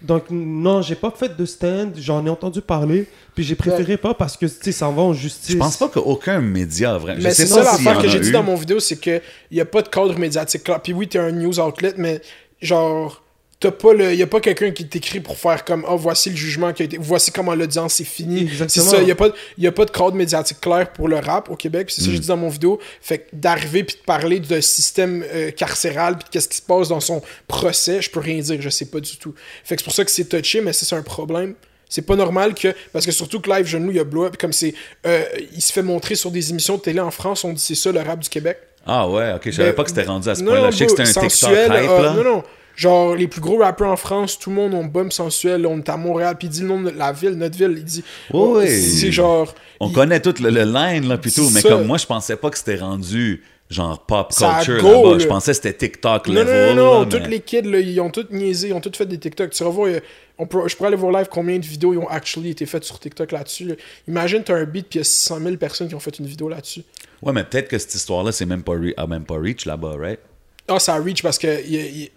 Donc 0.02 0.26
non, 0.30 0.82
j'ai 0.82 0.96
pas 0.96 1.12
fait 1.12 1.36
de 1.36 1.46
stand. 1.46 1.94
J'en 1.98 2.26
ai 2.26 2.30
entendu 2.30 2.62
parler. 2.62 3.08
Puis 3.34 3.44
j'ai 3.44 3.56
préféré 3.56 3.98
pas 3.98 4.14
parce 4.14 4.38
que 4.38 4.46
tu 4.46 4.54
sais, 4.62 4.72
ça 4.72 4.88
en 4.88 4.94
va 4.94 5.02
en 5.02 5.14
justice. 5.14 5.52
Je 5.52 5.58
pense 5.58 5.78
pas 5.78 5.90
qu'aucun 5.90 6.42
média 6.42 6.98
vraiment. 6.98 7.22
Mais 7.22 7.30
je 7.32 7.36
sais 7.36 7.46
c'est 7.46 7.54
ça 7.54 7.64
l'affaire 7.64 8.02
que 8.02 8.08
j'ai 8.08 8.20
dit 8.20 8.32
dans 8.32 8.44
mon 8.44 8.56
vidéo, 8.56 8.80
c'est 8.80 8.98
que 8.98 9.22
il 9.52 9.58
y 9.58 9.62
a 9.62 9.66
pas 9.66 9.82
de 9.82 9.90
cadre 9.90 10.18
médiatique 10.18 10.68
là. 10.68 10.80
Puis 10.80 10.94
oui, 10.94 11.08
t'es 11.08 11.20
un 11.20 11.32
news 11.32 11.60
outlet, 11.60 11.94
mais 11.98 12.22
genre. 12.62 13.22
T'as 13.60 13.72
pas 13.72 13.94
le. 13.94 14.14
Y 14.14 14.22
a 14.22 14.28
pas 14.28 14.42
quelqu'un 14.42 14.72
qui 14.72 14.86
t'écrit 14.86 15.22
pour 15.22 15.38
faire 15.38 15.64
comme 15.64 15.86
Oh, 15.90 15.96
voici 15.96 16.30
le 16.30 16.36
jugement 16.36 16.74
qui 16.74 16.82
a 16.82 16.86
été. 16.86 16.98
Voici 17.00 17.32
comment 17.32 17.56
l'audience 17.56 17.94
c'est 17.96 18.04
fini. 18.04 18.42
Exactement. 18.42 18.86
C'est 18.90 18.98
ça. 18.98 19.02
Y 19.02 19.12
a, 19.12 19.16
pas, 19.16 19.30
y 19.58 19.66
a 19.66 19.72
pas 19.72 19.86
de 19.86 19.92
cadre 19.92 20.14
médiatique 20.14 20.60
clair 20.60 20.92
pour 20.92 21.08
le 21.08 21.18
rap 21.20 21.50
au 21.50 21.56
Québec. 21.56 21.90
c'est 21.90 22.02
ça 22.02 22.08
que 22.08 22.14
j'ai 22.14 22.20
dit 22.20 22.28
dans 22.28 22.36
mon 22.38 22.50
vidéo. 22.50 22.80
Fait 23.02 23.20
que 23.20 23.24
d'arriver 23.34 23.84
puis 23.86 23.96
de 23.96 24.02
parler 24.02 24.40
d'un 24.42 24.60
système 24.62 25.24
euh, 25.34 25.52
carcéral 25.52 26.18
puis 26.18 26.26
de 26.26 26.30
qu'est-ce 26.32 26.50
qui 26.50 26.58
se 26.58 26.62
passe 26.62 26.90
dans 26.90 27.00
son 27.00 27.22
procès, 27.48 28.02
je 28.02 28.10
peux 28.10 28.20
rien 28.20 28.40
dire. 28.40 28.62
Je 28.62 28.70
sais 28.70 28.86
pas 28.86 29.00
du 29.00 29.16
tout. 29.18 29.34
Fait 29.64 29.76
que 29.78 29.82
c'est 29.82 29.86
pour 29.86 29.94
ça 29.94 30.04
que 30.04 30.12
c'est 30.12 30.26
touché, 30.26 30.60
mais 30.60 30.74
c'est 30.74 30.94
un 30.94 31.02
problème. 31.02 31.56
C'est 31.88 32.02
pas 32.02 32.16
normal 32.18 32.56
que. 32.56 32.74
Parce 32.92 33.06
que 33.06 33.12
surtout 33.14 33.40
que 33.40 33.50
Live 33.50 33.68
Genou, 33.68 33.92
il 33.92 34.00
a 34.00 34.04
blow 34.04 34.26
up. 34.26 34.36
Comme 34.38 34.52
c'est. 34.54 34.74
euh, 35.08 35.24
il 35.56 35.62
se 35.62 35.72
fait 35.72 35.82
montrer 35.84 36.16
sur 36.16 36.30
des 36.30 36.50
émissions 36.50 36.76
de 36.76 36.82
télé 36.82 37.00
en 37.00 37.12
France, 37.12 37.44
on 37.46 37.54
dit 37.54 37.62
c'est 37.62 37.76
ça 37.76 37.92
le 37.92 38.02
rap 38.02 38.20
du 38.20 38.28
Québec. 38.28 38.58
Ah 38.86 39.08
ouais, 39.10 39.34
ok, 39.34 39.42
je 39.46 39.52
savais 39.52 39.74
pas 39.74 39.84
que 39.84 39.90
c'était 39.90 40.04
rendu 40.04 40.28
à 40.30 40.36
ce 40.36 40.44
point-là. 40.44 40.72
Je 40.72 40.78
sais 40.78 40.86
que 40.88 40.92
c'était 40.92 41.20
un 41.20 41.28
TikTok 41.28 41.50
hype, 41.52 41.72
euh, 41.72 42.02
là. 42.04 42.14
Non, 42.14 42.24
non. 42.24 42.44
Genre, 42.76 43.16
les 43.16 43.28
plus 43.28 43.42
gros 43.42 43.58
rappeurs 43.60 43.92
en 43.92 43.96
France, 43.96 44.38
tout 44.38 44.50
le 44.50 44.56
monde, 44.58 44.74
on 44.74 44.84
bum 44.86 45.10
sensuel, 45.12 45.66
on 45.66 45.78
est 45.80 45.90
à 45.90 45.98
Montréal, 45.98 46.36
puis 46.38 46.48
il 46.48 46.52
dit 46.52 46.62
le 46.62 46.68
nom 46.68 46.82
de 46.82 46.90
la 46.90 47.12
ville, 47.14 47.32
notre 47.32 47.58
ville, 47.58 47.74
il 47.78 47.84
dit. 47.84 48.04
Oh, 48.34 48.58
oui. 48.60 48.68
C'est 48.68 49.12
genre. 49.12 49.54
On 49.80 49.88
il- 49.90 49.94
connaît 49.94 50.20
tout 50.20 50.34
le, 50.42 50.50
le 50.50 50.64
line, 50.64 51.08
là, 51.08 51.18
C'est 51.24 51.42
mais 51.54 51.62
ça. 51.62 51.70
comme 51.70 51.86
moi, 51.86 51.98
je 51.98 52.06
pensais 52.06 52.36
pas 52.36 52.50
que 52.50 52.58
c'était 52.58 52.76
rendu 52.78 53.44
genre 53.70 54.00
pop 54.06 54.30
culture 54.32 54.76
là-bas. 54.76 55.12
là. 55.14 55.20
Je 55.20 55.26
pensais 55.28 55.52
que 55.52 55.56
c'était 55.56 55.74
TikTok 55.74 56.28
Non, 56.28 56.34
level. 56.36 56.76
non, 56.76 56.84
non, 56.84 56.94
non, 56.94 57.00
là, 57.02 57.20
tous 57.20 57.30
les 57.30 57.40
kids, 57.40 57.62
là, 57.64 57.80
ils 57.80 58.00
ont 58.00 58.10
tous 58.12 58.28
niaisé, 58.30 58.68
ils 58.68 58.74
ont 58.74 58.82
tous 58.82 58.96
fait 58.96 59.06
des 59.08 59.18
TikTok. 59.18 59.50
Tu 59.52 59.64
voir, 59.64 59.88
euh, 59.88 60.00
on 60.38 60.46
peut, 60.46 60.68
je 60.68 60.76
pourrais 60.76 60.88
aller 60.90 60.98
voir 60.98 61.12
live 61.14 61.28
combien 61.32 61.58
de 61.58 61.66
vidéos 61.66 61.94
ils 61.94 61.98
ont 61.98 62.08
actually 62.10 62.52
été 62.52 62.66
faites 62.68 62.84
sur 62.84 63.00
TikTok 63.00 63.32
là-dessus. 63.32 63.66
là. 63.66 63.76
Imagine, 64.08 64.44
t'as 64.44 64.56
un 64.56 64.66
beat, 64.66 64.88
puis 64.90 64.98
il 64.98 65.00
y 65.00 65.02
a 65.02 65.04
600 65.06 65.40
000 65.42 65.56
personnes 65.58 65.88
qui 65.88 65.96
ont 65.96 66.00
fait 66.00 66.20
une 66.20 66.28
vidéo 66.28 66.48
là-dessus. 66.50 66.84
Ouais, 67.24 67.34
mais 67.34 67.44
peut-être 67.44 67.68
que 67.70 67.78
cette 67.80 67.96
histoire-là, 67.96 68.32
c'est 68.32 68.46
même 68.46 68.62
pas, 68.62 68.74
re- 68.74 69.08
même 69.08 69.24
pas 69.24 69.36
reach 69.40 69.66
là-bas, 69.66 69.96
right? 69.98 70.20
Ah, 70.68 70.80
ça 70.80 70.96
reach 70.96 71.22
parce 71.22 71.38
que, 71.38 71.48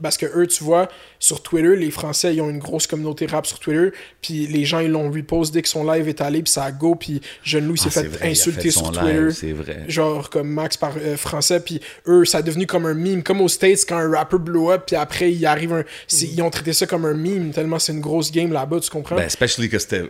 parce 0.00 0.16
que 0.16 0.24
eux, 0.24 0.46
tu 0.46 0.64
vois, 0.64 0.88
sur 1.18 1.42
Twitter, 1.42 1.76
les 1.76 1.90
Français, 1.90 2.34
ils 2.34 2.40
ont 2.40 2.48
une 2.48 2.58
grosse 2.60 2.86
communauté 2.86 3.26
rap 3.26 3.46
sur 3.46 3.58
Twitter, 3.58 3.90
puis 4.22 4.46
les 4.46 4.64
gens, 4.64 4.78
ils 4.80 4.90
l'ont 4.90 5.10
repost 5.10 5.52
dès 5.52 5.60
que 5.60 5.68
son 5.68 5.84
live 5.84 6.08
est 6.08 6.22
allé, 6.22 6.42
puis 6.42 6.50
ça 6.50 6.64
a 6.64 6.72
go, 6.72 6.94
puis 6.94 7.20
Jeune 7.42 7.66
Louis 7.66 7.76
s'est 7.76 7.88
Ah, 7.88 7.90
c'est 7.90 8.02
fait 8.04 8.08
vrai, 8.08 8.30
insulter 8.30 8.60
fait 8.62 8.70
sur 8.70 8.90
Twitter. 8.90 9.12
live, 9.12 9.30
c'est 9.38 9.52
vrai. 9.52 9.84
Genre 9.88 10.30
comme 10.30 10.48
Max 10.48 10.78
par 10.78 10.94
euh, 10.96 11.18
français, 11.18 11.60
puis 11.60 11.80
eux, 12.06 12.24
ça 12.24 12.38
a 12.38 12.42
devenu 12.42 12.66
comme 12.66 12.86
un 12.86 12.94
meme, 12.94 13.22
comme 13.22 13.42
aux 13.42 13.48
States 13.48 13.80
quand 13.86 13.98
un 13.98 14.10
rapper 14.10 14.38
blow 14.38 14.70
up, 14.70 14.84
puis 14.86 14.96
après 14.96 15.30
il 15.30 15.44
arrive 15.44 15.74
un. 15.74 15.84
c'est- 16.06 16.26
Ils 16.28 16.40
ont 16.40 16.48
traité 16.48 16.72
ça 16.72 16.86
comme 16.86 17.04
un 17.04 17.12
meme, 17.14 17.50
tellement 17.52 17.78
c'est 17.78 17.92
une 17.92 18.00
grosse 18.00 18.32
game 18.32 18.50
là-bas, 18.52 18.80
tu 18.80 18.88
comprends? 18.88 19.16
Ben, 19.16 19.26
especially 19.26 19.68
que 19.68 19.78
c'était 19.78 20.04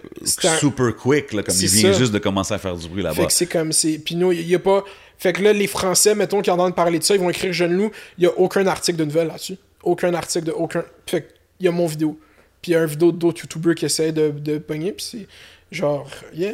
un- 0.45 0.57
super 0.59 0.95
quick, 0.95 1.33
là, 1.33 1.43
comme 1.43 1.57
il 1.59 1.67
vient 1.69 1.93
ça. 1.93 1.99
juste 1.99 2.13
de 2.13 2.19
commencer 2.21 2.55
à 2.55 2.59
faire 2.59 2.77
du 2.77 2.87
bruit 2.89 3.03
Fait 3.03 3.09
là-bas. 3.09 3.27
que 3.27 3.33
c'est 3.33 3.47
comme 3.47 3.73
c'est. 3.73 3.99
Puis 3.99 4.15
nous, 4.15 4.31
il 4.31 4.49
y 4.49 4.55
a 4.55 4.61
pas. 4.61 4.85
Fait 5.19 5.33
que 5.33 5.43
là, 5.43 5.53
les 5.53 5.67
Français, 5.67 6.15
mettons, 6.15 6.41
qui 6.43 6.51
entendent 6.51 6.75
parler 6.77 6.99
de 6.99 7.05
ça, 7.05 7.15
ils 7.15 7.21
vont 7.21 7.31
écrire 7.31 7.53
Jeune 7.53 7.73
Loup. 7.77 7.91
Il 8.19 8.25
y 8.25 8.27
a 8.27 8.39
aucun 8.39 8.67
article 8.67 8.99
de 8.99 9.05
nouvelle 9.05 9.27
là-dessus. 9.29 9.57
Aucun 9.83 10.15
article 10.15 10.47
de 10.47 10.53
aucun. 10.53 10.85
Fait 11.07 11.23
que 11.23 11.29
il 11.61 11.67
y 11.67 11.69
a 11.69 11.73
mon 11.73 11.87
vidéo. 11.87 12.19
Puis 12.63 12.71
il 12.73 12.75
y 12.75 12.77
a 12.77 12.81
un 12.83 12.87
vidéo 12.87 13.11
d'autres 13.13 13.41
YouTubers 13.43 13.75
qui 13.75 13.85
essaient 13.85 14.13
de, 14.13 14.31
de 14.31 14.59
pogner. 14.59 14.93
Puis 14.93 15.05
c'est 15.11 15.27
genre, 15.77 16.09
yeah. 16.35 16.53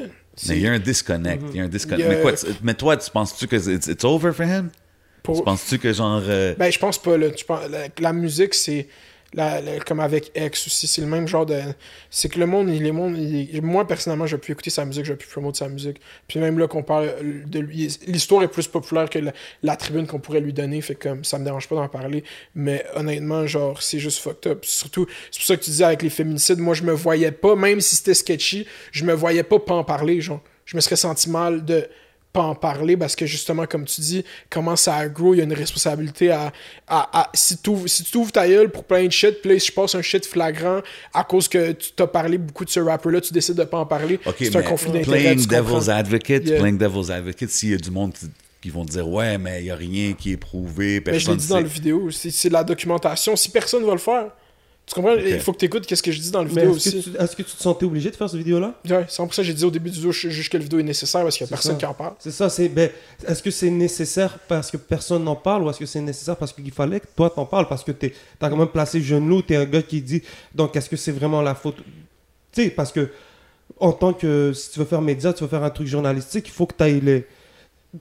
Mais 0.48 0.56
il 0.56 0.62
y 0.62 0.66
a 0.66 0.72
un 0.72 0.78
disconnect. 0.78 1.42
Il 1.52 1.56
y 1.56 1.60
a 1.60 1.64
un 1.64 1.68
disconnect. 1.68 2.04
A- 2.04 2.08
Mais, 2.08 2.20
quoi, 2.22 2.32
tu- 2.32 2.46
mais 2.62 2.74
toi, 2.74 2.96
tu 2.96 3.10
penses-tu 3.10 3.46
que 3.46 3.56
it's, 3.56 3.86
it's 3.86 4.04
over 4.04 4.32
for 4.32 4.44
him? 4.46 4.70
pour- 5.22 5.36
Tu 5.38 5.42
penses-tu 5.44 5.78
que 5.78 5.92
genre. 5.92 6.22
euh, 6.26 6.54
Ben, 6.58 6.70
je 6.72 6.78
pense 6.78 6.98
pas, 7.00 7.16
là. 7.16 7.30
Tu 7.30 7.44
penses- 7.44 7.68
la, 7.70 7.86
la 7.98 8.12
musique, 8.12 8.54
c'est. 8.54 8.88
Comme 9.86 10.00
avec 10.00 10.32
X 10.36 10.66
aussi, 10.66 10.86
c'est 10.86 11.00
le 11.00 11.06
même 11.06 11.26
genre 11.26 11.46
de. 11.46 11.60
C'est 12.10 12.28
que 12.28 12.38
le 12.38 12.46
monde, 12.46 12.68
il, 12.70 12.82
les 12.82 12.92
mondes, 12.92 13.16
il- 13.18 13.62
moi, 13.62 13.86
personnellement, 13.86 14.26
je 14.26 14.36
plus 14.36 14.52
écouter 14.52 14.70
sa 14.70 14.84
musique, 14.84 15.04
je 15.04 15.12
plus 15.14 15.28
promouvoir 15.28 15.56
sa 15.56 15.68
musique. 15.68 16.00
Puis 16.28 16.38
même 16.38 16.58
là, 16.58 16.68
qu'on 16.68 16.82
parle 16.82 17.10
de 17.46 17.58
lui, 17.58 17.88
l'histoire 18.06 18.42
est 18.42 18.48
plus 18.48 18.68
populaire 18.68 19.08
que 19.10 19.18
la, 19.62 19.76
tribune 19.76 20.06
qu'on 20.06 20.18
pourrait 20.20 20.40
lui 20.40 20.52
donner, 20.52 20.80
fait 20.80 20.94
comme, 20.94 21.24
ça 21.24 21.38
me 21.38 21.44
dérange 21.44 21.68
pas 21.68 21.74
d'en 21.76 21.88
parler. 21.88 22.24
Mais 22.54 22.84
honnêtement, 22.94 23.46
genre, 23.46 23.82
c'est 23.82 23.98
juste 23.98 24.18
fucked 24.20 24.50
up. 24.50 24.64
Surtout, 24.64 25.06
c'est 25.30 25.40
pour 25.40 25.46
ça 25.46 25.56
que 25.56 25.62
tu 25.62 25.70
disais 25.70 25.84
avec 25.84 26.02
les 26.02 26.10
féminicides, 26.10 26.58
moi, 26.58 26.74
je 26.74 26.82
me 26.82 26.92
voyais 26.92 27.32
pas, 27.32 27.56
même 27.56 27.80
si 27.80 27.96
c'était 27.96 28.14
sketchy, 28.14 28.66
je 28.92 29.04
me 29.04 29.12
voyais 29.12 29.42
pas 29.42 29.58
pas 29.58 29.74
en 29.74 29.84
parler, 29.84 30.20
genre. 30.20 30.40
Je 30.64 30.76
me 30.76 30.80
serais 30.80 30.96
senti 30.96 31.28
mal 31.28 31.64
de 31.64 31.86
pas 32.34 32.42
en 32.42 32.54
parler 32.56 32.96
parce 32.98 33.14
que 33.16 33.24
justement, 33.26 33.64
comme 33.64 33.84
tu 33.86 34.00
dis, 34.02 34.24
comment 34.50 34.74
ça 34.76 34.96
a 34.96 35.08
grow, 35.08 35.32
il 35.34 35.38
y 35.38 35.40
a 35.40 35.44
une 35.44 35.52
responsabilité 35.54 36.30
à. 36.32 36.52
à, 36.88 37.20
à- 37.20 37.30
si 37.32 37.56
tu 37.58 37.70
si 37.86 38.02
tu 38.04 38.10
t'ouvres 38.10 38.32
ta 38.32 38.46
gueule 38.46 38.70
pour 38.70 38.84
plein 38.84 39.04
de 39.06 39.12
shit, 39.12 39.40
puis 39.40 39.52
là, 39.52 39.58
si 39.58 39.68
je 39.68 39.72
passe 39.72 39.94
un 39.94 40.02
shit 40.02 40.26
flagrant 40.26 40.80
à 41.14 41.24
cause 41.24 41.48
que 41.48 41.72
tu 41.72 41.92
t'as 41.94 42.08
parlé 42.08 42.36
beaucoup 42.36 42.64
de 42.64 42.70
ce 42.70 42.80
rapper-là, 42.80 43.20
tu 43.22 43.32
décides 43.32 43.54
de 43.54 43.64
pas 43.64 43.78
en 43.78 43.86
parler. 43.86 44.18
Ok, 44.26 44.34
c'est 44.40 44.56
un 44.56 44.62
conflit 44.62 44.90
d'intérêts. 44.90 45.34
playing 45.34 45.46
devil's 45.46 45.88
advocate, 45.88 46.44
Yeah. 46.44 46.58
playing 46.58 46.76
devil's 46.76 47.10
advocate, 47.10 47.48
s'il 47.50 47.70
y 47.70 47.74
a 47.74 47.78
du 47.78 47.90
monde 47.92 48.12
qui, 48.12 48.26
qui 48.60 48.70
vont 48.70 48.84
dire 48.84 49.08
ouais, 49.08 49.38
mais 49.38 49.60
il 49.62 49.66
y 49.66 49.70
a 49.70 49.76
rien 49.76 50.12
qui 50.14 50.32
est 50.32 50.36
prouvé, 50.36 50.84
Mais 50.84 50.90
je 50.90 50.96
l'ai 50.96 51.02
personne 51.02 51.36
dit 51.36 51.48
dans 51.48 51.56
la 51.60 51.62
vidéo, 51.62 52.10
c'est 52.10 52.30
c'est 52.32 52.48
de 52.48 52.54
la 52.54 52.64
documentation. 52.64 53.36
Si 53.36 53.48
personne 53.50 53.84
va 53.84 53.92
le 53.92 53.98
faire, 53.98 54.26
tu 54.86 54.94
comprends? 54.94 55.14
Il 55.14 55.40
faut 55.40 55.52
que 55.52 55.58
tu 55.58 55.64
écoutes 55.64 55.86
qu'est-ce 55.86 56.02
que 56.02 56.12
je 56.12 56.20
dis 56.20 56.30
dans 56.30 56.42
la 56.42 56.48
vidéo 56.48 56.72
aussi. 56.72 56.98
est-ce 57.18 57.34
que 57.34 57.42
tu 57.42 57.56
te 57.56 57.62
sentais 57.62 57.86
obligé 57.86 58.10
de 58.10 58.16
faire 58.16 58.28
cette 58.28 58.38
vidéo-là? 58.38 58.74
Ouais, 58.88 59.06
c'est 59.08 59.22
pour 59.22 59.32
ça 59.32 59.40
que 59.40 59.46
j'ai 59.46 59.54
dit 59.54 59.64
au 59.64 59.70
début 59.70 59.88
du 59.88 59.96
vidéo, 59.96 60.12
je 60.12 60.28
juge 60.28 60.50
que 60.50 60.58
la 60.58 60.62
vidéo 60.62 60.78
est 60.78 60.82
nécessaire 60.82 61.22
parce 61.22 61.38
qu'il 61.38 61.46
y 61.46 61.48
a 61.48 61.50
personne 61.50 61.72
ça. 61.72 61.78
qui 61.78 61.86
en 61.86 61.94
parle. 61.94 62.12
C'est 62.18 62.30
ça, 62.30 62.50
c'est. 62.50 62.68
Ben, 62.68 62.90
est-ce 63.26 63.42
que 63.42 63.50
c'est 63.50 63.70
nécessaire 63.70 64.38
parce 64.46 64.70
que 64.70 64.76
personne 64.76 65.24
n'en 65.24 65.36
parle 65.36 65.62
ou 65.62 65.70
est-ce 65.70 65.78
que 65.78 65.86
c'est 65.86 66.02
nécessaire 66.02 66.36
parce 66.36 66.52
qu'il 66.52 66.70
fallait 66.70 67.00
que 67.00 67.06
toi 67.16 67.30
t'en 67.30 67.46
parles 67.46 67.66
parce 67.66 67.82
que 67.82 67.92
tu 67.92 68.12
as 68.40 68.50
quand 68.50 68.56
même 68.56 68.68
placé 68.68 69.00
Jeune 69.00 69.26
Loup, 69.26 69.42
tu 69.42 69.54
es 69.54 69.56
un 69.56 69.64
gars 69.64 69.82
qui 69.82 70.02
dit. 70.02 70.22
Donc, 70.54 70.76
est-ce 70.76 70.90
que 70.90 70.96
c'est 70.96 71.12
vraiment 71.12 71.40
la 71.40 71.54
faute? 71.54 71.76
Tu 72.52 72.64
sais, 72.64 72.70
parce 72.70 72.92
que 72.92 73.10
en 73.80 73.92
tant 73.92 74.12
que. 74.12 74.52
Si 74.52 74.70
tu 74.70 74.80
veux 74.80 74.84
faire 74.84 75.00
média, 75.00 75.32
tu 75.32 75.44
veux 75.44 75.48
faire 75.48 75.64
un 75.64 75.70
truc 75.70 75.86
journalistique, 75.86 76.46
il 76.46 76.52
faut 76.52 76.66
que 76.66 76.74
tu 76.76 76.84
ailles 76.84 77.00
les. 77.00 77.26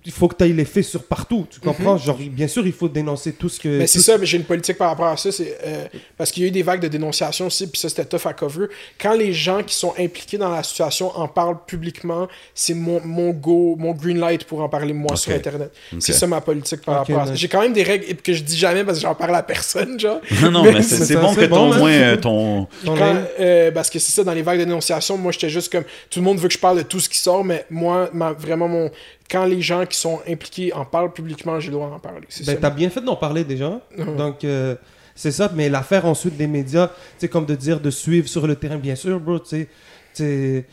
Il 0.06 0.12
faut 0.12 0.28
que 0.28 0.36
tu 0.36 0.44
ailles 0.44 0.54
les 0.54 0.66
faits 0.66 0.86
sur 0.86 1.04
partout, 1.04 1.46
tu 1.50 1.60
comprends? 1.60 1.98
Genre, 1.98 2.18
bien 2.18 2.48
sûr, 2.48 2.66
il 2.66 2.74
faut 2.74 2.90
dénoncer 2.90 3.34
tout 3.34 3.48
ce 3.50 3.60
que. 3.60 3.68
Mhm. 3.70 3.78
Mais 3.78 3.88
c'est 3.88 4.00
ça, 4.00 4.18
mais 4.18 4.26
j'ai 4.26 4.38
une 4.38 4.44
politique 4.44 4.78
par 4.78 4.90
rapport 4.90 5.06
à 5.08 5.18
ça. 5.18 5.32
C'est, 5.32 5.58
euh, 5.66 5.86
parce 6.18 6.32
qu'il 6.32 6.42
y 6.44 6.46
a 6.46 6.50
eu 6.50 6.52
des 6.52 6.64
vagues 6.64 6.82
de 6.82 6.88
dénonciation 6.88 7.46
aussi, 7.48 7.68
puis 7.70 7.80
ça, 7.80 7.90
c'était 7.90 8.06
tough 8.06 8.26
à 8.26 8.34
cover. 8.34 8.68
Quand 9.00 9.14
les 9.14 9.34
gens 9.34 9.62
qui 9.62 9.76
sont 9.76 9.94
impliqués 10.00 10.38
dans 10.38 10.50
la 10.50 10.64
situation 10.64 11.16
en 11.18 11.28
parlent 11.28 11.58
publiquement, 11.68 12.28
c'est 12.56 12.74
mon, 12.74 13.02
mon 13.06 13.30
go, 13.32 13.76
mon 13.78 13.92
green 13.92 14.20
light 14.20 14.46
pour 14.46 14.62
en 14.62 14.70
parler 14.70 14.94
moi 14.94 15.16
sur 15.16 15.32
Internet. 15.34 15.72
C'est 16.00 16.14
ça 16.14 16.26
ma 16.28 16.42
politique 16.42 16.82
par 16.82 16.96
rapport 17.00 17.20
à 17.20 17.28
ça. 17.28 17.36
J'ai 17.36 17.48
quand 17.48 17.62
même 17.62 17.74
des 17.74 17.84
règles 17.84 18.16
que 18.16 18.34
je 18.34 18.42
dis 18.44 18.58
jamais 18.58 18.84
parce 18.84 18.98
que 18.98 19.04
j'en 19.04 19.16
parle 19.16 19.36
à 19.36 19.44
personne, 19.44 20.00
genre. 20.00 20.20
Non, 20.42 20.52
non, 20.52 20.64
Mais 20.64 20.74
mais 20.74 20.82
c'est 20.82 21.16
bon 21.16 21.34
que 21.36 21.46
bon, 21.46 21.56
ton 21.56 21.74
hein. 21.74 21.78
moins 21.78 21.92
euh, 21.92 22.18
ton. 22.18 22.68
Quand- 22.86 23.16
euh, 23.40 23.72
parce 23.72 23.90
que 23.90 24.00
c'est 24.00 24.12
ça, 24.12 24.24
dans 24.24 24.34
les 24.34 24.42
vagues 24.42 24.60
de 24.60 24.66
dénonciation, 24.66 25.18
moi 25.18 25.32
j'étais 25.32 25.50
juste 25.50 25.72
comme 25.72 25.84
tout 26.10 26.20
le 26.20 26.26
monde 26.26 26.40
veut 26.40 26.48
que 26.48 26.54
je 26.54 26.60
parle 26.60 26.78
de 26.78 26.82
tout 26.84 27.00
ce 27.00 27.08
qui 27.10 27.18
sort, 27.20 27.44
mais 27.44 27.66
moi, 27.70 28.10
ma- 28.14 28.34
vraiment, 28.34 28.68
mon 28.68 28.90
quand 29.30 29.46
les 29.46 29.62
gens 29.62 29.86
qui 29.86 29.98
sont 29.98 30.20
impliqués 30.28 30.74
en 30.74 30.86
parlent 30.86 31.12
publiquement, 31.14 31.60
j'ai 31.60 31.68
le 31.70 31.74
droit 31.74 31.90
d'en 31.90 32.00
parler. 32.00 32.22
Ben, 32.22 32.46
ça. 32.46 32.56
t'as 32.56 32.70
bien 32.70 32.90
fait 32.90 33.02
d'en 33.02 33.16
parler 33.16 33.44
déjà. 33.44 33.80
Mhm. 33.98 34.16
Donc, 34.18 34.44
euh, 34.44 34.76
c'est 35.16 35.32
ça. 35.32 35.52
Mais 35.56 35.70
l'affaire 35.70 36.06
ensuite 36.06 36.38
des 36.38 36.48
médias, 36.48 36.90
c'est 37.18 37.28
comme 37.30 37.46
de 37.46 37.56
dire 37.56 37.80
de 37.80 37.90
suivre 37.90 38.28
sur 38.28 38.46
le 38.48 38.56
terrain, 38.56 38.78
bien 38.78 38.96
sûr, 38.96 39.20
bro. 39.20 39.40
Tu 39.40 39.68
sais, 40.14 40.66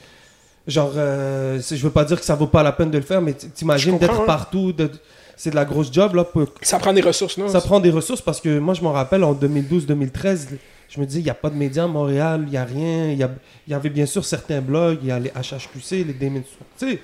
genre, 0.66 0.92
euh, 0.96 1.60
je 1.60 1.76
veux 1.76 1.90
pas 1.90 2.04
dire 2.04 2.18
que 2.18 2.24
ça 2.24 2.34
vaut 2.34 2.46
pas 2.46 2.62
la 2.62 2.72
peine 2.72 2.90
de 2.90 2.98
le 2.98 3.04
faire, 3.04 3.22
mais 3.22 3.32
t'imagines 3.34 3.98
d'être 3.98 4.20
hein. 4.20 4.24
partout. 4.26 4.72
de- 4.72 4.90
c'est 5.36 5.48
de 5.50 5.54
la 5.56 5.64
grosse 5.64 5.90
job, 5.90 6.14
là. 6.16 6.24
pour- 6.24 6.52
Ça 6.60 6.78
prend 6.78 6.92
des 6.92 7.00
ressources, 7.00 7.38
non? 7.38 7.48
ça 7.48 7.62
prend 7.62 7.80
des 7.80 7.88
ressources 7.88 8.20
parce 8.20 8.42
que 8.42 8.58
moi, 8.58 8.74
je 8.74 8.82
m'en 8.82 8.92
rappelle 8.92 9.24
en 9.24 9.32
2012-2013. 9.32 10.48
Je 10.90 11.00
me 11.00 11.06
disais, 11.06 11.20
il 11.20 11.24
n'y 11.24 11.30
a 11.30 11.34
pas 11.34 11.48
de 11.48 11.54
médias 11.54 11.84
à 11.84 11.86
Montréal, 11.86 12.42
il 12.46 12.50
n'y 12.50 12.56
a 12.58 12.64
rien. 12.64 13.06
Il 13.12 13.18
y, 13.18 13.70
y 13.70 13.74
avait 13.74 13.88
bien 13.88 14.04
sûr 14.04 14.22
certains 14.24 14.60
blogs, 14.60 14.98
il 15.00 15.08
y 15.08 15.10
a 15.12 15.18
les 15.18 15.30
HHQC, 15.30 16.04
les 16.04 16.12
Damien 16.12 16.42
Tu 16.78 16.90
sais, 16.90 16.98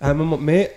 à 0.00 0.08
un 0.10 0.14
moment. 0.14 0.38
Mais 0.40 0.72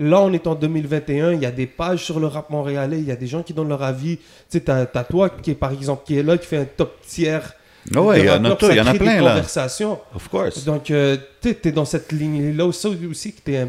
là, 0.00 0.22
on 0.22 0.32
est 0.32 0.46
en 0.46 0.54
2021, 0.54 1.34
il 1.34 1.42
y 1.42 1.46
a 1.46 1.50
des 1.50 1.66
pages 1.66 2.02
sur 2.04 2.18
le 2.18 2.26
rap 2.26 2.50
montréalais, 2.50 2.98
il 2.98 3.06
y 3.06 3.12
a 3.12 3.16
des 3.16 3.26
gens 3.26 3.42
qui 3.42 3.52
donnent 3.52 3.68
leur 3.68 3.82
avis. 3.82 4.16
Tu 4.16 4.24
sais, 4.48 4.60
t'as 4.60 4.86
as 4.92 5.04
toi 5.04 5.30
qui 5.30 5.52
est 5.52 5.54
par 5.54 5.72
exemple 5.72 6.02
qui 6.06 6.18
est 6.18 6.22
là, 6.22 6.38
qui 6.38 6.46
fait 6.46 6.56
un 6.56 6.64
top 6.64 6.98
tiers. 7.06 7.54
Ah 7.94 8.00
ouais, 8.02 8.18
de 8.18 8.22
il 8.24 8.26
y 8.26 8.30
en 8.30 8.44
a 8.44 8.56
il 8.60 8.76
y 8.76 8.80
en 8.80 8.86
a 8.86 8.94
plein 8.94 9.20
là. 9.22 9.30
conversations. 9.30 9.98
Of 10.14 10.28
course. 10.28 10.64
Donc, 10.64 10.90
euh, 10.90 11.16
tu 11.40 11.54
es 11.62 11.72
dans 11.72 11.84
cette 11.84 12.12
ligne-là 12.12 12.66
aussi, 12.66 12.86
aussi 13.08 13.32
que 13.32 13.40
tu 13.44 13.52
es, 13.52 13.58
un 13.58 13.68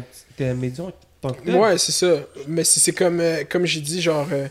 tant 1.20 1.30
que 1.32 1.44
tel. 1.44 1.54
Ouais, 1.54 1.78
c'est 1.78 1.92
ça. 1.92 2.14
Mais 2.48 2.64
c'est 2.64 2.80
c'est 2.80 2.92
comme, 2.92 3.20
euh, 3.20 3.44
comme 3.48 3.64
j'ai 3.66 3.80
dit, 3.80 4.00
genre. 4.00 4.26
euh, 4.32 4.48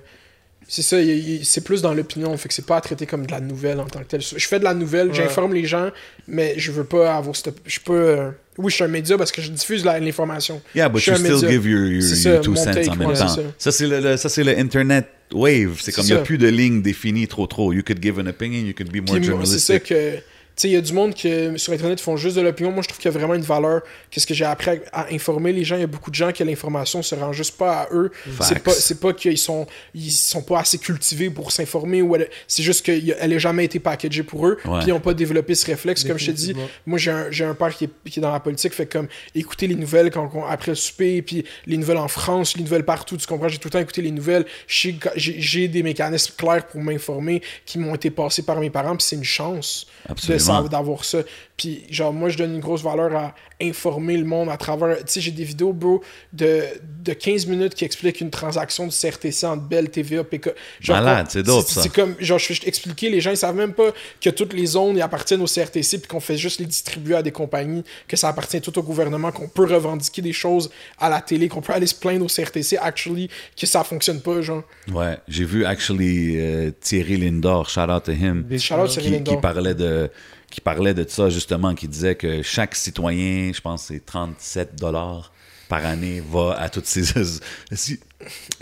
c'est 0.73 0.81
ça, 0.83 0.95
c'est 1.43 1.63
plus 1.65 1.81
dans 1.81 1.93
l'opinion, 1.93 2.35
fait 2.37 2.47
que 2.47 2.53
c'est 2.53 2.65
pas 2.65 2.77
à 2.77 2.81
traiter 2.81 3.05
comme 3.05 3.25
de 3.25 3.31
la 3.31 3.41
nouvelle 3.41 3.79
en 3.81 3.85
tant 3.87 3.99
que 3.99 4.05
telle. 4.05 4.21
Je 4.21 4.47
fais 4.47 4.57
de 4.57 4.63
la 4.63 4.73
nouvelle, 4.73 5.09
Ouais. 5.09 5.13
j'informe 5.13 5.53
les 5.53 5.65
gens, 5.65 5.89
mais 6.29 6.53
je 6.57 6.71
veux 6.71 6.85
pas 6.85 7.13
avoir 7.13 7.35
cette. 7.35 7.53
Je 7.65 7.79
peux. 7.81 7.93
euh, 7.93 8.29
oui, 8.57 8.69
je 8.71 8.75
suis 8.75 8.83
un 8.85 8.87
média 8.87 9.17
parce 9.17 9.33
que 9.33 9.41
je 9.41 9.49
diffuse 9.51 9.83
l'information. 9.83 10.61
Yeah, 10.73 10.87
but 10.87 11.05
you 11.05 11.15
still 11.15 11.29
média. 11.33 11.49
give 11.49 11.65
your, 11.67 11.85
your, 11.87 12.01
C'est 12.01 12.29
your 12.29 12.37
ça, 12.37 12.39
two 12.41 12.55
cents 12.55 12.71
take, 12.71 12.89
en 12.89 12.95
même 12.95 13.09
ouais, 13.09 13.17
temps. 13.17 13.27
c'est 13.27 13.43
Ça, 13.57 13.71
c'est 13.73 13.87
le, 13.87 13.99
le- 13.99 14.15
ça, 14.17 14.29
c'est 14.29 14.43
le 14.45 14.57
Internet 14.57 15.07
wave. 15.33 15.77
C'est 15.81 15.91
comme 15.91 16.05
il 16.05 16.13
n'y 16.13 16.17
a 16.17 16.19
plus 16.23 16.37
de 16.37 16.47
ligne 16.47 16.81
définie 16.81 17.27
trop 17.27 17.47
trop. 17.47 17.73
You 17.73 17.83
could 17.83 18.01
give 18.01 18.17
an 18.17 18.27
opinion, 18.27 18.65
you 18.65 18.73
could 18.73 18.91
be 18.91 18.97
more 19.05 19.19
Puis 19.19 19.29
moi, 19.29 19.45
c'est 19.45 19.59
ça 19.59 19.73
journalistic. 19.77 19.83
que. 19.89 20.30
Tu 20.61 20.67
sais, 20.67 20.73
il 20.73 20.75
y 20.75 20.77
a 20.77 20.81
du 20.81 20.93
monde 20.93 21.15
qui, 21.15 21.27
sur 21.55 21.73
Internet, 21.73 21.99
font 21.99 22.17
juste 22.17 22.35
de 22.35 22.41
l'opinion. 22.41 22.71
Moi, 22.71 22.83
je 22.83 22.87
trouve 22.89 22.99
qu'il 22.99 23.11
y 23.11 23.15
a 23.15 23.17
vraiment 23.17 23.33
une 23.33 23.41
valeur. 23.41 23.81
Qu'est-ce 24.11 24.27
que 24.27 24.35
j'ai 24.35 24.45
appris 24.45 24.69
à, 24.91 25.01
à 25.05 25.11
informer 25.11 25.53
les 25.53 25.63
gens? 25.63 25.75
Il 25.75 25.81
y 25.81 25.83
a 25.83 25.87
beaucoup 25.87 26.11
de 26.11 26.15
gens 26.15 26.31
que 26.31 26.43
l'information 26.43 27.01
se 27.01 27.15
rend 27.15 27.33
juste 27.33 27.57
pas 27.57 27.79
à 27.81 27.87
eux. 27.91 28.11
C'est 28.41 28.59
pas, 28.59 28.71
c'est 28.71 28.99
pas 28.99 29.11
qu'ils 29.11 29.39
sont, 29.39 29.65
ils 29.95 30.11
sont 30.11 30.43
pas 30.43 30.59
assez 30.59 30.77
cultivés 30.77 31.31
pour 31.31 31.51
s'informer. 31.51 32.03
ou 32.03 32.15
C'est 32.47 32.61
juste 32.61 32.85
qu'elle 32.85 33.15
n'a 33.27 33.37
jamais 33.39 33.65
été 33.65 33.79
packagée 33.79 34.21
pour 34.21 34.45
eux. 34.45 34.59
Puis 34.61 34.71
ils 34.85 34.89
n'ont 34.89 34.99
pas 34.99 35.15
développé 35.15 35.55
ce 35.55 35.65
réflexe. 35.65 36.03
Comme 36.03 36.19
je 36.19 36.27
t'ai 36.27 36.33
dit, 36.33 36.47
Définitivement. 36.49 36.69
moi, 36.85 36.99
j'ai 36.99 37.09
un, 37.09 37.31
j'ai 37.31 37.45
un 37.45 37.55
père 37.55 37.75
qui 37.75 37.85
est, 37.85 38.09
qui 38.11 38.19
est 38.19 38.21
dans 38.21 38.31
la 38.31 38.39
politique. 38.39 38.75
Fait 38.75 38.85
comme 38.85 39.07
écouter 39.33 39.65
les 39.65 39.73
nouvelles 39.73 40.11
quand, 40.11 40.29
après 40.47 40.73
le 40.73 40.75
souper, 40.75 41.23
puis 41.23 41.43
les 41.65 41.77
nouvelles 41.77 41.97
en 41.97 42.07
France, 42.07 42.55
les 42.55 42.61
nouvelles 42.61 42.85
partout. 42.85 43.17
Tu 43.17 43.25
comprends? 43.25 43.47
J'ai 43.47 43.57
tout 43.57 43.69
le 43.69 43.71
temps 43.71 43.79
écouté 43.79 44.03
les 44.03 44.11
nouvelles. 44.11 44.45
J'ai 44.67 45.67
des 45.67 45.81
mécanismes 45.81 46.35
clairs 46.37 46.67
pour 46.67 46.81
m'informer 46.81 47.41
qui 47.65 47.79
m'ont 47.79 47.95
été 47.95 48.11
passés 48.11 48.43
par 48.43 48.59
mes 48.59 48.69
parents. 48.69 48.95
Puis 48.95 49.07
c'est 49.09 49.15
une 49.15 49.23
chance. 49.23 49.87
Absolument. 50.07 50.50
D'avoir 50.69 51.05
ça. 51.05 51.19
Puis, 51.57 51.83
genre, 51.89 52.11
moi, 52.11 52.29
je 52.29 52.37
donne 52.37 52.55
une 52.55 52.59
grosse 52.59 52.81
valeur 52.81 53.15
à 53.15 53.35
informer 53.61 54.17
le 54.17 54.25
monde 54.25 54.49
à 54.49 54.57
travers. 54.57 54.97
Tu 54.97 55.03
sais, 55.07 55.21
j'ai 55.21 55.31
des 55.31 55.43
vidéos, 55.43 55.73
bro, 55.73 56.01
de, 56.33 56.61
de 57.03 57.13
15 57.13 57.45
minutes 57.45 57.75
qui 57.75 57.85
expliquent 57.85 58.21
une 58.21 58.31
transaction 58.31 58.87
du 58.87 58.95
CRTC 58.95 59.45
entre 59.45 59.63
Bell, 59.63 59.89
TVA, 59.89 60.23
PK. 60.23 60.49
Malade, 60.87 61.27
c'est 61.29 61.43
dope, 61.43 61.67
ça. 61.67 61.81
C'est 61.81 61.93
comme, 61.93 62.15
genre, 62.19 62.39
je 62.39 62.53
fais 62.53 62.67
expliquer, 62.67 63.09
les 63.09 63.21
gens, 63.21 63.31
ils 63.31 63.37
savent 63.37 63.55
même 63.55 63.73
pas 63.73 63.91
que 64.19 64.29
toutes 64.31 64.53
les 64.53 64.65
zones 64.65 64.97
ils 64.97 65.01
appartiennent 65.01 65.41
au 65.41 65.45
CRTC, 65.45 65.99
puis 65.99 66.07
qu'on 66.07 66.19
fait 66.19 66.37
juste 66.37 66.59
les 66.59 66.65
distribuer 66.65 67.15
à 67.15 67.21
des 67.21 67.31
compagnies, 67.31 67.83
que 68.07 68.17
ça 68.17 68.29
appartient 68.29 68.59
tout 68.61 68.77
au 68.79 68.83
gouvernement, 68.83 69.31
qu'on 69.31 69.47
peut 69.47 69.65
revendiquer 69.65 70.21
des 70.21 70.33
choses 70.33 70.71
à 70.99 71.09
la 71.09 71.21
télé, 71.21 71.47
qu'on 71.47 71.61
peut 71.61 71.73
aller 71.73 71.87
se 71.87 71.95
plaindre 71.95 72.25
au 72.25 72.27
CRTC, 72.27 72.77
actually, 72.81 73.29
que 73.55 73.67
ça 73.67 73.83
fonctionne 73.83 74.21
pas, 74.21 74.41
genre. 74.41 74.63
Ouais, 74.91 75.17
j'ai 75.27 75.45
vu 75.45 75.65
actually 75.65 76.39
euh, 76.39 76.71
Thierry 76.81 77.17
Lindor, 77.17 77.69
shout 77.69 77.81
out 77.81 78.03
to 78.03 78.11
him, 78.11 78.45
Shout 78.57 78.75
out. 78.75 78.89
Thierry 78.89 79.11
Lindor. 79.11 79.35
qui 79.35 79.41
parlait 79.41 79.75
de 79.75 80.09
qui 80.51 80.61
parlait 80.61 80.93
de 80.93 81.03
ça 81.07 81.29
justement, 81.29 81.73
qui 81.73 81.87
disait 81.87 82.13
que 82.15 82.43
chaque 82.43 82.75
citoyen, 82.75 83.51
je 83.55 83.61
pense 83.61 83.87
que 83.87 83.93
c'est 83.95 84.05
37 84.05 84.75
dollars 84.79 85.31
par 85.69 85.83
année, 85.85 86.21
va 86.31 86.57
à 86.59 86.67
toutes 86.69 86.85
ces 86.85 87.01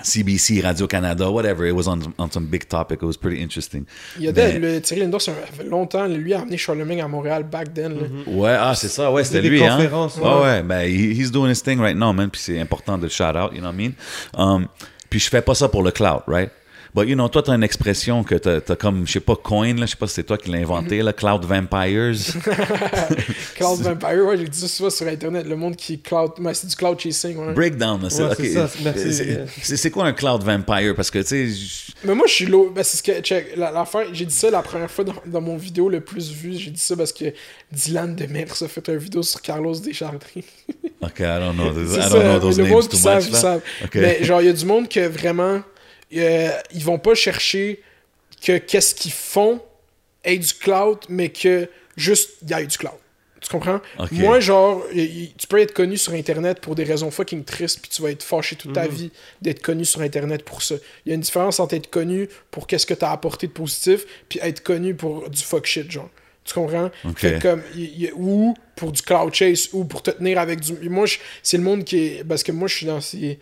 CBC, 0.03 0.61
Radio-Canada, 0.61 1.29
whatever. 1.29 1.67
It 1.67 1.73
was 1.73 1.87
on, 1.87 1.99
on 2.17 2.29
some 2.31 2.45
big 2.45 2.67
topic. 2.69 2.99
It 3.01 3.05
was 3.05 3.17
pretty 3.17 3.41
interesting. 3.43 3.85
Il 4.17 4.23
y 4.25 4.27
a 4.29 4.31
Mais- 4.31 4.53
des, 4.53 4.59
le 4.59 4.81
Thierry 4.81 5.01
Lindor, 5.01 5.21
ça 5.21 5.33
fait 5.33 5.63
longtemps, 5.65 6.07
lui 6.07 6.33
a 6.33 6.41
amené 6.41 6.57
Charlemagne 6.57 7.01
à 7.01 7.07
Montréal 7.07 7.43
back 7.43 7.73
then. 7.73 7.89
là. 7.99 8.07
Ouais, 8.27 8.55
ah, 8.57 8.73
c'est 8.75 8.87
ça, 8.87 9.11
ouais, 9.11 9.23
c'était 9.23 9.41
des 9.41 9.49
lui, 9.49 9.63
hein. 9.65 9.75
conférences, 9.75 10.17
Ouais, 10.17 10.23
ouais. 10.23 10.41
ouais, 10.41 10.63
ben, 10.63 10.81
he- 10.87 11.11
he's 11.19 11.31
doing 11.31 11.49
his 11.51 11.61
thing 11.61 11.79
right 11.79 11.97
now, 11.97 12.13
man, 12.13 12.29
puis 12.29 12.39
c'est 12.41 12.59
important 12.59 12.97
de 12.97 13.03
le 13.03 13.09
shout 13.09 13.23
out, 13.35 13.51
you 13.53 13.59
know 13.59 13.67
what 13.69 13.73
I 13.73 13.77
mean? 13.77 13.91
Um, 14.37 14.67
puis 15.09 15.19
je 15.19 15.29
fais 15.29 15.41
pas 15.41 15.55
ça 15.55 15.67
pour 15.67 15.83
le 15.83 15.91
cloud, 15.91 16.21
right? 16.27 16.51
But, 16.95 17.07
you 17.07 17.15
know, 17.15 17.27
toi, 17.29 17.43
t'as 17.43 17.53
une 17.53 17.63
expression 17.63 18.23
que 18.23 18.35
t'as, 18.35 18.61
t'as 18.61 18.75
comme, 18.75 19.05
je 19.05 19.11
sais 19.13 19.19
pas, 19.19 19.35
coin, 19.35 19.73
là, 19.75 19.85
je 19.85 19.91
sais 19.91 19.95
pas 19.97 20.07
si 20.07 20.15
c'est 20.15 20.23
toi 20.23 20.37
qui 20.37 20.49
l'as 20.49 20.57
inventé, 20.59 21.01
là, 21.03 21.13
Cloud 21.13 21.45
Vampires. 21.45 22.15
Cloud 23.55 23.79
Vampire, 23.81 24.25
ouais, 24.25 24.37
j'ai 24.37 24.47
dit 24.47 24.57
ça 24.59 24.67
souvent 24.67 24.89
sur 24.89 25.07
Internet, 25.07 25.45
le 25.47 25.55
monde 25.55 25.75
qui 25.75 25.99
cloud, 25.99 26.31
mais 26.39 26.53
c'est 26.53 26.67
du 26.67 26.75
cloud 26.75 26.99
chasing, 26.99 27.37
ouais. 27.37 27.53
Breakdown, 27.53 28.09
c'est, 28.09 28.23
Ouais, 28.23 28.29
ok. 28.31 28.37
c'est 28.95 29.13
ça. 29.13 29.77
C'est- 29.77 29.91
quoi 29.91 30.05
un 30.05 30.13
Cloud 30.13 30.43
Vampire? 30.43 30.95
Parce 30.95 31.11
que, 31.11 31.19
tu 31.19 31.53
sais, 31.53 31.93
Mais 32.03 32.15
moi, 32.15 32.25
je 32.27 32.33
suis 32.33 32.45
low. 32.45 32.71
Ben, 32.73 32.83
c'est 32.83 32.97
ce 32.97 33.03
que. 33.03 33.21
Check, 33.21 33.55
j'ai 34.13 34.25
dit 34.25 34.33
ça 34.33 34.49
la 34.49 34.61
première 34.61 34.89
fois 34.89 35.03
dans, 35.03 35.13
dans 35.25 35.41
mon 35.41 35.57
vidéo 35.57 35.89
le 35.89 36.01
plus 36.01 36.31
vu. 36.31 36.53
J'ai 36.57 36.71
dit 36.71 36.79
ça 36.79 36.95
parce 36.95 37.11
que 37.13 37.25
Dylan 37.71 38.15
Demers 38.15 38.61
a 38.61 38.67
fait 38.67 38.87
une 38.87 38.97
vidéo 38.97 39.21
sur 39.23 39.41
Carlos 39.41 39.75
Deschardins. 39.75 40.17
ok, 41.01 41.19
I 41.19 41.23
don't 41.39 41.53
know, 41.55 41.71
C'est 41.87 41.99
I 41.99 42.09
don't 42.09 42.23
know 42.23 42.39
those 42.39 42.57
le 42.57 42.63
names 42.63 42.73
monde 42.73 42.83
too 42.83 42.89
qui 42.89 42.97
savent, 42.97 43.25
much, 43.29 43.33
savent. 43.39 43.61
Ok. 43.83 43.95
Mais 43.95 44.23
genre, 44.23 44.41
il 44.41 44.45
y 44.47 44.49
a 44.49 44.53
du 44.53 44.65
monde 44.65 44.87
que 44.87 45.07
vraiment, 45.07 45.61
euh, 46.15 46.49
ils 46.73 46.83
vont 46.83 46.99
pas 46.99 47.15
chercher 47.15 47.81
que 48.43 48.57
qu'est-ce 48.57 48.95
qu'ils 48.95 49.11
font 49.11 49.61
ait 50.23 50.37
du 50.37 50.53
cloud, 50.53 50.99
mais 51.09 51.29
que 51.29 51.69
juste 51.95 52.31
il 52.41 52.49
y 52.49 52.53
a 52.53 52.61
eu 52.61 52.67
du 52.67 52.77
cloud. 52.77 52.93
Tu 53.41 53.47
comprends? 53.49 53.79
Moi, 54.11 54.41
genre, 54.41 54.83
y- 54.93 54.99
y- 55.01 55.33
tu 55.37 55.47
peux 55.47 55.59
être 55.59 55.73
connu 55.73 55.97
sur 55.97 56.11
Internet 56.13 56.59
pour 56.59 56.75
des 56.75 56.83
raisons 56.83 57.09
fucking 57.09 57.45
tristes, 57.45 57.79
puis 57.81 57.89
tu 57.89 58.01
vas 58.01 58.11
être 58.11 58.21
fâché 58.23 58.57
toute 58.57 58.71
Mhm. 58.71 58.75
ta 58.75 58.87
vie 58.87 59.11
d'être 59.41 59.61
connu 59.61 59.85
sur 59.85 60.01
Internet 60.01 60.43
pour 60.43 60.61
ça. 60.61 60.75
Il 61.05 61.09
y 61.09 61.11
a 61.13 61.15
une 61.15 61.21
différence 61.21 61.59
entre 61.61 61.73
être 61.75 61.89
connu 61.89 62.27
pour 62.51 62.67
qu'est-ce 62.67 62.85
que 62.85 62.93
tu 62.93 63.05
as 63.05 63.11
apporté 63.11 63.47
de 63.47 63.53
positif, 63.53 64.05
puis 64.27 64.39
être 64.41 64.61
connu 64.61 64.93
pour 64.93 65.29
du 65.29 65.41
fuck 65.41 65.65
shit, 65.65 65.89
genre. 65.89 66.09
Tu 66.43 66.53
comprends? 66.53 66.91
Fait 67.15 67.41
comme, 67.41 67.61
y- 67.75 68.05
y- 68.07 68.11
ou 68.13 68.55
pour 68.75 68.91
du 68.91 69.01
cloud 69.01 69.33
chase, 69.33 69.69
ou 69.71 69.85
pour 69.85 70.01
te 70.03 70.11
tenir 70.11 70.37
avec 70.39 70.59
du. 70.59 70.73
Moi, 70.89 71.05
je- 71.05 71.19
c'est 71.41 71.57
le 71.57 71.63
monde 71.63 71.85
qui 71.85 71.97
est. 71.97 72.23
Parce 72.27 72.43
que 72.43 72.51
moi, 72.51 72.67
je 72.67 72.75
suis 72.75 72.85
dans 72.87 72.99
ces. 73.01 73.39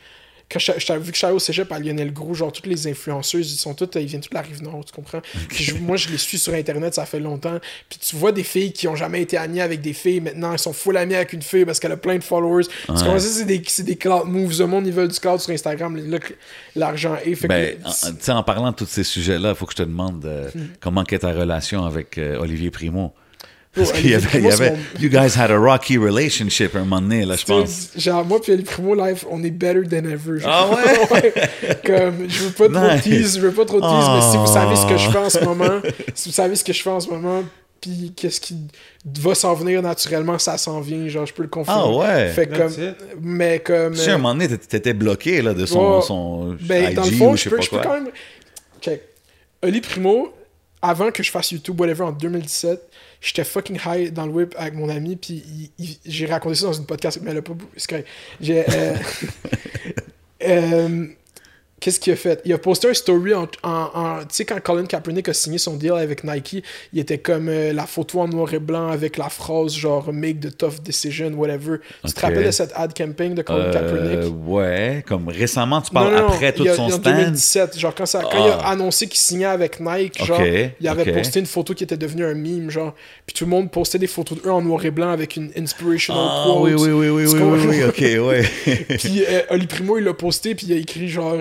Quand 0.49 0.59
je, 0.59 0.71
je- 0.77 0.93
vu 0.93 0.99
que 1.11 1.13
je 1.13 1.17
suis 1.17 1.25
allé 1.25 1.35
au 1.35 1.39
cégep 1.39 1.69
à 1.73 1.77
Lionel 1.79 2.13
Gros, 2.13 2.33
genre 2.33 2.53
toutes 2.53 2.67
les 2.67 2.87
influenceuses, 2.87 3.51
ils 3.51 3.57
sont 3.57 3.73
toutes, 3.73 3.95
ils 3.95 4.05
viennent 4.05 4.21
toutes 4.21 4.31
de 4.31 4.35
la 4.37 4.41
rive 4.43 4.63
nord, 4.63 4.85
tu 4.85 4.93
comprends? 4.93 5.21
Puis 5.49 5.63
je- 5.65 5.75
moi, 5.75 5.97
je 5.97 6.07
les 6.09 6.17
suis 6.17 6.37
sur 6.39 6.53
internet, 6.53 6.93
ça 6.95 7.05
fait 7.05 7.19
longtemps. 7.19 7.59
Puis 7.89 7.99
tu 7.99 8.15
vois 8.15 8.31
des 8.31 8.43
filles 8.43 8.71
qui 8.71 8.87
ont 8.87 8.95
jamais 8.95 9.21
été 9.21 9.35
amies 9.37 9.59
avec 9.59 9.81
des 9.81 9.91
filles, 9.91 10.21
maintenant 10.21 10.53
elles 10.53 10.59
sont 10.59 10.71
full 10.71 10.95
amies 10.95 11.15
avec 11.15 11.33
une 11.33 11.41
fille 11.41 11.65
parce 11.65 11.79
qu'elle 11.81 11.91
a 11.91 11.97
plein 11.97 12.17
de 12.17 12.23
followers. 12.23 12.63
Tu 12.65 12.87
comprends? 12.87 13.19
Ça, 13.19 13.27
c'est 13.27 13.43
des, 13.45 13.61
c'est 13.67 13.83
des 13.83 13.97
cloud 13.97 14.27
moves. 14.27 14.57
Le 14.57 14.67
monde, 14.67 14.87
ils 14.87 14.93
veulent 14.93 15.09
du 15.09 15.19
cloud 15.19 15.39
sur 15.41 15.51
Instagram, 15.53 15.95
que 16.19 16.33
l'argent 16.75 17.17
est. 17.25 17.35
Fait 17.35 17.47
que- 17.47 17.53
Ben, 17.53 18.35
en 18.37 18.43
parlant 18.43 18.71
de 18.71 18.75
tous 18.77 18.85
ces 18.85 19.03
sujets-là, 19.03 19.49
il 19.49 19.55
faut 19.55 19.65
que 19.65 19.73
je 19.73 19.77
te 19.77 19.83
demande 19.83 20.23
euh, 20.25 20.49
Hmm. 20.55 20.67
comment 20.79 21.03
est 21.03 21.19
ta 21.19 21.33
relation 21.33 21.83
avec 21.85 22.17
euh, 22.17 22.39
Olivier 22.39 22.71
Primo? 22.71 23.13
Parce 23.75 23.91
Oh, 23.91 23.97
qu'il 23.97 24.09
y 24.09 24.15
avait, 24.15 24.39
il 24.39 24.45
y 24.45 24.51
avait- 24.51 24.71
mon- 24.71 24.77
you 24.99 25.09
guys 25.09 25.37
had 25.37 25.51
a 25.51 25.57
rocky 25.57 25.97
relationship 25.97 26.75
un 26.75 26.79
moment 26.79 26.99
donné, 27.01 27.25
là, 27.25 27.35
je 27.35 27.45
pense. 27.45 27.89
Genre, 27.95 28.25
moi 28.25 28.41
puis 28.41 28.53
Ali 28.53 28.63
Primo 28.63 28.95
live, 28.95 29.23
on 29.29 29.43
est 29.43 29.51
better 29.51 29.83
than 29.83 30.09
ever. 30.09 30.39
Ah 30.45 30.67
ouais? 31.11 31.33
Comme, 31.85 32.27
je 32.27 32.43
veux 32.45 32.51
pas 32.51 32.69
trop 32.69 32.93
Nice. 32.95 33.03
tease, 33.03 33.35
je 33.35 33.41
veux 33.41 33.51
pas 33.51 33.65
trop 33.65 33.79
tease, 33.79 34.09
mais 34.15 34.21
si 34.31 34.37
vous 34.37 34.47
savez 34.47 34.75
ce 34.75 34.85
que 34.87 34.97
je 34.97 35.09
fais 35.11 35.17
en 35.19 35.29
ce 35.29 35.37
Ah. 35.41 35.45
moment, 35.45 35.81
si 36.15 36.29
vous 36.29 36.33
savez 36.35 36.55
ce 36.55 36.63
que 36.63 36.73
je 36.73 36.81
fais 36.81 36.89
en 36.89 36.99
ce 36.99 37.09
moment, 37.09 37.43
puis 37.79 38.11
qu'est-ce 38.15 38.41
qui 38.41 38.55
va 39.19 39.35
s'en 39.35 39.53
venir 39.53 39.83
naturellement, 39.83 40.39
ça 40.39 40.57
s'en 40.57 40.79
vient, 40.81 41.07
genre, 41.07 41.27
je 41.27 41.33
peux 41.33 41.43
le 41.43 41.49
confirmer. 41.49 41.79
Ah 41.83 41.91
ouais? 41.91 42.29
Fait 42.29 42.47
que 42.47 42.57
comme, 42.57 42.73
mais 43.21 43.59
comme... 43.59 43.93
Tu 43.93 43.99
sais, 43.99 44.09
à 44.11 44.15
un 44.15 44.17
moment 44.17 44.33
donné, 44.33 44.47
t'étais- 44.57 44.93
bloqué 44.93 45.43
là, 45.43 45.53
de 45.53 45.67
son, 45.67 45.97
Ouais. 45.97 46.01
son 46.01 46.57
ben, 46.61 46.85
IG 46.89 46.95
dans 46.95 47.05
le 47.05 47.11
fond, 47.11 47.31
ou 47.33 47.37
je 47.37 47.49
peux, 47.49 47.61
je 47.61 47.69
peux 47.69 47.75
quoi. 47.77 47.85
quand 47.85 47.93
même... 47.93 48.09
Check. 48.81 49.01
Oli 49.61 49.81
Primo, 49.81 50.33
avant 50.81 51.11
que 51.11 51.21
je 51.21 51.29
fasse 51.29 51.51
YouTube, 51.51 51.79
whatever, 51.79 52.03
en 52.05 52.11
2017, 52.11 52.81
j'étais 53.21 53.43
fucking 53.43 53.79
high 53.85 54.11
dans 54.11 54.25
le 54.25 54.31
whip 54.31 54.55
avec 54.57 54.73
mon 54.73 54.89
ami, 54.89 55.15
puis 55.15 55.71
j'ai 56.05 56.25
raconté 56.25 56.55
ça 56.55 56.67
dans 56.67 56.73
une 56.73 56.85
podcast, 56.85 57.19
mais 57.21 57.31
elle 57.31 57.37
a 57.37 57.41
pas... 57.41 57.53
J'ai... 58.39 58.65
euh, 58.69 58.95
euh, 60.43 61.07
Qu'est-ce 61.79 61.99
qu'il 61.99 62.11
a 62.11 62.15
fait? 62.15 62.41
Il 62.43 62.51
a 62.53 62.57
posté 62.57 62.89
un 62.89 62.93
story 62.95 63.35
en. 63.35 63.47
en- 63.61 63.69
en- 63.93 64.19
tu 64.21 64.25
sais, 64.31 64.45
quand 64.45 64.59
Colin 64.63 64.85
Kaepernick 64.87 65.29
a 65.29 65.33
signé 65.33 65.59
son 65.59 65.75
deal 65.75 65.91
avec 65.91 66.23
Nike, 66.23 66.63
il 66.91 66.99
était 66.99 67.19
comme 67.19 67.49
euh, 67.49 67.71
la 67.71 67.85
photo 67.85 68.19
en 68.21 68.27
noir 68.27 68.51
et 68.51 68.57
blanc 68.57 68.87
avec 68.89 69.15
la 69.17 69.29
phrase 69.29 69.73
genre 69.75 70.11
Make 70.11 70.39
the 70.39 70.57
tough 70.57 70.81
decision, 70.83 71.29
whatever. 71.35 71.77
Tu 72.03 72.13
te 72.13 72.19
rappelles 72.19 72.45
de 72.47 72.51
cette 72.51 72.71
ad 72.75 72.93
campaign 72.95 73.35
de 73.35 73.43
Colin 73.43 73.59
Euh, 73.65 73.73
Kaepernick? 73.73 74.33
ouais, 74.47 75.03
comme 75.07 75.27
récemment, 75.29 75.79
tu 75.81 75.91
parles 75.91 76.13
Non, 76.15 76.21
non, 76.21 76.27
non, 76.29 76.33
après 76.33 76.51
tout 76.51 76.63
il 76.63 76.65
y 76.65 76.69
a- 76.69 76.75
son 76.75 76.87
il 76.87 76.93
a 76.93 76.95
en 76.95 76.99
stand? 76.99 77.15
2017, 77.15 77.77
genre 77.79 77.93
quand, 77.93 78.05
ça, 78.07 78.21
quand 78.23 78.43
il 78.43 78.49
a 78.51 78.57
Ah. 78.63 78.71
annoncé 78.71 79.05
qu'il 79.07 79.19
signait 79.19 79.45
avec 79.45 79.79
Nike, 79.79 80.25
genre, 80.25 80.41
il 80.41 80.87
avait 80.87 81.11
posté 81.13 81.39
une 81.39 81.45
photo 81.45 81.75
qui 81.75 81.83
était 81.83 81.95
devenue 81.97 82.25
un 82.25 82.33
meme, 82.33 82.71
genre, 82.71 82.95
puis 83.27 83.35
tout 83.35 83.43
le 83.45 83.51
monde 83.51 83.69
postait 83.69 83.99
des 83.99 84.07
photos 84.07 84.41
d'eux 84.41 84.49
en 84.49 84.63
noir 84.63 84.83
et 84.83 84.89
blanc 84.89 85.09
avec 85.11 85.35
une 85.35 85.51
inspirational 85.55 86.23
Ah 86.27 86.43
quote. 86.47 86.63
oui, 86.63 86.73
oui, 86.73 86.89
oui, 86.89 87.09
oui, 87.09 87.25
oui, 87.27 87.39
oui, 87.39 87.65
oui, 87.67 87.83
ok, 87.83 88.25
ouais. 88.27 88.41
Puis 88.97 89.23
euh, 89.29 89.41
Oli 89.51 89.67
Primo, 89.67 89.99
il 89.99 90.05
l'a 90.05 90.13
posté, 90.15 90.55
puis 90.55 90.65
il 90.67 90.73
a 90.73 90.77
écrit 90.77 91.07
genre, 91.07 91.35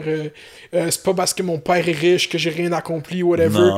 euh, 0.75 0.91
c'est 0.91 1.03
pas 1.03 1.15
parce 1.15 1.33
que 1.35 1.43
mon 1.43 1.59
père 1.59 1.89
est 1.89 1.93
riche 1.93 2.29
que 2.29 2.39
j'ai 2.39 2.51
rien 2.51 2.73
accompli, 2.73 3.23
whatever. 3.23 3.73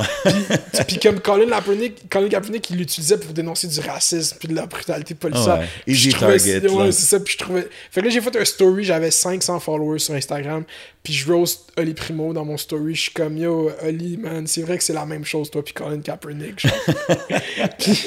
Puis, 0.86 0.98
comme 0.98 1.20
Colin 1.20 1.48
Kaepernick, 1.48 2.08
Colin 2.08 2.28
Kaepernick, 2.28 2.70
il 2.70 2.76
l'utilisait 2.76 3.18
pour 3.18 3.32
dénoncer 3.32 3.66
du 3.68 3.80
racisme 3.80 4.36
puis 4.38 4.48
de 4.48 4.54
la 4.54 4.66
brutalité 4.66 5.14
policière. 5.14 5.58
Ouais. 5.58 5.66
Je 5.94 6.10
trouvais- 6.10 6.38
target, 6.38 6.68
Ouais, 6.68 6.92
c'est 6.92 7.06
ça. 7.06 7.20
Puis 7.20 7.34
je 7.34 7.44
trouvais. 7.44 7.68
Fait 7.90 8.00
que 8.00 8.06
là, 8.06 8.12
j'ai 8.12 8.20
fait 8.20 8.36
un 8.36 8.44
story, 8.44 8.84
j'avais 8.84 9.10
500 9.10 9.60
followers 9.60 9.98
sur 9.98 10.14
Instagram. 10.14 10.64
Puis 11.02 11.12
je 11.14 11.32
roast 11.32 11.72
Oli 11.78 11.94
Primo 11.94 12.32
dans 12.34 12.44
mon 12.44 12.56
story. 12.56 12.94
Je 12.94 13.02
suis 13.02 13.12
comme, 13.12 13.38
yo, 13.38 13.70
Oli, 13.82 14.16
man, 14.18 14.46
c'est 14.46 14.62
vrai 14.62 14.76
que 14.76 14.84
c'est 14.84 14.92
la 14.92 15.06
même 15.06 15.24
chose, 15.24 15.50
toi, 15.50 15.64
puis 15.64 15.72
Colin 15.72 16.00
Kaepernick. 16.00 16.62
puis 17.78 17.98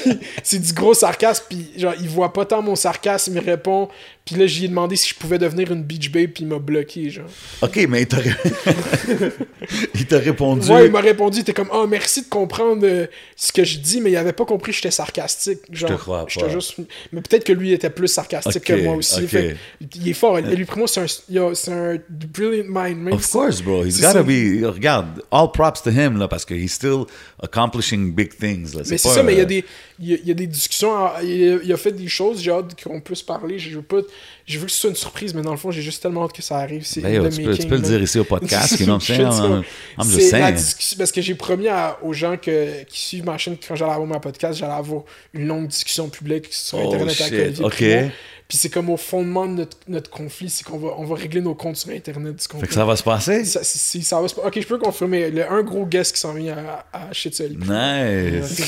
c'est 0.42 0.58
du 0.60 0.72
gros 0.72 0.94
sarcasme. 0.94 1.44
Puis 1.48 1.70
genre, 1.76 1.94
il 2.00 2.08
voit 2.08 2.32
pas 2.32 2.44
tant 2.44 2.62
mon 2.62 2.76
sarcasme, 2.76 3.32
il 3.34 3.40
me 3.40 3.44
répond. 3.44 3.88
Puis 4.24 4.36
là, 4.36 4.46
j'ai 4.46 4.68
demandé 4.68 4.94
si 4.94 5.08
je 5.08 5.14
pouvais 5.16 5.38
devenir 5.38 5.72
une 5.72 5.82
beach 5.82 6.10
babe, 6.12 6.30
puis 6.30 6.44
il 6.44 6.46
m'a 6.46 6.58
bloqué, 6.60 7.10
genre. 7.10 7.26
ok, 7.60 7.86
mais 7.88 8.02
il 8.02 8.06
t'a, 8.06 8.18
il 9.94 10.06
t'a 10.06 10.18
répondu. 10.18 10.70
Ouais, 10.70 10.86
il 10.86 10.92
m'a 10.92 11.00
répondu, 11.00 11.38
il 11.38 11.40
était 11.40 11.52
comme, 11.52 11.70
oh, 11.72 11.86
merci 11.88 12.22
de 12.22 12.28
comprendre 12.28 12.86
euh, 12.86 13.06
ce 13.36 13.52
que 13.52 13.64
je 13.64 13.78
dis, 13.78 14.00
mais 14.00 14.12
il 14.12 14.16
avait 14.16 14.32
pas 14.32 14.44
compris 14.44 14.72
que 14.72 14.76
j'étais 14.76 14.90
sarcastique. 14.90 15.60
Genre, 15.70 15.90
te 15.90 15.94
crois 15.94 16.26
pas. 16.26 16.48
juste... 16.48 16.76
Mais 17.12 17.20
peut-être 17.20 17.44
que 17.44 17.52
lui 17.52 17.72
était 17.72 17.90
plus 17.90 18.08
sarcastique 18.08 18.62
que 18.64 18.82
moi 18.84 18.94
aussi. 18.96 19.22
ok. 19.24 19.28
Fait 19.28 19.56
il 19.96 20.08
est 20.08 20.12
fort. 20.14 20.38
Lui, 20.38 20.64
pour 20.64 20.78
moi, 20.78 20.86
c'est 20.88 21.00
un, 21.00 21.54
c'est 21.54 21.72
un 21.72 21.98
brilliant 22.08 22.64
mind. 22.68 23.12
Of 23.12 23.28
course, 23.30 23.60
bro. 23.60 23.84
He's 23.84 24.00
gotta 24.00 24.12
ça. 24.12 24.22
be. 24.22 24.64
Regarde, 24.64 25.22
all 25.30 25.50
props 25.52 25.82
to 25.82 25.90
him, 25.90 26.18
là, 26.18 26.28
parce 26.28 26.44
que 26.44 26.54
he's 26.54 26.72
still 26.72 27.06
accomplishing 27.42 28.12
big 28.12 28.36
things. 28.36 28.74
Là. 28.74 28.82
Mais 28.88 28.98
c'est 28.98 29.08
ça, 29.08 29.22
mais 29.22 29.32
il 29.34 29.38
y 29.38 29.40
a 29.40 29.44
euh, 29.44 29.46
des, 29.46 29.64
il 29.98 30.08
y 30.10 30.14
a, 30.14 30.16
il 30.22 30.28
y 30.28 30.30
a 30.30 30.34
des 30.34 30.46
discussions. 30.46 30.94
à- 30.94 31.20
Il 31.22 31.54
a, 31.54 31.58
il 31.64 31.72
a 31.72 31.76
fait 31.76 31.92
des 31.92 32.08
choses, 32.08 32.40
j'ai 32.40 32.50
hâte 32.50 32.80
qu'on 32.82 33.00
puisse 33.00 33.22
parler. 33.22 33.58
Je 33.58 33.76
veux 33.76 33.82
pas, 33.82 33.98
je 34.46 34.58
veux 34.58 34.66
que 34.66 34.72
ce 34.72 34.78
soit 34.78 34.90
une 34.90 34.96
surprise, 34.96 35.34
mais 35.34 35.42
dans 35.42 35.52
le 35.52 35.56
fond, 35.56 35.70
j'ai 35.70 35.82
juste 35.82 36.02
tellement 36.02 36.24
hâte 36.24 36.32
que 36.32 36.42
ça 36.42 36.56
arrive. 36.58 36.84
C'est 36.84 37.00
Ben, 37.00 37.30
tu, 37.30 37.36
peux, 37.36 37.42
tu 37.42 37.48
making, 37.48 37.68
peux 37.68 37.76
le 37.76 37.80
dire 37.82 38.02
ici 38.02 38.18
au 38.18 38.24
podcast, 38.24 38.76
I'm 39.98 40.04
just 40.04 40.20
C'est 40.30 40.38
la 40.40 40.52
discussion- 40.52 40.98
parce 40.98 41.12
que 41.12 41.20
j'ai 41.20 41.34
promis 41.34 41.68
à- 41.68 41.98
aux 42.02 42.12
gens 42.12 42.36
que, 42.36 42.82
qui 42.84 43.00
suivent 43.02 43.24
ma 43.24 43.38
chaîne 43.38 43.56
que 43.56 43.66
quand 43.66 43.76
j'allais 43.76 43.92
avoir 43.92 44.06
mon 44.08 44.18
podcast, 44.20 44.58
j'allais 44.58 44.72
avoir 44.72 45.02
une 45.32 45.46
longue 45.46 45.68
discussion 45.68 46.08
publique 46.08 46.48
sur 46.50 46.78
Oh, 46.78 46.92
Internet 46.92 47.14
shit, 47.14 47.22
avec 47.32 47.40
Olivier. 47.60 47.68
Primo. 47.96 48.10
Puis 48.48 48.58
c'est 48.58 48.68
comme 48.68 48.90
au 48.90 48.98
fondement 48.98 49.46
de 49.46 49.52
notre, 49.52 49.76
notre 49.88 50.10
conflit, 50.10 50.50
c'est 50.50 50.62
qu'on 50.64 50.76
va, 50.76 50.88
on 50.98 51.04
va 51.04 51.14
régler 51.14 51.40
nos 51.40 51.54
comptes 51.54 51.76
sur 51.76 51.90
Internet. 51.90 52.36
tu 52.36 52.58
Fait 52.58 52.66
que 52.66 52.74
ça 52.74 52.84
va 52.84 52.96
se 52.96 53.02
passer? 53.02 53.44
Ça, 53.46 53.60
si 53.62 54.02
ça 54.02 54.20
va 54.20 54.28
se- 54.28 54.34
Ok, 54.34 54.60
je 54.60 54.66
peux 54.66 54.76
confirmer. 54.78 55.30
Le, 55.30 55.50
un 55.50 55.62
gros 55.62 55.86
guest 55.86 56.14
qui 56.14 56.20
s'en 56.20 56.34
vient 56.34 56.56
à, 56.58 56.84
à. 56.92 57.08
Nice. 57.12 58.62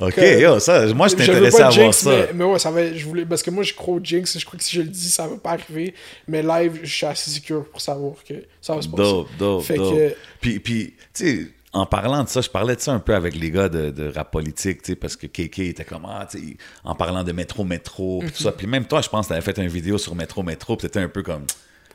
Ok, 0.00 0.16
yo, 0.40 0.58
ça, 0.60 0.86
moi, 0.94 1.08
je 1.08 1.14
t'intéressais 1.16 1.62
à 1.62 1.70
voir 1.70 1.94
ça. 1.94 2.10
Mais, 2.10 2.28
mais 2.34 2.44
ouais, 2.44 2.58
ça 2.58 2.70
va, 2.70 2.92
je 2.92 3.04
voulais, 3.04 3.24
parce 3.24 3.42
que 3.42 3.50
moi, 3.50 3.62
je 3.64 3.74
crois 3.74 3.94
au 3.94 4.00
jinx. 4.02 4.38
Je 4.38 4.44
crois 4.44 4.58
que 4.58 4.64
si 4.64 4.76
je 4.76 4.82
le 4.82 4.88
dis, 4.88 5.10
ça 5.10 5.26
va 5.26 5.36
pas 5.36 5.52
arriver. 5.52 5.94
Mais 6.28 6.42
live, 6.42 6.80
je 6.82 6.92
suis 6.94 7.06
assez 7.06 7.30
sûr 7.30 7.64
pour 7.70 7.80
savoir 7.80 8.14
que 8.28 8.34
ça 8.60 8.74
va 8.74 8.82
se 8.82 8.88
passer. 8.88 9.02
Dope, 9.02 9.28
dope, 9.38 9.62
Fait 9.64 9.76
dope. 9.76 9.94
que- 9.94 10.14
Puis, 10.40 10.58
puis 10.60 10.94
tu 11.14 11.26
sais, 11.40 11.46
en 11.72 11.84
parlant 11.86 12.24
de 12.24 12.28
ça, 12.28 12.40
je 12.40 12.48
parlais 12.48 12.74
de 12.74 12.80
ça 12.80 12.92
un 12.92 13.00
peu 13.00 13.14
avec 13.14 13.34
les 13.34 13.50
gars 13.50 13.68
de, 13.68 13.90
de 13.90 14.10
rap 14.14 14.30
politique, 14.30 14.82
tu 14.82 14.92
sais, 14.92 14.96
parce 14.96 15.14
que 15.16 15.26
KK 15.26 15.58
était 15.60 15.84
comme, 15.84 16.06
ah, 16.08 16.26
tu 16.30 16.38
sais, 16.38 16.56
en 16.84 16.94
parlant 16.94 17.22
de 17.22 17.32
Métro 17.32 17.64
Métro, 17.64 18.20
puis 18.20 18.32
tout 18.32 18.42
ça. 18.42 18.52
Puis 18.52 18.66
même 18.66 18.86
toi, 18.86 19.02
je 19.02 19.08
pense 19.08 19.26
que 19.26 19.30
t'avais 19.34 19.42
fait 19.42 19.58
une 19.58 19.68
vidéo 19.68 19.98
sur 19.98 20.14
Métro 20.14 20.42
Métro, 20.42 20.76
puis 20.76 20.86
t'étais 20.88 21.00
un 21.00 21.08
peu 21.08 21.22
comme, 21.22 21.44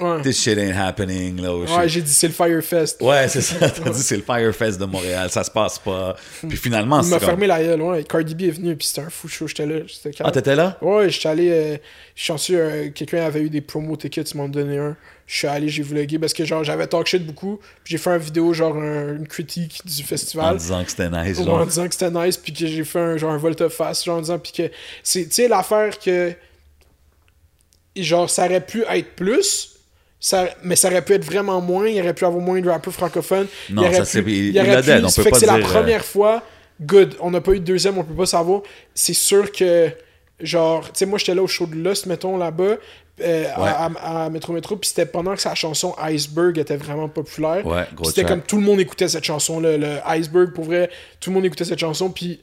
Ouais, 0.01 0.21
this 0.23 0.41
shit 0.41 0.57
ain't 0.57 0.75
happening, 0.75 1.39
là. 1.41 1.53
oh, 1.53 1.63
Ouais, 1.65 1.87
j'ai 1.87 2.01
dit 2.01 2.11
c'est 2.11 2.27
le 2.27 2.33
Firefest. 2.33 3.01
Ouais, 3.01 3.27
c'est 3.27 3.41
ça. 3.41 3.69
T'as 3.69 3.89
dit 3.91 4.01
c'est 4.01 4.17
le 4.17 4.23
Firefest 4.23 4.79
de 4.79 4.85
Montréal, 4.85 5.29
ça 5.29 5.43
se 5.43 5.51
passe 5.51 5.77
pas. 5.79 6.15
Puis 6.47 6.57
finalement, 6.57 6.99
Il 7.01 7.03
c'est 7.05 7.09
m'a 7.11 7.19
comme... 7.19 7.27
fermé 7.29 7.47
la 7.47 7.61
gueule, 7.63 7.81
ouais. 7.81 8.03
Cardi 8.03 8.33
B 8.35 8.41
est 8.43 8.49
venu, 8.51 8.75
puis 8.75 8.87
c'était 8.87 9.01
un 9.01 9.09
fou 9.09 9.27
show, 9.27 9.47
j'étais 9.47 9.65
là. 9.65 9.79
Ah, 10.21 10.31
t'étais 10.31 10.55
là? 10.55 10.77
Ouais, 10.81 11.09
j'étais 11.09 11.29
allé. 11.29 11.49
Euh, 11.51 11.77
je 12.15 12.21
suis 12.23 12.27
chanceux, 12.27 12.57
euh, 12.59 12.89
quelqu'un 12.89 13.23
avait 13.25 13.41
eu 13.41 13.49
des 13.49 13.61
promo 13.61 13.95
tickets, 13.95 14.31
ils 14.31 14.37
m'ont 14.37 14.49
donné 14.49 14.77
un. 14.79 14.97
Je 15.27 15.37
suis 15.37 15.47
allé, 15.47 15.69
j'ai 15.69 15.83
vlogué 15.83 16.19
parce 16.19 16.33
que 16.33 16.43
genre 16.43 16.61
j'avais 16.63 16.87
talk 16.87 17.07
shit 17.07 17.25
beaucoup. 17.25 17.57
Puis 17.83 17.91
j'ai 17.93 17.97
fait 17.97 18.09
une 18.09 18.17
vidéo, 18.17 18.51
genre 18.53 18.75
un- 18.75 19.15
une 19.15 19.27
critique 19.27 19.81
du 19.85 20.01
En 20.01 20.05
festival. 20.05 20.57
disant 20.57 20.83
que 20.83 20.89
c'était 20.89 21.09
nice, 21.09 21.37
genre. 21.41 21.61
en 21.61 21.65
disant 21.65 21.87
que 21.87 21.93
c'était 21.93 22.11
nice, 22.11 22.35
puis 22.35 22.51
que 22.51 22.65
j'ai 22.67 22.83
fait 22.83 22.99
un 22.99 23.17
genre 23.17 23.31
un 23.31 23.37
volte-face, 23.37 24.03
genre 24.03 24.17
en 24.17 24.21
disant, 24.21 24.39
puis 24.39 24.51
que 24.51 24.71
c'est, 25.03 25.25
tu 25.25 25.31
sais, 25.31 25.47
l'affaire 25.47 25.97
que, 25.99 26.33
genre, 27.95 28.29
ça 28.29 28.45
aurait 28.45 28.65
pu 28.65 28.83
être 28.89 29.15
plus, 29.15 29.70
ça, 30.21 30.47
mais 30.63 30.75
ça 30.77 30.87
aurait 30.89 31.03
pu 31.03 31.13
être 31.13 31.25
vraiment 31.25 31.59
moins, 31.59 31.87
il 31.89 31.99
aurait 31.99 32.13
pu 32.13 32.23
avoir 32.25 32.41
moins 32.41 32.61
de 32.61 32.69
rappeurs 32.69 32.93
francophones. 32.93 33.47
Non, 33.69 33.81
il 33.81 33.85
aurait 33.87 33.97
ça, 34.05 34.05
pu- 34.23 34.31
il- 34.31 34.45
il 34.49 34.59
aurait 34.59 34.69
pu- 34.81 34.87
on 35.03 35.07
peut 35.07 35.23
fait 35.23 35.29
que 35.31 35.33
pas 35.33 35.39
c'est 35.39 35.45
la 35.47 35.53
euh, 35.55 35.61
première 35.73 36.05
fois, 36.05 36.43
good, 36.81 37.15
on 37.19 37.31
n'a 37.31 37.41
pas 37.41 37.51
eu 37.53 37.59
de 37.59 37.65
deuxième, 37.65 37.97
on 37.97 38.03
peut 38.03 38.13
pas 38.13 38.25
savoir. 38.27 38.61
C'est 38.93 39.13
sûr 39.15 39.51
que, 39.51 39.91
genre, 40.39 40.83
tu 40.85 40.91
sais, 40.93 41.05
moi 41.05 41.17
j'étais 41.19 41.35
là 41.35 41.41
au 41.41 41.47
show 41.47 41.65
de 41.65 41.75
Lust, 41.75 42.05
mettons, 42.05 42.37
là-bas, 42.37 42.77
euh, 43.23 43.45
à, 43.55 43.85
à- 43.87 44.25
à 44.25 44.29
Métro 44.29 44.53
Métro, 44.53 44.75
puis 44.77 44.89
c'était 44.89 45.05
pendant 45.05 45.33
que 45.35 45.41
sa 45.41 45.53
chanson 45.55 45.93
Iceberg 45.99 46.57
était 46.57 46.77
vraiment 46.77 47.09
populaire. 47.09 47.65
Ouais, 47.65 47.85
c'était 48.05 48.21
comme 48.27 48.41
tout 48.41 48.57
le 48.57 48.63
monde 48.63 48.79
écoutait 48.79 49.07
cette 49.07 49.23
chanson-là, 49.25 49.77
le 49.77 49.97
Iceberg, 50.07 50.53
pour 50.53 50.63
vrai, 50.65 50.89
tout 51.19 51.29
le 51.29 51.35
monde 51.35 51.45
écoutait 51.45 51.65
cette 51.65 51.79
chanson, 51.79 52.09
puis 52.09 52.39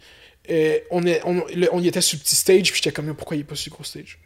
euh, 0.50 0.78
on, 0.90 1.04
est, 1.06 1.20
on, 1.24 1.44
le- 1.54 1.68
on 1.72 1.80
y 1.80 1.88
était 1.88 2.00
sur 2.00 2.16
le 2.18 2.22
petit 2.24 2.36
stage, 2.36 2.70
puis 2.72 2.80
j'étais 2.82 2.92
comme, 2.92 3.12
pourquoi 3.14 3.36
il 3.36 3.40
est 3.40 3.44
pas 3.44 3.54
sur 3.54 3.70
le 3.72 3.74
gros 3.76 3.84
stage? 3.84 4.18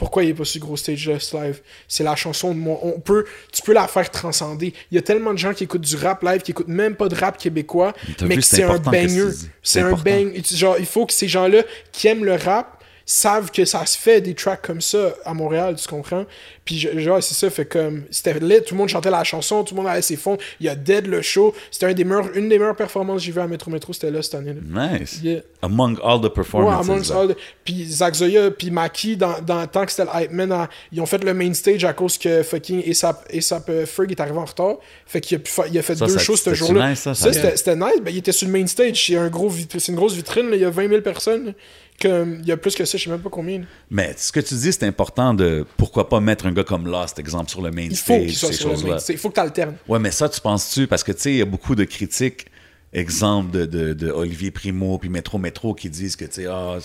Pourquoi 0.00 0.24
il 0.24 0.30
est 0.30 0.34
pas 0.34 0.46
sur 0.46 0.60
le 0.60 0.64
gros 0.64 0.78
stage 0.78 1.04
de 1.04 1.18
ce 1.18 1.36
live? 1.36 1.60
C'est 1.86 2.02
la 2.02 2.16
chanson 2.16 2.54
de 2.54 2.58
moi. 2.58 2.78
On 2.82 2.98
peut, 2.98 3.26
tu 3.52 3.60
peux 3.60 3.74
la 3.74 3.86
faire 3.86 4.10
transcender. 4.10 4.72
Il 4.90 4.94
y 4.94 4.98
a 4.98 5.02
tellement 5.02 5.34
de 5.34 5.38
gens 5.38 5.52
qui 5.52 5.64
écoutent 5.64 5.82
du 5.82 5.94
rap 5.94 6.22
live, 6.22 6.40
qui 6.40 6.52
écoutent 6.52 6.68
même 6.68 6.96
pas 6.96 7.08
de 7.08 7.14
rap 7.14 7.36
québécois, 7.36 7.92
mais 8.22 8.36
vu, 8.36 8.36
que 8.36 8.40
c'est 8.40 8.62
un 8.62 8.78
banger. 8.78 9.28
C'est 9.62 9.80
un 9.80 9.92
bang. 9.92 10.34
Genre, 10.42 10.76
il 10.78 10.86
faut 10.86 11.04
que 11.04 11.12
ces 11.12 11.28
gens-là 11.28 11.64
qui 11.92 12.08
aiment 12.08 12.24
le 12.24 12.34
rap 12.34 12.82
savent 13.04 13.50
que 13.50 13.66
ça 13.66 13.84
se 13.84 13.98
fait 13.98 14.22
des 14.22 14.34
tracks 14.34 14.62
comme 14.62 14.80
ça 14.80 15.14
à 15.26 15.34
Montréal, 15.34 15.76
tu 15.76 15.86
comprends? 15.86 16.24
Puis 16.70 16.78
genre, 17.02 17.20
c'est 17.20 17.34
ça, 17.34 17.50
fait 17.50 17.64
comme, 17.64 18.04
c'était 18.12 18.38
lit, 18.38 18.62
tout 18.64 18.74
le 18.74 18.78
monde 18.78 18.88
chantait 18.88 19.10
la 19.10 19.24
chanson, 19.24 19.64
tout 19.64 19.74
le 19.74 19.80
monde 19.82 19.90
avait 19.90 20.02
ses 20.02 20.14
fonds, 20.14 20.38
il 20.60 20.66
y 20.66 20.68
a 20.68 20.76
Dead 20.76 21.06
le 21.08 21.20
show, 21.20 21.52
c'était 21.68 21.86
un 21.86 21.92
des 21.94 22.04
meilleurs, 22.04 22.28
une 22.36 22.48
des 22.48 22.58
meilleures 22.60 22.76
performances 22.76 23.16
que 23.22 23.26
j'ai 23.26 23.32
vu 23.32 23.40
à 23.40 23.48
Metro 23.48 23.72
Metro, 23.72 23.92
c'était 23.92 24.12
là 24.12 24.22
cette 24.22 24.36
année. 24.36 24.54
Nice. 24.64 25.18
Yeah. 25.20 25.40
Among 25.62 25.98
all 26.04 26.20
the 26.20 26.24
Ouais, 26.24 26.30
performances. 26.30 26.88
amongst 26.88 27.10
là. 27.10 27.20
all 27.22 27.28
the- 27.34 27.36
Puis 27.64 27.84
Zach 27.86 28.14
Zoya, 28.14 28.52
puis 28.52 28.70
Maki, 28.70 29.16
dans, 29.16 29.40
dans 29.44 29.60
le 29.62 29.66
temps 29.66 29.84
que 29.84 29.90
c'était 29.90 30.04
le 30.04 30.22
Hype 30.22 30.30
Man, 30.30 30.52
à- 30.52 30.68
ils 30.92 31.00
ont 31.00 31.06
fait 31.06 31.24
le 31.24 31.34
main 31.34 31.52
stage 31.54 31.84
à 31.84 31.92
cause 31.92 32.16
que 32.16 32.44
fucking 32.44 32.88
ASAP, 32.88 33.26
ASAP 33.36 33.68
euh, 33.68 33.84
Ferg 33.86 34.12
est 34.12 34.20
arrivé 34.20 34.38
en 34.38 34.44
retard. 34.44 34.76
Fait 35.06 35.20
qu'il 35.20 35.38
a, 35.38 35.40
pu 35.40 35.50
fa- 35.50 35.66
il 35.66 35.76
a 35.76 35.82
fait 35.82 35.96
Ça, 35.96 36.06
deux 36.06 36.12
ça- 36.12 36.18
shows 36.20 36.36
ce 36.36 36.54
jour-là. 36.54 36.90
nice, 36.90 37.00
ça? 37.00 37.14
c'était 37.14 37.74
nice. 37.74 38.00
Ben, 38.00 38.10
il 38.10 38.18
était 38.18 38.30
sur 38.32 38.46
le 38.46 38.52
main 38.52 38.66
stage. 38.68 39.04
C'est 39.06 39.16
un 39.16 39.28
gros 39.28 39.50
une 39.88 39.94
grosse 39.96 40.14
vitrine. 40.14 40.50
là. 40.50 40.56
Il 40.56 40.62
y 40.62 40.64
a 40.64 40.70
20 40.70 40.88
000 40.88 41.00
personnes. 41.02 41.52
Comme, 42.00 42.38
il 42.40 42.48
y 42.48 42.52
a 42.52 42.56
plus 42.56 42.74
que 42.74 42.86
ça, 42.86 42.96
je 42.96 43.04
sais 43.04 43.10
même 43.10 43.20
pas 43.20 43.28
combien. 43.28 43.58
là. 43.58 43.64
Mais 43.90 44.14
ce 44.16 44.32
que 44.32 44.40
tu 44.40 44.54
dis, 44.54 44.72
c'est 44.72 44.84
important 44.84 45.34
de 45.34 45.66
pourquoi 45.76 46.08
pas 46.08 46.18
mettre 46.20 46.46
un 46.46 46.52
gars 46.52 46.59
comme 46.64 46.86
Lost, 46.86 47.18
exemple, 47.18 47.50
sur 47.50 47.62
le 47.62 47.70
main 47.70 47.82
Il 47.82 47.96
faut 47.96 48.14
stage, 48.14 48.26
qu'il 48.26 48.36
soit 48.36 48.52
ces 48.52 48.62
choses-là. 48.62 48.98
Il 49.08 49.18
faut 49.18 49.28
que 49.30 49.34
tu 49.34 49.40
alternes. 49.40 49.76
Ouais, 49.88 49.98
mais 49.98 50.10
ça, 50.10 50.28
tu 50.28 50.40
penses-tu? 50.40 50.86
Parce 50.86 51.02
que, 51.04 51.12
tu 51.12 51.20
sais, 51.20 51.32
il 51.32 51.38
y 51.38 51.42
a 51.42 51.46
beaucoup 51.46 51.74
de 51.74 51.84
critiques, 51.84 52.46
exemple 52.92 53.50
de, 53.50 53.66
de, 53.66 53.92
de 53.92 54.10
Olivier 54.10 54.50
Primo 54.50 54.98
puis 54.98 55.08
Métro 55.08 55.38
Métro 55.38 55.74
qui 55.74 55.90
disent 55.90 56.16
que, 56.16 56.24
tu 56.24 56.42
sais, 56.42 56.46
ah, 56.46 56.78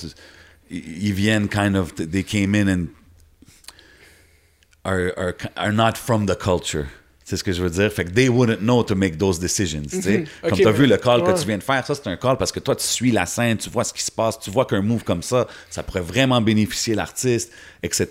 ils 0.70 1.08
ils 1.08 1.14
viennent 1.14 1.48
kind 1.48 1.76
of, 1.76 1.94
they 1.96 2.24
came 2.24 2.56
in 2.56 2.68
and 2.68 2.88
are, 4.84 5.12
are, 5.18 5.36
are 5.56 5.72
not 5.72 5.98
from 5.98 6.26
the 6.26 6.36
culture. 6.36 6.88
C'est 7.28 7.38
ce 7.38 7.44
que 7.44 7.52
je 7.52 7.64
veux 7.64 7.72
dire. 7.72 7.92
Fait 7.92 8.06
que 8.06 8.12
they 8.12 8.30
wouldn't 8.30 8.60
know 8.60 8.84
to 8.84 8.94
make 8.94 9.18
those 9.18 9.40
decisions. 9.40 9.82
Mhm. 9.92 10.26
Comme 10.44 10.52
tu 10.60 10.68
as 10.68 10.72
mais- 10.72 10.78
vu 10.78 10.86
le 10.86 10.96
call 10.98 11.22
ouais. 11.24 11.34
que 11.34 11.40
tu 11.40 11.48
viens 11.48 11.58
de 11.58 11.64
faire, 11.64 11.84
ça 11.84 11.96
c'est 11.96 12.06
un 12.08 12.18
call 12.18 12.38
parce 12.38 12.52
que 12.52 12.60
toi 12.60 12.76
tu 12.76 12.84
suis 12.86 13.10
la 13.12 13.26
scène, 13.26 13.58
tu 13.58 13.68
vois 13.72 13.84
ce 13.84 13.92
qui 13.92 14.04
se 14.04 14.12
passe, 14.12 14.38
tu 14.40 14.52
vois 14.52 14.66
qu'un 14.66 14.84
move 14.84 15.04
comme 15.04 15.24
ça, 15.24 15.48
ça 15.72 15.82
pourrait 15.82 16.02
vraiment 16.02 16.40
bénéficier 16.40 16.94
l'artiste, 16.94 17.52
etc. 17.82 18.08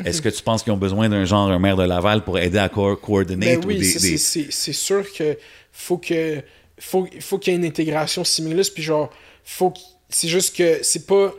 Mhm. 0.00 0.06
Est-ce 0.08 0.20
que 0.20 0.28
tu 0.28 0.42
penses 0.42 0.64
qu'ils 0.64 0.72
ont 0.72 0.76
besoin 0.76 1.08
d'un 1.08 1.24
genre, 1.24 1.48
un 1.50 1.58
maire 1.60 1.76
de 1.76 1.84
Laval 1.84 2.24
pour 2.24 2.36
aider 2.40 2.58
à 2.58 2.68
co- 2.68 2.96
coordonate 2.96 3.60
Ben 3.60 3.64
ou 3.64 3.68
oui, 3.68 3.78
des, 3.78 3.84
c'est- 3.84 4.40
des- 4.44 4.50
c'est- 4.50 4.72
sûr 4.72 5.04
que 5.12 5.38
faut 5.70 5.98
que 5.98 6.42
faut, 6.80 7.08
faut 7.20 7.38
qu'il 7.38 7.52
y 7.52 7.56
ait 7.56 7.58
une 7.60 7.64
intégration 7.64 8.24
similaire 8.24 8.64
puis 8.74 8.82
genre 8.82 9.08
faut 9.44 9.72
c'est 10.08 10.26
juste 10.28 10.56
que 10.56 10.80
c'est 10.82 11.06
pas 11.06 11.32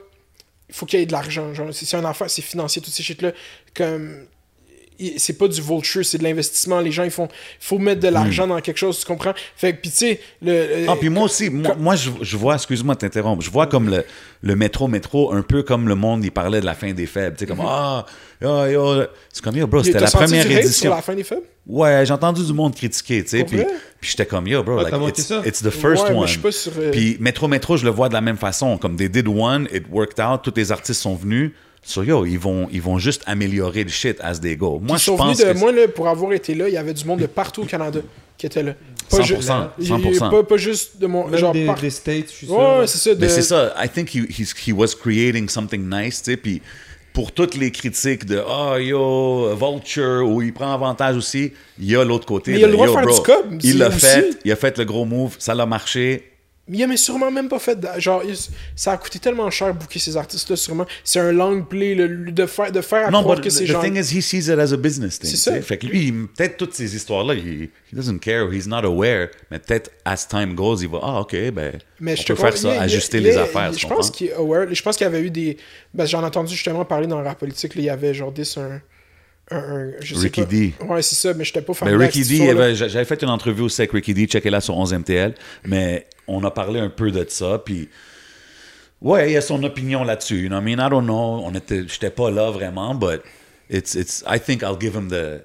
faut 0.72 0.86
qu'il 0.86 1.00
y 1.00 1.04
ait 1.04 1.06
de 1.06 1.12
l'argent 1.12 1.54
genre 1.54 1.74
c'est 1.74 1.84
c'est 1.86 1.98
un 1.98 2.06
affaire 2.06 2.30
c'est 2.30 2.42
financier 2.42 2.82
toutes 2.82 2.94
ces 2.94 3.04
shit 3.04 3.22
là 3.22 3.32
comme 3.74 4.26
c'est 5.18 5.38
pas 5.38 5.48
du 5.48 5.62
vulture 5.62 6.06
c'est 6.06 6.18
de 6.18 6.24
l'investissement 6.24 6.80
les 6.80 6.92
gens 6.92 7.04
ils 7.04 7.12
font 7.12 7.28
faut 7.60 7.78
mettre 7.78 8.02
de 8.02 8.08
l'argent 8.10 8.48
dans 8.48 8.60
quelque 8.62 8.78
chose 8.78 9.00
tu 9.00 9.06
comprends? 9.06 9.34
Fait 9.56 9.74
que 9.74 9.82
puis 9.82 9.90
tu 9.92 9.98
sais 9.98 10.20
le, 10.42 10.60
Hmm. 10.70 10.90
Ah, 10.90 10.96
puis 11.00 11.10
moi 11.10 11.24
aussi, 11.24 11.50
moi, 11.50 11.76
moi, 11.78 11.96
je, 11.96 12.10
je 12.22 12.38
vois, 12.38 12.56
excuse-moi 12.56 12.96
de 12.96 13.00
t'interrompre, 13.00 13.42
je 13.42 13.50
vois 13.50 13.68
comme 13.68 13.90
le, 13.90 14.04
le 14.42 14.56
métro-métro, 14.56 15.34
un 15.34 15.42
peu 15.42 15.64
comme 15.64 15.88
le 15.88 15.96
monde, 15.96 16.24
il 16.24 16.32
parlait 16.32 16.62
de 16.62 16.66
la 16.66 16.74
fin 16.74 16.94
des 16.94 17.06
faibles. 17.06 17.36
Tu 17.36 17.46
sais, 17.46 17.48
comme, 17.48 17.62
ah, 17.62 18.06
yo, 18.42 18.66
yo. 18.68 19.04
C'est 19.32 19.44
comme, 19.44 19.56
yo, 19.58 19.68
bro, 19.68 19.84
c'était 19.84 20.00
la 20.00 20.10
première 20.12 20.46
du 20.46 20.52
édition. 20.54 20.84
sur 20.90 20.96
la 20.96 21.02
fin 21.02 21.16
des 21.16 21.24
faibles? 21.24 21.44
Ouais, 21.68 22.04
j'ai 22.06 22.14
entendu 22.14 22.44
du 22.46 22.54
monde 22.54 22.76
critiquer, 22.76 23.24
tu 23.24 23.30
sais, 23.30 23.44
puis, 23.44 23.58
puis 24.00 24.10
j'étais 24.12 24.26
comme, 24.26 24.48
yo, 24.48 24.64
bro, 24.64 24.78
Ouais, 24.84 24.90
like, 24.90 25.18
it's, 25.18 25.28
ça? 25.28 25.42
it's 25.46 25.62
the 25.62 25.70
first 25.70 26.04
Ouais, 26.04 26.12
one. 26.16 26.28
pas 26.42 26.52
sur, 26.52 26.72
euh, 26.80 26.92
Puis 26.92 27.18
Métro 27.20 27.48
Métro, 27.48 27.78
je 27.78 27.86
le 27.86 27.92
vois 27.92 28.10
de 28.10 28.14
la 28.14 28.22
même 28.22 28.38
façon, 28.38 28.78
comme 28.78 28.96
they 28.96 29.10
did 29.10 29.28
one, 29.28 29.68
it 29.74 29.84
worked 29.92 30.20
out, 30.20 30.42
tous 30.44 30.54
les 30.56 30.72
artistes 30.72 31.02
sont 31.02 31.16
venus, 31.16 31.52
so 31.84 32.04
yo, 32.04 32.26
ils 32.26 32.38
vont, 32.40 32.68
ils 32.72 32.82
vont 32.82 33.00
juste 33.00 33.24
améliorer 33.26 33.84
le 33.84 33.90
shit 33.90 34.18
as 34.22 34.40
they 34.40 34.56
go. 34.56 34.80
Moi, 34.82 34.98
je 34.98 35.12
pense 35.12 35.38
de 35.38 35.44
que... 35.44 35.58
moi 35.58 35.72
là 35.72 35.88
pour 35.88 36.08
avoir 36.08 36.34
été 36.34 36.54
là 36.56 36.68
il 36.68 36.74
y 36.74 36.78
avait 36.78 36.94
du 36.94 37.06
monde 37.06 37.20
de 37.20 37.26
partout 37.28 37.62
au 37.64 37.66
Canada 37.66 38.00
qui 38.38 38.46
était 38.46 38.64
là 38.64 38.74
Pas 39.10 39.18
100%, 39.20 39.24
ju- 39.26 39.36
100%. 39.94 40.30
Pas, 40.30 40.44
pas 40.44 40.58
juste 40.58 40.98
de 41.00 41.08
mon 41.08 41.28
Même 41.28 41.40
genre 41.40 41.52
des, 41.54 41.66
par- 41.66 41.80
des 41.80 41.90
States, 41.90 42.28
je 42.30 42.36
suis 42.36 42.48
sûr. 42.48 42.58
Ouais, 42.58 42.88
c'est 42.88 42.98
ça. 43.00 43.16
De... 43.16 43.20
Mais 43.20 43.28
c'est 43.30 43.42
ça. 43.42 43.74
I 43.84 43.90
think 43.90 44.10
he, 44.16 44.20
he's, 44.30 44.54
he 44.66 44.72
was 44.72 44.90
creating 45.00 45.50
something 45.50 45.90
nice, 45.90 46.22
tu 46.22 46.32
sais. 46.32 46.38
Puis 46.38 46.62
pour 47.12 47.32
toutes 47.34 47.56
les 47.56 47.70
critiques 47.72 48.26
de 48.26 48.42
Ah, 48.48 48.80
yo, 48.80 49.50
Vulture, 49.58 50.26
où 50.26 50.42
il 50.42 50.54
prend 50.54 50.72
avantage 50.74 51.18
aussi, 51.18 51.52
il 51.80 51.90
y 51.90 51.96
a 51.96 52.04
l'autre 52.06 52.26
côté. 52.28 52.52
Mais 52.54 52.60
il 52.60 52.64
a 52.64 52.68
le 52.68 52.74
droit 52.74 52.88
de 52.88 52.92
faire 52.94 53.02
bro, 53.02 53.16
du 53.16 53.22
cob, 53.24 53.60
Il 53.64 53.72
c'est 53.74 53.78
l'a 53.78 53.88
aussi. 53.90 54.00
fait, 54.00 54.30
il 54.46 54.52
a 54.52 54.56
fait 54.56 54.78
le 54.78 54.86
gros 54.86 55.06
move, 55.06 55.36
ça 55.40 55.54
l'a 55.56 55.66
marché. 55.66 56.29
Mais 56.70 56.78
il 56.78 56.84
a 56.84 56.88
mais 56.88 56.98
sûrement 56.98 57.32
même 57.32 57.50
pas 57.50 57.58
fait. 57.60 57.76
de- 57.80 57.88
Genre, 58.00 58.22
il- 58.24 58.36
ça 58.76 58.92
a 58.92 58.98
coûté 58.98 59.18
tellement 59.20 59.50
cher 59.50 59.74
booker 59.74 59.98
ces 60.00 60.16
artistes-là, 60.16 60.56
sûrement. 60.56 60.86
C'est 61.04 61.20
un 61.20 61.32
long 61.32 61.64
play, 61.64 61.96
le- 61.96 62.32
de 62.32 62.46
faire, 62.46 62.72
de 62.72 62.80
faire 62.82 63.08
à 63.08 63.12
Non, 63.12 63.22
croire 63.24 63.38
but 63.38 63.44
que 63.46 63.50
ces 63.50 63.64
the 63.64 63.68
gens. 63.68 63.82
thing 63.82 63.96
is, 63.98 64.16
he 64.16 64.22
sees 64.22 64.48
it 64.52 64.60
as 64.60 64.72
a 64.72 64.78
business 64.78 65.20
thing. 65.20 65.30
C'est 65.32 65.38
ça. 65.38 65.52
sais. 65.54 65.62
Fait 65.62 65.78
que 65.80 65.88
lui, 65.88 66.12
peut-être 66.12 66.58
toutes 66.58 66.76
ces 66.76 66.96
histoires-là, 66.96 67.34
il, 67.34 67.64
he 67.64 67.94
doesn't 67.94 68.20
care, 68.20 68.54
he's 68.54 68.68
not 68.68 68.86
aware. 68.86 69.30
Mais 69.50 69.58
peut-être, 69.60 69.90
as 70.06 70.28
time 70.28 70.54
goes, 70.54 70.78
il 70.82 70.90
va, 70.90 71.00
ah, 71.02 71.20
OK, 71.22 71.32
ben, 71.52 71.74
Mais 72.00 72.14
on 72.14 72.16
je 72.16 72.26
peut 72.26 72.36
te 72.36 72.40
faire 72.40 72.56
ça, 72.56 72.76
il 72.76 72.80
ajuster 72.80 73.18
il 73.18 73.24
les 73.24 73.36
affaires, 73.38 73.74
Je 73.74 73.88
pense 73.88 74.12
qu'il 74.12 74.28
est 74.28 74.34
aware. 74.34 74.68
Je 74.72 74.82
pense 74.84 74.96
qu'il 74.96 75.06
y 75.06 75.08
avait 75.08 75.22
eu 75.22 75.32
des. 75.32 75.58
Ben, 75.94 76.06
j'en 76.06 76.22
ai 76.22 76.26
entendu 76.26 76.54
justement 76.54 76.86
parler 76.86 77.08
dans 77.08 77.20
le 77.20 77.26
rap 77.26 77.40
politique. 77.40 77.74
là, 77.76 77.82
il 77.82 77.86
y 77.86 77.90
avait 77.90 78.14
genre 78.14 78.32
des. 78.32 78.44
Un, 78.60 78.80
un, 79.52 79.58
un- 79.58 79.92
je 80.02 80.14
sais 80.14 80.22
Ricky 80.22 80.42
pas. 80.42 80.48
D. 80.48 80.74
Ouais, 80.88 81.02
c'est 81.02 81.16
ça, 81.16 81.34
mais 81.34 81.44
j'étais 81.44 81.62
pas 81.64 81.74
Mais 81.74 81.78
familier 81.92 82.06
Ricky 82.06 82.20
avec 82.20 82.38
D, 82.38 82.50
avait- 82.52 82.76
j'avais 82.76 83.06
fait 83.06 83.20
une 83.24 83.30
entrevue 83.30 83.64
aussi 83.64 83.82
avec 83.82 83.92
Ricky 83.94 84.14
D, 84.14 84.28
checkez-la 84.28 84.62
sur 84.62 84.78
11MTL, 84.78 85.34
mais 85.66 86.06
on 86.30 86.44
a 86.44 86.52
parlé 86.52 86.80
un 86.80 86.90
peu 86.90 87.12
de 87.12 87.26
ça, 87.28 87.60
puis 87.64 87.90
ouais, 89.02 89.32
il 89.32 89.38
a 89.38 89.42
son 89.42 89.62
opinion 89.64 90.04
là-dessus. 90.04 90.42
You 90.44 90.48
know 90.50 90.58
what 90.58 90.64
I 90.64 90.76
mean? 90.76 90.86
I 90.86 90.90
don't 90.90 91.04
know, 91.06 91.42
on 91.44 91.54
était, 91.56 91.84
j'étais 91.88 92.10
pas 92.10 92.30
là 92.32 92.52
vraiment, 92.52 92.96
but 92.96 93.22
it's, 93.70 93.96
it's, 93.96 94.24
I 94.28 94.40
think 94.40 94.62
I'll 94.64 94.80
give 94.80 94.96
him 94.96 95.10
the, 95.10 95.42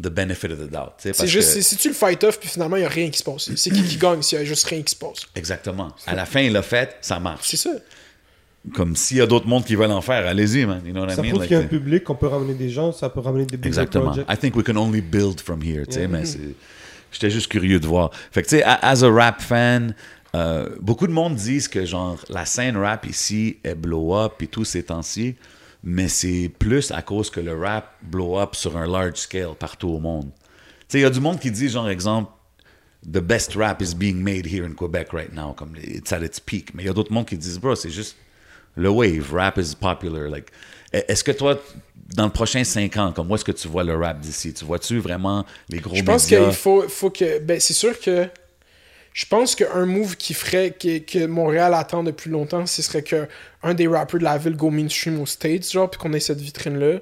the 0.00 0.08
benefit 0.10 0.46
of 0.50 0.58
the 0.58 0.70
doubt. 0.70 0.94
C'est 0.98 1.16
parce 1.16 1.28
juste, 1.28 1.48
que- 1.48 1.54
c'est- 1.54 1.62
si 1.62 1.76
tu 1.76 1.88
le 1.88 1.94
fight 1.94 2.22
off, 2.24 2.38
puis 2.40 2.48
finalement, 2.48 2.76
il 2.76 2.80
n'y 2.80 2.86
a 2.86 2.90
rien 2.90 3.10
qui 3.10 3.18
se 3.18 3.24
passe. 3.24 3.50
C'est 3.54 3.70
qui 3.70 3.82
qui 3.82 3.96
gagne 3.96 4.22
s'il 4.22 4.38
y 4.38 4.40
a 4.40 4.44
juste 4.44 4.64
rien 4.66 4.82
qui 4.82 4.90
se 4.92 4.96
passe? 4.96 5.26
Exactement. 5.34 5.92
À 6.06 6.14
la 6.14 6.24
fin, 6.26 6.40
il 6.40 6.52
l'a 6.52 6.62
fait, 6.62 6.96
ça 7.00 7.18
marche. 7.20 7.46
C'est 7.48 7.56
ça. 7.56 7.70
Comme 8.74 8.94
s'il 8.94 9.16
y 9.16 9.20
a 9.20 9.26
d'autres 9.26 9.48
mondes 9.48 9.64
qui 9.64 9.74
veulent 9.74 9.90
en 9.90 10.00
faire, 10.02 10.24
allez-y, 10.24 10.64
man. 10.66 10.80
You 10.86 10.92
know 10.92 11.00
what 11.02 11.12
I 11.12 11.16
Ça 11.16 11.22
mean? 11.22 11.30
prouve 11.30 11.40
Like, 11.40 11.48
qu'il 11.48 11.56
y 11.58 11.60
a 11.60 11.64
un 11.64 11.66
public, 11.66 12.04
qu'on 12.04 12.14
peut 12.14 12.28
ramener 12.28 12.54
des 12.54 12.70
gens, 12.70 12.92
ça 12.92 13.08
peut 13.10 13.18
ramener 13.18 13.44
des 13.44 13.56
Exactement. 13.66 14.12
projects. 14.12 14.26
I 14.32 14.36
think 14.36 14.54
we 14.54 14.64
can 14.64 14.76
only 14.76 15.00
build 15.00 15.40
from 15.40 15.60
here, 15.62 15.84
tu 15.84 15.94
sais, 15.94 16.06
mais 16.06 16.24
c'est... 16.24 16.38
J'étais 17.10 17.28
juste 17.28 17.48
curieux 17.48 17.80
de 17.80 17.86
voir. 17.86 18.10
Fait 18.30 18.40
que, 18.42 18.48
tu 18.48 18.56
sais, 18.58 18.62
as 18.64 19.02
a 19.02 19.10
rap 19.10 19.42
fan, 19.42 19.94
euh, 20.34 20.68
beaucoup 20.80 21.06
de 21.06 21.12
monde 21.12 21.34
disent 21.34 21.68
que, 21.68 21.84
genre, 21.84 22.18
la 22.28 22.44
scène 22.44 22.76
rap 22.76 23.06
ici 23.06 23.58
est 23.64 23.74
blow-up 23.74 24.40
et 24.40 24.46
tout 24.46 24.64
ces 24.64 24.82
temps-ci, 24.84 25.36
mais 25.84 26.08
c'est 26.08 26.50
plus 26.58 26.90
à 26.90 27.02
cause 27.02 27.28
que 27.30 27.40
le 27.40 27.54
rap 27.58 27.96
blow-up 28.02 28.54
sur 28.54 28.76
un 28.76 28.86
large 28.86 29.16
scale 29.16 29.54
partout 29.58 29.88
au 29.88 29.98
monde. 29.98 30.30
Tu 30.32 30.84
sais, 30.88 30.98
il 31.00 31.02
y 31.02 31.04
a 31.04 31.10
du 31.10 31.20
monde 31.20 31.38
qui 31.38 31.50
dit, 31.50 31.68
genre, 31.68 31.88
exemple, 31.88 32.30
the 33.04 33.18
best 33.20 33.54
rap 33.56 33.82
is 33.82 33.94
being 33.94 34.22
made 34.22 34.46
here 34.46 34.64
in 34.64 34.74
Quebec 34.74 35.12
right 35.12 35.32
now, 35.34 35.52
comme 35.52 35.76
it's 35.76 36.12
at 36.12 36.22
its 36.22 36.40
peak. 36.40 36.74
Mais 36.74 36.84
il 36.84 36.86
y 36.86 36.88
a 36.88 36.92
d'autres 36.92 37.12
mondes 37.12 37.26
qui 37.26 37.36
disent, 37.36 37.58
bro, 37.58 37.74
c'est 37.74 37.90
juste 37.90 38.16
le 38.76 38.88
wave, 38.88 39.32
rap 39.34 39.58
is 39.58 39.74
popular. 39.78 40.30
Like, 40.30 40.46
e- 40.94 41.02
est-ce 41.08 41.24
que 41.24 41.32
toi, 41.32 41.60
dans 42.14 42.24
le 42.24 42.30
prochain 42.32 42.64
5 42.64 42.96
ans, 42.96 43.12
comme 43.12 43.30
où 43.30 43.34
est-ce 43.34 43.44
que 43.44 43.52
tu 43.52 43.68
vois 43.68 43.84
le 43.84 43.96
rap 43.96 44.20
d'ici? 44.20 44.54
Tu 44.54 44.64
vois-tu 44.64 44.98
vraiment 44.98 45.44
les 45.68 45.78
gros 45.80 45.94
Je 45.94 46.02
pense 46.02 46.26
qu'il 46.26 46.52
faut, 46.52 46.88
faut 46.88 47.10
que. 47.10 47.38
Ben, 47.40 47.60
c'est 47.60 47.74
sûr 47.74 47.98
que. 48.00 48.28
Je 49.14 49.26
pense 49.26 49.54
qu'un 49.54 49.86
move 49.86 50.16
qui 50.16 50.32
ferait 50.34 50.70
que, 50.70 50.98
que 50.98 51.26
Montréal 51.26 51.74
attend 51.74 52.02
depuis 52.02 52.30
longtemps, 52.30 52.64
ce 52.66 52.80
serait 52.82 53.02
que 53.02 53.28
un 53.62 53.74
des 53.74 53.86
rappers 53.86 54.18
de 54.18 54.24
la 54.24 54.38
ville 54.38 54.56
go 54.56 54.70
mainstream 54.70 55.20
aux 55.20 55.26
States, 55.26 55.70
genre, 55.70 55.90
puis 55.90 56.00
qu'on 56.00 56.12
ait 56.12 56.20
cette 56.20 56.40
vitrine-là. 56.40 56.98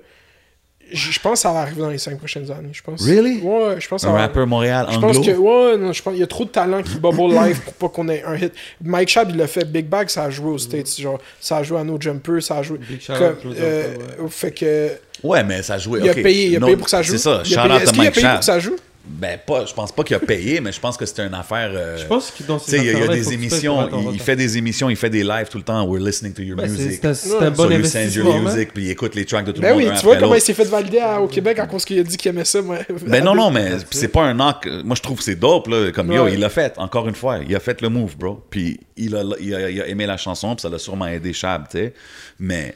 Je 0.93 1.13
je 1.13 1.21
pense 1.21 1.35
que 1.35 1.39
ça 1.39 1.53
va 1.53 1.61
arriver 1.61 1.83
dans 1.83 1.89
les 1.91 1.99
cinq 1.99 2.19
prochaines 2.19 2.51
années. 2.51 2.71
Je 2.73 2.83
pense. 2.83 3.05
Really? 3.07 3.39
Ouais, 3.43 3.77
je 3.79 3.87
pense 3.87 4.03
Un 4.05 4.11
rappeur 4.11 4.45
Montréal 4.49 4.87
Je 4.91 4.97
anglo? 4.97 5.07
pense 5.13 5.25
que, 5.25 5.31
ouais, 5.31 5.77
non, 5.77 5.93
je 5.93 6.03
pense 6.03 6.13
qu'il 6.15 6.21
y 6.21 6.25
a 6.25 6.27
trop 6.27 6.45
de 6.45 6.51
talent 6.51 6.83
qui 6.83 6.99
bubble 6.99 7.33
live 7.33 7.61
pour 7.61 7.75
pas 7.75 7.89
qu'on 7.91 8.09
ait 8.09 8.25
un 8.25 8.35
hit. 8.37 8.53
Mike 8.83 9.09
Shab, 9.09 9.31
il 9.31 9.37
l'a 9.37 9.47
fait. 9.47 9.65
Big 9.65 9.87
Bag, 9.87 10.09
ça 10.09 10.25
a 10.25 10.31
joué 10.31 10.51
aux 10.51 10.59
States. 10.59 10.99
Genre, 10.99 11.21
ça 11.41 11.59
a 11.59 11.63
joué 11.63 11.79
à 11.79 11.85
No 11.85 11.97
Jumper, 12.01 12.43
ça 12.43 12.57
a 12.57 12.63
joué. 12.65 12.79
Big 12.79 12.99
Claude 13.05 13.37
euh, 13.57 13.97
ouais. 14.19 14.29
Fait 14.31 14.51
que. 14.51 14.91
Ouais, 15.23 15.45
mais 15.45 15.63
ça 15.63 15.79
jouait. 15.79 16.01
Il 16.03 16.11
a 16.11 16.15
payé, 16.15 16.47
il 16.49 16.57
a 16.57 16.59
Non, 16.59 16.67
payé 16.67 16.77
pour 16.77 16.87
que 16.87 16.91
ça 16.91 17.03
joue. 17.03 17.13
C'est 17.13 17.19
ça. 17.19 17.43
Il 17.45 17.57
a 17.57 17.63
Shout 17.63 17.71
out 17.71 17.83
Est-ce 17.83 17.85
to 17.85 17.91
qu'il 17.93 18.01
a 18.01 18.05
Mike 18.05 18.15
payé 18.15 18.27
pour 18.29 18.39
que 18.41 18.45
ça 18.45 18.59
joue? 18.59 18.77
Ben, 19.13 19.39
pas, 19.45 19.67
je 19.67 19.75
pense 19.75 19.91
pas 19.93 20.05
qu'il 20.05 20.15
a 20.15 20.21
payé, 20.21 20.61
mais 20.61 20.71
je 20.73 20.79
pense 20.79 20.97
que 20.97 21.05
c'était 21.05 21.27
une 21.27 21.35
affaire. 21.35 21.71
euh, 21.75 21.99
Je 21.99 22.05
pense 22.07 22.27
sais, 22.65 22.79
il 22.79 22.85
y 22.85 22.91
a- 22.91 23.09
des 23.09 23.33
émissions, 23.33 23.89
il, 24.11 24.15
il 24.15 24.21
fait 24.21 24.37
des 24.37 24.57
émissions, 24.57 24.89
il 24.89 24.97
fait 24.97 25.11
des 25.11 25.25
lives 25.25 25.49
tout 25.51 25.59
le 25.59 25.65
temps. 25.65 25.85
We're 25.87 26.01
listening 26.03 26.33
to 26.33 26.43
your 26.43 26.57
Ben, 26.57 26.69
c'est- 26.69 26.83
music. 26.85 27.01
C'est 27.03 27.09
un- 27.09 27.15
c'est 27.15 27.35
un 27.37 27.55
So 27.55 27.69
bon 27.69 27.71
you 27.71 27.85
send 27.85 27.99
your 28.15 28.27
investissement. 28.27 28.33
man. 28.43 28.55
music, 28.55 28.73
puis 28.73 28.85
il 28.85 28.91
écoute 28.91 29.15
les 29.15 29.25
tracks 29.25 29.45
de 29.45 29.53
tout 29.53 29.61
Ben 29.61 29.69
le 29.71 29.75
monde. 29.75 29.83
oui, 29.85 29.91
un 29.91 29.97
tu 29.97 30.05
vois 30.05 30.17
comment 30.17 30.35
il 30.37 30.41
s'est 30.41 30.55
fait 30.55 30.65
valider 30.65 30.99
à- 31.01 31.21
au 31.21 31.27
Québec 31.29 31.59
à 31.59 31.67
cause 31.67 31.85
qu'il 31.85 31.99
a 31.99 32.03
dit 32.05 32.17
qu'il 32.17 32.29
aimait 32.31 32.45
ça, 32.45 32.63
moi. 32.63 32.79
Ben 33.07 33.23
non, 33.25 33.35
non, 33.35 33.51
mais 33.51 33.73
c'est 33.91 34.09
pas 34.09 34.23
un 34.23 34.35
knock. 34.35 34.67
Moi, 34.85 34.95
je 34.97 35.03
trouve 35.03 35.19
que 35.19 35.25
c'est 35.25 35.35
dope, 35.37 35.67
là. 35.67 35.91
Comme 35.93 36.13
yo, 36.13 36.25
Ouais. 36.25 36.35
il 36.35 36.41
l'a 36.41 36.49
fait, 36.49 36.75
encore 36.79 37.09
une 37.09 37.15
fois. 37.17 37.41
Il 37.47 37.55
a 37.57 37.61
fait 37.61 37.81
le 37.83 37.89
move, 37.89 38.17
bro. 38.17 38.43
Puis 38.49 38.79
il 38.97 39.17
a, 39.17 39.23
il 39.41 39.55
a, 39.55 39.71
il 39.71 39.81
a 39.83 39.87
aimé 39.89 40.07
la 40.07 40.17
chanson, 40.17 40.55
puis 40.55 40.63
ça 40.63 40.69
l'a 40.69 40.79
sûrement 40.79 41.07
aidé 41.09 41.33
Chab, 41.33 41.65
tu 41.69 41.79
sais. 41.79 41.95
Mais 42.39 42.75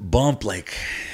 bump, 0.00 0.42
like, 0.44 0.70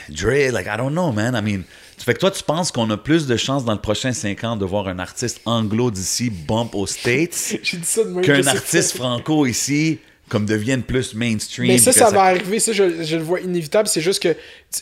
Dre, 0.09 0.51
like, 0.53 0.67
I 0.67 0.77
don't 0.77 0.93
know, 0.93 1.13
man. 1.13 1.35
I 1.37 1.43
mean, 1.43 1.63
tu 2.03 2.07
fait 2.07 2.15
que 2.15 2.19
toi, 2.19 2.33
tu 2.33 2.43
penses 2.43 2.73
qu'on 2.73 2.91
a 2.91 2.97
plus 2.97 3.29
de 3.29 3.37
chances 3.37 3.65
dans 3.65 3.75
le 3.75 3.81
prochain 3.81 4.13
5 4.13 4.43
ans 4.43 4.57
de 4.57 4.65
voir 4.65 4.89
un 4.89 4.99
artiste 4.99 5.41
anglo 5.45 5.89
d'ici 5.93 6.31
bump 6.31 6.75
aux 6.75 6.89
States 6.89 7.33
ça 7.85 8.03
qu'un 8.25 8.45
artiste 8.45 8.97
franco 8.97 9.47
ici 9.47 10.01
comme 10.29 10.45
devienne 10.45 10.83
plus 10.83 11.15
mainstream. 11.15 11.69
Mais 11.69 11.79
ça, 11.79 11.93
ça 11.93 12.11
va 12.11 12.23
arriver, 12.23 12.59
ça, 12.59 12.73
je, 12.73 13.05
je 13.05 13.17
le 13.17 13.23
vois 13.23 13.39
inévitable. 13.39 13.87
C'est 13.87 14.01
juste 14.01 14.21
que 14.21 14.35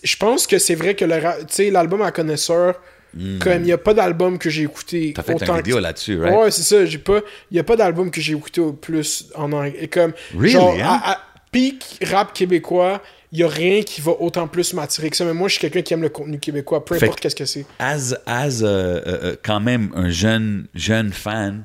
je 0.03 0.17
pense 0.17 0.47
que 0.47 0.59
c'est 0.59 0.75
vrai 0.75 0.95
que 0.95 1.05
l'album 1.05 2.01
à 2.01 2.11
connaisseur, 2.11 2.81
comme 3.13 3.53
il 3.57 3.63
n'y 3.65 3.73
a 3.73 3.77
pas 3.79 3.93
d'album 3.93 4.39
que 4.39 4.49
j'ai 4.49 4.63
écouté. 4.63 5.11
Hmm. 5.11 5.13
T'as 5.13 5.23
fait 5.23 5.35
autant 5.35 5.57
une 5.57 5.57
vidéo 5.59 5.77
que- 5.77 5.83
là-dessus, 5.83 6.19
right? 6.19 6.35
Ouais, 6.35 6.51
c'est 6.51 6.63
ça. 6.63 6.87
J'ai 6.87 6.97
pas. 6.97 7.21
Il 7.51 7.59
y 7.59 7.61
a 7.61 7.65
pas 7.65 7.77
d'album 7.77 8.11
que 8.11 8.23
j'ai 8.23 8.33
écouté 8.33 8.63
au 8.63 8.73
plus 8.73 9.27
en 9.35 9.53
anglais. 9.53 9.77
Et 9.79 9.89
Comme. 9.89 10.15
Really, 10.35 10.53
genre, 10.53 10.73
hein? 10.73 11.01
à, 11.05 11.13
à 11.13 11.19
peak 11.53 11.99
rap 12.11 12.33
québécois, 12.33 13.03
il 13.33 13.39
y 13.39 13.43
a 13.45 13.49
rien 13.49 13.83
qui 13.83 14.01
va 14.01 14.13
autant 14.21 14.49
plus 14.49 14.75
m'attirer 14.75 15.11
que 15.11 15.17
ça. 15.17 15.25
Mais 15.25 15.35
moi, 15.35 15.49
je 15.49 15.53
suis 15.55 15.61
quelqu'un 15.61 15.83
qui 15.83 15.95
aime 15.95 16.03
le 16.03 16.09
contenu 16.09 16.39
québécois, 16.39 16.85
peu 16.85 16.97
Fait 16.99 17.07
importe 17.07 17.19
que- 17.19 17.23
qu'est-ce 17.25 17.37
que 17.37 17.45
c'est. 17.45 17.65
as, 17.79 18.15
as 18.27 18.63
euh, 18.63 18.67
euh, 18.67 19.01
euh, 19.07 19.37
quand 19.43 19.61
même 19.61 19.91
un 19.95 20.11
jeune, 20.11 20.67
jeune 20.75 21.13
fan, 21.13 21.65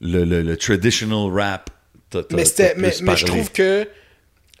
le, 0.00 0.24
le, 0.24 0.42
le 0.42 0.56
traditional 0.56 1.30
rap, 1.32 1.70
t'as- 2.10 2.22
Mais, 2.30 2.44
je 2.44 3.24
trouve 3.26 3.50
que. 3.52 3.86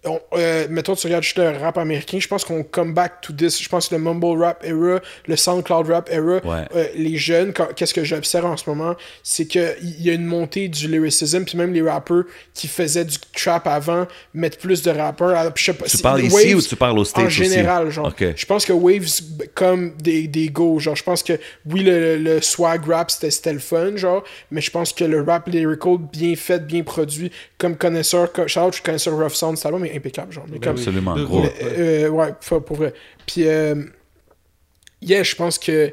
On- 0.06 0.20
euh, 0.34 0.66
mettons, 0.70 0.94
tu 0.94 1.06
regardes 1.06 1.22
juste 1.24 1.38
le 1.38 1.48
rap 1.56 1.78
américain, 1.78 2.18
je 2.20 2.28
pense 2.28 2.44
qu'on 2.44 2.62
come 2.62 2.92
back 2.94 3.20
to 3.22 3.32
this. 3.32 3.62
Je 3.62 3.68
pense 3.68 3.88
que 3.88 3.94
le 3.94 4.00
mumble 4.00 4.40
rap 4.42 4.64
era, 4.64 5.00
le 5.26 5.36
SoundCloud 5.36 5.88
rap 5.88 6.08
era, 6.10 6.24
Ouais. 6.44 6.64
euh, 6.74 6.86
les 6.96 7.16
jeunes, 7.16 7.52
qu'est-ce 7.76 7.94
que 7.94 8.04
j'observe 8.04 8.46
en 8.46 8.56
ce 8.56 8.68
moment, 8.68 8.94
c'est 9.22 9.46
qu'il 9.46 9.74
y 10.00 10.10
a 10.10 10.12
une 10.14 10.24
montée 10.26 10.68
du 10.68 10.88
lyricism, 10.88 11.44
puis 11.44 11.56
même 11.56 11.72
les 11.72 11.82
rappeurs 11.82 12.24
qui 12.52 12.68
faisaient 12.68 13.04
du 13.04 13.16
trap 13.34 13.66
avant 13.66 14.06
mettent 14.34 14.58
plus 14.58 14.82
de 14.82 14.90
rappeurs. 14.90 15.52
Je 15.56 15.64
sais 15.64 15.72
pas, 15.74 15.84
Tu 15.86 15.96
c'est- 15.96 16.02
parles 16.02 16.20
les 16.20 16.26
ici 16.26 16.34
Waves, 16.54 16.56
ou 16.56 16.62
tu 16.62 16.76
parles 16.76 16.98
aux 16.98 17.04
States 17.04 17.24
En 17.24 17.26
aussi? 17.28 17.44
général, 17.44 17.90
genre. 17.90 18.12
Je 18.18 18.46
pense 18.46 18.64
que 18.66 18.72
Waves, 18.72 19.08
comme 19.54 19.94
des, 19.96 20.26
des 20.28 20.48
go, 20.48 20.78
genre, 20.78 20.96
je 20.96 21.02
pense 21.02 21.22
que, 21.22 21.34
oui, 21.70 21.82
le, 21.82 22.16
le 22.16 22.40
swag 22.40 22.86
rap, 22.88 23.10
c'était 23.10 23.52
le 23.52 23.58
fun, 23.58 23.96
genre, 23.96 24.22
mais 24.50 24.60
je 24.60 24.70
pense 24.70 24.92
que 24.92 25.04
le 25.04 25.22
rap 25.22 25.48
lyrical, 25.48 25.98
bien 26.12 26.34
fait, 26.36 26.66
bien 26.66 26.82
produit, 26.82 27.30
comme 27.58 27.76
connaisseur, 27.76 28.32
comme, 28.32 28.48
je 28.48 28.70
suis 28.72 28.82
connaisseur 28.82 29.14
Rough 29.18 29.32
Sound, 29.34 29.56
cet 29.56 29.66
album 29.66 29.84
impeccable, 29.96 30.32
genre. 30.32 30.44
Mais 30.50 30.58
comme, 30.58 30.76
Absolument, 30.76 31.14
De 31.16 31.24
gros. 31.24 31.44
euh, 31.62 32.08
ouais, 32.08 32.32
pour 32.48 32.76
vrai. 32.76 32.92
Puis, 33.26 33.46
euh, 33.46 33.74
yeah, 35.02 35.22
je 35.22 35.34
pense 35.34 35.58
que 35.58 35.92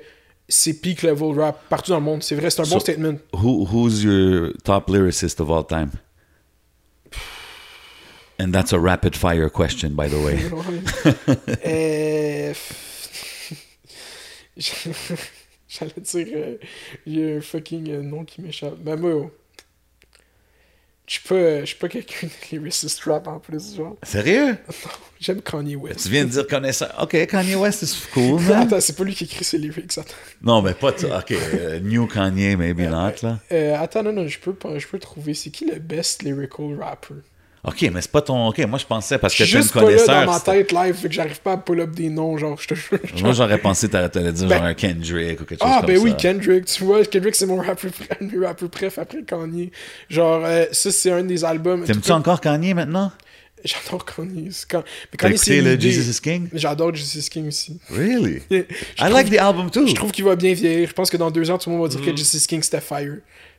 c'est 0.49 0.73
peak 0.81 1.01
level 1.03 1.39
rap 1.39 1.61
partout 1.69 1.91
dans 1.91 1.99
le 1.99 2.03
monde. 2.03 2.23
C'est 2.23 2.35
vrai, 2.35 2.49
c'est 2.49 2.61
un 2.61 2.63
bon 2.63 2.69
So- 2.71 2.79
statement. 2.79 3.17
Who, 3.33 3.65
who's 3.71 4.03
your 4.03 4.51
top 4.63 4.89
lyricist 4.89 5.39
of 5.39 5.49
all 5.49 5.65
time? 5.65 5.91
And 8.39 8.51
that's 8.51 8.73
a 8.73 8.79
rapid 8.79 9.15
fire 9.15 9.49
question, 9.49 9.91
by 9.95 10.09
the 10.09 10.15
way. 10.15 10.39
Euh, 11.65 12.53
J'allais 15.67 15.91
dire, 16.01 16.27
euh, 16.35 16.57
il 17.05 17.17
y 17.19 17.23
a 17.31 17.37
un 17.37 17.41
fucking 17.41 17.89
euh, 17.91 18.01
nom 18.01 18.25
qui 18.25 18.41
m'échappe. 18.41 18.77
Ben, 18.79 18.97
moi, 18.99 19.31
je 21.11 21.19
suis 21.19 21.27
pas, 21.27 21.35
euh, 21.35 21.59
je 21.59 21.65
suis 21.65 21.75
pas 21.75 21.89
quelqu'un 21.89 22.27
de 22.27 22.31
lyricist 22.57 23.03
rap 23.03 23.27
en 23.27 23.37
plus, 23.39 23.75
genre. 23.75 23.97
Sérieux? 24.01 24.55
J'aime 25.19 25.41
Kanye 25.41 25.75
West. 25.75 26.03
Tu 26.03 26.09
viens 26.09 26.23
de 26.23 26.29
dire 26.29 26.47
connaisseur. 26.47 26.95
Ok, 27.01 27.27
Kanye 27.27 27.55
West 27.55 27.81
is 27.81 27.93
cool, 28.13 28.39
man. 28.47 28.61
Attends, 28.61 28.79
c'est 28.79 28.95
pas 28.95 29.03
lui 29.03 29.13
qui 29.13 29.25
écrit 29.25 29.43
ses 29.43 29.57
lyrics, 29.57 29.97
attends. 29.97 30.13
Non, 30.41 30.61
mais 30.61 30.73
pas. 30.73 30.91
Ok, 30.91 31.31
euh, 31.31 31.81
New 31.81 32.07
Kanye, 32.07 32.55
maybe 32.55 32.79
not, 32.89 33.11
là. 33.23 33.39
Euh, 33.51 33.75
attends, 33.77 34.03
non, 34.03 34.13
non, 34.13 34.25
je 34.25 34.39
peux, 34.39 34.53
pas- 34.53 34.79
je 34.79 34.87
peux 34.87 34.99
trouver. 34.99 35.33
C'est 35.33 35.49
qui 35.49 35.65
le 35.65 35.79
best 35.79 36.23
lyrical 36.23 36.77
rapper? 36.79 37.15
Ok, 37.63 37.81
mais 37.93 38.01
c'est 38.01 38.09
pas 38.11 38.21
ton. 38.21 38.47
Ok, 38.47 38.57
moi 38.67 38.79
je 38.79 38.85
pensais 38.87 39.19
parce 39.19 39.35
que 39.35 39.43
suis 39.45 39.53
t'es 39.53 39.59
une 39.59 39.65
là 39.67 39.71
dans 39.73 39.81
connaisseur. 39.81 40.25
ma 40.25 40.39
tête 40.39 40.71
live, 40.71 40.95
fait 40.95 41.07
que 41.09 41.13
j'arrive 41.13 41.39
pas 41.41 41.51
à 41.53 41.57
pull 41.57 41.79
up 41.81 41.91
des 41.91 42.09
noms, 42.09 42.35
genre, 42.37 42.57
je 42.59 42.67
te 42.69 42.73
jure. 42.73 42.97
Moi 43.21 43.33
j'aurais 43.33 43.59
pensé 43.59 43.87
t'allais 43.87 44.09
dire 44.31 44.47
Ben- 44.47 44.57
genre 44.57 44.65
un 44.65 44.73
Kendrick 44.73 45.41
ou 45.41 45.45
quelque 45.45 45.61
chose 45.61 45.69
Ah, 45.71 45.77
comme 45.81 45.87
ben 45.87 45.97
ça. 45.97 46.03
oui, 46.03 46.13
Kendrick, 46.17 46.65
tu 46.65 46.83
vois, 46.83 47.05
Kendrick, 47.05 47.35
c'est 47.35 47.45
mon 47.45 47.57
rappeur, 47.57 47.91
rappeurs 48.43 48.69
préf 48.69 48.97
après 48.97 49.21
Kanye. 49.23 49.69
Genre, 50.09 50.41
euh, 50.43 50.65
ça, 50.71 50.89
c'est 50.91 51.11
un 51.11 51.23
des 51.23 51.45
albums. 51.45 51.83
T'aimes-tu 51.83 52.11
encore 52.11 52.41
Kanye 52.41 52.73
maintenant? 52.73 53.11
J'adore 53.63 54.05
Kanye. 54.05 54.49
quand- 54.67 54.83
Mais 55.11 55.17
Kanye, 55.19 55.37
c'est 55.37 55.61
le. 55.61 55.79
Jesus 55.79 56.09
is 56.09 56.19
King? 56.19 56.47
J'adore 56.53 56.95
Jesus 56.95 57.29
King 57.29 57.47
aussi. 57.49 57.79
Really? 57.91 58.41
I 58.49 58.65
trouve- 58.97 59.11
like 59.13 59.29
the 59.29 59.37
album 59.37 59.69
too. 59.69 59.85
Je 59.85 59.93
trouve 59.93 60.11
qu'il 60.11 60.25
va 60.25 60.35
bien 60.35 60.55
vieillir. 60.55 60.87
Je 60.89 60.93
pense 60.93 61.11
que 61.11 61.17
dans 61.17 61.29
deux 61.29 61.51
ans, 61.51 61.59
tout 61.59 61.69
le 61.69 61.75
monde 61.77 61.87
va 61.87 61.95
dire 61.95 62.03
que 62.03 62.17
Jesus 62.17 62.47
King, 62.47 62.63
c'était 62.63 62.81
fire. 62.81 63.17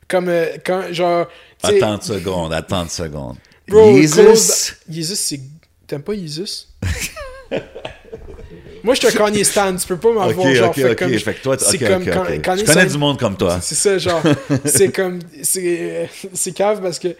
Comme 0.09 0.29
euh, 0.29 0.47
quand, 0.67 0.93
genre. 0.93 1.29
tu 1.63 1.77
Attends 1.77 1.95
une 1.95 2.01
seconde, 2.03 2.53
attends 2.53 2.83
une 2.83 2.89
seconde. 2.89 3.37
Bro, 3.69 3.97
Jesus. 3.97 4.73
Jesus, 4.89 5.17
c'est. 5.17 5.41
T'aimes 5.87 6.03
pas 6.03 6.15
Jesus? 6.15 6.69
Moi, 8.85 8.95
je 8.95 9.01
suis 9.01 9.09
un 9.09 9.13
Kanye 9.13 9.45
Stan, 9.45 9.77
tu 9.77 9.87
peux 9.87 9.97
pas 9.97 10.13
m'avoir 10.13 10.55
genre 10.55 10.71
ok, 10.71 10.75
fait 10.75 10.91
ok. 10.91 10.99
comme. 10.99 11.19
Fait 11.19 11.35
que 11.35 11.43
toi, 11.43 11.57
c'est 11.59 11.79
comme 11.79 12.05
quand- 12.05 12.57
Je 12.57 12.65
connais 12.65 12.87
du 12.87 12.99
monde 12.99 13.19
comme 13.19 13.37
toi. 13.37 13.61
C'est 13.61 13.75
ça, 13.77 13.99
genre. 13.99 14.23
c'est 14.65 14.91
comme. 14.91 15.21
C'est 15.43 16.53
cave 16.55 16.81
parce 16.83 16.99
que. 16.99 17.15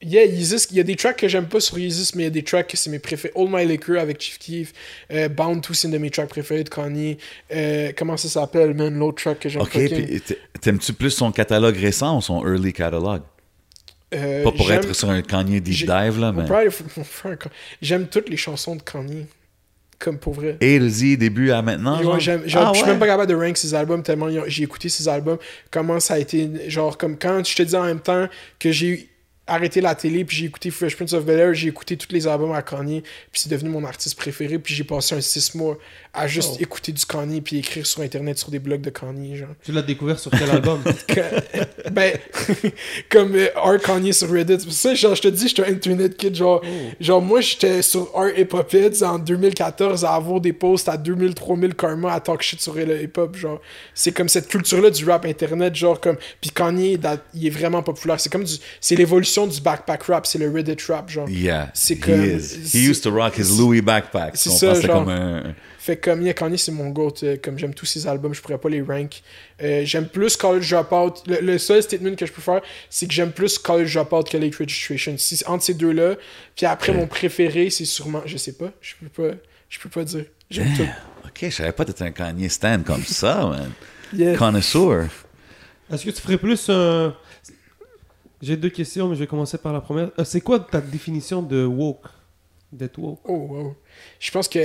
Yeah, 0.00 0.26
Yeezus, 0.26 0.68
il 0.70 0.76
y 0.76 0.80
a 0.80 0.84
des 0.84 0.94
tracks 0.94 1.16
que 1.16 1.26
j'aime 1.26 1.46
pas 1.48 1.58
sur 1.58 1.76
Yeezus, 1.76 2.12
mais 2.14 2.22
il 2.22 2.26
y 2.26 2.28
a 2.28 2.30
des 2.30 2.44
tracks 2.44 2.68
que 2.68 2.76
c'est 2.76 2.88
mes 2.88 3.00
préférés. 3.00 3.32
All 3.34 3.48
My 3.50 3.66
Liquor 3.66 3.98
avec 3.98 4.20
Chief 4.20 4.38
Keef, 4.38 4.72
euh, 5.10 5.28
Bound 5.28 5.60
to, 5.60 5.74
c'est 5.74 5.88
une 5.88 5.94
de 5.94 5.98
mes 5.98 6.10
tracks 6.10 6.28
préférés 6.28 6.62
de 6.62 6.68
Kanye. 6.68 7.18
Euh, 7.50 7.90
comment 7.98 8.16
ça 8.16 8.28
s'appelle, 8.28 8.74
man, 8.74 8.96
l'autre 8.96 9.20
track 9.20 9.40
que 9.40 9.48
j'aime 9.48 9.62
Ok, 9.62 9.70
puis 9.72 10.22
t'aimes-tu 10.60 10.92
plus 10.92 11.10
son 11.10 11.32
catalogue 11.32 11.76
récent 11.76 12.16
ou 12.16 12.22
son 12.22 12.46
early 12.46 12.72
catalogue? 12.72 13.22
Euh, 14.14 14.42
Pas 14.42 14.52
pour 14.52 14.72
être 14.72 14.94
sur 14.94 15.10
un 15.10 15.20
Kanye 15.22 15.60
deep 15.60 15.86
dive, 15.86 16.18
là, 16.18 16.32
mais. 16.32 16.46
J'aime 17.82 18.06
toutes 18.08 18.28
les 18.28 18.36
chansons 18.36 18.76
de 18.76 18.82
Kanye. 18.82 19.26
Comme 19.98 20.18
pour 20.18 20.32
vrai. 20.32 20.56
To 20.60 20.88
Z, 20.88 21.16
début 21.18 21.50
à 21.50 21.60
maintenant. 21.60 22.00
Genre? 22.00 22.14
Ah, 22.14 22.18
je 22.18 22.48
suis 22.48 22.56
ouais? 22.56 22.86
même 22.86 22.98
pas 23.00 23.06
capable 23.06 23.28
de 23.28 23.34
rank 23.34 23.56
ses 23.56 23.74
albums 23.74 24.02
tellement 24.02 24.28
j'ai 24.46 24.62
écouté 24.62 24.88
ses 24.88 25.08
albums. 25.08 25.38
Comment 25.70 25.98
ça 25.98 26.14
a 26.14 26.18
été. 26.18 26.48
Genre, 26.70 26.96
comme 26.96 27.18
quand 27.18 27.44
je 27.44 27.56
te 27.56 27.62
dis 27.62 27.74
en 27.74 27.84
même 27.84 28.00
temps 28.00 28.28
que 28.60 28.70
j'ai 28.70 29.08
arrêté 29.48 29.80
la 29.80 29.94
télé 29.94 30.24
puis 30.24 30.36
j'ai 30.36 30.44
écouté 30.46 30.70
Fresh 30.70 30.94
Prince 30.94 31.14
of 31.14 31.24
Bel 31.24 31.40
Air, 31.40 31.54
j'ai 31.54 31.68
écouté 31.68 31.96
tous 31.96 32.12
les 32.12 32.26
albums 32.28 32.52
à 32.52 32.62
Kanye, 32.62 33.02
puis 33.32 33.40
c'est 33.40 33.48
devenu 33.48 33.70
mon 33.70 33.84
artiste 33.84 34.16
préféré. 34.16 34.58
Puis 34.58 34.74
j'ai 34.74 34.84
passé 34.84 35.16
un 35.16 35.20
six 35.20 35.54
mois 35.54 35.76
à 36.18 36.26
juste 36.26 36.52
Oh. 36.54 36.60
écouter 36.62 36.92
du 36.92 37.04
Kanye 37.04 37.40
puis 37.40 37.58
écrire 37.58 37.86
sur 37.86 38.00
internet 38.02 38.38
sur 38.38 38.50
des 38.50 38.58
blogs 38.58 38.80
de 38.80 38.90
Kanye. 38.90 39.36
Genre. 39.36 39.48
Tu 39.64 39.72
l'as 39.72 39.82
découvert 39.82 40.18
sur 40.18 40.30
quel 40.30 40.50
album? 40.50 40.82
Que- 41.06 41.90
ben, 41.90 42.12
comme 43.10 43.34
euh, 43.34 43.48
Art 43.56 43.78
Kanye 43.80 44.12
sur 44.12 44.30
Reddit. 44.30 44.56
C'est 44.58 44.64
pour 44.64 44.72
ça, 44.72 44.94
genre, 44.94 45.14
je 45.14 45.22
te 45.22 45.28
dis, 45.28 45.48
j'étais 45.48 45.64
un 45.64 45.72
internet 45.72 46.16
kid. 46.16 46.34
Genre, 46.34 46.62
genre 47.00 47.22
moi, 47.22 47.40
j'étais 47.40 47.82
sur 47.82 48.10
Art 48.14 48.30
Hip 48.36 48.48
Hop 48.52 48.72
Heads 48.74 49.02
en 49.02 49.18
2014 49.18 50.04
à 50.04 50.14
avoir 50.14 50.40
des 50.40 50.52
posts 50.52 50.88
à 50.88 50.96
2000, 50.96 51.34
3000 51.34 51.74
karma 51.74 52.12
à 52.12 52.20
talk 52.20 52.42
shit 52.42 52.60
sur 52.60 52.74
le 52.74 53.02
hip 53.02 53.12
hop. 53.16 53.36
Genre, 53.36 53.60
c'est 53.94 54.12
comme 54.12 54.28
cette 54.28 54.48
culture-là 54.48 54.90
du 54.90 55.04
rap 55.04 55.24
internet. 55.24 55.74
Genre, 55.74 56.00
comme. 56.00 56.16
Puis 56.40 56.50
Kanye, 56.50 56.98
il 57.34 57.46
est 57.46 57.50
vraiment 57.50 57.82
populaire. 57.82 58.20
C'est 58.20 58.30
comme 58.30 58.44
du. 58.44 58.54
C'est 58.80 58.96
l'évolution 58.96 59.46
du 59.46 59.60
backpack 59.60 60.02
rap. 60.04 60.26
C'est 60.26 60.38
le 60.38 60.50
Reddit 60.50 60.76
rap. 60.88 61.08
Genre. 61.10 61.28
Yeah, 61.28 61.70
C'est 61.74 61.94
he 61.94 62.74
is. 62.74 62.76
used 62.88 63.02
to 63.02 63.10
rock 63.10 63.36
his 63.38 63.56
Louis 63.58 63.80
backpack. 63.80 64.32
c'est 64.36 64.50
ça, 64.50 64.74
genre. 64.80 65.04
comme 65.04 65.08
un... 65.08 65.54
Fait 65.88 65.96
comme 65.96 66.20
yeah, 66.20 66.34
Kanye, 66.34 66.58
c'est 66.58 66.70
mon 66.70 66.90
goat. 66.90 67.14
euh, 67.22 67.38
comme 67.42 67.58
j'aime 67.58 67.72
tous 67.72 67.86
ses 67.86 68.06
albums, 68.06 68.34
je 68.34 68.42
pourrais 68.42 68.58
pas 68.58 68.68
les 68.68 68.82
rank. 68.82 69.22
Euh, 69.62 69.86
j'aime 69.86 70.06
plus 70.06 70.36
College 70.36 70.70
Dropout. 70.70 71.22
Le, 71.26 71.40
le 71.40 71.56
seul 71.56 71.82
statement 71.82 72.14
que 72.14 72.26
je 72.26 72.32
peux 72.32 72.42
faire, 72.42 72.60
c'est 72.90 73.06
que 73.06 73.14
j'aime 73.14 73.32
plus 73.32 73.58
College 73.58 73.94
Dropout 73.94 74.28
que 74.28 74.36
Late 74.36 74.54
Registration. 74.56 75.14
Si, 75.16 75.42
entre 75.46 75.64
ces 75.64 75.72
deux-là. 75.72 76.16
Puis 76.54 76.66
après, 76.66 76.92
mon 76.92 77.06
préféré, 77.06 77.70
c'est 77.70 77.86
sûrement. 77.86 78.20
Je 78.26 78.36
sais 78.36 78.52
pas. 78.52 78.70
Je 78.82 78.96
peux 79.00 79.08
pas. 79.08 79.34
Je 79.70 79.78
peux 79.78 79.88
pas 79.88 80.04
dire. 80.04 80.26
J'aime 80.50 80.68
tout. 80.76 80.86
Ok, 81.24 81.38
je 81.40 81.48
savais 81.48 81.72
pas 81.72 81.86
que 81.86 81.92
t'étais 81.92 82.04
un 82.04 82.10
Kanye 82.12 82.50
stan 82.50 82.82
comme 82.82 83.02
ça, 83.06 83.46
man. 83.46 83.70
Yeah. 84.12 84.36
Connoisseur. 84.36 85.06
Est-ce 85.90 86.04
que 86.04 86.10
tu 86.10 86.20
ferais 86.20 86.36
plus 86.36 86.68
un. 86.68 87.14
J'ai 88.42 88.58
deux 88.58 88.68
questions, 88.68 89.08
mais 89.08 89.14
je 89.14 89.20
vais 89.20 89.26
commencer 89.26 89.56
par 89.56 89.72
la 89.72 89.80
première. 89.80 90.10
Euh, 90.18 90.24
c'est 90.24 90.42
quoi 90.42 90.60
ta 90.60 90.82
définition 90.82 91.40
de 91.40 91.64
woke? 91.64 92.04
D'être 92.70 92.98
woke? 92.98 93.20
Oh, 93.24 93.32
wow. 93.50 93.76
Je 94.20 94.30
pense 94.30 94.46
que, 94.48 94.58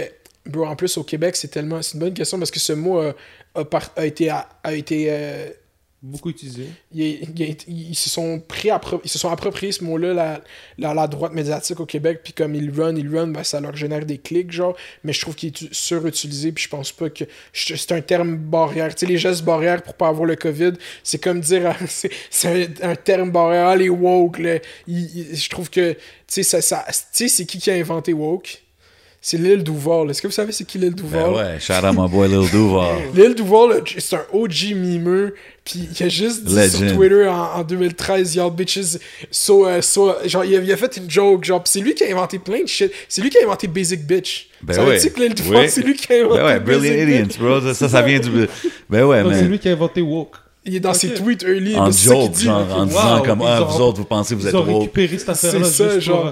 bro, 0.45 0.65
en 0.65 0.75
plus, 0.75 0.97
au 0.97 1.03
Québec, 1.03 1.35
c'est 1.35 1.49
tellement. 1.49 1.81
C'est 1.81 1.93
une 1.95 1.99
bonne 2.01 2.13
question 2.13 2.37
parce 2.37 2.51
que 2.51 2.59
ce 2.59 2.73
mot 2.73 2.99
a, 2.99 3.13
a 3.55 3.65
par- 3.65 3.91
a 3.95 4.05
été. 4.05 4.29
A, 4.29 4.47
a 4.63 4.73
été 4.73 5.07
euh, 5.09 5.49
Beaucoup 6.05 6.31
utilisé. 6.31 6.65
il- 6.93 7.01
il- 7.01 7.39
il- 7.39 7.89
ils, 7.91 7.95
se 7.95 8.09
sont 8.09 8.37
pris 8.45 8.67
appro- 8.67 8.99
ils 9.05 9.09
se 9.09 9.17
sont 9.17 9.29
appropriés 9.29 9.71
ce 9.71 9.85
mot-là, 9.85 10.13
la, 10.13 10.41
la, 10.77 10.93
la 10.93 11.07
droite 11.07 11.31
médiatique 11.31 11.79
au 11.79 11.85
Québec, 11.85 12.19
puis 12.25 12.33
comme 12.33 12.55
ils 12.55 12.69
run, 12.77 12.93
ils 12.97 13.07
run, 13.07 13.27
ben, 13.27 13.41
ça 13.45 13.61
leur 13.61 13.73
génère 13.77 14.05
des 14.05 14.17
clics, 14.17 14.51
genre. 14.51 14.75
Mais 15.05 15.13
je 15.13 15.21
trouve 15.21 15.33
qu'il 15.35 15.47
est 15.53 15.73
surutilisé, 15.73 16.51
puis 16.51 16.65
je 16.65 16.67
pense 16.69 16.91
pas 16.91 17.09
que. 17.09 17.23
C'est 17.53 17.93
un 17.93 18.01
terme 18.01 18.35
barrière. 18.35 18.93
Tu 18.93 19.05
sais, 19.05 19.11
les 19.13 19.17
gestes 19.17 19.43
barrières 19.45 19.81
pour 19.81 19.93
pas 19.93 20.09
avoir 20.09 20.25
le 20.25 20.35
COVID, 20.35 20.73
c'est 21.03 21.19
comme 21.19 21.39
dire. 21.39 21.73
C'est 21.87 22.75
un, 22.83 22.89
un 22.91 22.95
terme 22.97 23.31
barrière. 23.31 23.67
Ah, 23.67 23.75
les 23.77 23.87
woke, 23.87 24.39
là. 24.39 24.57
Je 24.89 25.49
trouve 25.49 25.69
que. 25.69 25.93
Tu 25.93 25.99
sais, 26.27 26.43
ça, 26.43 26.61
ça, 26.61 26.83
tu 26.89 26.95
sais, 27.13 27.27
c'est 27.29 27.45
qui 27.45 27.59
qui 27.59 27.71
a 27.71 27.75
inventé 27.75 28.11
woke? 28.11 28.61
C'est 29.25 29.37
l'île 29.37 29.63
Duval. 29.63 30.09
Est-ce 30.09 30.21
que 30.21 30.27
vous 30.27 30.33
savez 30.33 30.51
c'est 30.51 30.65
qui 30.65 30.77
l'île 30.77 30.93
Duval 30.95 31.31
Ben 31.31 31.33
ouais, 31.33 31.59
shout 31.61 31.71
out 31.81 31.95
my 31.97 32.09
boy 32.09 32.27
Lil 32.27 32.49
Duval. 32.49 32.97
Lil 33.15 33.35
Duval, 33.35 33.81
c'est 33.97 34.17
un 34.17 34.25
OG 34.33 34.73
mimeux, 34.75 35.33
puis 35.63 35.87
il 35.97 36.03
a 36.05 36.09
juste 36.09 36.43
dit 36.43 36.51
sur 36.69 36.81
Legend. 36.81 36.93
Twitter 36.97 37.27
en, 37.29 37.59
en 37.59 37.63
2013, 37.63 38.35
Y'all 38.35 38.51
bitches, 38.51 38.97
so, 39.31 39.65
euh, 39.65 39.81
so, 39.81 40.11
genre, 40.25 40.43
il 40.43 40.57
a, 40.57 40.59
il 40.59 40.69
a 40.73 40.75
fait 40.75 40.97
une 40.97 41.09
joke, 41.09 41.45
genre, 41.45 41.63
pis 41.63 41.71
c'est 41.71 41.79
lui 41.79 41.95
qui 41.95 42.03
a 42.03 42.11
inventé 42.11 42.37
plein 42.37 42.63
de 42.63 42.67
shit. 42.67 42.91
C'est 43.07 43.21
lui 43.21 43.29
qui 43.29 43.37
a 43.37 43.43
inventé 43.45 43.67
Basic 43.67 44.05
Bitch. 44.05 44.49
Ben 44.61 44.73
Savais-tu 44.73 45.05
ouais. 45.07 45.11
que 45.13 45.19
Lil 45.21 45.33
Duval, 45.35 45.57
Oui. 45.63 45.69
c'est 45.69 45.81
lui 45.83 45.93
qui 45.95 46.11
a 46.11 46.17
inventé 46.25 46.41
Ben 46.41 46.45
ouais, 46.45 46.59
Brilliant? 46.59 47.23
Idiots, 47.23 47.37
bro. 47.39 47.61
Ça, 47.61 47.73
ça, 47.73 47.87
ça 47.87 48.01
vient 48.01 48.19
du. 48.19 48.29
Ben 48.89 49.05
ouais, 49.05 49.23
Donc, 49.23 49.33
c'est 49.35 49.43
lui 49.43 49.57
qui 49.57 49.69
a 49.69 49.71
inventé 49.71 50.01
woke. 50.01 50.35
Il 50.65 50.75
est 50.75 50.79
dans 50.81 50.93
ses 50.93 51.07
Ok. 51.11 51.15
tweets 51.23 51.43
early, 51.43 51.77
En 51.77 51.89
ça 51.93 52.13
joke, 52.13 52.31
dit. 52.31 52.43
genre, 52.43 52.67
en 52.73 52.79
Wow, 52.81 52.85
disant 52.87 53.21
comme, 53.23 53.41
ah, 53.45 53.61
vous 53.61 53.81
autres, 53.81 53.99
vous 53.99 54.05
pensez 54.05 54.35
que 54.35 54.41
vous 54.41 54.47
êtes 54.47 54.53
woke. 54.53 54.67
récupéré 54.81 55.17
cette 55.17 55.29
affaire-là. 55.29 55.63
C'est 55.65 55.71
ça, 55.71 55.89
pour, 55.93 55.99
genre. 56.01 56.25
euh, 56.27 56.31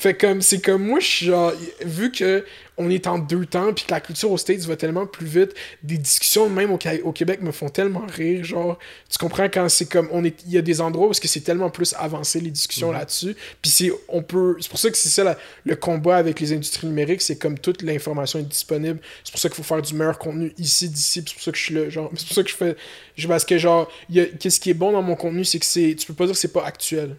Fait 0.00 0.14
comme, 0.14 0.40
c'est 0.40 0.62
comme 0.62 0.86
moi, 0.86 0.98
je 0.98 1.06
suis 1.06 1.26
genre, 1.26 1.52
vu 1.84 2.10
que 2.10 2.42
on 2.78 2.88
est 2.88 3.06
en 3.06 3.18
deux 3.18 3.44
temps, 3.44 3.74
puis 3.74 3.84
que 3.84 3.90
la 3.90 4.00
culture 4.00 4.30
aux 4.30 4.38
States 4.38 4.60
va 4.60 4.74
tellement 4.74 5.06
plus 5.06 5.26
vite, 5.26 5.52
des 5.82 5.98
discussions 5.98 6.48
même 6.48 6.70
au, 6.72 6.78
Québec 7.12 7.42
me 7.42 7.52
font 7.52 7.68
tellement 7.68 8.06
rire, 8.06 8.42
genre, 8.42 8.78
tu 9.10 9.18
comprends 9.18 9.50
quand 9.50 9.68
c'est 9.68 9.84
comme, 9.84 10.08
on 10.10 10.24
est, 10.24 10.42
il 10.46 10.52
y 10.52 10.56
a 10.56 10.62
des 10.62 10.80
endroits 10.80 11.08
où 11.08 11.12
c'est 11.12 11.40
tellement 11.44 11.68
plus 11.68 11.94
avancé 11.98 12.40
les 12.40 12.50
discussions 12.50 12.92
là-dessus, 12.92 13.36
puis 13.60 13.70
c'est, 13.70 13.92
on 14.08 14.22
peut, 14.22 14.56
c'est 14.60 14.70
pour 14.70 14.78
ça 14.78 14.88
que 14.88 14.96
c'est 14.96 15.10
ça 15.10 15.22
la- 15.22 15.36
le 15.66 15.76
combat 15.76 16.16
avec 16.16 16.40
les 16.40 16.54
industries 16.54 16.86
numériques, 16.86 17.20
c'est 17.20 17.36
comme 17.36 17.58
toute 17.58 17.82
l'information 17.82 18.38
est 18.38 18.44
disponible, 18.48 19.00
c'est 19.22 19.32
pour 19.32 19.40
ça 19.40 19.50
qu'il 19.50 19.56
faut 19.56 19.74
faire 19.74 19.82
du 19.82 19.92
meilleur 19.92 20.18
contenu 20.18 20.54
ici, 20.56 20.88
d'ici, 20.88 21.22
c'est 21.26 21.34
pour 21.34 21.42
ça 21.42 21.52
que 21.52 21.58
je 21.58 21.62
suis 21.62 21.74
là, 21.74 21.90
genre, 21.90 22.10
c'est 22.16 22.26
pour 22.26 22.36
ça 22.36 22.42
que 22.42 22.48
je 22.48 22.56
fais, 22.56 22.74
je, 23.18 23.28
parce 23.28 23.44
que 23.44 23.58
genre, 23.58 23.92
qu'est-ce 24.10 24.60
qui 24.60 24.70
est 24.70 24.74
bon 24.74 24.92
dans 24.92 25.02
mon 25.02 25.14
contenu, 25.14 25.44
c'est 25.44 25.58
que 25.58 25.66
c'est, 25.66 25.94
tu 25.94 26.06
peux 26.06 26.14
pas 26.14 26.24
dire 26.24 26.32
que 26.32 26.40
c'est 26.40 26.54
pas 26.54 26.64
actuel. 26.64 27.16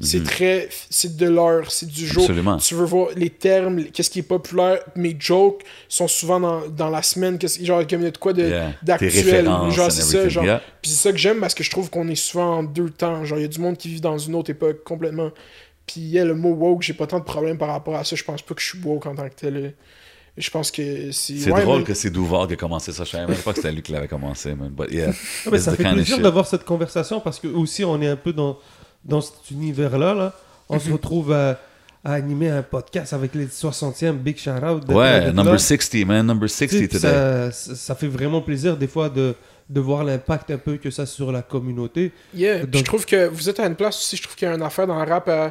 C'est 0.00 0.24
très. 0.24 0.68
C'est 0.90 1.16
de 1.16 1.26
l'heure, 1.28 1.70
c'est 1.70 1.86
du 1.86 2.06
jour. 2.06 2.22
Absolument. 2.24 2.56
Tu 2.56 2.74
veux 2.74 2.84
voir 2.86 3.08
les 3.14 3.30
termes, 3.30 3.84
qu'est-ce 3.84 4.10
qui 4.10 4.18
est 4.20 4.22
populaire? 4.24 4.80
Mes 4.96 5.14
jokes 5.18 5.62
sont 5.88 6.08
souvent 6.08 6.40
dans, 6.40 6.66
dans 6.68 6.88
la 6.88 7.02
semaine. 7.02 7.38
qu'est-ce- 7.38 7.62
Genre, 7.64 7.86
comme 7.86 8.00
il 8.00 8.04
y 8.04 8.08
a 8.08 8.10
de 8.10 8.18
quoi 8.18 8.32
de- 8.32 8.42
Yeah. 8.42 8.70
Tes 8.80 8.86
d'actuel. 8.86 9.44
Genre, 9.70 9.90
c'est 9.92 10.02
ça. 10.02 10.28
Genre. 10.28 10.44
yeah. 10.44 10.60
Puis 10.80 10.90
c'est 10.90 11.02
ça 11.08 11.12
que 11.12 11.18
j'aime 11.18 11.38
parce 11.40 11.54
que 11.54 11.62
je 11.62 11.70
trouve 11.70 11.88
qu'on 11.90 12.08
est 12.08 12.14
souvent 12.16 12.58
en 12.58 12.62
deux 12.64 12.90
temps. 12.90 13.24
Genre, 13.24 13.38
il 13.38 13.42
y 13.42 13.44
a 13.44 13.48
du 13.48 13.60
monde 13.60 13.76
qui 13.76 13.88
vit 13.90 14.00
dans 14.00 14.18
une 14.18 14.34
autre 14.34 14.50
époque 14.50 14.82
complètement. 14.82 15.30
Puis 15.86 16.00
yeah, 16.00 16.24
le 16.24 16.34
mot 16.34 16.50
woke, 16.54 16.82
j'ai 16.82 16.94
pas 16.94 17.06
tant 17.06 17.18
de 17.20 17.24
problème 17.24 17.58
par 17.58 17.68
rapport 17.68 17.94
à 17.94 18.02
ça. 18.04 18.16
Je 18.16 18.24
pense 18.24 18.42
pas 18.42 18.54
que 18.54 18.60
je 18.62 18.68
suis 18.68 18.80
woke 18.82 19.06
en 19.06 19.14
tant 19.14 19.28
que 19.28 19.34
tel. 19.34 19.74
Je 20.38 20.48
pense 20.50 20.70
que 20.70 21.10
c'est. 21.12 21.36
C'est 21.36 21.52
ouais, 21.52 21.62
drôle 21.62 21.78
mais- 21.80 21.84
que 21.84 21.94
c'est 21.94 22.10
Duval 22.10 22.46
qui 22.48 22.54
a 22.54 22.56
commencé 22.56 22.90
ça. 22.92 23.04
Je 23.04 23.10
savais 23.10 23.26
même 23.26 23.36
pas 23.36 23.50
que 23.52 23.56
c'était 23.58 23.72
lui 23.72 23.82
qui 23.82 23.92
l'avait 23.92 24.08
commencé, 24.08 24.54
man. 24.54 24.70
But 24.70 24.90
yeah. 24.90 25.12
Ah, 25.46 25.50
mais 25.52 25.58
ça 25.58 25.76
fait 25.76 25.82
plaisir 25.84 26.18
d'avoir 26.18 26.46
cette 26.46 26.64
conversation 26.64 27.20
parce 27.20 27.38
que 27.38 27.46
aussi 27.48 27.84
on 27.84 28.00
est 28.00 28.08
un 28.08 28.16
peu 28.16 28.32
dans, 28.32 28.58
dans 29.04 29.20
cet 29.20 29.50
univers-là. 29.50 30.14
Là. 30.14 30.32
On 30.68 30.78
se 30.78 30.90
retrouve 30.90 31.32
à, 31.32 31.58
à 32.04 32.14
animer 32.14 32.48
un 32.50 32.62
podcast 32.62 33.12
avec 33.12 33.34
les 33.34 33.46
60e 33.46 34.12
Big 34.12 34.38
Shout 34.38 34.50
Out. 34.50 34.84
Ouais, 34.88 35.30
number 35.32 35.52
là. 35.52 35.58
60, 35.58 36.06
man. 36.06 36.26
Number 36.26 36.48
Tu 36.48 36.54
sais, 36.54 36.68
60 36.68 36.88
puis 36.88 36.88
today. 36.88 37.50
ça, 37.52 37.74
ça 37.74 37.94
fait 37.94 38.08
vraiment 38.08 38.40
plaisir 38.40 38.76
des 38.76 38.86
fois 38.88 39.08
de, 39.08 39.34
de 39.68 39.80
voir 39.80 40.02
l'impact 40.04 40.50
un 40.50 40.58
peu 40.58 40.76
que 40.76 40.90
ça 40.90 41.02
a 41.02 41.06
sur 41.06 41.30
la 41.32 41.42
communauté. 41.42 42.12
Yeah, 42.34 42.60
Donc- 42.66 42.76
je 42.76 42.84
trouve 42.84 43.04
que 43.06 43.26
vous 43.28 43.48
êtes 43.48 43.60
à 43.60 43.66
une 43.66 43.76
place 43.76 43.96
aussi, 43.98 44.16
je 44.16 44.22
trouve 44.22 44.34
qu'il 44.36 44.48
y 44.48 44.50
a 44.50 44.54
une 44.54 44.62
affaire 44.62 44.86
dans 44.86 45.02
le 45.02 45.08
rap. 45.10 45.28
euh, 45.28 45.50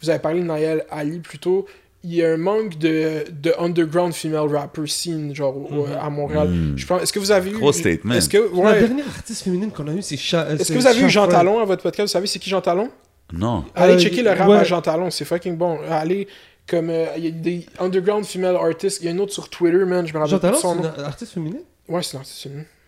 vous 0.00 0.10
avez 0.10 0.18
parlé 0.18 0.40
de 0.40 0.46
Naël 0.46 0.84
Ali 0.90 1.20
plus 1.20 1.38
tôt. 1.38 1.66
Il 2.04 2.14
y 2.14 2.24
a 2.24 2.32
un 2.32 2.36
manque 2.36 2.78
de, 2.78 3.24
de 3.30 3.54
underground 3.58 4.12
female 4.12 4.48
rapper 4.52 4.86
scene, 4.88 5.34
genre 5.34 5.56
au- 5.56 5.86
à 5.86 6.10
Montréal. 6.10 6.48
Mm. 6.48 6.76
Je 6.76 6.86
pense, 6.86 7.02
est-ce 7.02 7.12
que 7.12 7.20
vous 7.20 7.30
avez 7.30 7.50
eu. 7.50 7.54
Gros 7.54 7.72
statement. 7.72 8.14
Est-ce 8.14 8.28
que, 8.28 8.38
La 8.62 8.80
dernière 8.80 9.06
artiste 9.06 9.44
féminine 9.44 9.70
qu'on 9.70 9.86
a 9.86 9.92
eue, 9.92 10.02
c'est 10.02 10.16
Cha- 10.16 10.48
est-ce 10.52 10.72
que 10.72 10.78
vous 10.78 10.86
avez 10.86 11.00
eu 11.00 11.08
Jean. 11.10 11.28
Talon 11.28 11.60
à 11.60 11.64
votre 11.64 11.82
podcast? 11.82 12.08
Vous 12.08 12.12
savez 12.12 12.26
c'est 12.26 12.38
qui 12.40 12.50
Jean 12.50 12.60
Talon? 12.60 12.90
Non. 13.32 13.64
Allez 13.74 13.94
Euh, 13.94 13.98
checker 13.98 14.22
le 14.22 14.30
rap 14.30 14.48
ouais. 14.48 14.56
à 14.58 14.64
Jean 14.64 14.82
Talon, 14.82 15.10
c'est 15.10 15.24
fucking 15.24 15.56
bon. 15.56 15.78
Allez, 15.88 16.26
comme 16.68 16.90
euh, 16.90 17.06
il 17.16 17.24
y 17.24 17.28
a 17.28 17.30
des 17.30 17.66
underground 17.78 18.24
female 18.26 18.56
artists. 18.56 18.98
Il 19.00 19.04
y 19.06 19.08
a 19.08 19.12
une 19.12 19.20
autre 19.20 19.32
sur 19.32 19.48
Twitter, 19.48 19.84
man, 19.84 20.06
je 20.06 20.12
me 20.12 20.18
rappelle 20.18 20.30
Jean 20.32 20.38
Talon, 20.40 20.58
son 20.58 20.74
c'est 20.74 20.82
nom. 20.82 20.92
une 20.98 21.04
artiste 21.04 21.32
féminine? 21.32 21.60
Ouais, 21.88 22.02
c'est 22.02 22.16
l'artiste 22.16 22.42
féminin. 22.42 22.62
sur, 22.62 22.68
sur- 22.70 22.81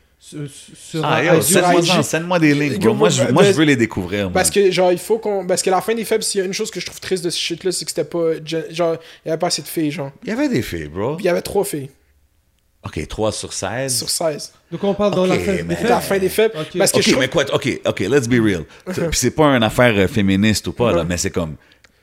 Ah, 1.03 2.03
send-moi 2.03 2.39
des 2.39 2.55
links, 2.55 2.79
Go, 2.79 2.89
bro. 2.89 2.95
Moi, 2.95 3.09
je, 3.11 3.25
moi, 3.25 3.43
je 3.43 3.51
ben, 3.51 3.57
veux 3.57 3.65
les 3.65 3.77
découvrir, 3.77 4.25
man. 4.25 4.33
Parce 4.33 4.51
que, 4.51 4.71
genre, 4.71 4.91
il 4.93 4.99
faut 4.99 5.19
qu'on. 5.19 5.47
Parce 5.47 5.63
que 5.63 5.71
la 5.71 5.81
fin 5.81 5.95
des 5.95 6.05
faibles, 6.05 6.23
s'il 6.23 6.41
y 6.41 6.43
a 6.43 6.47
une 6.47 6.53
chose 6.53 6.71
que 6.71 6.81
je 6.81 6.87
trouve 6.87 7.01
triste 7.01 7.25
de 7.25 7.31
ce 7.31 7.39
shit-là, 7.39 7.73
c'est 7.73 7.85
que 7.85 7.91
c'était 7.91 8.05
pas. 8.05 8.35
gen- 8.45 8.65
Genre, 8.71 8.97
il 9.25 9.29
y 9.29 9.31
avait 9.31 9.39
pas 9.39 9.49
assez 9.49 9.63
de 9.63 9.69
filles, 9.69 9.91
genre. 9.91 10.11
Il 10.23 10.31
y 10.31 10.33
avait 10.33 10.49
des 10.49 10.63
filles, 10.63 10.89
bro. 10.89 11.17
Puis 11.17 11.25
il 11.25 11.27
y 11.27 11.31
avait 11.31 11.43
trois 11.43 11.65
filles 11.65 11.91
OK, 12.87 13.09
3 13.09 13.33
sur 13.33 13.53
16. 13.53 13.97
sur 13.97 14.11
16. 14.11 14.53
Donc 14.71 14.85
on 14.85 14.93
parle 14.93 15.15
dans 15.15 15.25
la 15.25 15.39
fin 15.39 15.53
mais- 15.53 15.63
des 15.63 15.77
C'était 15.77 15.89
la 15.89 16.01
fin 16.01 16.19
des 16.19 16.29
faibles. 16.29 16.55
Ok. 16.59 16.77
Parce 16.77 16.93
que 16.93 16.99
OK, 16.99 17.03
je 17.03 17.11
trouve- 17.13 17.23
mais 17.23 17.29
quoi, 17.29 17.45
OK, 17.55 17.81
OK, 17.87 18.01
let's 18.01 18.29
be 18.29 18.35
real. 18.45 18.65
Puis 18.87 19.19
c'est 19.19 19.31
pas 19.31 19.47
une 19.57 19.63
affaire 19.63 19.95
euh, 19.97 20.07
féministe 20.07 20.67
ou 20.67 20.73
pas, 20.75 20.93
là, 20.93 21.03
mais 21.03 21.17
c'est 21.17 21.31
comme... 21.31 21.57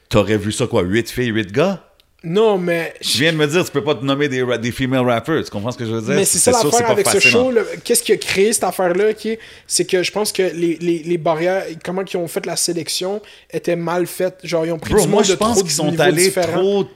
T'aurais 0.10 0.38
vu 0.38 0.52
ça, 0.52 0.66
quoi, 0.66 0.82
8 0.82 1.10
filles, 1.12 1.28
8 1.28 1.52
gars? 1.52 1.91
Non, 2.24 2.58
mais. 2.60 2.94
Tu 3.02 3.18
viens 3.18 3.34
de 3.34 3.38
me 3.38 3.48
dire, 3.48 3.66
tu 3.66 3.72
peux 3.72 3.84
pas 3.84 3.96
te 3.96 4.06
nommer 4.06 4.30
des, 4.30 4.46
des 4.60 4.72
female 4.72 5.08
rappers. 5.08 5.44
Tu 5.44 5.50
comprends 5.50 5.72
ce 5.72 5.78
que 5.78 5.86
je 5.86 5.92
veux 5.92 6.02
dire? 6.02 6.14
Mais 6.14 6.26
c'est 6.26 6.38
ça 6.38 6.52
l'affaire 6.52 6.92
avec 6.92 7.08
ce 7.08 7.20
show. 7.20 7.52
Qu'est-ce 7.84 8.04
qui 8.04 8.12
a 8.12 8.18
créé 8.18 8.54
cette 8.54 8.64
affaire-là? 8.64 9.10
ok? 9.10 9.38
C'est 9.66 9.86
que 9.86 10.04
je 10.04 10.12
pense 10.12 10.32
que 10.32 10.44
les, 10.44 10.78
les, 10.80 11.00
les 11.00 11.18
barrières, 11.18 11.64
comment 11.84 12.04
ils 12.04 12.18
ont 12.18 12.28
fait 12.28 12.46
la 12.46 12.56
sélection, 12.56 13.22
étaient 13.52 13.76
mal 13.76 14.06
faites. 14.06 14.38
Genre, 14.44 14.66
ils 14.68 14.72
ont 14.72 14.78
pris 14.80 14.94
Bro, 14.94 15.02
du 15.04 15.08
moi, 15.08 15.18
monde 15.22 15.26
je 15.26 15.32
de 15.34 15.38
pense 15.38 15.56
trop 15.56 15.64
qu'ils 15.64 15.72
sont 15.72 16.00
allés 16.00 16.26
différents. 16.26 16.84
trop... 16.84 16.88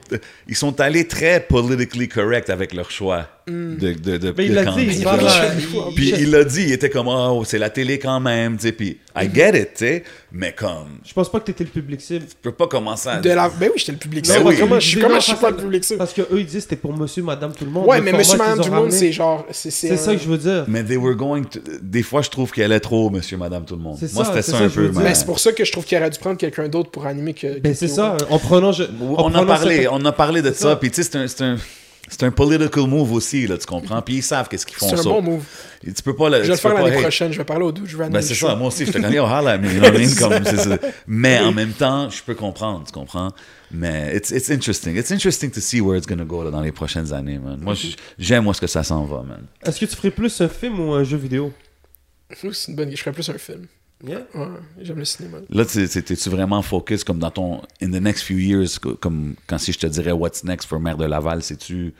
Ils 0.46 0.56
sont 0.56 0.80
allés 0.80 1.08
très 1.08 1.40
politically 1.40 2.08
correct 2.08 2.48
avec 2.48 2.72
leur 2.72 2.90
choix 2.90 3.26
de, 3.48 3.92
de, 3.92 4.16
de, 4.16 4.34
Mais 4.36 4.46
il 4.46 4.54
l'a 4.54 4.64
dit, 4.64 4.82
il. 4.90 5.04
Puis 5.94 6.12
il- 6.18 6.30
l'a 6.32 6.42
dit, 6.42 6.62
il 6.64 6.72
était 6.72 6.90
comme, 6.90 7.06
oh, 7.06 7.44
c'est 7.46 7.58
la 7.58 7.70
télé 7.70 8.00
quand 8.00 8.18
même, 8.18 8.56
tu 8.56 8.62
sais, 8.64 8.72
puis 8.72 8.98
I 9.16 9.28
get 9.32 9.50
it, 9.56 9.68
tu 9.74 9.84
sais, 9.86 10.02
mais 10.32 10.52
comme, 10.52 10.98
Je 11.04 11.12
pense 11.12 11.30
pas 11.30 11.38
que 11.38 11.44
t'étais 11.44 11.62
le 11.62 11.70
public 11.70 12.00
cible. 12.00 12.24
je 12.28 12.34
peux 12.42 12.50
pas 12.50 12.66
commencer 12.66 13.08
à... 13.08 13.20
De 13.20 13.30
la... 13.30 13.48
Ben 13.48 13.66
oui, 13.72 13.74
j'étais 13.76 13.92
le 13.92 13.98
public. 13.98 14.26
Ben 14.26 14.34
cible. 14.38 14.46
oui. 14.48 14.56
Comment 14.58 14.80
je 14.80 14.86
suis 14.88 14.96
Mais 14.96 15.02
comment 15.02 15.14
non, 15.14 15.20
je 15.20 15.24
suis 15.26 15.32
parce 15.34 15.42
pas 15.42 15.50
le 15.50 15.56
public 15.58 15.84
cible? 15.84 15.98
Parce 15.98 16.12
que 16.12 16.22
eux 16.22 16.40
ils 16.40 16.46
disaient 16.46 16.60
c'était 16.60 16.74
pour 16.76 16.92
monsieur, 16.96 17.22
madame, 17.22 17.52
tout 17.52 17.64
le 17.64 17.70
monde. 17.70 17.86
Ouais, 17.86 17.98
Le 17.98 18.02
mais 18.04 18.12
monsieur, 18.14 18.36
madame, 18.36 18.58
tout 18.58 18.64
le 18.70 18.76
monde, 18.76 18.90
c'est 18.92 19.12
genre. 19.12 19.46
C'est 19.52 19.92
un- 19.92 19.96
ça 19.96 20.14
que 20.16 20.20
je 20.22 20.28
veux 20.28 20.38
dire. 20.38 20.64
Mais 20.66 20.82
they 20.84 20.96
were 20.96 21.14
going 21.14 21.44
to... 21.44 21.60
Des 21.80 22.02
fois, 22.02 22.22
je 22.22 22.30
trouve 22.30 22.50
qu'elle 22.50 22.72
est 22.72 22.80
trop 22.80 23.10
monsieur, 23.10 23.36
madame, 23.36 23.64
tout 23.64 23.76
le 23.76 23.82
monde. 23.82 23.96
C'est 24.00 24.12
Moi, 24.12 24.24
ça, 24.24 24.30
c'était 24.30 24.42
c'est 24.42 24.50
ça, 24.50 24.56
un 24.58 24.60
que 24.62 24.68
je 24.74 24.80
veux 24.80 24.86
peu, 24.88 24.92
dire. 24.92 25.00
mais... 25.02 25.08
Mais 25.10 25.14
c'est 25.14 25.24
pour 25.26 25.38
ça 25.38 25.52
que 25.52 25.64
je 25.64 25.70
trouve 25.70 25.84
qu'il 25.84 25.96
aurait 25.98 26.10
dû 26.10 26.18
prendre 26.18 26.36
quelqu'un 26.36 26.68
d'autre 26.68 26.90
pour 26.90 27.06
animer 27.06 27.32
que. 27.32 27.60
Ben 27.60 27.74
c'est 27.76 27.86
ça, 27.88 28.16
en 28.28 28.38
prenant... 28.40 28.72
On 29.00 29.32
a 29.34 29.46
parlé, 29.46 29.86
on 29.88 30.04
a 30.04 30.10
parlé 30.12 30.42
de 30.42 30.50
ça. 30.52 30.74
puis 30.74 30.90
tu 30.90 31.04
sais, 31.04 31.26
c'est 31.28 31.42
un... 31.42 31.56
C'est 32.08 32.22
un... 32.24 32.30
Political 32.30 32.86
move 32.86 33.12
aussi, 33.12 33.46
là, 33.46 33.58
tu 33.58 33.66
comprends? 33.66 34.00
Puis 34.02 34.16
ils 34.16 34.22
savent 34.22 34.48
qu'est-ce 34.48 34.64
qu'ils 34.66 34.76
font, 34.76 34.88
C'est 34.88 34.94
un 34.94 35.02
ça. 35.02 35.08
bon 35.08 35.22
move. 35.22 35.44
Et 35.86 35.92
Tu 35.92 36.02
peux 36.02 36.14
pas... 36.14 36.28
le- 36.30 36.38
Je 36.38 36.42
vais 36.42 36.48
le 36.48 36.56
faire 36.56 36.74
l'année 36.74 36.96
hey, 36.96 37.02
prochaine. 37.02 37.32
Je 37.32 37.38
vais 37.38 37.44
parler 37.44 37.64
au 37.64 37.72
doux. 37.72 37.84
Je 37.86 37.96
vais 37.96 38.08
Ben 38.08 38.22
c'est 38.22 38.34
ça, 38.34 38.54
moi 38.54 38.68
aussi, 38.68 38.86
je 38.86 38.92
te 38.92 38.98
connais 38.98 39.18
au 39.18 39.24
holla, 39.26 39.58
mais 39.58 39.68
you 39.74 39.80
know 39.80 39.88
what 39.88 39.98
I 39.98 40.06
mean? 40.06 40.14
Comme, 40.14 40.44
c'est 40.44 40.56
ça. 40.56 40.78
Mais 41.06 41.38
en 41.40 41.52
même 41.52 41.72
temps, 41.72 42.08
je 42.10 42.22
peux 42.22 42.34
comprendre, 42.34 42.84
tu 42.86 42.92
comprends? 42.92 43.32
Mais 43.72 44.16
it's, 44.16 44.30
it's 44.30 44.48
interesting. 44.50 44.96
It's 44.96 45.10
interesting 45.10 45.50
to 45.50 45.60
see 45.60 45.80
where 45.80 45.96
it's 45.98 46.06
gonna 46.06 46.24
go 46.24 46.44
là, 46.44 46.50
dans 46.50 46.60
les 46.60 46.72
prochaines 46.72 47.12
années, 47.12 47.38
man. 47.38 47.58
Moi, 47.60 47.74
j- 47.74 47.96
j'aime 48.18 48.46
où 48.46 48.50
est-ce 48.52 48.60
que 48.60 48.66
ça 48.68 48.84
s'en 48.84 49.04
va, 49.04 49.22
man. 49.22 49.44
Est-ce 49.64 49.80
que 49.80 49.86
tu 49.86 49.96
ferais 49.96 50.10
plus 50.12 50.40
un 50.40 50.48
film 50.48 50.78
ou 50.80 50.92
un 50.92 51.02
jeu 51.02 51.16
vidéo? 51.16 51.52
Ouh, 52.44 52.52
C'est 52.52 52.70
une 52.70 52.76
bonne 52.76 52.90
Je 52.90 52.96
ferais 52.96 53.12
plus 53.12 53.28
un 53.28 53.38
film. 53.38 53.66
Yeah. 54.04 54.20
Ouais, 54.34 54.46
j'aime 54.82 54.98
le 54.98 55.04
cinéma. 55.04 55.38
Là, 55.48 55.64
tu- 55.64 55.88
tu- 55.88 56.02
t'es-tu 56.02 56.28
vraiment 56.28 56.60
focus 56.62 57.02
comme 57.02 57.18
dans 57.18 57.30
ton 57.30 57.62
in 57.82 57.88
the 57.90 58.00
next 58.02 58.24
few 58.24 58.36
years, 58.38 58.78
co- 58.78 58.94
comme 58.94 59.34
quand 59.46 59.58
si 59.58 59.72
je 59.72 59.78
te 59.78 59.86
dirais 59.86 60.12
what's 60.12 60.44
next 60.44 60.68
for 60.68 60.78
Maire 60.78 60.96
de 60.98 61.06
Laval, 61.06 61.42
c'est-tu 61.42 61.94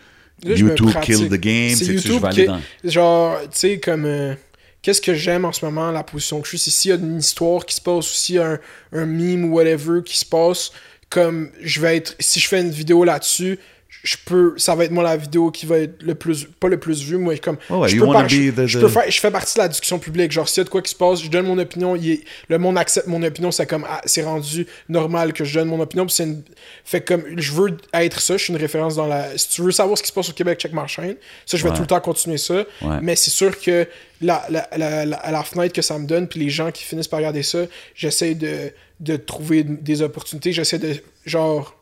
YouTube 0.45 0.91
pratique. 0.91 1.17
kill 1.17 1.29
the 1.29 1.41
game, 1.41 1.71
C'est 1.71 1.87
c'est-tu 1.87 1.99
je 1.99 2.09
YouTube 2.09 2.21
vais 2.23 2.29
aller 2.29 2.43
qui- 2.43 2.47
dans 2.49 2.61
Genre, 2.91 3.41
tu 3.43 3.49
sais, 3.53 3.81
comme. 3.81 4.05
euh, 4.05 4.35
Qu'est-ce 4.83 5.01
que 5.01 5.15
j'aime 5.15 5.45
en 5.45 5.51
ce 5.53 5.65
moment, 5.65 5.91
la 5.91 6.05
position 6.05 6.39
que 6.41 6.45
je 6.45 6.51
suis, 6.51 6.59
c'est 6.59 6.71
s'il 6.71 6.91
y 6.91 6.93
a 6.93 6.97
une 6.97 7.19
histoire 7.19 7.67
qui 7.67 7.75
se 7.75 7.81
passe, 7.81 8.09
ou 8.13 8.15
s'il 8.15 8.37
y 8.37 8.39
a 8.39 8.51
un, 8.53 8.59
un 8.93 9.05
meme 9.07 9.47
ou 9.47 9.55
whatever 9.57 10.01
qui 10.05 10.17
se 10.17 10.25
passe, 10.25 10.71
comme 11.11 11.51
je 11.61 11.81
vais 11.81 11.97
être. 11.97 12.15
Si 12.21 12.39
je 12.39 12.47
fais 12.47 12.61
une 12.61 12.71
vidéo 12.71 13.03
là-dessus, 13.03 13.59
je 14.07 14.17
peux. 14.25 14.55
Ça 14.57 14.75
va 14.75 14.85
être 14.85 14.91
moi 14.93 15.03
la 15.03 15.17
vidéo 15.17 15.51
qui 15.51 15.67
va 15.67 15.79
être 15.79 16.03
le 16.03 16.15
plus. 16.15 16.47
Pas 16.61 16.69
le 16.69 16.79
plus 16.79 17.03
vu, 17.03 17.19
moi, 17.19 17.37
comme. 17.39 17.59
Ouais, 17.69 17.89
je, 17.89 17.99
peux 17.99 18.07
par- 18.07 18.29
je- 18.29 18.51
the- 18.51 18.67
je 18.67 18.79
peux 18.79 18.89
faire, 18.89 19.11
je 19.11 19.21
fais 19.21 19.31
partie 19.31 19.55
de 19.55 19.61
la 19.61 19.69
discussion 19.69 19.99
publique. 19.99 20.33
Genre, 20.33 20.49
s'il 20.49 20.59
y 20.59 20.61
a 20.63 20.65
de 20.65 20.69
quoi 20.71 20.81
qui 20.83 20.91
se 20.93 20.97
passe, 20.97 21.23
je 21.23 21.29
donne 21.29 21.47
mon 21.47 21.59
opinion. 21.59 21.97
il 21.97 22.11
est- 22.13 22.21
le 22.49 22.59
monde 22.59 22.79
accepte 22.79 23.07
mon 23.09 23.23
opinion. 23.23 23.51
C'est 23.51 23.67
comme. 23.67 23.85
ah, 23.89 24.01
c'est 24.07 24.23
rendu 24.23 24.67
normal 24.89 25.33
que 25.33 25.45
je 25.45 25.59
donne 25.59 25.69
mon 25.69 25.81
opinion. 25.81 26.07
puis 26.07 26.15
c'est 26.15 26.25
une- 26.25 26.43
fait 26.85 27.01
comme. 27.01 27.25
Je 27.37 27.53
veux 27.53 27.77
être 27.95 28.21
ça. 28.21 28.37
Je 28.37 28.45
suis 28.45 28.53
une 28.53 28.59
référence 28.61 28.95
dans 28.95 29.07
la. 29.07 29.37
Si 29.37 29.49
tu 29.51 29.63
veux 29.63 29.73
savoir 29.73 29.99
ce 29.99 30.03
qui 30.03 30.09
se 30.09 30.15
passe 30.15 30.31
au 30.31 30.33
Québec, 30.33 30.59
check 30.61 30.73
ma 30.73 30.87
chaîne. 30.87 31.17
Ça, 31.45 31.57
je 31.57 31.63
vais 31.65 31.71
Ouais. 31.71 31.75
tout 31.77 31.83
le 31.83 31.89
temps 31.89 32.01
continuer 32.01 32.39
ça. 32.39 32.65
Ouais. 32.83 32.99
Mais 33.03 33.17
c'est 33.17 33.31
sûr 33.31 33.59
que 33.61 33.87
la, 34.23 34.47
la, 34.49 34.69
la, 34.77 35.05
la- 35.05 35.31
la 35.31 35.43
fenêtre 35.43 35.75
que 35.75 35.83
ça 35.83 35.99
me 35.99 36.07
donne, 36.07 36.27
puis 36.29 36.41
les 36.41 36.49
gens 36.49 36.71
qui 36.71 36.85
finissent 36.85 37.09
par 37.09 37.19
regarder 37.19 37.43
ça, 37.43 37.59
j'essaie 37.95 38.35
de, 38.35 38.71
de 39.01 39.17
trouver 39.17 39.63
des 39.65 40.01
opportunités. 40.01 40.53
J'essaie 40.53 40.79
de, 40.79 40.95
genre, 41.27 41.76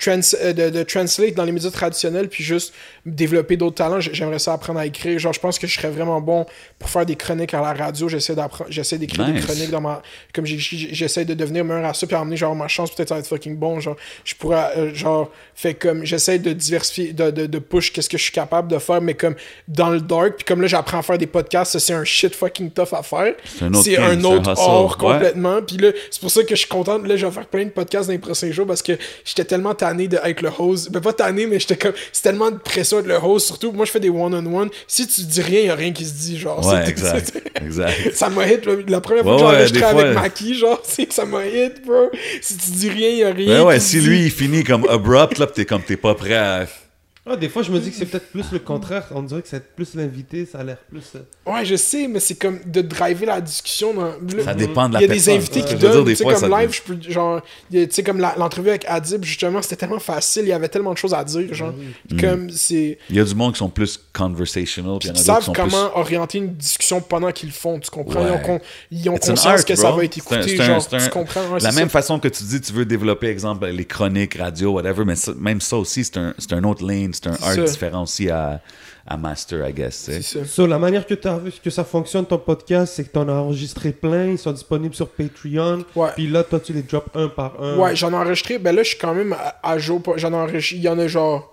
trans, 0.00 0.20
euh, 0.42 0.52
de, 0.52 0.70
de 0.70 0.82
translate 0.82 1.34
dans 1.34 1.44
les 1.44 1.52
médias 1.52 1.70
traditionnels, 1.70 2.28
puis 2.28 2.44
juste 2.44 2.72
développer 3.06 3.56
d'autres 3.56 3.76
talents. 3.76 4.00
J'aimerais 4.00 4.38
ça 4.38 4.52
apprendre 4.52 4.78
à 4.80 4.86
écrire. 4.86 5.18
Genre, 5.18 5.32
je 5.32 5.40
pense 5.40 5.58
que 5.58 5.66
je 5.66 5.74
serais 5.74 5.90
vraiment 5.90 6.20
bon 6.20 6.46
pour 6.78 6.88
faire 6.90 7.06
des 7.06 7.16
chroniques 7.16 7.54
à 7.54 7.60
la 7.60 7.72
radio. 7.72 8.08
J'essaie 8.08 8.34
d'apprendre, 8.34 8.70
j'essaie 8.70 8.98
d'écrire 8.98 9.26
des 9.26 9.40
chroniques 9.40 9.70
dans 9.70 9.80
ma, 9.80 10.02
comme 10.34 10.46
j'essaie 10.46 11.24
de 11.24 11.34
devenir 11.34 11.64
meilleur 11.64 11.84
à 11.84 11.94
ça, 11.94 12.06
puis 12.06 12.16
à 12.16 12.20
emmener, 12.20 12.36
genre, 12.36 12.54
ma 12.54 12.68
chance, 12.68 12.94
peut-être, 12.94 13.12
à 13.12 13.18
être 13.18 13.26
fucking 13.26 13.56
bon. 13.56 13.80
Genre, 13.80 13.96
je 14.24 14.34
pourrais, 14.34 14.76
euh, 14.76 14.94
genre, 14.94 15.30
fait 15.54 15.74
comme, 15.74 16.04
j'essaie 16.04 16.38
de 16.38 16.52
diversifier, 16.52 17.12
de, 17.12 17.30
de, 17.30 17.46
de 17.46 17.58
push 17.58 17.92
qu'est-ce 17.92 18.08
que 18.08 18.18
je 18.18 18.22
suis 18.22 18.32
capable 18.32 18.68
de 18.70 18.78
faire, 18.78 19.00
mais 19.00 19.14
comme, 19.14 19.34
dans 19.66 19.90
le 19.90 20.00
dark, 20.00 20.36
puis 20.36 20.44
comme 20.44 20.60
là, 20.60 20.66
j'apprends 20.68 20.98
à 20.98 21.02
faire 21.02 21.18
des 21.18 21.26
podcasts, 21.26 21.72
ça, 21.72 21.80
c'est 21.80 21.92
un 21.94 22.04
shit 22.04 22.34
fucking 22.34 22.70
tough 22.70 22.92
à 22.92 23.02
faire. 23.02 23.34
C'est 23.82 23.96
un 23.98 24.22
autre 24.24 24.54
Ouais. 24.98 25.12
complètement. 25.14 25.62
Puis 25.62 25.76
là, 25.78 25.90
c'est 26.10 26.20
pour 26.20 26.30
ça 26.30 26.42
que 26.42 26.50
je 26.50 26.60
suis 26.60 26.68
content. 26.68 26.98
Là, 26.98 27.16
je 27.16 27.26
vais 27.26 27.32
faire 27.32 27.46
plein 27.46 27.64
de 27.64 27.70
podcasts 27.70 28.06
dans 28.08 28.12
les 28.12 28.18
prochains 28.18 28.50
jours 28.50 28.66
parce 28.66 28.82
que 28.82 28.92
j'étais 29.24 29.44
tellement 29.44 29.74
tanné 29.88 30.08
d'être 30.08 30.42
le 30.42 30.50
host. 30.58 30.90
Ben, 30.90 31.00
pas 31.00 31.12
tanné, 31.12 31.46
mais 31.46 31.58
j'étais 31.60 31.76
comme. 31.76 31.92
C'est 32.12 32.22
tellement 32.22 32.50
de 32.50 32.58
pression 32.58 32.98
d'être 32.98 33.06
le 33.08 33.16
host. 33.16 33.46
Surtout, 33.46 33.72
moi, 33.72 33.84
je 33.84 33.90
fais 33.90 34.00
des 34.00 34.10
one-on-one. 34.10 34.68
Si 34.86 35.06
tu 35.06 35.22
dis 35.22 35.42
rien, 35.42 35.60
il 35.60 35.70
a 35.70 35.74
rien 35.74 35.92
qui 35.92 36.04
se 36.04 36.12
dit. 36.14 36.38
Genre, 36.38 36.64
Ouais, 36.66 36.88
exact. 36.88 37.32
exact. 37.62 37.94
Ça 38.14 38.28
m'a 38.28 38.46
hit. 38.46 38.66
La 38.88 39.00
première 39.00 39.22
fois 39.24 39.34
Ouais, 39.36 39.40
que 39.40 39.48
j'ai 39.48 39.56
enregistré 39.56 39.82
avec 39.84 40.12
fois- 40.12 40.22
Maki, 40.22 40.54
genre, 40.54 40.80
c'est 40.84 41.12
ça 41.12 41.24
m'a 41.24 41.46
hit, 41.46 41.84
bro. 41.84 42.10
Si 42.40 42.56
tu 42.56 42.70
dis 42.70 42.88
rien, 42.90 43.08
il 43.10 43.24
a 43.24 43.30
rien. 43.32 43.64
Ouais, 43.64 43.80
si 43.80 44.00
dit. 44.00 44.06
lui, 44.06 44.24
il 44.24 44.30
finit 44.30 44.64
comme 44.64 44.86
abrupt, 44.88 45.38
là, 45.38 45.46
pis 45.46 45.52
t'es 45.54 45.64
comme, 45.64 45.82
t'es 45.82 45.96
pas 45.96 46.14
prêt 46.14 46.34
à. 46.36 46.66
Ah, 47.30 47.36
des 47.36 47.48
fois, 47.48 47.62
je 47.62 47.70
me 47.70 47.78
dis 47.78 47.90
que 47.90 47.96
c'est 47.96 48.06
peut-être 48.06 48.30
plus 48.30 48.50
le 48.52 48.58
contraire. 48.58 49.04
On 49.14 49.22
dirait 49.22 49.42
que 49.42 49.48
c'est 49.48 49.74
plus 49.74 49.94
l'invité, 49.94 50.46
ça 50.46 50.60
a 50.60 50.64
l'air 50.64 50.78
plus. 50.90 51.02
euh, 51.16 51.20
Ouais, 51.52 51.64
je 51.64 51.76
sais, 51.76 52.08
mais 52.08 52.20
c'est 52.20 52.36
comme 52.36 52.58
de 52.64 52.80
driver 52.80 53.26
la 53.26 53.40
discussion. 53.40 53.92
Dans... 53.94 54.12
Ça 54.44 54.54
dépend 54.54 54.88
de 54.88 54.94
la 54.94 55.00
Il 55.00 55.02
y 55.02 55.04
a 55.04 55.08
personne. 55.08 55.32
des 55.34 55.38
invités 55.38 55.60
Ce 55.60 55.66
qui 55.66 55.72
veux 55.74 55.78
dire, 55.80 55.90
donnent, 55.92 56.04
des 56.04 56.12
tu 56.12 56.16
sais, 56.16 56.24
fois, 56.24 56.34
comme 56.34 56.50
ça- 56.50 56.60
live, 56.60 56.72
je 56.72 56.82
peux, 56.82 57.10
genre, 57.12 57.40
tu 57.70 57.86
sais, 57.90 58.02
comme 58.02 58.18
l'entrevue 58.36 58.70
avec 58.70 58.84
Adib, 58.88 59.24
justement, 59.24 59.60
c'était 59.62 59.76
tellement 59.76 59.98
facile, 59.98 60.42
il 60.44 60.48
y 60.48 60.52
avait 60.52 60.68
tellement 60.68 60.92
de 60.92 60.98
choses 60.98 61.14
à 61.14 61.22
dire, 61.24 61.52
genre. 61.54 61.72
Mm. 62.10 62.20
Comme, 62.20 62.50
c'est. 62.50 62.98
Il 63.10 63.16
y 63.16 63.20
a 63.20 63.24
du 63.24 63.34
monde 63.34 63.52
qui 63.52 63.58
sont 63.58 63.68
plus 63.68 64.00
conversational, 64.12 64.98
puis 64.98 65.08
il 65.08 65.16
y 65.16 65.20
Ils 65.20 65.30
en 65.30 65.34
a 65.34 65.38
d'autres 65.38 65.52
qui 65.52 65.54
savent 65.60 65.70
sont 65.70 65.78
comment 65.80 65.96
orienter 65.98 66.38
une 66.38 66.54
discussion 66.54 67.00
pendant 67.00 67.30
qu'ils 67.32 67.48
le 67.50 67.54
font, 67.54 67.78
tu 67.78 67.90
comprends? 67.90 68.20
Ils 68.26 68.30
ont, 68.30 68.34
Ouais. 68.36 68.42
con- 68.42 68.60
ils 68.90 69.08
ont 69.10 69.16
It's 69.16 69.28
an 69.28 69.32
conscience 69.32 69.46
art, 69.60 69.64
que 69.64 69.74
ça 69.74 69.88
bro. 69.88 69.98
va 69.98 70.04
être 70.04 70.16
écouté, 70.18 70.60
un- 70.60 70.64
genre, 70.64 70.88
un- 70.92 70.98
tu 70.98 71.10
comprends? 71.10 71.40
Ouais, 71.42 71.56
plus. 71.58 71.62
La 71.64 71.72
même 71.72 71.84
ça. 71.88 72.00
façon 72.00 72.18
que 72.18 72.28
tu 72.28 72.42
dis, 72.44 72.60
tu 72.60 72.72
veux 72.72 72.84
développer, 72.84 73.26
exemple, 73.28 73.66
les 73.66 73.84
chroniques, 73.84 74.34
radio, 74.34 74.72
whatever, 74.72 75.04
mais 75.04 75.16
ça- 75.16 75.32
même 75.38 75.60
ça 75.60 75.76
aussi, 75.76 76.04
c'est 76.04 76.16
un, 76.16 76.34
c'est 76.38 76.52
un 76.52 76.64
autre 76.64 76.86
lane, 76.86 77.12
c'est 77.22 77.28
un 77.28 77.32
art 77.32 77.54
ça. 77.54 77.62
différent 77.62 78.02
aussi 78.02 78.28
à, 78.30 78.60
à 79.06 79.16
master, 79.16 79.66
I 79.68 79.72
guess. 79.72 80.10
ça. 80.22 80.44
So, 80.44 80.66
la 80.66 80.78
manière 80.78 81.06
que, 81.06 81.14
t'as- 81.14 81.40
que 81.62 81.70
ça 81.70 81.84
fonctionne, 81.84 82.26
ton 82.26 82.38
podcast, 82.38 82.94
c'est 82.96 83.04
que 83.04 83.12
tu 83.12 83.18
en 83.18 83.28
as 83.28 83.32
enregistré 83.32 83.92
plein, 83.92 84.26
ils 84.26 84.38
sont 84.38 84.52
disponibles 84.52 84.94
sur 84.94 85.08
Patreon. 85.08 85.84
Ouais. 85.96 86.08
Puis 86.14 86.26
là, 86.28 86.42
toi, 86.44 86.60
tu 86.60 86.72
les 86.72 86.82
drops 86.82 87.08
un 87.14 87.28
par 87.28 87.60
un. 87.62 87.76
Ouais, 87.76 87.96
j'en 87.96 88.10
ai 88.12 88.16
enregistré. 88.16 88.58
Ben 88.58 88.74
là, 88.74 88.82
je 88.82 88.88
suis 88.90 88.98
quand 88.98 89.14
même 89.14 89.32
à, 89.32 89.56
à 89.62 89.78
jour. 89.78 90.02
J'en 90.16 90.32
ai 90.32 90.36
enregistré. 90.36 90.76
Il 90.76 90.82
y 90.82 90.88
en 90.88 90.98
a 90.98 91.06
genre. 91.06 91.52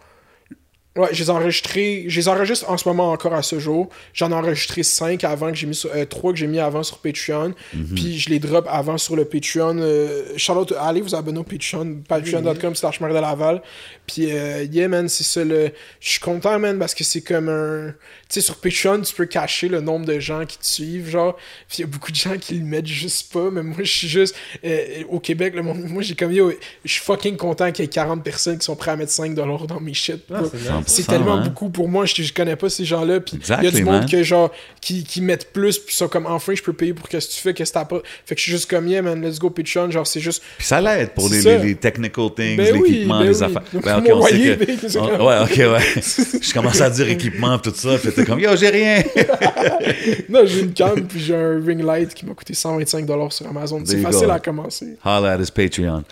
Ouais, 0.96 1.10
je 1.12 1.20
les 1.24 1.28
ai 1.28 1.30
enregistrés. 1.30 2.06
Je 2.08 2.20
les 2.22 2.30
enregistre 2.30 2.70
en 2.70 2.78
ce 2.78 2.88
moment 2.88 3.12
encore 3.12 3.34
à 3.34 3.42
ce 3.42 3.60
jour. 3.60 3.90
J'en 4.14 4.32
ai 4.32 4.34
enregistré 4.34 4.82
5 4.82 5.26
avant 5.26 5.50
que 5.52 5.58
j'ai 5.58 5.68
mis 5.68 5.76
sur. 5.76 5.90
3 6.08 6.32
que 6.32 6.38
j'ai 6.40 6.48
mis 6.48 6.60
avant 6.60 6.84
sur 6.84 7.00
Patreon. 7.00 7.54
Puis 7.96 8.18
je 8.18 8.30
les 8.30 8.40
drop 8.40 8.66
avant 8.70 8.98
sur 8.98 9.18
le 9.18 9.26
Patreon. 9.26 9.78
Euh, 9.80 10.24
out, 10.50 10.74
allez 10.80 11.02
vous 11.02 11.14
abonner 11.14 11.40
au 11.40 11.44
Patreon. 11.44 11.98
Patreon.com 12.08 12.76
slash 12.76 13.00
de 13.02 13.06
Laval. 13.08 13.62
Puis 14.08 14.32
euh, 14.32 14.64
yeah, 14.64 14.88
man, 14.88 15.10
c'est 15.10 15.26
ça 15.26 15.44
le. 15.44 15.72
Je 16.00 16.10
suis 16.10 16.20
content, 16.22 16.58
man, 16.60 16.80
parce 16.80 16.94
que 16.96 17.04
c'est 17.04 17.22
comme 17.22 17.50
un. 17.50 17.94
Tu 18.30 18.40
sais, 18.40 18.42
sur 18.42 18.56
Patreon, 18.56 19.02
tu 19.02 19.14
peux 19.14 19.26
cacher 19.26 19.68
le 19.68 19.82
nombre 19.82 20.06
de 20.06 20.20
gens 20.20 20.46
qui 20.46 20.58
te 20.58 20.66
suivent, 20.66 21.10
genre. 21.10 21.36
Puis 21.68 21.80
il 21.80 21.82
y 21.82 21.84
a 21.84 21.88
beaucoup 21.88 22.12
de 22.12 22.16
gens 22.16 22.38
qui 22.38 22.54
le 22.56 22.64
mettent 22.66 22.88
juste 22.88 23.34
pas. 23.34 23.50
Mais 23.52 23.64
moi, 23.64 23.78
je 23.80 23.92
suis 23.92 24.08
juste. 24.08 24.36
euh, 24.64 25.04
au 25.10 25.20
Québec, 25.20 25.56
le 25.56 25.62
monde. 25.62 25.82
Moi, 25.90 26.04
j'ai 26.04 26.16
comme. 26.16 26.32
Je 26.34 26.92
suis 26.92 27.02
fucking 27.02 27.36
content 27.36 27.72
qu'il 27.74 27.84
y 27.84 27.86
ait 27.86 27.90
40 27.92 28.24
personnes 28.24 28.58
qui 28.58 28.66
sont 28.66 28.76
prêtes 28.78 28.94
à 28.94 28.98
mettre 28.98 29.12
5$ 29.12 29.34
dans 29.68 29.80
mes 29.82 29.94
shit. 29.94 30.24
Ah. 30.34 30.42
C'est 30.86 30.94
nice. 30.94 30.96
C'est 30.96 31.02
100%, 31.04 31.06
tellement 31.08 31.36
hein? 31.36 31.44
beaucoup 31.44 31.70
pour 31.70 31.88
moi, 31.90 32.06
je, 32.06 32.22
je 32.22 32.34
connais 32.34 32.56
pas 32.56 32.70
ces 32.70 32.86
gens-là. 32.86 33.20
Puis 33.20 33.38
il 33.42 33.64
y 33.64 33.68
a 33.68 33.72
du 33.72 33.84
monde 33.84 34.10
que, 34.10 34.24
genre, 34.24 34.52
qui, 34.82 35.04
qui 35.04 35.22
mettent 35.22 35.52
plus, 35.52 35.80
puis 35.80 35.96
sont 35.96 36.08
comme 36.08 36.26
enfin, 36.26 36.54
je 36.56 36.62
peux 36.64 36.74
payer 36.74 36.94
pour 36.94 37.08
qu'est-ce 37.10 37.28
que 37.30 37.34
tu 37.34 37.40
fais, 37.42 37.54
qu'est-ce 37.54 37.72
que 37.72 37.80
t'as 37.80 37.86
pas. 37.86 38.02
Fait 38.26 38.36
que 38.36 38.40
je 38.40 38.44
suis 38.44 38.52
juste 38.52 38.70
comme, 38.70 38.88
yeah, 38.88 39.02
man, 39.02 39.22
let's 39.22 39.40
go 39.40 39.50
Patreon. 39.50 39.92
Genre, 39.92 40.06
c'est 40.08 40.20
juste. 40.20 40.42
Puis 40.58 40.68
ça 40.68 40.82
l'aide 40.82 41.10
pour 41.12 41.30
les, 41.30 41.76
technical 41.76 42.30
things, 42.36 42.58
Ben 42.58 42.76
oui, 42.76 42.90
l'équipement, 42.92 43.20
ben 43.20 43.28
les 43.30 43.38
oui. 43.38 43.44
affaires. 43.44 43.62
Ben, 43.74 43.98
ok, 44.00 44.08
moi, 44.08 44.16
on 44.18 44.26
sait 44.28 44.32
que- 44.58 44.66
ben, 44.66 44.78
on- 45.20 45.26
ouais, 45.28 45.40
ok, 45.44 45.58
ouais. 45.58 46.02
Je 46.42 46.54
commence 46.54 46.82
à 46.82 46.90
dire 46.90 47.10
équipement, 47.10 47.58
tout 47.60 47.74
ça, 47.76 47.98
puis 47.98 48.12
t'es 48.12 48.26
comme, 48.26 48.40
yo, 48.40 48.56
j'ai 48.56 48.70
rien. 48.70 49.04
Non, 50.30 50.42
j'ai 50.46 50.62
une 50.62 50.74
cam, 50.74 51.06
puis 51.08 51.20
j'ai 51.20 51.36
un 51.36 51.62
ring 51.64 51.84
light 51.84 52.14
qui 52.14 52.26
m'a 52.26 52.34
coûté 52.34 52.54
125$ 52.54 53.32
sur 53.32 53.48
Amazon. 53.48 53.82
C'est 53.86 53.98
facile 54.02 54.28
go. 54.28 54.32
à 54.32 54.40
commencer. 54.40 54.98
Holla 55.04 55.34
at 55.34 55.40
his 55.42 55.52
Patreon. 55.52 56.04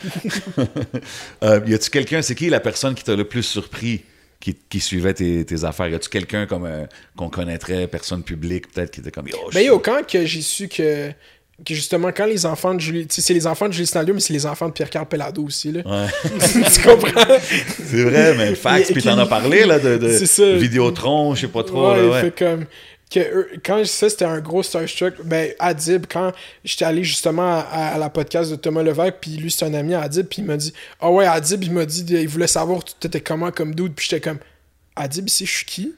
euh, 1.44 1.60
y 1.68 1.74
a-tu 1.74 1.90
quelqu'un, 1.90 2.22
c'est 2.22 2.36
qui 2.36 2.50
la 2.50 2.60
personne 2.60 2.94
qui 2.95 3.04
t'a 3.04 3.16
le 3.16 3.24
plus 3.26 3.44
surpris, 3.44 4.02
qui, 4.44 4.57
qui 4.70 4.82
suivait 4.82 5.14
tes, 5.14 5.45
tes 5.45 5.64
affaires? 5.64 5.88
Y 5.88 5.95
a-tu 5.95 6.10
quelqu'un 6.10 6.45
comme 6.45 6.65
euh, 6.65 6.86
qu'on 7.15 7.30
connaîtrait, 7.30 7.88
personne 7.88 8.24
publique, 8.24 8.72
peut-être, 8.72 8.91
qui 8.91 8.99
était 8.99 9.11
comme, 9.11 9.28
yo, 9.28 9.38
Ben 9.53 9.65
yo, 9.65 9.80
quand 9.80 10.06
que 10.06 10.26
j'ai 10.26 10.41
su 10.41 10.68
que, 10.68 11.11
que 11.65 11.74
justement, 11.74 12.11
quand 12.11 12.26
les 12.26 12.45
enfants 12.45 12.74
de 12.74 12.82
Julie. 12.82 13.07
Tu 13.07 13.15
sais, 13.15 13.22
c'est 13.22 13.34
les 13.34 13.48
enfants 13.48 13.70
de 13.70 13.74
Julie 13.74 13.88
Snallieu, 13.88 14.14
mais 14.14 14.20
c'est 14.20 14.34
les 14.34 14.45
enfants 14.45 14.68
de 14.68 14.74
Pierre-Carl 14.74 15.06
Pellado 15.06 15.45
aussi, 15.45 15.72
là. 15.72 15.82
Ouais. 15.86 16.07
tu 16.74 16.82
comprends? 16.82 17.38
C'est 17.86 18.03
vrai, 18.03 18.36
mais 18.36 18.53
fax, 18.56 18.91
puis 18.91 19.02
t'en 19.02 19.18
as 19.18 19.28
parlé, 19.28 19.65
là, 19.65 19.80
de, 19.80 19.95
de 19.95 20.10
C'est 20.11 20.26
ça. 20.26 20.53
Vidéotron, 20.57 21.36
je 21.36 21.41
sais 21.41 21.48
pas 21.48 21.64
trop, 21.64 21.91
ouais, 21.91 21.98
là, 21.98 22.03
il 22.03 22.10
ouais. 22.10 22.22
fait 22.22 22.38
comme. 22.38 22.65
Que 23.14 23.57
quand 23.64 23.85
ça, 23.85 24.10
c'était 24.10 24.26
un 24.26 24.40
gros 24.40 24.64
starstruck. 24.64 25.15
Ben, 25.23 25.52
Adib, 25.60 26.06
quand 26.10 26.31
j'étais 26.64 26.85
allé 26.85 27.03
justement 27.03 27.60
à, 27.60 27.94
à 27.94 27.98
la 27.98 28.10
podcast 28.10 28.49
de 28.49 28.56
Thomas 28.56 28.81
Levesque, 28.81 29.15
puis 29.22 29.31
lui, 29.38 29.52
c'est 29.52 29.65
un 29.65 29.73
ami 29.73 29.94
à 29.94 30.02
Adib, 30.02 30.26
puis 30.27 30.41
il 30.41 30.45
m'a 30.45 30.57
dit 30.57 30.73
Ah 30.99 31.11
ouais, 31.11 31.26
Adib, 31.26 31.64
il 31.64 31.72
m'a 31.72 31.85
dit, 31.85 32.03
il 32.10 32.27
voulait 32.27 32.48
savoir, 32.48 32.84
tu 32.84 33.06
étais 33.06 33.22
comment 33.22 33.52
comme 33.52 33.76
dude, 33.76 33.94
puis 33.94 34.07
j'étais 34.10 34.22
comme 34.22 34.40
Adib, 34.95 35.27
ici, 35.27 35.45
je 35.45 35.52
suis 35.57 35.65
qui? 35.65 35.95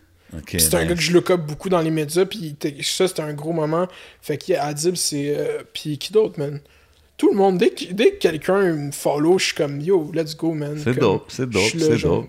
C'est 0.60 0.74
un 0.76 0.80
gars 0.86 0.96
que 0.96 1.02
je 1.02 1.14
look 1.14 1.30
up 1.30 1.40
beaucoup 1.42 1.70
dans 1.70 1.80
les 1.82 1.92
médias, 1.92 2.26
puis 2.26 2.56
ça, 2.82 3.08
c'était 3.08 3.22
un 3.22 3.34
gros 3.34 3.54
moment. 3.54 3.88
Fait 4.22 4.38
que 4.38 4.52
Adib, 4.54 4.96
c'est. 4.96 5.34
euh, 5.38 5.62
puis 5.74 5.98
qui 5.98 6.12
d'autre, 6.12 6.38
man? 6.40 6.60
Tout 7.18 7.30
le 7.32 7.38
monde, 7.38 7.58
dès 7.60 7.70
que, 7.70 7.94
dès 7.94 8.12
que 8.12 8.18
quelqu'un 8.18 8.74
me 8.74 8.92
follow, 8.92 9.40
je 9.40 9.46
suis 9.46 9.54
comme 9.56 9.80
Yo, 9.80 10.12
let's 10.14 10.36
go, 10.36 10.52
man. 10.52 10.78
C'est 10.84 10.96
dope, 11.00 11.26
c'est 11.30 11.50
dope, 11.50 11.64
c'est 11.80 11.98
dope. 12.10 12.28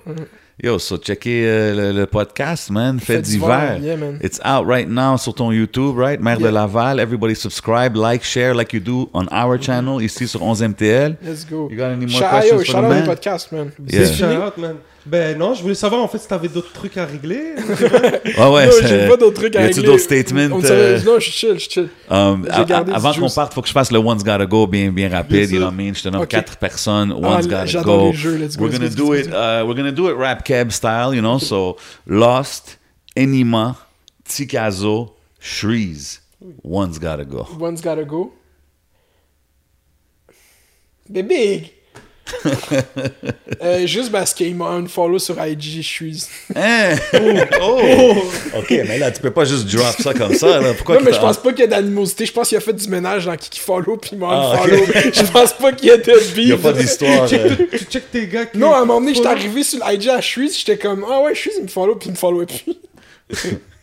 Yo, 0.58 0.78
so 0.78 0.96
checker 0.96 1.44
euh, 1.46 1.74
le, 1.74 1.92
le 1.92 2.06
podcast, 2.06 2.70
man. 2.70 2.98
Fait 2.98 3.20
yeah, 3.28 3.94
man. 3.96 4.18
It's 4.22 4.40
out 4.42 4.66
right 4.66 4.88
now 4.88 5.18
sur 5.18 5.34
ton 5.34 5.52
YouTube, 5.52 5.98
right? 5.98 6.18
Mère 6.18 6.38
de. 6.38 6.48
Laval. 6.48 6.98
Everybody 6.98 7.34
subscribe, 7.34 7.94
like, 7.94 8.24
share 8.24 8.54
like 8.54 8.72
you 8.72 8.80
do 8.80 9.10
on 9.12 9.26
our 9.30 9.58
channel 9.58 10.00
ici 10.00 10.26
sur 10.26 10.40
11MTL. 10.40 11.18
Let's 11.22 11.44
go. 11.44 11.68
You 11.70 11.76
got 11.76 11.90
any 11.90 12.06
more 12.06 12.20
Shout- 12.20 12.30
questions 12.30 12.52
yo, 12.52 12.58
for 12.60 12.64
shout 12.64 12.82
the 12.82 12.86
out 12.86 13.52
man? 13.52 13.76
Yeah. 13.86 14.06
Shout 14.12 14.42
out, 14.42 14.56
man. 14.56 14.78
Ben 15.06 15.38
non, 15.38 15.54
je 15.54 15.62
voulais 15.62 15.76
savoir 15.76 16.02
en 16.02 16.08
fait 16.08 16.18
si 16.18 16.26
t'avais 16.26 16.48
d'autres 16.48 16.72
trucs 16.72 16.96
à 16.96 17.04
régler. 17.06 17.54
Ah 18.36 18.50
ouais, 18.52 18.66
non, 18.66 18.72
j'ai 18.82 19.06
pas 19.08 19.16
d'autres 19.16 19.36
trucs 19.40 19.54
à 19.54 19.60
Y 19.60 19.64
a-tu 19.66 19.74
régler. 19.74 19.86
d'autres 19.86 20.02
statements? 20.02 20.60
Euh, 20.64 21.00
Non, 21.04 21.20
je 21.20 21.30
suis 21.30 21.32
chill, 21.32 21.54
je 21.54 21.58
suis 21.60 21.70
chill. 21.70 21.88
Um, 22.10 22.44
J'ai 22.56 22.64
gardé 22.64 22.92
avant 22.92 23.12
qu'on 23.14 23.30
parte, 23.30 23.54
faut 23.54 23.62
que 23.62 23.68
je 23.68 23.72
fasse 23.72 23.92
le 23.92 23.98
One's 23.98 24.24
Gotta 24.24 24.46
Go 24.46 24.66
bien, 24.66 24.90
bien 24.90 25.08
rapide. 25.08 25.48
Bien 25.48 25.58
You 25.58 25.58
know 25.58 25.66
what 25.68 25.72
I 25.74 25.76
mean? 25.76 25.94
Je 25.94 26.02
te 26.02 26.08
nomme 26.08 26.22
Ok. 26.22 26.28
quatre 26.30 26.56
personnes. 26.56 27.12
Ah, 27.22 27.36
One's 27.36 27.46
Gotta 27.46 27.66
j'adore 27.66 27.98
Go. 28.06 28.10
les 28.10 28.16
jeux. 28.16 28.36
Let's 28.36 28.56
go, 28.56 28.64
We're 28.64 28.70
let's 28.80 28.96
gonna 28.96 28.96
go, 28.96 28.96
do 28.96 29.12
let's 29.14 29.28
it. 29.28 29.32
Uh, 29.32 29.64
we're 29.64 29.76
gonna 29.76 29.92
do 29.92 30.08
it 30.10 30.16
rap 30.16 30.44
cab 30.44 30.72
style. 30.72 31.14
You 31.14 31.22
know, 31.22 31.38
so 31.38 31.76
Lost, 32.08 32.78
Enima, 33.16 33.76
Tikazo, 34.28 35.12
Shreeze. 35.40 36.18
One's 36.64 36.98
Gotta 36.98 37.24
Go. 37.24 37.46
One's 37.60 37.80
gotta 37.80 38.04
go. 38.04 38.32
Bébé! 41.08 41.70
euh, 43.62 43.86
juste 43.86 44.10
parce 44.10 44.34
qu'il 44.34 44.54
m'a 44.56 44.66
un 44.66 44.86
follow 44.86 45.18
sur 45.18 45.36
IG, 45.44 45.62
je 45.76 45.80
suis. 45.82 46.24
Hein? 46.54 46.96
Oh! 47.62 47.80
Ok, 48.58 48.70
mais 48.70 48.98
là, 48.98 49.10
tu 49.10 49.20
peux 49.20 49.30
pas 49.30 49.44
juste 49.44 49.66
drop 49.66 49.94
ça 50.00 50.12
comme 50.12 50.34
ça. 50.34 50.60
Là. 50.60 50.74
Pourquoi 50.74 50.96
Non, 50.96 51.02
mais 51.04 51.12
je 51.12 51.20
pense 51.20 51.36
pas 51.38 51.50
qu'il 51.50 51.60
y 51.60 51.64
a 51.64 51.66
d'animosité. 51.68 52.26
Je 52.26 52.32
pense 52.32 52.48
qu'il 52.48 52.58
a 52.58 52.60
fait 52.60 52.72
du 52.72 52.88
ménage 52.88 53.26
dans 53.26 53.36
Kiki 53.36 53.60
Follow 53.60 53.96
puis 53.96 54.10
il 54.14 54.18
m'a 54.18 54.52
Ah, 54.54 54.58
follow. 54.58 54.84
Je 55.12 55.32
pense 55.32 55.52
pas 55.54 55.72
qu'il 55.72 55.88
y 55.88 55.92
ait 55.92 55.98
de 55.98 56.04
beef. 56.04 56.34
Il 56.36 56.48
y 56.48 56.52
a 56.52 56.56
pas 56.58 56.72
d'histoire. 56.72 57.28
euh. 57.32 57.48
tu 57.70 57.84
check 57.84 58.10
tes 58.10 58.26
gars 58.26 58.46
qui. 58.46 58.58
Non, 58.58 58.72
à 58.72 58.78
un 58.78 58.80
moment 58.84 59.00
donné, 59.00 59.14
j'étais 59.14 59.28
Follow. 59.28 59.38
arrivé 59.40 59.62
sur 59.62 59.86
l'IG 59.86 60.08
à 60.08 60.20
Shreeze, 60.20 60.58
j'étais 60.58 60.78
comme 60.78 61.04
Ah 61.08 61.20
ouais, 61.22 61.34
Shreeze, 61.34 61.54
il 61.58 61.64
me 61.64 61.68
follow 61.68 61.94
puis 61.96 62.08
il 62.08 62.12
me 62.12 62.16
followait 62.16 62.46
plus. 62.46 62.74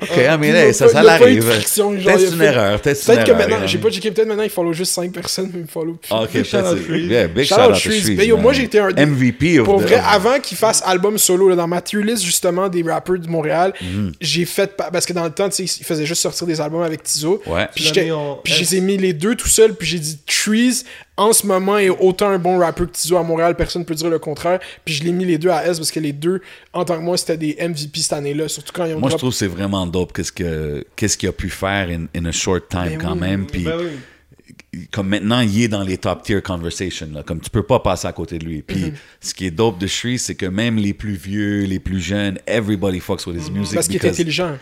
Ok, 0.00 0.16
I 0.16 0.20
mean, 0.38 0.42
Il 0.42 0.46
y 0.48 0.50
hey, 0.50 0.68
a 0.68 0.72
ça, 0.72 0.86
pas- 0.86 0.92
ça 0.92 1.02
l'arrive. 1.02 1.44
Peut-être 1.44 2.32
une 2.32 2.42
erreur. 2.42 2.80
Peut-être 2.80 3.04
que 3.06 3.12
erreur, 3.12 3.36
maintenant, 3.36 3.66
j'ai 3.66 3.78
pas 3.78 3.90
checké, 3.90 4.10
peut-être 4.10 4.28
maintenant 4.28 4.42
il 4.44 4.50
follow 4.50 4.72
juste 4.72 4.92
5 4.92 5.12
personnes, 5.12 5.50
mais 5.52 5.60
il 5.60 5.62
me 5.62 5.66
follow 5.68 5.94
plus. 5.94 6.12
Ok, 6.12 6.44
shout 6.44 6.56
out 6.58 6.76
peut-être. 6.86 7.10
Yeah, 7.10 7.26
big 7.28 7.44
Shout 7.44 7.54
shout 7.54 7.60
out 7.60 7.68
out 7.70 7.74
to 7.74 7.80
Shreeze. 7.80 8.02
Shreeze, 8.04 8.26
yo, 8.26 8.36
man. 8.36 8.42
moi, 8.42 8.52
j'ai 8.52 8.62
été 8.64 8.78
un 8.78 8.90
MVP 8.90 9.58
of 9.60 9.64
Pour 9.66 9.80
the- 9.80 9.84
vrai, 9.86 10.02
avant 10.04 10.38
qu'il 10.40 10.56
fasse 10.56 10.82
album 10.84 11.18
solo, 11.18 11.48
là, 11.48 11.56
dans 11.56 11.66
ma 11.68 11.80
tier 11.80 12.02
list 12.02 12.22
justement 12.24 12.68
des 12.68 12.82
rappers 12.82 13.18
de 13.18 13.28
Montréal, 13.28 13.72
Mhm. 13.80 14.12
j'ai 14.20 14.44
fait. 14.44 14.76
pa- 14.76 14.90
Parce 14.92 15.06
que 15.06 15.12
dans 15.12 15.24
le 15.24 15.30
temps, 15.30 15.48
tu 15.48 15.66
sais, 15.66 15.78
il 15.80 15.84
faisait 15.84 16.06
juste 16.06 16.22
sortir 16.22 16.46
des 16.46 16.60
albums 16.60 16.82
avec 16.82 17.02
Tizo. 17.02 17.42
Ouais. 17.46 17.66
Puis 17.74 17.84
je 17.84 18.60
les 18.60 18.76
ai 18.76 18.80
mis 18.80 18.96
les 18.96 19.12
deux 19.12 19.34
tout 19.34 19.48
seul, 19.48 19.74
puis 19.74 19.86
j'ai 19.88 19.98
dit 19.98 20.18
Trees, 20.26 20.84
en 21.18 21.32
ce 21.34 21.46
moment, 21.46 21.76
est 21.76 21.90
autant 21.90 22.28
un 22.30 22.38
bon 22.38 22.58
rappeur 22.58 22.86
que 22.86 22.92
Tizo 22.92 23.16
à 23.16 23.22
Montréal, 23.22 23.54
personne 23.56 23.82
ne 23.82 23.86
peut 23.86 23.94
dire 23.94 24.08
le 24.08 24.18
contraire. 24.18 24.60
Puis 24.84 24.94
je 24.94 25.04
l'ai 25.04 25.12
mis 25.12 25.24
les 25.26 25.36
deux 25.36 25.50
à 25.50 25.66
S 25.66 25.78
parce 25.78 25.90
que 25.90 26.00
les 26.00 26.12
deux, 26.12 26.40
en 26.72 26.84
tant 26.84 26.96
que 26.96 27.02
moi, 27.02 27.16
c'était 27.18 27.36
des 27.36 27.56
MVP 27.60 28.00
cette 28.00 28.12
année-là, 28.14 28.48
surtout 28.48 28.72
quand 28.72 28.86
ils 28.86 28.94
ont 28.94 29.00
Moi, 29.00 29.10
je 29.10 29.16
trouve 29.16 29.30
que 29.30 29.36
c'est 29.36 29.48
vraiment 29.48 29.86
dope 29.86 30.12
qu'est-ce 30.12 30.32
que 30.32 30.86
qu'est-ce 30.96 31.18
qu'il 31.18 31.28
a 31.28 31.32
pu 31.32 31.50
faire 31.50 31.88
in, 31.90 32.06
in 32.16 32.24
a 32.24 32.32
short 32.32 32.68
time 32.70 32.84
Ben 32.90 32.98
quand 32.98 33.12
oui. 33.14 33.18
même. 33.20 33.46
Puis 33.46 33.64
Ben 33.64 33.76
oui. 33.78 34.88
comme 34.92 35.08
maintenant, 35.08 35.40
il 35.40 35.62
est 35.62 35.68
dans 35.68 35.82
les 35.82 35.98
top 35.98 36.22
tier 36.22 36.40
conversations. 36.40 37.08
Là. 37.12 37.22
Comme 37.24 37.40
tu 37.40 37.50
peux 37.50 37.64
pas 37.64 37.80
passer 37.80 38.06
à 38.06 38.12
côté 38.12 38.38
de 38.38 38.44
lui. 38.44 38.62
Puis 38.62 38.76
Mm-hmm. 38.78 38.92
ce 39.20 39.34
qui 39.34 39.46
est 39.46 39.50
dope 39.50 39.78
de 39.78 39.86
Shri, 39.88 40.18
c'est 40.20 40.36
que 40.36 40.46
même 40.46 40.76
les 40.76 40.94
plus 40.94 41.14
vieux, 41.14 41.64
les 41.64 41.80
plus 41.80 42.00
jeunes, 42.00 42.38
everybody 42.46 43.00
fucks 43.00 43.26
with 43.26 43.36
his 43.36 43.50
music. 43.50 43.72
Mm-hmm. 43.72 43.74
Parce 43.74 43.88
qu'il 43.88 43.96
est 43.96 44.08
intelligent. 44.08 44.56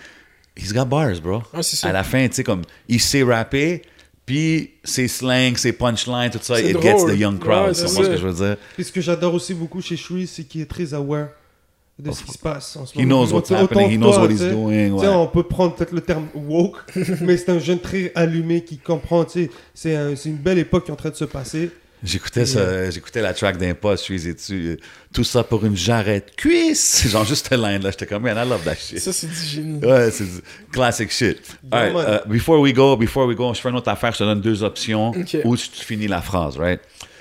He's 0.56 0.72
got 0.72 0.86
bars, 0.86 1.20
bro. 1.20 1.42
Ah, 1.52 1.62
c'est 1.62 1.76
ça. 1.76 1.88
À 1.88 1.92
la 1.92 2.02
fin, 2.02 2.26
tu 2.28 2.36
sais, 2.36 2.42
comme, 2.44 2.62
il 2.88 2.98
sait 2.98 3.22
rapper, 3.22 3.82
puis 4.26 4.72
ses 4.84 5.08
slangs, 5.08 5.54
ses 5.56 5.72
punchlines, 5.72 6.30
tout 6.30 6.38
ça, 6.42 6.60
it 6.60 6.78
gets 6.82 6.92
drôle. 6.94 7.14
the 7.14 7.18
young 7.18 7.38
crowd. 7.38 7.68
Ouais, 7.68 7.74
c'est 7.74 7.86
ce 7.88 7.94
ça. 8.02 8.08
que 8.08 8.16
je 8.16 8.26
veux 8.26 8.46
dire? 8.46 8.56
Et 8.78 8.82
ce 8.82 8.90
que 8.92 9.00
j'adore 9.00 9.32
aussi 9.34 9.54
beaucoup 9.54 9.80
chez 9.80 9.96
Shui, 9.96 10.26
c'est 10.26 10.44
qu'il 10.44 10.60
est 10.60 10.66
très 10.66 10.92
aware 10.94 11.28
de 11.98 12.10
ce 12.12 12.24
qui 12.24 12.32
se 12.32 12.38
passe 12.38 12.76
en 12.76 12.84
ce 12.84 12.92
He 12.94 13.06
moment. 13.06 13.24
knows 13.24 13.32
what's 13.34 13.50
happening, 13.50 13.90
he 13.90 13.96
knows 13.96 14.12
toi, 14.12 14.24
what 14.24 14.30
he's 14.30 14.40
doing, 14.40 14.90
ouais. 14.90 15.08
on 15.08 15.28
peut 15.28 15.44
prendre 15.44 15.74
peut-être 15.76 15.92
le 15.92 16.02
terme 16.02 16.26
woke, 16.34 16.76
mais 17.22 17.36
c'est 17.38 17.48
un 17.50 17.58
jeune 17.58 17.78
très 17.80 18.12
allumé 18.14 18.62
qui 18.64 18.76
comprend. 18.76 19.22
un- 19.22 19.26
c'est 19.74 20.28
une 20.28 20.36
belle 20.36 20.58
époque 20.58 20.84
qui 20.84 20.90
est 20.90 20.92
en 20.92 20.96
train 20.96 21.08
de 21.10 21.14
se 21.14 21.24
passer. 21.24 21.70
J'écoutais 22.04 22.44
ça, 22.46 22.90
j'écoutais 22.90 23.22
la 23.22 23.32
track 23.34 23.56
d'Impost, 23.56 24.06
je 24.06 24.18
suis 24.18 24.34
dessus, 24.34 24.66
euh, 24.66 24.76
tout 25.12 25.24
ça 25.24 25.42
pour 25.42 25.64
une 25.64 25.76
jarrette 25.76 26.36
cuisse. 26.36 27.08
Genre 27.10 27.24
juste 27.24 27.50
line 27.50 27.82
là, 27.82 27.90
j'étais 27.90 28.06
comme, 28.06 28.22
man, 28.22 28.36
I 28.36 28.48
love 28.48 28.62
that 28.64 28.74
shit. 28.76 28.98
Ça, 29.00 29.12
c'est 29.12 29.26
du 29.26 29.34
génie. 29.34 29.84
Ouais, 29.84 30.10
c'est 30.10 30.24
du 30.24 30.42
classic 30.70 31.10
shit. 31.10 31.38
All 31.72 31.92
right, 31.94 32.22
uh, 32.24 32.28
before 32.28 32.60
we 32.60 32.72
go, 32.72 32.96
before 32.96 33.26
we 33.26 33.34
go, 33.34 33.52
je 33.54 33.60
fais 33.60 33.70
une 33.70 33.76
autre 33.76 33.88
affaire, 33.90 34.12
je 34.12 34.18
te 34.18 34.24
donne 34.24 34.40
deux 34.40 34.62
options 34.62 35.12
où 35.44 35.56
tu 35.56 35.68
finis 35.70 36.06
la 36.06 36.20
phrase, 36.20 36.58
right? 36.58 36.80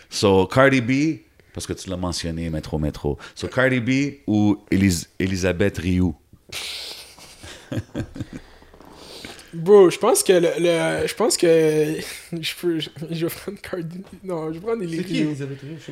So, 0.10 0.46
Cardi 0.46 0.82
B, 0.82 1.20
parce 1.54 1.66
que 1.66 1.74
tu 1.74 1.90
l'as 1.90 1.98
mentionné, 1.98 2.50
Métro 2.50 2.78
Métro. 2.78 3.18
So, 3.34 3.48
Cardi 3.48 3.80
B 3.80 4.20
ou 4.28 4.58
Elis- 4.72 5.08
Elisabeth 5.20 5.78
Rioux? 5.78 6.16
Bro, 9.56 9.90
je 9.90 9.98
pense 9.98 10.22
que 10.24 10.34
le, 10.34 10.50
le- 10.60 11.08
je 11.08 11.14
pense 11.16 11.38
que 11.38 11.48
je 12.42 12.52
peux 12.60 12.80
je, 12.80 12.90
je 13.12 13.26
vais 13.26 13.32
prendre 13.34 13.58
Cardi 13.62 14.02
non 14.24 14.48
je 14.52 14.60
vais 14.60 14.66
prendre 14.66 14.84
les 14.84 14.98
C'est 14.98 15.04
qui 15.04 15.24
Rio 15.24 15.34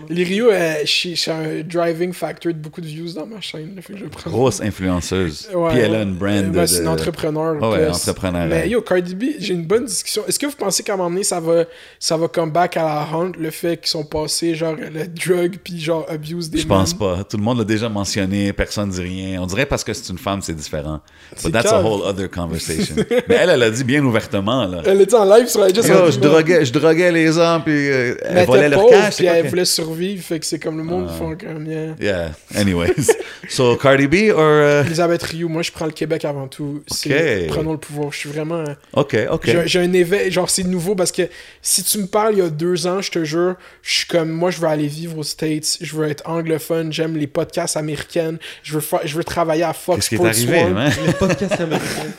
les 0.09 0.23
Rio 0.23 0.51
euh, 0.51 0.75
je 0.83 0.87
suis 0.87 1.23
un 1.31 1.61
driving 1.63 2.13
factor 2.13 2.51
de 2.53 2.57
beaucoup 2.57 2.81
de 2.81 2.87
views 2.87 3.13
dans 3.13 3.25
ma 3.25 3.39
chaîne 3.41 3.79
fait 3.81 3.93
que 3.93 3.99
je 3.99 4.05
Grosse 4.29 4.61
influenceuse. 4.61 5.49
Ouais, 5.53 5.69
Puis 5.71 5.79
elle 5.79 5.95
a 5.95 6.01
une 6.03 6.15
brand 6.15 6.31
Euh, 6.33 6.41
de... 6.43 6.49
ben, 6.49 6.67
c'est 6.67 6.77
une 6.79 6.83
de- 6.85 6.89
entrepreneur 6.89 7.57
Ah 7.61 7.69
ouais, 7.69 7.87
entrepreneur, 7.87 8.47
mais 8.47 8.61
ouais. 8.63 8.69
yo 8.69 8.81
Cardi 8.81 9.15
B 9.15 9.23
j'ai 9.39 9.53
une 9.53 9.65
bonne 9.65 9.85
discussion 9.85 10.23
est-ce 10.27 10.37
que 10.39 10.45
vous 10.45 10.55
pensez 10.55 10.83
qu'à 10.83 10.93
un 10.93 10.97
moment 10.97 11.09
donné 11.09 11.23
ça 11.23 11.39
va 11.39 11.65
ça 11.99 12.17
va 12.17 12.27
come 12.27 12.51
back 12.51 12.77
à 12.77 12.83
la 12.83 13.07
hunt 13.17 13.31
le 13.39 13.49
fait 13.51 13.77
qu'ils 13.77 13.87
sont 13.87 14.03
passés 14.05 14.55
genre 14.55 14.75
le 14.75 15.07
drug 15.07 15.57
puis 15.63 15.79
genre 15.79 16.05
abuse 16.09 16.49
des 16.49 16.59
Je 16.59 16.67
pense 16.67 16.93
pas. 16.93 17.23
Tout 17.23 17.37
le 17.37 17.43
monde 17.43 17.59
l'a 17.59 17.63
déjà 17.63 17.89
mentionné, 17.89 18.51
personne 18.53 18.89
dit 18.89 19.01
rien. 19.01 19.41
On 19.41 19.45
dirait 19.45 19.65
parce 19.65 19.83
que 19.83 19.93
c'est 19.93 20.11
une 20.11 20.17
femme, 20.17 20.41
c'est 20.41 20.53
différent. 20.53 20.99
C'est 21.35 21.47
But 21.49 21.53
that's 21.53 21.71
a 21.71 21.77
cave. 21.77 21.85
whole 21.85 22.01
other 22.05 22.29
conversation. 22.29 22.95
Mais 23.27 23.35
elle, 23.35 23.49
elle 23.53 23.63
a 23.63 23.69
dit 23.69 23.83
bien 23.83 24.03
ouvertement, 24.03 24.65
là. 24.65 24.81
elle 24.85 25.01
était 25.01 25.15
en 25.15 25.25
live 25.25 25.47
sur 25.47 25.61
la 25.61 25.69
je 25.69 26.19
droguais, 26.19 26.65
je 26.65 26.73
droguais 26.73 27.11
les 27.11 27.37
hommes, 27.37 27.63
puis 27.63 27.89
euh, 27.89 28.15
elle 28.23 28.45
volait 28.45 28.69
leur 28.69 28.81
pauvre, 28.81 28.91
cash. 28.91 29.17
puis 29.17 29.25
elle 29.25 29.47
voulait 29.47 29.65
survivre 29.65 30.23
fait 30.23 30.39
que 30.39 30.45
c'est 30.45 30.59
comme 30.59 30.77
le 30.77 30.83
monde 30.83 31.09
font 31.09 31.35
comme 31.35 31.65
yeah. 31.65 31.95
Yeah, 31.99 32.31
anyways. 32.55 33.11
so, 33.49 33.75
Cardi 33.75 34.07
B 34.07 34.31
or... 34.35 34.83
uh, 34.83 34.85
Elisabeth 34.85 35.23
Rioux, 35.23 35.49
moi 35.49 35.61
je 35.61 35.71
prends 35.71 35.85
le 35.85 35.91
Québec 35.91 36.25
avant 36.25 36.47
tout. 36.47 36.83
C'est 36.87 37.43
Ok. 37.43 37.47
prenons 37.47 37.71
le 37.73 37.77
pouvoir. 37.77 38.11
Je 38.11 38.17
suis 38.19 38.29
vraiment. 38.29 38.63
OK, 38.93 39.17
OK. 39.29 39.49
J'ai 39.65 39.79
un 39.79 39.93
éveil, 39.93 40.31
genre 40.31 40.49
c'est 40.49 40.63
nouveau 40.63 40.95
parce 40.95 41.11
que 41.11 41.23
si 41.61 41.83
tu 41.83 41.97
me 41.99 42.07
parles 42.07 42.33
il 42.33 42.39
y 42.39 42.41
a 42.41 42.49
deux 42.49 42.87
ans, 42.87 43.01
je 43.01 43.11
te 43.11 43.23
jure, 43.23 43.55
je 43.81 43.93
suis 43.93 44.07
comme 44.07 44.29
moi 44.29 44.51
je 44.51 44.59
veux 44.59 44.67
aller 44.67 44.87
vivre 44.87 45.17
aux 45.17 45.23
States, 45.23 45.77
je 45.81 45.95
veux 45.95 46.07
être 46.07 46.27
anglophone, 46.29 46.91
j'aime 46.91 47.17
les 47.17 47.27
podcasts 47.27 47.77
américaines, 47.77 48.37
je 48.63 48.73
veux 48.75 48.81
faire, 48.81 49.01
je 49.05 49.15
veux 49.15 49.23
travailler 49.23 49.63
à 49.63 49.73
Fox 49.73 50.09
Qu'est-ce 50.09 50.09
qui 50.09 50.15
est 50.15 50.17
Sports 50.17 50.57
arrivé, 50.57 50.73
man? 50.73 50.91
Les 51.05 51.13
podcasts 51.13 51.59
américains. 51.59 52.11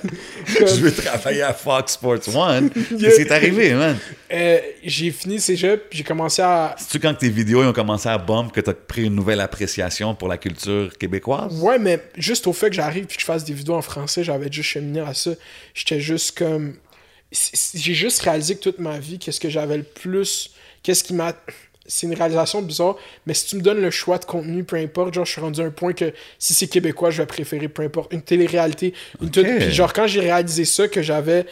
Je 0.66 0.80
veux 0.80 0.92
travailler 0.92 1.23
à 1.26 1.52
Fox 1.52 1.92
Sports 1.92 2.34
One. 2.34 2.70
Qu'est-ce 2.88 3.16
qui 3.16 3.22
est 3.22 3.32
arrivé, 3.32 3.74
man? 3.74 3.96
Euh, 4.32 4.60
j'ai 4.82 5.10
fini 5.10 5.40
cégep, 5.40 5.88
puis 5.88 5.98
j'ai 5.98 6.04
commencé 6.04 6.42
à 6.42 6.74
C'est-tu 6.78 7.00
quand 7.00 7.14
tes 7.14 7.28
vidéos 7.28 7.62
ont 7.62 7.72
commencé 7.72 8.08
à 8.08 8.18
bump 8.18 8.52
que 8.52 8.60
t'as 8.60 8.74
pris 8.74 9.04
une 9.04 9.14
nouvelle 9.14 9.40
appréciation 9.40 10.14
pour 10.14 10.28
la 10.28 10.38
culture 10.38 10.96
québécoise? 10.98 11.60
Ouais, 11.60 11.78
mais 11.78 12.00
juste 12.16 12.46
au 12.46 12.52
fait 12.52 12.70
que 12.70 12.76
j'arrive 12.76 13.04
et 13.04 13.14
que 13.14 13.20
je 13.20 13.24
fasse 13.24 13.44
des 13.44 13.54
vidéos 13.54 13.74
en 13.74 13.82
français, 13.82 14.24
j'avais 14.24 14.50
juste 14.50 14.68
cheminé 14.68 15.00
à 15.00 15.14
ça. 15.14 15.30
J'étais 15.74 16.00
juste 16.00 16.36
comme. 16.38 16.74
J'ai 17.32 17.94
juste 17.94 18.20
réalisé 18.22 18.54
que 18.54 18.60
toute 18.60 18.78
ma 18.78 18.98
vie, 18.98 19.18
qu'est-ce 19.18 19.40
que 19.40 19.50
j'avais 19.50 19.76
le 19.76 19.82
plus. 19.82 20.50
Qu'est-ce 20.82 21.02
qui 21.02 21.14
m'a. 21.14 21.32
C'est 21.86 22.06
une 22.06 22.14
réalisation 22.14 22.62
bizarre, 22.62 22.96
mais 23.26 23.34
si 23.34 23.46
tu 23.46 23.56
me 23.56 23.60
donnes 23.60 23.80
le 23.80 23.90
choix 23.90 24.18
de 24.18 24.24
contenu, 24.24 24.64
peu 24.64 24.76
importe, 24.76 25.12
genre, 25.14 25.24
je 25.26 25.32
suis 25.32 25.40
rendu 25.40 25.60
à 25.60 25.64
un 25.64 25.70
point 25.70 25.92
que 25.92 26.12
si 26.38 26.54
c'est 26.54 26.66
québécois, 26.66 27.10
je 27.10 27.20
vais 27.22 27.26
préférer 27.26 27.68
peu 27.68 27.82
importe 27.82 28.12
une 28.12 28.22
télé-réalité. 28.22 28.94
Une 29.20 29.30
toute- 29.30 29.44
Puis, 29.46 29.70
genre, 29.72 29.92
quand 29.92 30.06
j'ai 30.06 30.20
réalisé 30.20 30.64
ça, 30.64 30.88
que 30.88 31.02
j'avais 31.02 31.44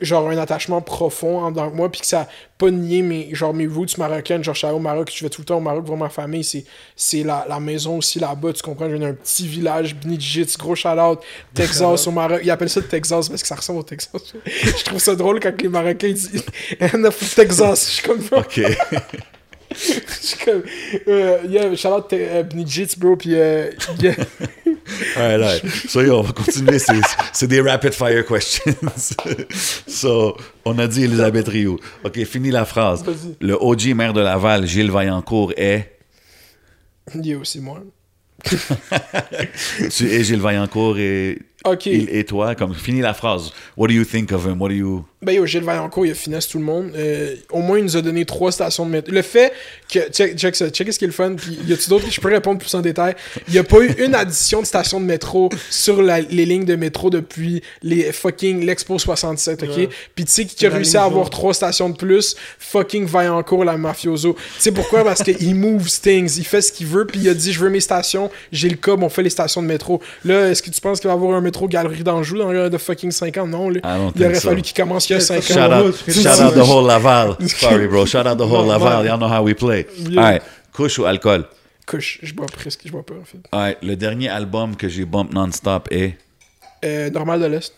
genre 0.00 0.28
un 0.28 0.36
attachement 0.38 0.82
profond 0.82 1.38
en 1.38 1.50
dedans 1.52 1.70
de 1.70 1.74
moi 1.76 1.90
puis 1.90 2.00
que 2.00 2.06
ça 2.06 2.22
a 2.22 2.28
pas 2.58 2.68
nié 2.68 3.00
mes 3.00 3.32
genre 3.32 3.54
mes 3.54 3.66
roots 3.68 3.96
marocaines 3.96 4.42
genre 4.42 4.52
je 4.52 4.58
suis 4.58 4.66
allé 4.66 4.76
au 4.76 4.80
Maroc 4.80 5.10
je 5.14 5.24
vais 5.24 5.30
tout 5.30 5.40
le 5.42 5.44
temps 5.46 5.56
au 5.58 5.60
Maroc 5.60 5.84
voir 5.86 5.96
ma 5.96 6.08
famille 6.08 6.42
c'est 6.42 6.64
c'est 6.96 7.22
la, 7.22 7.46
la 7.48 7.60
maison 7.60 7.98
aussi 7.98 8.18
là-bas 8.18 8.52
tu 8.54 8.60
comprends 8.62 8.88
viens 8.88 8.98
d'un 8.98 9.14
petit 9.14 9.46
village 9.46 9.94
Bnidjit 9.94 10.52
gros 10.58 10.74
shout 10.74 10.88
out 10.98 11.20
Texas 11.54 12.08
au 12.08 12.10
Maroc 12.10 12.40
ils 12.42 12.50
appellent 12.50 12.68
ça 12.68 12.80
le 12.80 12.88
Texas 12.88 13.28
parce 13.28 13.40
que 13.42 13.48
ça 13.48 13.54
ressemble 13.54 13.78
au 13.78 13.82
Texas 13.84 14.10
je 14.44 14.84
trouve 14.84 14.98
ça 14.98 15.14
drôle 15.14 15.38
quand 15.38 15.62
les 15.62 15.68
Marocains 15.68 16.10
disent 16.12 16.44
Texas 17.36 17.86
je 17.86 17.90
suis 17.92 18.02
comme 18.02 18.20
OK. 18.32 18.60
Je 19.74 20.26
suis 20.26 20.44
comme 20.44 20.62
euh, 21.08 21.38
yeah 21.48 21.74
shout 21.76 21.88
out 21.88 22.08
Te- 22.08 22.14
euh, 22.14 22.42
Bnidjit 22.42 22.88
bro 22.96 23.16
puis 23.16 23.34
euh, 23.34 23.70
yeah. 24.00 24.14
All 25.16 25.22
right, 25.22 25.40
all 25.40 25.40
right. 25.40 25.62
So, 25.88 26.02
yo, 26.02 26.18
on 26.18 26.22
va 26.22 26.32
continuer. 26.32 26.78
C'est, 26.78 27.00
c'est 27.32 27.46
des 27.46 27.60
rapid 27.60 27.94
fire 27.94 28.24
questions. 28.26 28.74
so, 29.86 30.36
on 30.64 30.78
a 30.78 30.86
dit 30.86 31.04
Elisabeth 31.04 31.48
Rioux. 31.48 31.78
OK, 32.04 32.22
fini 32.24 32.50
la 32.50 32.66
phrase. 32.66 33.02
Le 33.40 33.54
OG 33.54 33.94
maire 33.94 34.12
de 34.12 34.20
Laval, 34.20 34.66
Gilles 34.66 34.90
Vaillancourt, 34.90 35.52
est... 35.56 35.96
yeah 37.14 37.38
aussi 37.38 37.60
moi 37.60 37.80
Tu 39.90 40.10
es 40.10 40.24
Gilles 40.24 40.40
Vaillancourt 40.40 40.98
et... 40.98 41.38
ok 41.64 41.86
Il 41.86 42.08
et 42.10 42.24
toi, 42.24 42.54
comme 42.54 42.74
fini 42.74 43.00
la 43.00 43.14
phrase. 43.14 43.52
What 43.76 43.88
do 43.88 43.94
you 43.94 44.04
think 44.04 44.32
of 44.32 44.44
him? 44.46 44.60
What 44.60 44.68
do 44.68 44.74
you... 44.74 45.04
Ben 45.22 45.32
yo, 45.36 45.46
Gilles 45.46 45.62
Vaillancourt, 45.64 46.04
il 46.04 46.10
a 46.12 46.14
finesse 46.14 46.46
tout 46.48 46.58
le 46.58 46.64
monde. 46.64 46.90
Euh, 46.94 47.34
au 47.50 47.60
moins, 47.60 47.78
il 47.78 47.84
nous 47.84 47.96
a 47.96 48.02
donné 48.02 48.26
trois 48.26 48.52
stations 48.52 48.84
de 48.84 48.90
métro. 48.90 49.10
Le 49.10 49.22
fait 49.22 49.54
que. 49.90 50.00
Check, 50.10 50.36
check 50.36 50.54
ça. 50.54 50.68
Check 50.68 50.92
ce 50.92 50.98
qui 50.98 51.04
est 51.06 51.08
le 51.08 51.14
fun. 51.14 51.34
Puis 51.34 51.58
y 51.66 51.72
a-tu 51.72 51.88
d'autres? 51.88 52.04
Je 52.10 52.20
peux 52.20 52.28
répondre 52.28 52.58
plus 52.58 52.74
en 52.74 52.82
détail. 52.82 53.14
Il 53.48 53.54
n'y 53.54 53.58
a 53.58 53.64
pas 53.64 53.78
eu 53.80 53.90
une 54.04 54.14
addition 54.14 54.60
de 54.60 54.66
stations 54.66 55.00
de 55.00 55.06
métro 55.06 55.48
sur 55.70 56.02
la- 56.02 56.20
les 56.20 56.44
lignes 56.44 56.66
de 56.66 56.76
métro 56.76 57.08
depuis 57.08 57.62
les 57.82 58.12
fucking 58.12 58.66
l'Expo 58.66 58.98
67, 58.98 59.62
ok? 59.62 59.68
Ouais. 59.76 59.88
Puis 60.14 60.26
tu 60.26 60.30
sais 60.32 60.44
qui 60.44 60.66
a 60.66 60.68
réussi 60.70 60.98
à 60.98 61.04
avoir 61.04 61.30
trois 61.30 61.54
stations 61.54 61.88
de 61.88 61.96
plus? 61.96 62.36
Fucking 62.58 63.06
Vaillancourt, 63.06 63.64
la 63.64 63.78
mafioso. 63.78 64.34
Tu 64.34 64.40
sais 64.60 64.72
pourquoi? 64.72 65.04
Parce 65.04 65.22
qu'il 65.22 65.54
move 65.54 65.88
things. 66.02 66.36
Il 66.36 66.44
fait 66.44 66.60
ce 66.60 66.70
qu'il 66.70 66.86
veut. 66.86 67.06
Puis 67.06 67.20
il 67.20 67.28
a 67.30 67.34
dit 67.34 67.50
Je 67.50 67.60
veux 67.60 67.70
mes 67.70 67.80
stations. 67.80 68.30
J'ai 68.52 68.68
le 68.68 68.76
cob. 68.76 69.02
On 69.02 69.08
fait 69.08 69.22
les 69.22 69.30
stations 69.30 69.62
de 69.62 69.68
métro. 69.68 70.02
Là, 70.26 70.50
est-ce 70.50 70.62
que 70.62 70.68
tu 70.68 70.82
penses 70.82 71.00
qu'il 71.00 71.08
va 71.08 71.14
avoir 71.14 71.34
un 71.34 71.40
métro 71.40 71.53
Galerie 71.68 72.02
d'Anjou 72.02 72.38
dans 72.38 72.52
le 72.52 72.68
de 72.70 72.78
fucking 72.78 73.10
5 73.10 73.36
ans? 73.38 73.46
Non. 73.46 73.70
I 73.70 73.80
don't 73.80 74.12
Il 74.16 74.24
aurait 74.24 74.34
fallu 74.34 74.62
qu'il 74.62 74.74
commence 74.76 75.08
il 75.08 75.14
y 75.14 75.16
a 75.16 75.20
5 75.20 75.42
Shout 75.42 75.58
ans. 75.58 75.86
out, 75.86 75.94
je 76.06 76.12
shout 76.12 76.28
out 76.42 76.54
the 76.54 76.58
whole 76.68 76.86
Laval. 76.86 77.36
Sorry, 77.48 77.86
bro. 77.88 78.04
Shout 78.06 78.26
out 78.26 78.36
the 78.38 78.42
whole 78.42 78.64
Non, 78.66 78.68
Laval. 78.78 79.06
Y'all 79.06 79.18
know 79.18 79.28
how 79.28 79.42
we 79.42 79.54
play. 79.54 79.86
Yeah. 79.98 80.20
All 80.20 80.30
right. 80.32 80.42
Couche 80.72 80.98
ou 80.98 81.04
alcool? 81.06 81.44
Couche, 81.86 82.18
je 82.22 82.32
bois 82.34 82.46
presque, 82.46 82.80
je 82.86 82.90
bois 82.92 83.04
pas 83.04 83.14
en 83.14 83.24
fait. 83.24 83.38
All 83.52 83.60
right. 83.60 83.78
Le 83.82 83.94
dernier 83.96 84.28
album 84.28 84.74
que 84.76 84.88
j'ai 84.88 85.04
bump 85.04 85.32
non-stop 85.32 85.88
est... 85.90 86.16
Euh, 86.84 87.10
normal 87.10 87.40
de 87.40 87.46
l'Est. 87.46 87.72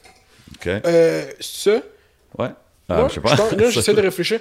OK. 0.54 0.66
Euh, 0.68 1.24
ça, 1.40 1.80
Ouais. 2.38 2.48
Ah, 2.88 3.02
ouais, 3.02 3.08
je 3.08 3.14
sais 3.14 3.20
pas. 3.20 3.36
pense- 3.36 3.52
là, 3.52 3.70
j'essaie 3.70 3.94
de 3.94 4.00
réfléchir. 4.00 4.38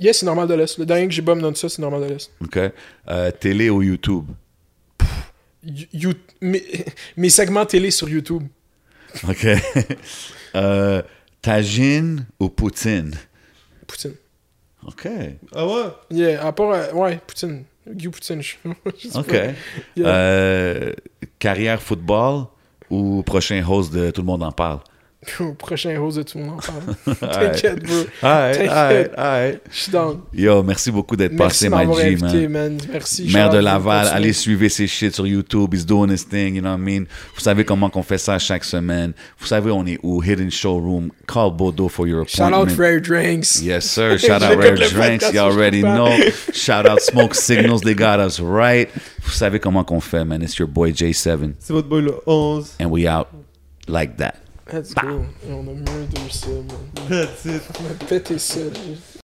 Yes, 0.00 0.18
c'est 0.18 0.26
normal 0.26 0.46
de 0.46 0.54
l'Est. 0.54 0.78
Le 0.78 0.86
dernier 0.86 1.08
que 1.08 1.12
j'ai 1.14 1.22
bomb 1.22 1.40
non 1.40 1.52
ça, 1.56 1.68
c'est 1.68 1.82
normal 1.82 2.02
de 2.02 2.06
l'Est. 2.14 2.30
OK. 2.42 2.58
Euh, 3.08 3.30
télé 3.32 3.68
ou 3.68 3.82
YouTube? 3.82 4.26
You- 5.92 6.14
mes, 6.40 6.64
mes 7.16 7.28
segments 7.28 7.66
télé 7.66 7.90
sur 7.90 8.08
YouTube. 8.08 8.44
OK. 9.28 9.46
euh, 10.54 11.02
tagine 11.42 12.26
ou 12.40 12.48
poutine? 12.48 13.14
Poutine. 13.86 14.14
OK. 14.86 15.08
Ah 15.54 15.66
ouais? 15.66 15.82
Yeah, 16.10 16.46
à 16.46 16.52
part, 16.52 16.70
euh, 16.70 16.92
ouais, 16.92 17.20
Poutine. 17.26 17.64
Guy 17.88 18.08
Poutine. 18.08 18.40
je- 18.42 18.56
OK. 19.18 19.32
Yeah. 19.96 20.06
Euh, 20.06 20.92
carrière 21.38 21.82
football 21.82 22.44
ou 22.90 23.22
prochain 23.22 23.62
host 23.66 23.92
de 23.92 24.10
Tout 24.10 24.20
le 24.22 24.26
monde 24.26 24.42
en 24.42 24.52
parle? 24.52 24.80
Au 25.40 25.52
prochain 25.52 25.98
rose 25.98 26.14
de 26.14 26.22
tout 26.22 26.38
le 26.38 26.44
monde. 26.44 26.60
T'inquiète, 27.20 27.82
bro. 27.84 28.04
T'inquiète. 28.20 29.62
Je 29.70 29.76
suis 29.76 29.90
down. 29.90 30.20
Yo, 30.32 30.62
merci 30.62 30.92
beaucoup 30.92 31.16
d'être 31.16 31.36
passé, 31.36 31.68
my 31.68 31.92
G, 31.92 32.02
invité, 32.06 32.46
man. 32.46 32.74
man. 32.74 32.78
Merci. 32.92 33.28
Maire 33.32 33.50
Shout 33.50 33.56
de 33.56 33.62
Laval, 33.62 34.08
allez 34.12 34.32
suivre 34.32 34.68
ses 34.68 34.86
shit 34.86 35.12
sur 35.12 35.26
YouTube. 35.26 35.74
He's 35.74 35.84
doing 35.84 36.10
his 36.10 36.24
thing, 36.24 36.54
you 36.54 36.60
know 36.60 36.70
what 36.70 36.78
I 36.78 36.80
mean? 36.80 37.06
Vous 37.34 37.40
savez 37.40 37.64
comment 37.64 37.90
qu'on 37.90 38.04
fait 38.04 38.18
ça 38.18 38.38
chaque 38.38 38.62
semaine. 38.64 39.12
Vous 39.40 39.46
savez 39.46 39.72
on 39.72 39.84
est 39.86 39.98
où? 40.04 40.22
Hidden 40.22 40.50
Showroom. 40.52 41.10
Call 41.26 41.50
Bodo 41.50 41.88
for 41.88 42.06
your 42.06 42.24
Shout 42.28 42.44
appointment. 42.44 42.72
out 42.72 42.78
Rare 42.78 43.00
Drinks. 43.00 43.60
Yes, 43.60 43.86
sir. 43.86 44.18
Shout 44.20 44.42
out 44.42 44.56
Rare 44.56 44.76
Drinks. 44.76 45.32
You 45.32 45.40
already 45.40 45.82
know. 45.82 46.16
Shout 46.52 46.86
out 46.86 47.00
Smoke 47.02 47.34
Signals. 47.34 47.80
They 47.82 47.94
got 47.94 48.20
us 48.20 48.38
right. 48.38 48.88
Vous 49.22 49.32
savez 49.32 49.58
comment 49.58 49.82
qu'on 49.84 50.00
fait, 50.00 50.24
man. 50.24 50.42
It's 50.42 50.56
your 50.58 50.68
boy 50.68 50.92
J7. 50.92 51.54
C'est 51.58 51.72
votre 51.72 51.88
boy 51.88 52.02
le 52.02 52.14
11. 52.26 52.76
And 52.80 52.90
we 52.90 53.06
out 53.08 53.26
like 53.88 54.16
that. 54.18 54.36
Let's 54.70 54.92
go. 54.92 55.24
Et 55.48 55.52
on 55.52 55.60
a 55.60 55.72
murder 55.72 56.30
ça, 56.30 56.48
man. 56.48 57.08
That's 57.08 57.46
it. 57.46 57.62
On 57.80 57.86
a 57.86 58.04
pété 58.06 58.38
ça. 58.38 58.60